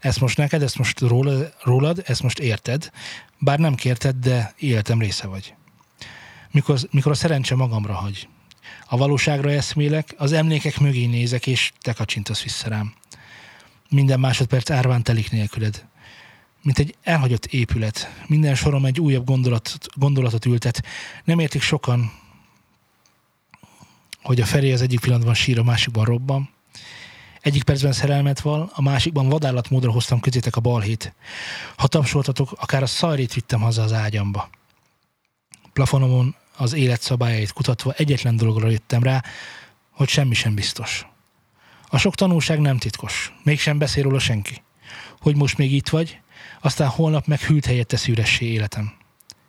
Ezt 0.00 0.20
most 0.20 0.36
neked, 0.36 0.62
ezt 0.62 0.78
most 0.78 1.00
rólad, 1.00 1.54
rólad, 1.62 2.02
ezt 2.06 2.22
most 2.22 2.38
érted, 2.38 2.90
bár 3.38 3.58
nem 3.58 3.74
kérted, 3.74 4.16
de 4.16 4.54
életem 4.58 5.00
része 5.00 5.26
vagy. 5.26 5.54
Mikor, 6.50 6.78
mikor 6.90 7.12
a 7.12 7.14
szerencse 7.14 7.54
magamra 7.54 7.94
hagy. 7.94 8.28
A 8.86 8.96
valóságra 8.96 9.50
eszmélek, 9.50 10.14
az 10.16 10.32
emlékek 10.32 10.80
mögé 10.80 11.06
nézek, 11.06 11.46
és 11.46 11.72
te 11.80 11.92
kacsintasz 11.92 12.42
vissza 12.42 12.68
rám. 12.68 12.94
Minden 13.88 14.20
másodperc 14.20 14.70
árván 14.70 15.02
telik 15.02 15.30
nélküled. 15.30 15.84
Mint 16.62 16.78
egy 16.78 16.94
elhagyott 17.02 17.46
épület. 17.46 18.22
Minden 18.26 18.54
sorom 18.54 18.84
egy 18.84 19.00
újabb 19.00 19.24
gondolatot, 19.24 19.86
gondolatot 19.94 20.44
ültet. 20.46 20.82
Nem 21.24 21.38
értik 21.38 21.62
sokan, 21.62 22.12
hogy 24.24 24.40
a 24.40 24.44
Feri 24.44 24.72
az 24.72 24.82
egyik 24.82 25.00
pillanatban 25.00 25.34
sír, 25.34 25.58
a 25.58 25.62
másikban 25.62 26.04
robban. 26.04 26.50
Egyik 27.40 27.62
percben 27.62 27.92
szerelmet 27.92 28.40
val, 28.40 28.70
a 28.74 28.82
másikban 28.82 29.28
vadállatmódra 29.28 29.90
hoztam 29.90 30.20
közétek 30.20 30.56
a 30.56 30.60
balhét. 30.60 31.14
Ha 31.76 31.86
tapsoltatok, 31.86 32.52
akár 32.52 32.82
a 32.82 32.86
szajrét 32.86 33.34
vittem 33.34 33.60
haza 33.60 33.82
az 33.82 33.92
ágyamba. 33.92 34.50
Plafonomon 35.72 36.34
az 36.56 36.72
élet 36.72 37.02
szabályait 37.02 37.52
kutatva 37.52 37.92
egyetlen 37.92 38.36
dologra 38.36 38.68
jöttem 38.68 39.02
rá, 39.02 39.22
hogy 39.90 40.08
semmi 40.08 40.34
sem 40.34 40.54
biztos. 40.54 41.06
A 41.88 41.98
sok 41.98 42.14
tanulság 42.14 42.60
nem 42.60 42.78
titkos, 42.78 43.32
mégsem 43.42 43.78
beszél 43.78 44.02
róla 44.02 44.18
senki. 44.18 44.62
Hogy 45.20 45.36
most 45.36 45.58
még 45.58 45.72
itt 45.72 45.88
vagy, 45.88 46.20
aztán 46.60 46.88
holnap 46.88 47.26
meg 47.26 47.40
hűlt 47.40 47.66
helyet 47.66 47.86
tesz 47.86 48.08
üressé 48.08 48.44
életem. 48.44 48.92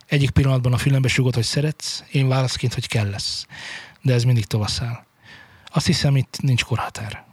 Egyik 0.06 0.30
pillanatban 0.30 0.74
a 0.74 0.78
fülembe 0.78 1.08
sugod, 1.08 1.36
hogy 1.36 1.44
szeretsz, 1.44 2.04
én 2.12 2.28
válaszként, 2.28 2.74
hogy 2.74 2.88
kell 2.88 3.10
lesz. 3.10 3.46
De 4.06 4.14
ez 4.14 4.24
mindig 4.24 4.46
tovasszál. 4.46 5.06
Azt 5.66 5.86
hiszem, 5.86 6.16
itt 6.16 6.38
nincs 6.42 6.64
korhatár. 6.64 7.26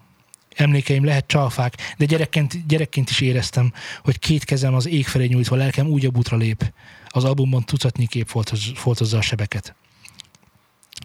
Emlékeim 0.57 1.05
lehet 1.05 1.27
csalfák, 1.27 1.95
de 1.99 2.05
gyerekként, 2.05 2.67
gyerekként 2.67 3.11
is 3.11 3.21
éreztem, 3.21 3.73
hogy 4.03 4.19
két 4.19 4.45
kezem 4.45 4.75
az 4.75 4.87
ég 4.87 5.07
felé 5.07 5.27
nyújtva 5.27 5.57
lelkem 5.57 5.87
újabb 5.87 6.17
útra 6.17 6.37
lép. 6.37 6.73
Az 7.09 7.25
albumban 7.25 7.65
tucatnyi 7.65 8.07
kép 8.07 8.27
foltoz- 8.27 8.79
foltozza 8.79 9.19
a 9.19 9.21
sebeket. 9.21 9.75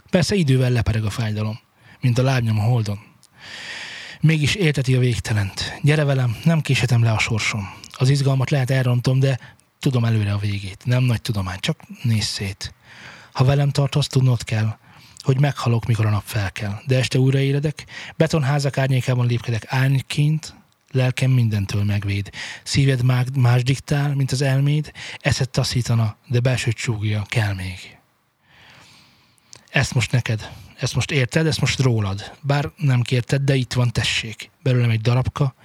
Persze 0.09 0.35
idővel 0.35 0.69
lepereg 0.71 1.05
a 1.05 1.09
fájdalom, 1.09 1.59
mint 2.01 2.17
a 2.17 2.23
lábnyom 2.23 2.59
a 2.59 2.63
holdon. 2.63 2.99
Mégis 4.21 4.55
élteti 4.55 4.95
a 4.95 4.99
végtelent. 4.99 5.79
Gyere 5.81 6.03
velem, 6.03 6.37
nem 6.43 6.61
késhetem 6.61 7.03
le 7.03 7.11
a 7.11 7.19
sorsom. 7.19 7.69
Az 7.91 8.09
izgalmat 8.09 8.49
lehet 8.49 8.69
elrontom, 8.69 9.19
de 9.19 9.39
tudom 9.79 10.05
előre 10.05 10.33
a 10.33 10.37
végét. 10.37 10.85
Nem 10.85 11.03
nagy 11.03 11.21
tudomány, 11.21 11.59
csak 11.59 11.79
nézz 12.03 12.25
szét. 12.25 12.73
Ha 13.31 13.43
velem 13.43 13.69
tartasz, 13.69 14.07
tudnod 14.07 14.43
kell, 14.43 14.77
hogy 15.27 15.39
meghalok, 15.39 15.85
mikor 15.85 16.05
a 16.05 16.09
nap 16.09 16.23
felkel. 16.25 16.81
De 16.85 16.97
este 16.97 17.19
újra 17.19 17.39
éledek, 17.39 17.85
betonházak 18.15 18.77
árnyékában 18.77 19.27
lépkedek 19.27 19.65
árnyként, 19.67 20.55
lelkem 20.91 21.31
mindentől 21.31 21.83
megvéd. 21.83 22.29
Szíved 22.63 23.03
má- 23.03 23.35
más 23.35 23.63
diktál, 23.63 24.15
mint 24.15 24.31
az 24.31 24.41
elméd, 24.41 24.91
eszed 25.19 25.49
taszítana, 25.49 26.15
de 26.27 26.39
belső 26.39 26.71
csúgja 26.71 27.23
kell 27.27 27.53
még. 27.53 27.97
Ezt 29.69 29.93
most 29.93 30.11
neked, 30.11 30.51
ezt 30.79 30.95
most 30.95 31.11
érted, 31.11 31.47
ezt 31.47 31.61
most 31.61 31.79
rólad. 31.79 32.37
Bár 32.41 32.71
nem 32.77 33.01
kérted, 33.01 33.41
de 33.41 33.55
itt 33.55 33.73
van, 33.73 33.91
tessék. 33.91 34.49
Belőlem 34.63 34.89
egy 34.89 35.01
darabka, 35.01 35.55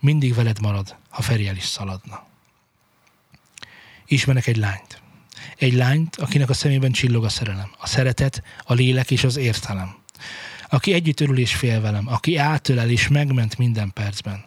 mindig 0.00 0.34
veled 0.34 0.60
marad, 0.60 0.96
ha 1.08 1.22
Feri 1.22 1.48
el 1.48 1.56
is 1.56 1.64
szaladna. 1.64 2.26
Ismerek 4.06 4.46
egy 4.46 4.56
lányt. 4.56 5.02
Egy 5.58 5.72
lányt, 5.72 6.16
akinek 6.16 6.50
a 6.50 6.54
szemében 6.54 6.92
csillog 6.92 7.24
a 7.24 7.28
szerelem. 7.28 7.70
A 7.78 7.86
szeretet, 7.86 8.42
a 8.64 8.74
lélek 8.74 9.10
és 9.10 9.24
az 9.24 9.36
értelem. 9.36 9.96
Aki 10.68 10.92
együtt 10.92 11.20
örül 11.20 11.38
és 11.38 11.54
fél 11.54 11.80
velem. 11.80 12.08
Aki 12.08 12.36
átölel 12.36 12.90
és 12.90 13.08
megment 13.08 13.58
minden 13.58 13.92
percben. 13.92 14.44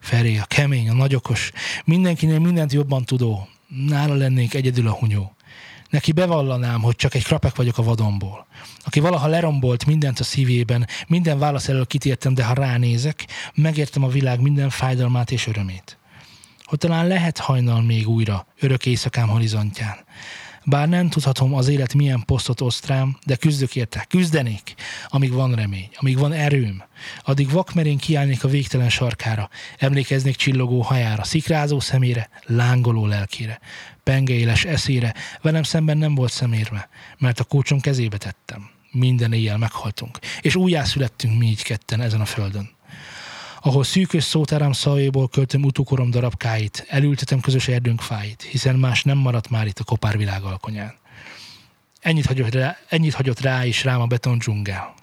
Feri, 0.00 0.38
a 0.38 0.44
kemény, 0.44 0.88
a 0.88 0.92
nagyokos, 0.92 1.50
mindenkinél 1.84 2.38
mindent 2.38 2.72
jobban 2.72 3.04
tudó. 3.04 3.48
Nála 3.86 4.14
lennék 4.14 4.54
egyedül 4.54 4.88
a 4.88 4.92
hunyó. 4.92 5.36
Neki 5.90 6.12
bevallanám, 6.12 6.80
hogy 6.80 6.96
csak 6.96 7.14
egy 7.14 7.24
krapek 7.24 7.56
vagyok 7.56 7.78
a 7.78 7.82
vadonból. 7.82 8.46
Aki 8.84 9.00
valaha 9.00 9.26
lerombolt 9.26 9.86
mindent 9.86 10.20
a 10.20 10.24
szívében, 10.24 10.86
minden 11.06 11.38
válasz 11.38 11.68
elől 11.68 11.86
kitértem, 11.86 12.34
de 12.34 12.44
ha 12.44 12.54
ránézek, 12.54 13.26
megértem 13.54 14.02
a 14.02 14.08
világ 14.08 14.40
minden 14.40 14.70
fájdalmát 14.70 15.30
és 15.30 15.46
örömét. 15.46 15.98
Hogy 16.68 16.78
talán 16.78 17.06
lehet 17.06 17.38
hajnal 17.38 17.82
még 17.82 18.08
újra, 18.08 18.46
örök 18.60 18.86
éjszakám 18.86 19.28
horizontján. 19.28 19.96
Bár 20.64 20.88
nem 20.88 21.08
tudhatom 21.08 21.54
az 21.54 21.68
élet 21.68 21.94
milyen 21.94 22.22
posztot 22.24 22.60
oszt 22.60 22.86
rám, 22.86 23.18
de 23.26 23.36
küzdök 23.36 23.76
érte, 23.76 24.04
küzdenék, 24.08 24.74
amíg 25.06 25.32
van 25.32 25.54
remény, 25.54 25.88
amíg 25.94 26.18
van 26.18 26.32
erőm. 26.32 26.82
Addig 27.22 27.50
vakmerén 27.50 27.98
kiállnék 27.98 28.44
a 28.44 28.48
végtelen 28.48 28.88
sarkára, 28.88 29.48
emlékeznék 29.78 30.36
csillogó 30.36 30.80
hajára, 30.80 31.24
szikrázó 31.24 31.80
szemére, 31.80 32.28
lángoló 32.46 33.06
lelkére, 33.06 33.60
pengeéles 34.02 34.64
eszére, 34.64 35.14
velem 35.42 35.62
szemben 35.62 35.98
nem 35.98 36.14
volt 36.14 36.32
szemérme, 36.32 36.88
mert 37.18 37.40
a 37.40 37.44
kulcsom 37.44 37.80
kezébe 37.80 38.16
tettem. 38.16 38.70
Minden 38.90 39.32
éjjel 39.32 39.58
meghaltunk, 39.58 40.18
és 40.40 40.56
újjászülettünk 40.56 41.38
mi 41.38 41.46
így 41.46 41.62
ketten 41.62 42.00
ezen 42.00 42.20
a 42.20 42.24
földön 42.24 42.76
ahol 43.60 43.84
szűkös 43.84 44.24
szótárám 44.24 44.72
szavaiból 44.72 45.28
költöm 45.28 45.64
utókorom 45.64 46.10
darabkáit, 46.10 46.86
elültetem 46.88 47.40
közös 47.40 47.68
erdőnk 47.68 48.00
fáit, 48.00 48.42
hiszen 48.42 48.76
más 48.76 49.02
nem 49.02 49.18
maradt 49.18 49.50
már 49.50 49.66
itt 49.66 49.78
a 49.78 49.84
kopárvilág 49.84 50.42
alkonyán. 50.42 50.94
Ennyit 52.00 52.26
hagyott 52.26 52.54
rá, 52.54 52.76
ennyit 52.88 53.14
hagyott 53.14 53.40
rá 53.40 53.64
is 53.64 53.84
rám 53.84 54.00
a 54.00 54.06
beton 54.06 54.38
dzsungel. 54.38 54.94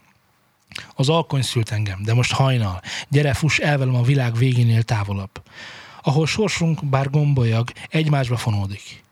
Az 0.95 1.10
alkony 1.10 1.41
szült 1.41 1.72
engem, 1.72 2.03
de 2.03 2.14
most 2.14 2.32
hajnal. 2.32 2.82
Gyere, 3.10 3.34
fuss 3.34 3.60
el 3.60 3.77
velem 3.77 3.95
a 3.95 4.02
világ 4.02 4.36
végénél 4.36 4.84
távolabb. 4.84 5.41
ahol 6.02 6.27
sorsunk 6.27 6.86
bár 6.86 7.10
gombolyag, 7.10 7.72
egymásba 7.90 8.38
fonódik. 8.38 9.03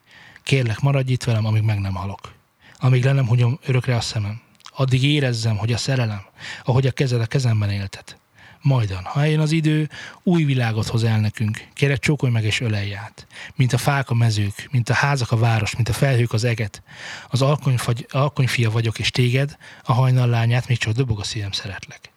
Kérlek, 0.44 0.80
maradj 0.80 1.12
itt 1.12 1.24
velem, 1.24 1.46
amíg 1.46 1.62
meg 1.62 1.80
nem 1.80 1.94
halok. 1.94 2.34
Amíg 2.80 3.04
le 3.04 3.12
nem 3.12 3.28
húgyom 3.28 3.60
örökre 3.66 3.96
a 3.96 4.02
szemem. 4.02 4.42
Addig 4.76 5.04
érezzem, 5.04 5.58
hogy 5.58 5.74
a 5.74 5.78
szerelem, 5.78 6.22
ahogy 6.64 6.88
a 6.88 6.92
kezed 6.92 7.22
a 7.22 7.26
kezemben 7.26 7.70
éltet. 7.70 8.18
Majdan, 8.64 9.04
ha 9.04 9.22
eljön 9.22 9.40
az 9.40 9.52
idő, 9.52 9.90
új 10.24 10.44
világot 10.44 10.88
hoz 10.88 11.04
el 11.04 11.20
nekünk. 11.20 11.68
Kérek, 11.74 12.00
csókolj 12.00 12.32
meg 12.32 12.44
és 12.44 12.60
ölelj 12.60 12.96
át. 12.96 13.28
Mint 13.56 13.74
a 13.74 13.78
fák 13.78 14.10
a 14.10 14.14
mezők, 14.14 14.68
mint 14.72 14.90
a 14.90 14.94
házak 14.94 15.32
a 15.32 15.38
város, 15.38 15.76
mint 15.76 15.90
a 15.90 15.94
felhők 15.94 16.34
az 16.34 16.44
eget. 16.44 16.84
Az 17.30 17.42
alkonyfagy, 17.42 18.08
alkonyfia 18.10 18.72
vagyok, 18.72 19.00
és 19.00 19.12
téged, 19.12 19.58
a 19.84 19.94
hajnal 19.94 20.28
lányát, 20.28 20.68
még 20.68 20.78
csak 20.78 20.94
dobog 20.94 21.20
a 21.20 21.24
szívem, 21.24 21.52
szeretlek. 21.52 22.12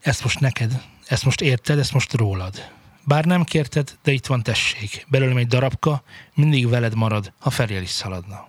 Ezt 0.00 0.22
most 0.22 0.40
neked, 0.40 0.82
ezt 1.06 1.24
most 1.24 1.40
érted, 1.40 1.78
ezt 1.78 1.92
most 1.92 2.12
rólad. 2.12 2.70
Bár 3.04 3.24
nem 3.24 3.44
kérted, 3.44 3.98
de 4.02 4.12
itt 4.12 4.26
van 4.26 4.42
tessék. 4.42 5.06
Belőlem 5.08 5.36
egy 5.36 5.46
darabka, 5.46 6.02
mindig 6.34 6.68
veled 6.68 6.94
marad, 6.94 7.32
ha 7.38 7.50
felél 7.50 7.82
is 7.82 7.90
szaladna. 7.90 8.48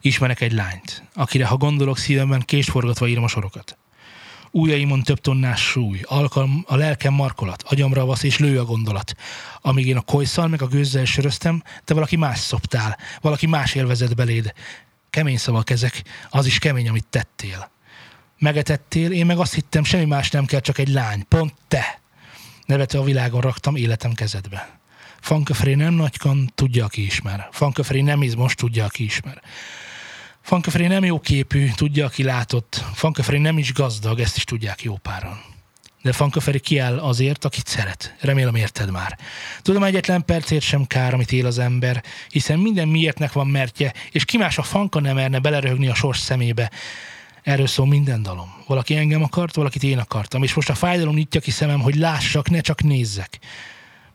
Ismerek 0.00 0.40
egy 0.40 0.52
lányt, 0.52 1.02
akire, 1.14 1.46
ha 1.46 1.56
gondolok 1.56 1.98
szívemben, 1.98 2.40
kést 2.40 2.70
forgatva 2.70 3.06
írom 3.06 3.24
a 3.24 3.28
sorokat. 3.28 3.78
Újjaimon 4.56 5.02
több 5.02 5.20
tonnás 5.20 5.60
súly, 5.60 6.00
alkalm, 6.02 6.64
a 6.66 6.76
lelkem 6.76 7.14
markolat, 7.14 7.62
agyamra 7.62 8.04
vasz 8.04 8.22
és 8.22 8.38
lő 8.38 8.58
a 8.58 8.64
gondolat. 8.64 9.14
Amíg 9.60 9.86
én 9.86 9.96
a 9.96 10.00
kojszal 10.00 10.48
meg 10.48 10.62
a 10.62 10.66
gőzzel 10.66 11.04
söröztem, 11.04 11.62
te 11.84 11.94
valaki 11.94 12.16
más 12.16 12.38
szoptál, 12.38 12.98
valaki 13.20 13.46
más 13.46 13.74
élvezett 13.74 14.14
beléd. 14.14 14.52
Kemény 15.10 15.36
szavak 15.36 15.70
ezek, 15.70 16.02
az 16.30 16.46
is 16.46 16.58
kemény, 16.58 16.88
amit 16.88 17.06
tettél. 17.10 17.70
Megetettél, 18.38 19.12
én 19.12 19.26
meg 19.26 19.38
azt 19.38 19.54
hittem, 19.54 19.84
semmi 19.84 20.04
más 20.04 20.30
nem 20.30 20.44
kell, 20.44 20.60
csak 20.60 20.78
egy 20.78 20.88
lány, 20.88 21.24
pont 21.28 21.54
te. 21.68 22.00
Nevetve 22.66 22.98
a 22.98 23.04
világon 23.04 23.40
raktam 23.40 23.76
életem 23.76 24.12
kezedbe. 24.12 24.78
Fanköfré 25.20 25.74
nem 25.74 25.94
nagykan, 25.94 26.52
tudja, 26.54 26.84
aki 26.84 27.04
ismer. 27.04 27.48
Fanköfré 27.52 28.00
nem 28.00 28.22
izmos, 28.22 28.54
tudja, 28.54 28.84
aki 28.84 29.04
ismer. 29.04 29.42
Fanköfré 30.46 30.86
nem 30.86 31.04
jó 31.04 31.20
képű, 31.20 31.68
tudja, 31.74 32.04
aki 32.04 32.22
látott. 32.22 32.84
Fanköfré 32.94 33.38
nem 33.38 33.58
is 33.58 33.72
gazdag, 33.72 34.20
ezt 34.20 34.36
is 34.36 34.44
tudják 34.44 34.82
jó 34.82 34.96
páran. 34.96 35.40
De 36.02 36.12
Fanköferi 36.12 36.60
kiáll 36.60 36.98
azért, 36.98 37.44
akit 37.44 37.66
szeret. 37.66 38.14
Remélem 38.20 38.54
érted 38.54 38.90
már. 38.90 39.18
Tudom, 39.62 39.82
egyetlen 39.82 40.24
percért 40.24 40.62
sem 40.62 40.86
kár, 40.86 41.14
amit 41.14 41.32
él 41.32 41.46
az 41.46 41.58
ember, 41.58 42.02
hiszen 42.28 42.58
minden 42.58 42.88
miértnek 42.88 43.32
van 43.32 43.46
mertje, 43.46 43.92
és 44.10 44.24
ki 44.24 44.36
más 44.36 44.58
a 44.58 44.62
fanka 44.62 45.00
nem 45.00 45.14
merne 45.14 45.38
beleröhögni 45.38 45.88
a 45.88 45.94
sors 45.94 46.18
szemébe. 46.18 46.70
Erről 47.42 47.66
szól 47.66 47.86
minden 47.86 48.22
dalom. 48.22 48.54
Valaki 48.66 48.96
engem 48.96 49.22
akart, 49.22 49.54
valakit 49.54 49.82
én 49.82 49.98
akartam, 49.98 50.42
és 50.42 50.54
most 50.54 50.70
a 50.70 50.74
fájdalom 50.74 51.14
nyitja 51.14 51.40
ki 51.40 51.50
szemem, 51.50 51.80
hogy 51.80 51.94
lássak, 51.94 52.50
ne 52.50 52.60
csak 52.60 52.82
nézzek. 52.82 53.38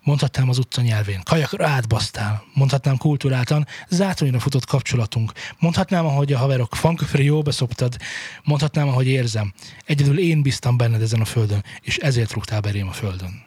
Mondhatnám 0.03 0.49
az 0.49 0.57
utca 0.57 0.81
nyelvén, 0.81 1.21
kajakra 1.23 1.67
átbasztál. 1.67 2.43
Mondhatnám 2.53 2.97
kulturáltan, 2.97 3.67
zátonyra 3.89 4.39
futott 4.39 4.65
kapcsolatunk. 4.65 5.31
Mondhatnám, 5.59 6.05
ahogy 6.05 6.33
a 6.33 6.37
haverok 6.37 6.75
fanköfri 6.75 7.23
jó 7.23 7.41
beszoptad. 7.41 7.97
Mondhatnám, 8.43 8.87
ahogy 8.87 9.07
érzem. 9.07 9.53
Egyedül 9.85 10.19
én 10.19 10.41
bíztam 10.41 10.77
benned 10.77 11.01
ezen 11.01 11.21
a 11.21 11.25
földön, 11.25 11.63
és 11.81 11.97
ezért 11.97 12.33
rúgtál 12.33 12.61
berém 12.61 12.87
a 12.87 12.91
földön. 12.91 13.45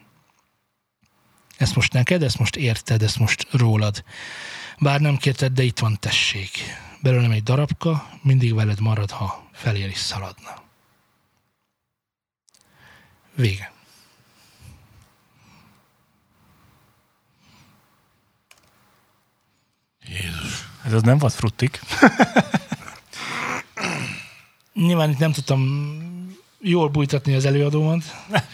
Ezt 1.56 1.74
most 1.74 1.92
neked, 1.92 2.22
ezt 2.22 2.38
most 2.38 2.56
érted, 2.56 3.02
ezt 3.02 3.18
most 3.18 3.46
rólad. 3.50 4.04
Bár 4.78 5.00
nem 5.00 5.16
kérted, 5.16 5.52
de 5.52 5.62
itt 5.62 5.78
van 5.78 5.96
tessék. 6.00 6.50
Belőlem 7.02 7.30
egy 7.30 7.42
darabka, 7.42 8.08
mindig 8.22 8.54
veled 8.54 8.80
marad, 8.80 9.10
ha 9.10 9.48
felér 9.52 9.88
is 9.88 9.98
szaladna. 9.98 10.62
Vége. 13.34 13.73
Jézus. 20.08 20.68
Ez 20.86 20.92
az 20.92 21.02
nem 21.02 21.18
volt 21.18 21.32
fruttik. 21.32 21.80
Nyilván 24.74 25.10
itt 25.10 25.18
nem 25.18 25.32
tudtam 25.32 25.92
jól 26.60 26.88
bújtatni 26.88 27.34
az 27.34 27.44
előadómat. 27.44 28.02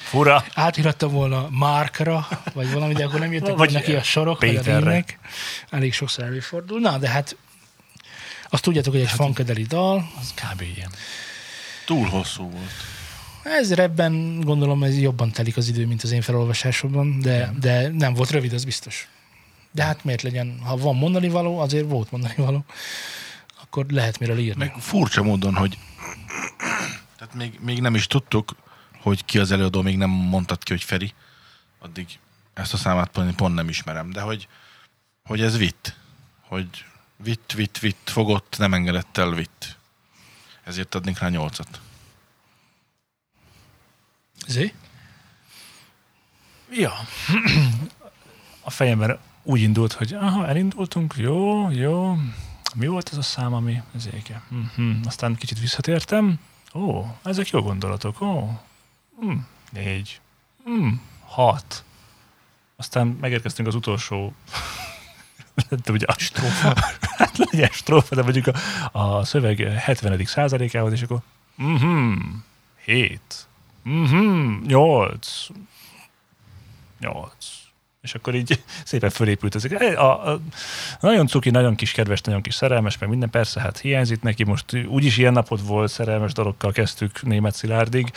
Fura. 0.02 0.44
Átírhattam 0.54 1.12
volna 1.12 1.48
Márkra, 1.50 2.28
vagy 2.52 2.72
valami, 2.72 2.92
de 2.94 3.04
akkor 3.04 3.20
nem 3.20 3.32
jöttek 3.32 3.56
Vagy 3.56 3.72
volna 3.72 3.86
ki 3.86 3.94
a 3.94 4.02
sorok, 4.02 4.40
vagy 4.40 4.48
a 4.48 4.52
Péterre. 4.52 4.78
rímek. 4.78 5.18
Elég 5.70 5.92
sokszor 5.92 6.24
előfordul. 6.24 6.80
Na, 6.80 6.98
de 6.98 7.08
hát 7.08 7.36
azt 8.50 8.62
tudjátok, 8.62 8.92
hogy 8.92 9.02
egy 9.02 9.08
funkadeli 9.10 9.62
dal. 9.62 10.10
Az 10.20 10.34
kb. 10.34 10.60
ilyen. 10.76 10.90
Túl 11.86 12.08
hosszú 12.08 12.50
volt. 12.50 12.70
Ez 13.42 13.70
ebben 13.70 14.40
gondolom 14.40 14.82
ez 14.82 14.98
jobban 14.98 15.30
telik 15.30 15.56
az 15.56 15.68
idő, 15.68 15.86
mint 15.86 16.02
az 16.02 16.10
én 16.10 16.22
felolvasásomban, 16.22 17.20
de, 17.20 17.52
de 17.60 17.88
nem 17.88 18.14
volt 18.14 18.30
rövid, 18.30 18.52
az 18.52 18.64
biztos. 18.64 19.08
De 19.70 19.84
hát 19.84 20.04
miért 20.04 20.22
legyen, 20.22 20.60
ha 20.64 20.76
van 20.76 20.96
mondani 20.96 21.28
való, 21.28 21.58
azért 21.58 21.88
volt 21.88 22.10
mondani 22.10 22.34
való, 22.36 22.64
akkor 23.62 23.86
lehet 23.88 24.18
miről 24.18 24.38
írni. 24.38 24.64
Meg 24.64 24.74
furcsa 24.78 25.22
módon, 25.22 25.54
hogy 25.54 25.78
tehát 27.16 27.34
még, 27.34 27.58
még 27.60 27.80
nem 27.80 27.94
is 27.94 28.06
tudtuk, 28.06 28.56
hogy 29.00 29.24
ki 29.24 29.38
az 29.38 29.50
előadó, 29.50 29.82
még 29.82 29.96
nem 29.96 30.10
mondtad 30.10 30.62
ki, 30.62 30.72
hogy 30.72 30.82
Feri. 30.82 31.14
Addig 31.78 32.18
ezt 32.54 32.72
a 32.72 32.76
számát 32.76 33.10
pont, 33.10 33.34
pont 33.34 33.54
nem 33.54 33.68
ismerem, 33.68 34.10
de 34.10 34.20
hogy, 34.20 34.48
hogy 35.24 35.40
ez 35.40 35.56
vitt. 35.56 35.96
Hogy 36.40 36.84
vitt, 37.16 37.52
vitt, 37.52 37.78
vitt, 37.78 38.10
fogott, 38.10 38.54
nem 38.58 38.74
engedett 38.74 39.16
el, 39.16 39.30
vitt. 39.30 39.76
Ezért 40.64 40.94
adnék 40.94 41.18
rá 41.18 41.28
nyolcat. 41.28 41.80
Zé? 44.46 44.74
Ja. 46.70 46.92
A 48.60 48.70
fejemben 48.70 49.18
úgy 49.42 49.60
indult, 49.60 49.92
hogy 49.92 50.12
aha, 50.12 50.46
elindultunk, 50.46 51.14
jó, 51.16 51.70
jó. 51.70 52.16
Mi 52.74 52.86
volt 52.86 53.08
ez 53.12 53.18
a 53.18 53.22
szám, 53.22 53.54
ami 53.54 53.82
az 53.94 54.08
éke? 54.14 54.42
Uh-huh. 54.50 54.96
Aztán 55.04 55.34
kicsit 55.34 55.60
visszatértem. 55.60 56.38
Ó, 56.74 57.04
ezek 57.22 57.50
jó 57.50 57.60
gondolatok. 57.60 58.20
Ó, 58.20 58.60
hm, 59.20 59.36
négy, 59.70 60.20
hm, 60.64 60.88
hat. 61.26 61.84
Aztán 62.76 63.06
megérkeztünk 63.06 63.68
az 63.68 63.74
utolsó 63.74 64.32
de 65.84 65.92
ugye 65.92 66.06
a 66.06 66.18
strófa. 66.18 66.74
hát 67.18 67.36
legyen 67.36 67.68
strófa, 67.72 68.14
de 68.14 68.22
mondjuk 68.22 68.46
a, 68.46 68.98
a 69.00 69.24
szöveg 69.24 69.58
70. 69.58 70.24
százalékához, 70.24 70.92
és 70.92 71.02
akkor 71.02 71.20
mhm, 71.54 72.18
hét, 72.84 73.48
mhm, 73.82 74.66
nyolc, 74.66 75.46
nyolc. 76.98 77.59
És 78.00 78.14
akkor 78.14 78.34
így 78.34 78.62
szépen 78.84 79.10
fölépült 79.10 79.54
ezek. 79.54 79.98
A, 79.98 80.32
a, 80.32 80.40
nagyon 81.00 81.26
cuki, 81.26 81.50
nagyon 81.50 81.74
kis 81.74 81.92
kedves, 81.92 82.20
nagyon 82.20 82.42
kis 82.42 82.54
szerelmes, 82.54 82.98
meg 82.98 83.08
minden 83.08 83.30
persze, 83.30 83.60
hát 83.60 83.78
hiányzik 83.78 84.22
neki. 84.22 84.44
Most 84.44 84.86
úgyis 84.86 85.16
ilyen 85.16 85.32
napot 85.32 85.60
volt, 85.60 85.90
szerelmes 85.90 86.32
dologkal 86.32 86.72
kezdtük 86.72 87.22
német 87.22 87.54
Szilárdig. 87.54 88.12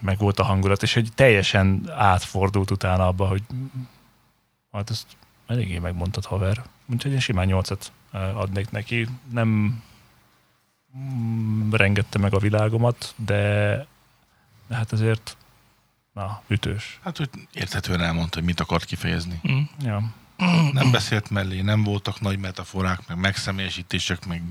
Meg 0.00 0.18
volt 0.18 0.38
a 0.38 0.44
hangulat, 0.44 0.82
és 0.82 0.94
hogy 0.94 1.08
teljesen 1.14 1.90
átfordult 1.96 2.70
utána 2.70 3.06
abba, 3.06 3.26
hogy 3.26 3.42
hát 4.72 4.90
ezt 4.90 5.06
eléggé 5.46 5.78
megmondtad, 5.78 6.24
haver. 6.24 6.62
Úgyhogy 6.92 7.12
én 7.12 7.20
simán 7.20 7.46
nyolcat 7.46 7.92
adnék 8.34 8.70
neki. 8.70 9.08
Nem 9.30 9.82
mm, 10.98 11.72
rengette 11.72 12.18
meg 12.18 12.34
a 12.34 12.38
világomat, 12.38 13.14
de 13.16 13.86
hát 14.70 14.92
azért 14.92 15.36
na, 16.18 16.42
ütős. 16.48 16.98
Hát, 17.02 17.16
hogy 17.16 17.30
érthetően 17.52 18.00
elmondta, 18.00 18.36
hogy 18.36 18.46
mit 18.46 18.60
akart 18.60 18.84
kifejezni. 18.84 19.40
Mm. 19.50 19.60
Ja. 19.80 20.14
Nem 20.72 20.90
beszélt 20.90 21.30
mellé, 21.30 21.60
nem 21.60 21.84
voltak 21.84 22.20
nagy 22.20 22.38
metaforák, 22.38 23.06
meg 23.06 23.16
megszemélyesítések, 23.16 24.26
meg 24.26 24.42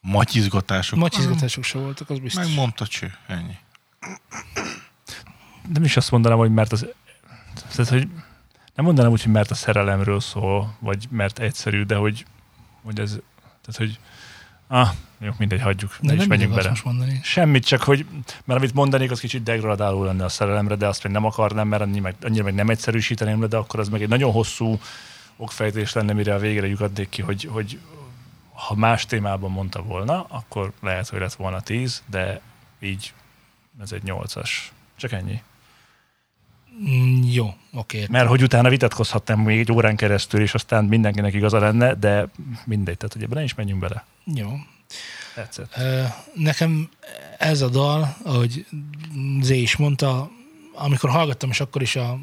matyizgatások. 0.00 0.98
Macsizgatások 0.98 1.64
se 1.64 1.78
voltak, 1.78 2.10
az 2.10 2.18
biztos. 2.18 2.44
Megmondta 2.44 2.86
cső, 2.86 3.14
ennyi. 3.26 3.56
Nem 5.72 5.84
is 5.84 5.96
azt 5.96 6.10
mondanám, 6.10 6.38
hogy 6.38 6.52
mert 6.52 6.72
az... 6.72 6.86
Tehát, 7.74 7.88
hogy 7.88 8.08
nem 8.74 8.84
mondanám 8.84 9.10
úgy, 9.10 9.22
hogy 9.22 9.32
mert 9.32 9.50
a 9.50 9.54
szerelemről 9.54 10.20
szól, 10.20 10.76
vagy 10.80 11.06
mert 11.10 11.38
egyszerű, 11.38 11.82
de 11.82 11.94
hogy, 11.94 12.26
hogy 12.82 13.00
ez... 13.00 13.10
Tehát, 13.60 13.76
hogy 13.76 13.98
ah, 14.68 14.88
jó, 15.18 15.30
mindegy, 15.38 15.60
hagyjuk, 15.60 16.00
ne 16.00 16.14
De 16.14 16.14
is 16.14 16.40
azt 16.42 16.48
bele. 16.48 16.72
mondani. 16.84 17.20
Semmit, 17.22 17.64
csak 17.66 17.82
hogy, 17.82 18.06
mert 18.44 18.60
amit 18.60 18.74
mondanék, 18.74 19.10
az 19.10 19.20
kicsit 19.20 19.42
degradáló 19.42 20.04
lenne 20.04 20.24
a 20.24 20.28
szerelemre, 20.28 20.74
de 20.74 20.86
azt 20.86 21.04
még 21.04 21.12
nem 21.12 21.24
akarnám, 21.24 21.68
mert 21.68 21.82
annyi 21.82 22.00
meg, 22.00 22.14
annyira 22.22 22.44
meg 22.44 22.54
nem 22.54 22.68
egyszerűsíteném 22.68 23.40
le, 23.40 23.46
de 23.46 23.56
akkor 23.56 23.80
az 23.80 23.88
meg 23.88 24.02
egy 24.02 24.08
nagyon 24.08 24.32
hosszú 24.32 24.78
okfejtés 25.36 25.92
lenne, 25.92 26.12
mire 26.12 26.34
a 26.34 26.38
végre 26.38 26.66
lyukadnék 26.66 27.08
ki, 27.08 27.22
hogy, 27.22 27.48
hogy 27.50 27.78
ha 28.52 28.74
más 28.74 29.06
témában 29.06 29.50
mondta 29.50 29.82
volna, 29.82 30.26
akkor 30.28 30.72
lehet, 30.80 31.08
hogy 31.08 31.20
lett 31.20 31.34
volna 31.34 31.60
tíz, 31.60 32.02
de 32.06 32.40
így 32.80 33.12
ez 33.80 33.92
egy 33.92 34.02
nyolcas. 34.02 34.72
Csak 34.96 35.12
ennyi. 35.12 35.42
Mm, 36.82 37.22
jó, 37.24 37.54
oké. 37.72 38.06
Mert 38.10 38.28
hogy 38.28 38.42
utána 38.42 38.68
vitatkozhatnám 38.68 39.40
még 39.40 39.58
egy 39.58 39.72
órán 39.72 39.96
keresztül, 39.96 40.40
és 40.40 40.54
aztán 40.54 40.84
mindenkinek 40.84 41.34
igaza 41.34 41.58
lenne, 41.58 41.94
de 41.94 42.28
mindegy, 42.64 42.96
tehát 42.96 43.12
hogy 43.12 43.22
ebben 43.22 43.42
is 43.42 43.54
menjünk 43.54 43.80
bele. 43.80 44.04
Jó. 44.24 44.48
Tetszett. 45.34 45.80
Nekem 46.34 46.88
ez 47.38 47.60
a 47.60 47.68
dal, 47.68 48.16
ahogy 48.22 48.66
Zé 49.40 49.60
is 49.60 49.76
mondta, 49.76 50.30
amikor 50.74 51.10
hallgattam, 51.10 51.50
és 51.50 51.60
akkor 51.60 51.82
is 51.82 51.96
a 51.96 52.18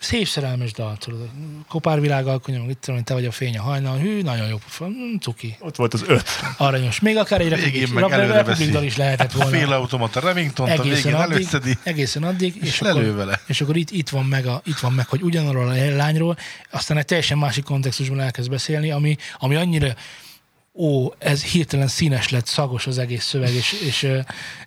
szép 0.00 0.26
szerelmes 0.26 0.72
dal, 0.72 0.96
tudod, 0.96 1.28
kopárvilág 1.68 2.26
alkonyom, 2.26 2.70
itt 2.70 2.80
tudom, 2.80 3.02
te 3.02 3.14
vagy 3.14 3.24
a 3.24 3.30
fény 3.30 3.58
a 3.58 3.62
hajnal, 3.62 3.98
hű, 3.98 4.22
nagyon 4.22 4.48
jó 4.48 4.58
mm, 4.84 5.16
cuki, 5.20 5.56
Ott 5.60 5.76
volt 5.76 5.94
az 5.94 6.04
öt. 6.06 6.28
aranyos. 6.56 7.00
Még 7.00 7.16
akár 7.16 7.40
egy 7.40 7.48
Végén 7.48 7.64
republik, 7.64 7.92
meg 7.92 8.02
rap- 8.02 8.12
előre 8.12 8.32
republik 8.34 8.58
veszi 8.58 8.70
dal 8.70 8.82
is 8.84 8.96
lehetett 8.96 9.32
a 9.32 9.36
volna. 9.36 9.50
félautomata 9.50 10.20
Remington, 10.20 10.70
a 10.70 10.82
végén 10.82 11.14
addig, 11.14 11.32
előszedi, 11.34 11.78
egészen 11.82 12.22
addig, 12.22 12.56
és, 12.60 12.68
és 12.68 12.80
akkor, 12.80 12.94
lelő 12.94 13.14
vele. 13.14 13.40
és 13.46 13.60
akkor 13.60 13.76
itt, 13.76 13.90
itt, 13.90 14.08
van 14.08 14.24
meg 14.24 14.46
a, 14.46 14.62
itt 14.64 14.78
van 14.78 14.92
meg, 14.92 15.08
hogy 15.08 15.22
ugyanarról 15.22 15.68
a 15.68 15.74
lányról, 15.96 16.36
aztán 16.70 16.96
egy 16.96 17.04
teljesen 17.04 17.38
másik 17.38 17.64
kontextusban 17.64 18.20
elkezd 18.20 18.50
beszélni, 18.50 18.90
ami, 18.90 19.16
ami 19.38 19.54
annyira 19.56 19.94
ó, 20.74 21.12
ez 21.18 21.44
hirtelen 21.44 21.86
színes 21.86 22.28
lett, 22.28 22.46
szagos 22.46 22.86
az 22.86 22.98
egész 22.98 23.24
szöveg, 23.24 23.54
és, 23.54 23.72
és, 23.72 24.06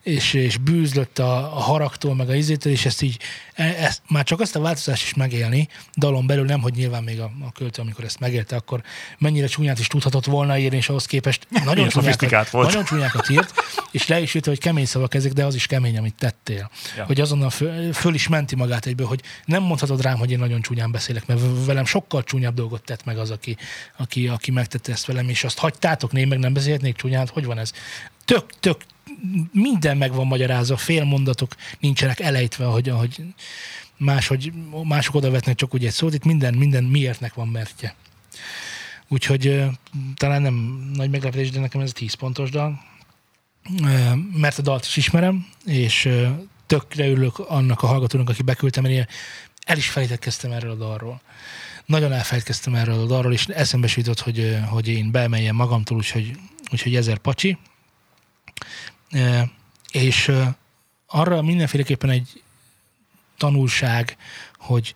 és, 0.02 0.34
és 0.34 0.58
bűzlött 0.58 1.20
a, 1.20 1.58
a 1.58 1.60
haragtól, 1.60 2.16
meg 2.16 2.30
a 2.30 2.36
izétől, 2.36 2.72
és 2.72 2.86
ezt 2.86 3.02
így, 3.02 3.18
e- 3.54 3.76
ezt, 3.78 4.02
már 4.10 4.24
csak 4.24 4.40
azt 4.40 4.56
a 4.56 4.60
változást 4.60 5.04
is 5.04 5.14
megélni, 5.14 5.68
dalon 5.98 6.28
belül 6.28 6.46
nem, 6.46 6.62
hogy 6.62 6.74
nyilván 6.74 7.04
még 7.04 7.20
a, 7.20 7.32
a 7.46 7.52
költő, 7.52 7.82
amikor 7.82 8.04
ezt 8.04 8.20
megélte, 8.20 8.56
akkor 8.56 8.84
mennyire 9.18 9.48
csúnyát 9.48 9.80
is 9.80 9.88
tudhatott 9.88 10.26
volna 10.26 10.58
írni, 10.58 10.78
és 10.78 10.90
ahhoz 10.90 11.06
képest 11.06 11.48
nagyon 11.66 11.88
csúnyákat, 11.88 12.50
volt. 12.50 12.68
nagyon 12.68 12.84
csúnyákat 12.84 13.30
írt, 13.30 13.54
és 13.92 14.08
le 14.08 14.20
is 14.20 14.34
írta, 14.34 14.50
hogy 14.50 14.60
kemény 14.60 14.86
szavak 14.86 15.14
ezek, 15.14 15.34
de 15.34 15.46
az 15.46 15.56
is 15.56 15.66
kemény, 15.66 15.98
amit 15.98 16.16
tettél. 16.16 16.70
Ja. 16.98 17.06
Hogy 17.06 17.22
azonnal 17.22 17.50
föl, 17.50 17.94
föl 17.94 18.14
is 18.14 18.28
menti 18.28 18.56
magát 18.56 18.86
egyből, 18.86 19.08
hogy 19.08 19.22
nem 19.46 19.64
mondhatod 19.64 20.02
rám, 20.02 20.18
hogy 20.18 20.32
én 20.32 20.40
nagyon 20.40 20.62
csúnyán 20.62 20.92
beszélek, 20.92 21.26
mert 21.26 21.42
velem 21.66 21.86
sokkal 21.86 22.24
csúnyább 22.24 22.56
dolgot 22.56 22.84
tett 22.84 23.06
meg 23.06 23.18
az, 23.18 23.32
aki, 23.32 23.58
aki, 23.98 24.28
aki 24.28 24.52
megtette 24.52 24.92
ezt 24.92 25.06
velem, 25.06 25.30
és 25.30 25.44
azt 25.44 25.60
hagytátok, 25.94 26.12
né, 26.12 26.26
meg 26.26 26.40
nem 26.40 26.54
beszélhetnék 26.54 26.96
csúnyán, 26.96 27.30
hogy 27.34 27.46
van 27.46 27.58
ez? 27.58 27.72
Tök, 28.26 28.60
tök, 28.60 28.82
minden 29.52 29.98
meg 29.98 30.14
van 30.14 30.28
magyarázva, 30.28 30.78
félmondatok 30.78 31.56
nincsenek 31.80 32.20
elejtve, 32.20 32.66
hogy, 32.66 32.90
ahogy 32.90 33.22
máshogy, 33.98 34.54
mások 34.84 35.16
odavetnek 35.16 35.56
csak 35.56 35.74
úgy 35.74 35.86
egy 35.86 35.92
szót, 35.92 36.14
itt 36.14 36.24
minden, 36.24 36.54
minden 36.54 36.84
miértnek 36.84 37.34
van 37.34 37.48
mertje. 37.48 37.96
Úgyhogy 39.08 39.64
talán 40.16 40.42
nem 40.42 40.54
nagy 40.94 41.10
meglepetés, 41.10 41.50
de 41.50 41.60
nekem 41.60 41.82
ez 41.82 41.90
a 41.90 41.94
10 41.94 42.14
pontos 42.14 42.50
dal. 42.50 42.82
Mert 44.34 44.58
a 44.58 44.62
dalt 44.62 44.86
is 44.86 44.98
ismerem, 44.98 45.48
és 45.66 46.10
tökre 46.68 47.08
örülök 47.08 47.40
annak 47.40 47.82
a 47.82 47.88
hallgatónak, 47.88 48.30
aki 48.30 48.44
beküldte, 48.44 48.82
mert 48.82 48.94
én 48.94 49.08
el 49.66 49.78
is 49.78 49.90
felejtetkeztem 49.90 50.52
erről 50.52 50.72
a 50.72 50.76
dalról. 50.76 51.22
Nagyon 51.86 52.12
elfelejtkeztem 52.12 52.76
erről 52.76 53.00
a 53.00 53.06
dalról, 53.06 53.34
és 53.34 53.46
eszembe 53.46 53.88
jutott, 53.96 54.20
hogy, 54.20 54.58
hogy 54.70 54.88
én 54.88 55.12
beemeljem 55.12 55.56
magamtól, 55.56 55.98
úgyhogy, 55.98 56.32
úgyhogy 56.72 56.96
ezer 56.96 57.18
pacsi. 57.18 57.58
Ö, 59.12 59.42
És 59.92 60.32
arra 61.08 61.42
mindenféleképpen 61.42 62.10
egy 62.10 62.44
tanulság, 63.38 64.18
hogy 64.58 64.96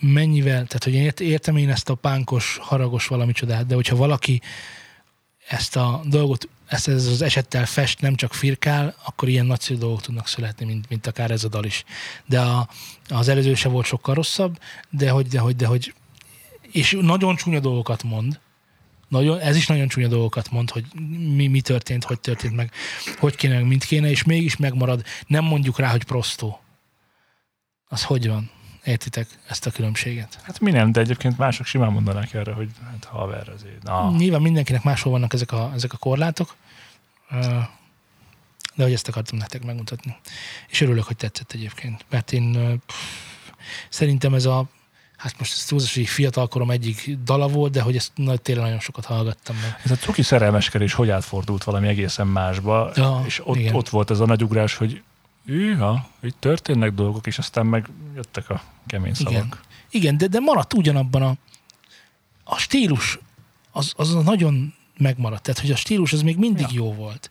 mennyivel, 0.00 0.66
tehát 0.66 0.84
hogy 0.84 0.94
én 0.94 1.02
ért- 1.02 1.20
értem 1.20 1.56
én 1.56 1.70
ezt 1.70 1.88
a 1.88 1.94
pánkos, 1.94 2.58
haragos 2.60 3.06
valami 3.06 3.32
csodát, 3.32 3.66
de 3.66 3.74
hogyha 3.74 3.96
valaki 3.96 4.40
ezt 5.48 5.76
a 5.76 6.02
dolgot, 6.04 6.48
ezt 6.74 6.88
ez 6.88 7.06
az 7.06 7.22
esettel 7.22 7.66
fest, 7.66 8.00
nem 8.00 8.14
csak 8.14 8.34
firkál, 8.34 8.94
akkor 9.04 9.28
ilyen 9.28 9.46
nagyszerű 9.46 9.78
dolgok 9.78 10.00
tudnak 10.00 10.28
születni, 10.28 10.66
mint, 10.66 10.88
mint 10.88 11.06
akár 11.06 11.30
ez 11.30 11.44
a 11.44 11.48
dal 11.48 11.64
is. 11.64 11.84
De 12.26 12.40
a, 12.40 12.68
az 13.08 13.28
előző 13.28 13.54
se 13.54 13.68
volt 13.68 13.86
sokkal 13.86 14.14
rosszabb, 14.14 14.58
de 14.90 15.10
hogy, 15.10 15.26
de 15.26 15.38
hogy, 15.38 15.56
de 15.56 15.66
hogy, 15.66 15.94
és 16.70 16.96
nagyon 17.00 17.36
csúnya 17.36 17.60
dolgokat 17.60 18.02
mond, 18.02 18.40
nagyon, 19.08 19.38
ez 19.38 19.56
is 19.56 19.66
nagyon 19.66 19.88
csúnya 19.88 20.08
dolgokat 20.08 20.50
mond, 20.50 20.70
hogy 20.70 20.84
mi, 21.34 21.46
mi 21.46 21.60
történt, 21.60 22.04
hogy 22.04 22.20
történt 22.20 22.56
meg, 22.56 22.70
hogy 23.18 23.36
kéne, 23.36 23.54
meg 23.54 23.66
mint 23.66 23.84
kéne, 23.84 24.10
és 24.10 24.22
mégis 24.22 24.56
megmarad. 24.56 25.04
Nem 25.26 25.44
mondjuk 25.44 25.78
rá, 25.78 25.90
hogy 25.90 26.04
prostó. 26.04 26.60
Az 27.88 28.04
hogy 28.04 28.28
van? 28.28 28.50
Értitek 28.84 29.26
ezt 29.48 29.66
a 29.66 29.70
különbséget? 29.70 30.38
Hát 30.42 30.60
mi 30.60 30.70
nem, 30.70 30.92
de 30.92 31.00
egyébként 31.00 31.38
mások 31.38 31.66
simán 31.66 31.92
mondanák 31.92 32.34
erre, 32.34 32.52
hogy 32.52 32.70
hát 32.90 33.04
haver 33.04 33.48
azért. 33.48 33.82
Na, 33.82 34.10
Nyilván 34.16 34.42
mindenkinek 34.42 34.82
máshol 34.82 35.12
vannak 35.12 35.32
ezek 35.32 35.52
a, 35.52 35.70
ezek 35.74 35.92
a 35.92 35.96
korlátok, 35.96 36.56
de 38.74 38.82
hogy 38.82 38.92
ezt 38.92 39.08
akartam 39.08 39.38
nektek 39.38 39.64
megmutatni. 39.64 40.16
És 40.68 40.80
örülök, 40.80 41.04
hogy 41.04 41.16
tetszett 41.16 41.52
egyébként, 41.52 42.04
mert 42.10 42.32
én 42.32 42.80
szerintem 43.88 44.34
ez 44.34 44.44
a 44.44 44.68
hát 45.16 45.38
most 45.38 45.52
ez 45.52 45.64
túlzás, 45.64 45.94
hogy 45.94 46.06
fiatalkorom 46.06 46.70
egyik 46.70 47.16
dala 47.24 47.48
volt, 47.48 47.72
de 47.72 47.82
hogy 47.82 47.96
ezt 47.96 48.12
na, 48.14 48.36
tényleg 48.36 48.64
nagyon 48.64 48.80
sokat 48.80 49.04
hallgattam 49.04 49.56
meg. 49.56 49.80
Ez 49.84 49.90
a 49.90 49.96
cuki 49.96 50.22
szerelmeskedés 50.22 50.92
hogy 50.92 51.10
átfordult 51.10 51.64
valami 51.64 51.88
egészen 51.88 52.26
másba, 52.26 52.90
Ja, 52.94 53.22
és 53.26 53.46
ott, 53.46 53.56
igen. 53.56 53.74
ott 53.74 53.88
volt 53.88 54.10
ez 54.10 54.20
a 54.20 54.26
nagy 54.26 54.42
ugrás, 54.42 54.74
hogy 54.74 55.02
őha, 55.46 56.08
itt 56.22 56.36
történnek 56.38 56.92
dolgok, 56.92 57.26
és 57.26 57.38
aztán 57.38 57.66
meg 57.66 57.88
jöttek 58.14 58.50
a 58.50 58.62
kemény 58.86 59.14
szavak. 59.14 59.32
Igen. 59.32 59.48
Igen, 59.90 60.16
de, 60.16 60.26
de 60.26 60.40
maradt 60.40 60.74
ugyanabban 60.74 61.22
a, 61.22 61.34
a 62.44 62.58
stílus, 62.58 63.18
az, 63.72 63.92
az 63.96 64.14
nagyon 64.14 64.74
megmaradt. 64.98 65.42
Tehát, 65.42 65.60
hogy 65.60 65.70
a 65.70 65.76
stílus 65.76 66.12
az 66.12 66.22
még 66.22 66.36
mindig 66.36 66.66
ja. 66.68 66.68
jó 66.72 66.92
volt. 66.92 67.30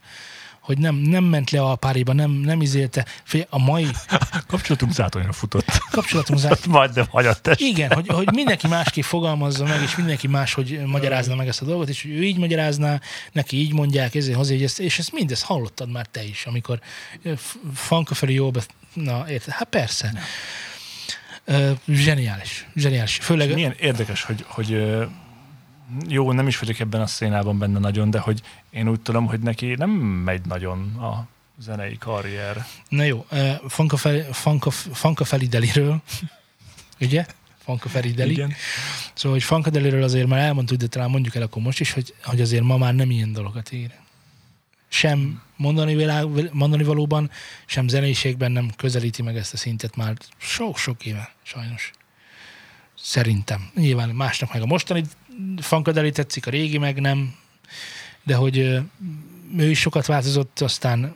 Hogy 0.59 0.77
nem, 0.77 0.95
nem 0.95 1.23
ment 1.23 1.49
le 1.49 1.61
a 1.61 1.75
páriba, 1.75 2.13
nem, 2.13 2.31
nem 2.31 2.61
izélte. 2.61 3.05
Figyelj, 3.23 3.47
A 3.51 3.57
mai 3.59 3.87
Kapcsolatunk 4.47 4.93
zátonyra 4.93 5.31
futott. 5.31 5.65
kapcsolatunk 5.91 6.39
zár... 6.39 6.57
Majd 6.67 6.91
de 6.91 7.05
hagyott. 7.09 7.49
Igen, 7.55 7.91
hogy, 7.91 8.07
hogy 8.07 8.31
mindenki 8.33 8.67
másképp 8.67 9.03
fogalmazza 9.03 9.63
meg, 9.63 9.81
és 9.81 9.95
mindenki 9.95 10.27
máshogy 10.27 10.79
magyarázna 10.85 11.35
meg 11.35 11.47
ezt 11.47 11.61
a 11.61 11.65
dolgot, 11.65 11.89
és 11.89 12.01
hogy 12.01 12.11
ő 12.11 12.23
így 12.23 12.37
magyarázná, 12.37 12.99
neki 13.31 13.57
így 13.57 13.73
mondják, 13.73 14.15
ezért 14.15 14.37
hozzá, 14.37 14.53
és 14.53 14.61
ezt, 14.61 14.79
és 14.79 14.99
ezt 14.99 15.11
mindezt 15.11 15.43
hallottad 15.43 15.91
már 15.91 16.05
te 16.05 16.23
is, 16.23 16.45
amikor 16.45 16.79
ö, 17.23 17.33
F- 17.35 17.57
Fanka 17.73 18.13
felé 18.13 18.33
jó, 18.33 18.51
be- 18.51 18.63
na 18.93 19.25
érted? 19.29 19.53
Hát 19.53 19.67
persze. 19.69 20.13
Ö, 21.45 21.71
Zseniális, 21.87 22.67
zseniális. 22.75 23.15
Főleg, 23.21 23.53
Milyen 23.53 23.75
érdekes, 23.79 24.23
hogy, 24.23 24.45
hogy 24.47 24.71
jó, 26.07 26.31
nem 26.31 26.47
is 26.47 26.59
vagyok 26.59 26.79
ebben 26.79 27.01
a 27.01 27.07
szénában 27.07 27.57
benne 27.57 27.79
nagyon, 27.79 28.09
de 28.09 28.19
hogy 28.19 28.41
én 28.69 28.89
úgy 28.89 29.01
tudom, 29.01 29.25
hogy 29.25 29.39
neki 29.39 29.73
nem 29.77 29.89
megy 29.89 30.45
nagyon 30.45 30.95
a 30.95 31.27
zenei 31.59 31.97
karrier. 31.97 32.65
na 32.89 33.03
jó, 33.03 33.25
ö, 33.29 33.51
Fanka, 33.67 33.97
fel, 33.97 34.33
Fanka, 34.33 34.69
Fanka 34.71 35.23
Felideliről, 35.23 36.01
ugye? 37.01 37.25
Fanka 37.63 37.89
Felideli. 37.89 38.31
Igen. 38.31 38.53
Szóval, 39.13 39.37
hogy 39.37 39.43
Funkadeliről 39.43 40.03
azért 40.03 40.27
már 40.27 40.39
elmondtuk, 40.39 40.77
de 40.77 40.87
talán 40.87 41.09
mondjuk 41.09 41.35
el 41.35 41.41
akkor 41.41 41.61
most 41.61 41.79
is, 41.79 41.91
hogy, 41.91 42.13
hogy 42.23 42.41
azért 42.41 42.63
ma 42.63 42.77
már 42.77 42.95
nem 42.95 43.11
ilyen 43.11 43.33
dolgokat 43.33 43.71
ír. 43.71 43.91
Sem 44.87 45.41
mondani, 45.55 45.95
világ, 45.95 46.53
mondani 46.53 46.83
valóban, 46.83 47.29
sem 47.65 47.87
zeneiségben 47.87 48.51
nem 48.51 48.71
közelíti 48.77 49.21
meg 49.21 49.37
ezt 49.37 49.53
a 49.53 49.57
szintet 49.57 49.95
már 49.95 50.17
sok-sok 50.37 51.05
éve, 51.05 51.33
sajnos. 51.43 51.91
Szerintem. 52.97 53.69
Nyilván 53.75 54.09
másnak 54.09 54.53
meg 54.53 54.61
a 54.61 54.65
mostani 54.65 55.03
Funkadeli 55.57 56.11
tetszik, 56.11 56.47
a 56.47 56.49
régi 56.49 56.77
meg 56.77 56.99
nem, 57.01 57.35
de 58.23 58.35
hogy 58.35 58.57
ő 59.57 59.69
is 59.69 59.79
sokat 59.79 60.05
változott, 60.05 60.59
aztán 60.59 61.15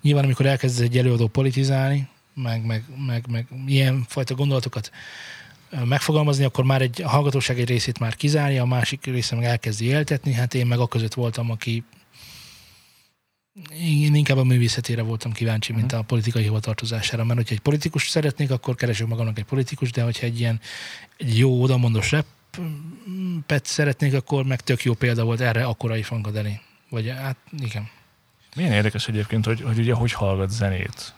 nyilván 0.00 0.24
amikor 0.24 0.46
elkezd 0.46 0.82
egy 0.82 0.98
előadó 0.98 1.26
politizálni, 1.26 2.08
meg, 2.34 2.66
meg, 2.66 2.84
meg, 3.06 3.24
meg 3.28 3.46
ilyen 3.66 4.04
fajta 4.08 4.34
gondolatokat 4.34 4.90
megfogalmazni, 5.84 6.44
akkor 6.44 6.64
már 6.64 6.82
egy 6.82 7.02
a 7.02 7.08
hallgatóság 7.08 7.58
egy 7.58 7.68
részét 7.68 7.98
már 7.98 8.16
kizárja, 8.16 8.62
a 8.62 8.66
másik 8.66 9.04
része 9.04 9.34
meg 9.34 9.44
elkezdi 9.44 9.84
éltetni, 9.84 10.32
hát 10.32 10.54
én 10.54 10.66
meg 10.66 10.78
a 10.78 10.86
között 10.86 11.14
voltam, 11.14 11.50
aki 11.50 11.84
én 13.78 14.14
inkább 14.14 14.36
a 14.36 14.44
művészetére 14.44 15.02
voltam 15.02 15.32
kíváncsi, 15.32 15.72
mint 15.72 15.92
a 15.92 16.02
politikai 16.02 16.42
hivatartozására, 16.42 17.24
mert 17.24 17.38
hogyha 17.38 17.54
egy 17.54 17.60
politikus 17.60 18.08
szeretnék, 18.08 18.50
akkor 18.50 18.74
keresek 18.74 19.06
magamnak 19.06 19.38
egy 19.38 19.44
politikus, 19.44 19.90
de 19.90 20.02
hogyha 20.02 20.26
egy 20.26 20.40
ilyen 20.40 20.60
egy 21.16 21.38
jó 21.38 21.62
odamondós 21.62 22.12
repet 22.56 23.66
szeretnék, 23.66 24.14
akkor 24.14 24.44
meg 24.44 24.60
tök 24.60 24.82
jó 24.82 24.94
példa 24.94 25.24
volt 25.24 25.40
erre 25.40 25.64
akkorai 25.64 26.02
Funkadeli. 26.02 26.60
Vagy 26.88 27.08
hát 27.22 27.36
igen. 27.58 27.88
Milyen 28.56 28.72
érdekes 28.72 29.08
egyébként, 29.08 29.44
hogy, 29.44 29.60
hogy 29.60 29.78
ugye 29.78 29.94
hogy 29.94 30.12
hallgat 30.12 30.50
zenét. 30.50 31.14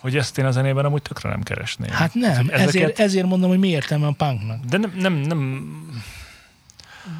Hogy 0.00 0.16
ezt 0.16 0.38
én 0.38 0.44
a 0.44 0.50
zenében 0.50 0.84
amúgy 0.84 1.02
tökre 1.02 1.28
nem 1.28 1.42
keresném. 1.42 1.90
Hát 1.90 2.14
nem, 2.14 2.30
Ezeket- 2.32 2.60
ezért, 2.60 2.98
ezért 3.00 3.26
mondom, 3.26 3.48
hogy 3.48 3.58
mi 3.58 3.68
értelme 3.68 4.06
a 4.06 4.12
punknak. 4.12 4.64
De 4.64 4.76
nem, 4.78 4.92
nem, 4.96 5.12
nem 5.14 5.38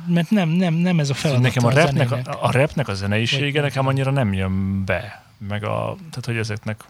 Mert 0.06 0.30
nem, 0.30 0.48
nem, 0.48 0.74
nem 0.74 0.98
ez 1.00 1.10
a 1.10 1.14
feladat 1.14 1.42
nekem 1.42 1.64
a 1.64 1.70
rapnek, 1.70 2.08
zenének. 2.08 2.34
a, 2.34 2.44
a 2.44 2.50
rapnek 2.50 2.88
a 2.88 2.94
zeneisége 2.94 3.60
Vagy- 3.60 3.68
nekem 3.70 3.86
annyira 3.86 4.10
nem 4.10 4.32
jön 4.32 4.84
be. 4.84 5.24
Meg 5.48 5.64
a, 5.64 5.96
tehát 5.96 6.24
hogy 6.24 6.36
ezeknek, 6.36 6.84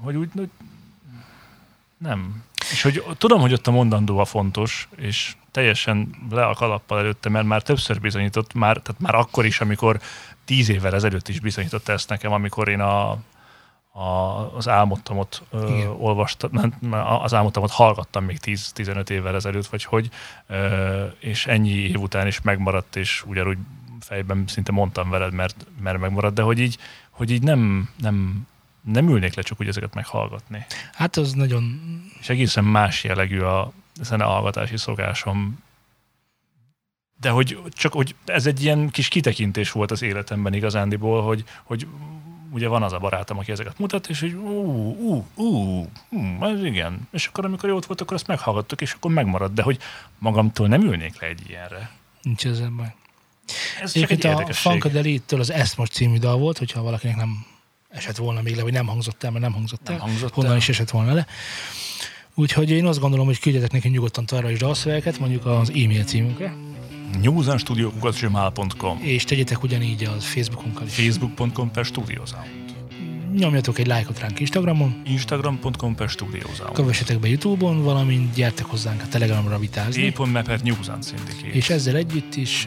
hogy 0.00 0.16
úgy, 0.16 0.28
hogy 0.34 0.48
nem. 1.98 2.42
És 2.72 2.82
hogy 2.82 3.04
tudom, 3.18 3.40
hogy 3.40 3.52
ott 3.52 3.66
a 3.66 3.70
mondandó 3.70 4.18
a 4.18 4.24
fontos, 4.24 4.88
és 4.96 5.36
teljesen 5.50 6.14
le 6.30 6.44
a 6.44 6.54
kalappal 6.54 6.98
előtte, 6.98 7.28
mert 7.28 7.46
már 7.46 7.62
többször 7.62 8.00
bizonyított, 8.00 8.54
már, 8.54 8.76
tehát 8.76 9.00
már 9.00 9.14
akkor 9.14 9.44
is, 9.44 9.60
amikor 9.60 10.00
tíz 10.44 10.68
évvel 10.68 10.94
ezelőtt 10.94 11.28
is 11.28 11.40
bizonyította 11.40 11.92
ezt 11.92 12.08
nekem, 12.08 12.32
amikor 12.32 12.68
én 12.68 12.80
a, 12.80 13.10
a, 13.92 14.50
az 14.56 14.68
álmodtamot 14.68 15.42
ö, 15.50 15.86
olvastam, 15.86 16.50
nem, 16.52 16.92
az 17.22 17.34
álmodtamot 17.34 17.70
hallgattam 17.70 18.24
még 18.24 18.38
10-15 18.42 19.08
évvel 19.10 19.34
ezelőtt, 19.34 19.66
vagy 19.66 19.84
hogy, 19.84 20.08
ö, 20.46 21.04
és 21.18 21.46
ennyi 21.46 21.70
év 21.70 22.00
után 22.00 22.26
is 22.26 22.40
megmaradt, 22.40 22.96
és 22.96 23.24
ugyanúgy 23.26 23.58
fejben 24.00 24.44
szinte 24.46 24.72
mondtam 24.72 25.10
veled, 25.10 25.32
mert, 25.32 25.66
mert 25.82 25.98
megmaradt, 25.98 26.34
de 26.34 26.42
hogy 26.42 26.58
így, 26.58 26.78
hogy 27.10 27.30
így 27.30 27.42
nem, 27.42 27.90
nem 27.98 28.48
nem 28.84 29.08
ülnék 29.08 29.34
le 29.34 29.42
csak 29.42 29.60
úgy 29.60 29.68
ezeket 29.68 29.94
meghallgatni. 29.94 30.66
Hát 30.92 31.16
az 31.16 31.32
nagyon... 31.32 31.80
És 32.20 32.28
egészen 32.28 32.64
más 32.64 33.04
jellegű 33.04 33.40
a 33.40 33.72
zenehallgatási 34.02 34.76
szokásom. 34.76 35.62
De 37.20 37.30
hogy 37.30 37.58
csak 37.72 37.92
hogy 37.92 38.14
ez 38.24 38.46
egy 38.46 38.62
ilyen 38.62 38.90
kis 38.90 39.08
kitekintés 39.08 39.72
volt 39.72 39.90
az 39.90 40.02
életemben 40.02 40.54
igazándiból, 40.54 41.22
hogy, 41.22 41.44
hogy 41.62 41.86
ugye 42.50 42.68
van 42.68 42.82
az 42.82 42.92
a 42.92 42.98
barátom, 42.98 43.38
aki 43.38 43.52
ezeket 43.52 43.78
mutat, 43.78 44.08
és 44.08 44.20
hogy 44.20 44.32
ú, 44.32 44.64
ú, 44.92 45.26
ú, 45.34 45.88
ú, 46.08 46.44
ez 46.44 46.64
igen. 46.64 47.08
És 47.10 47.26
akkor 47.26 47.44
amikor 47.44 47.68
jót 47.68 47.86
volt, 47.86 48.00
akkor 48.00 48.14
azt 48.14 48.26
meghallgattuk, 48.26 48.80
és 48.80 48.92
akkor 48.92 49.10
megmaradt. 49.10 49.54
De 49.54 49.62
hogy 49.62 49.78
magamtól 50.18 50.68
nem 50.68 50.82
ülnék 50.82 51.20
le 51.20 51.26
egy 51.26 51.40
ilyenre. 51.48 51.90
Nincs 52.22 52.46
ezzel 52.46 52.70
baj. 52.70 52.94
Ez 53.82 53.92
csak 53.92 54.10
egy 54.10 54.26
Egyébként 54.26 54.48
a. 54.48 54.52
Funkadelittől 54.52 55.40
az 55.40 55.50
Ezt 55.50 55.76
most 55.76 55.92
című 55.92 56.18
dal 56.18 56.38
volt, 56.38 56.58
hogyha 56.58 56.82
valakinek 56.82 57.16
nem 57.16 57.46
esett 57.88 58.16
volna 58.16 58.42
még 58.42 58.56
le, 58.56 58.62
vagy 58.62 58.72
nem 58.72 58.86
hangzott 58.86 59.22
el, 59.22 59.30
mert 59.30 59.42
nem 59.42 59.52
hangzott 59.52 59.88
el. 59.88 59.96
Nem 59.96 60.06
hangzott 60.06 60.34
honnan 60.34 60.50
el. 60.50 60.56
is 60.56 60.68
esett 60.68 60.90
volna 60.90 61.12
le. 61.12 61.26
Úgyhogy 62.34 62.70
én 62.70 62.86
azt 62.86 63.00
gondolom, 63.00 63.26
hogy 63.26 63.38
küldjetek 63.38 63.72
nekünk 63.72 63.94
nyugodtan 63.94 64.24
arra 64.30 64.50
is 64.50 64.58
dalszövegeket, 64.58 65.18
mondjuk 65.18 65.46
az 65.46 65.68
e-mail 65.68 66.04
címünkre, 66.04 66.54
newsandstudio.gmail.com 67.22 68.98
és 69.02 69.24
tegyétek 69.24 69.62
ugyanígy 69.62 70.04
az 70.04 70.24
Facebookunkkal 70.24 70.86
is. 70.86 70.94
facebook.com 70.94 71.70
per 71.70 71.84
studiosound 71.84 72.59
Nyomjatok 73.36 73.78
egy 73.78 73.86
lájkot 73.86 74.18
ránk 74.20 74.40
Instagramon, 74.40 75.02
instagram.com 75.04 75.94
per 75.94 76.08
studiosound 76.08 76.72
kövessetek 76.74 77.18
be 77.20 77.28
Youtube-on, 77.28 77.82
valamint 77.82 78.34
gyertek 78.34 78.64
hozzánk 78.66 79.02
a 79.02 79.08
Telegramra 79.08 79.58
vitázni. 79.58 80.06
e.me 80.06 80.42
per 80.42 80.60
newsand 80.62 81.04
syndicate 81.04 81.46
És 81.52 81.70
ezzel 81.70 81.96
együtt 81.96 82.34
is 82.34 82.66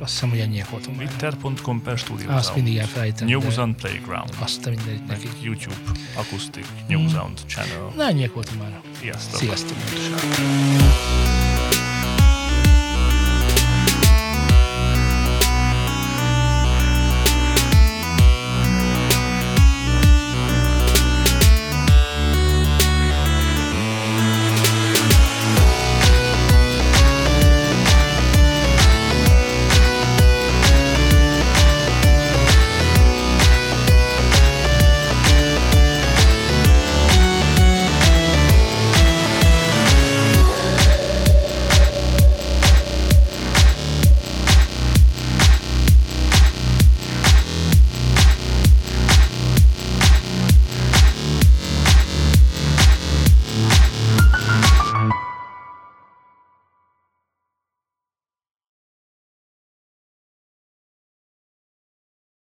azt 0.00 0.12
hiszem, 0.12 0.28
hogy 0.30 0.38
ennyiek 0.38 0.70
voltunk 0.70 0.96
twitter.com 0.96 1.82
per 1.82 1.98
studiosound 1.98 2.38
Azt 2.38 2.54
mindig 2.54 2.76
elfelejtem. 2.76 3.26
de 3.26 3.36
Newsound 3.36 3.74
Playground 3.74 4.30
Azt 4.38 4.64
mindegy 4.64 5.02
neki. 5.08 5.28
YouTube 5.42 5.74
Acoustic 6.14 6.66
Newsound 6.88 7.38
Channel 7.46 7.92
Na, 7.96 8.04
ennyiek 8.08 8.32
voltunk 8.32 8.60
már. 8.60 8.80
Sziasztok! 9.00 9.38
Sziasztok! 9.40 9.76
Sziasztok. 9.88 11.39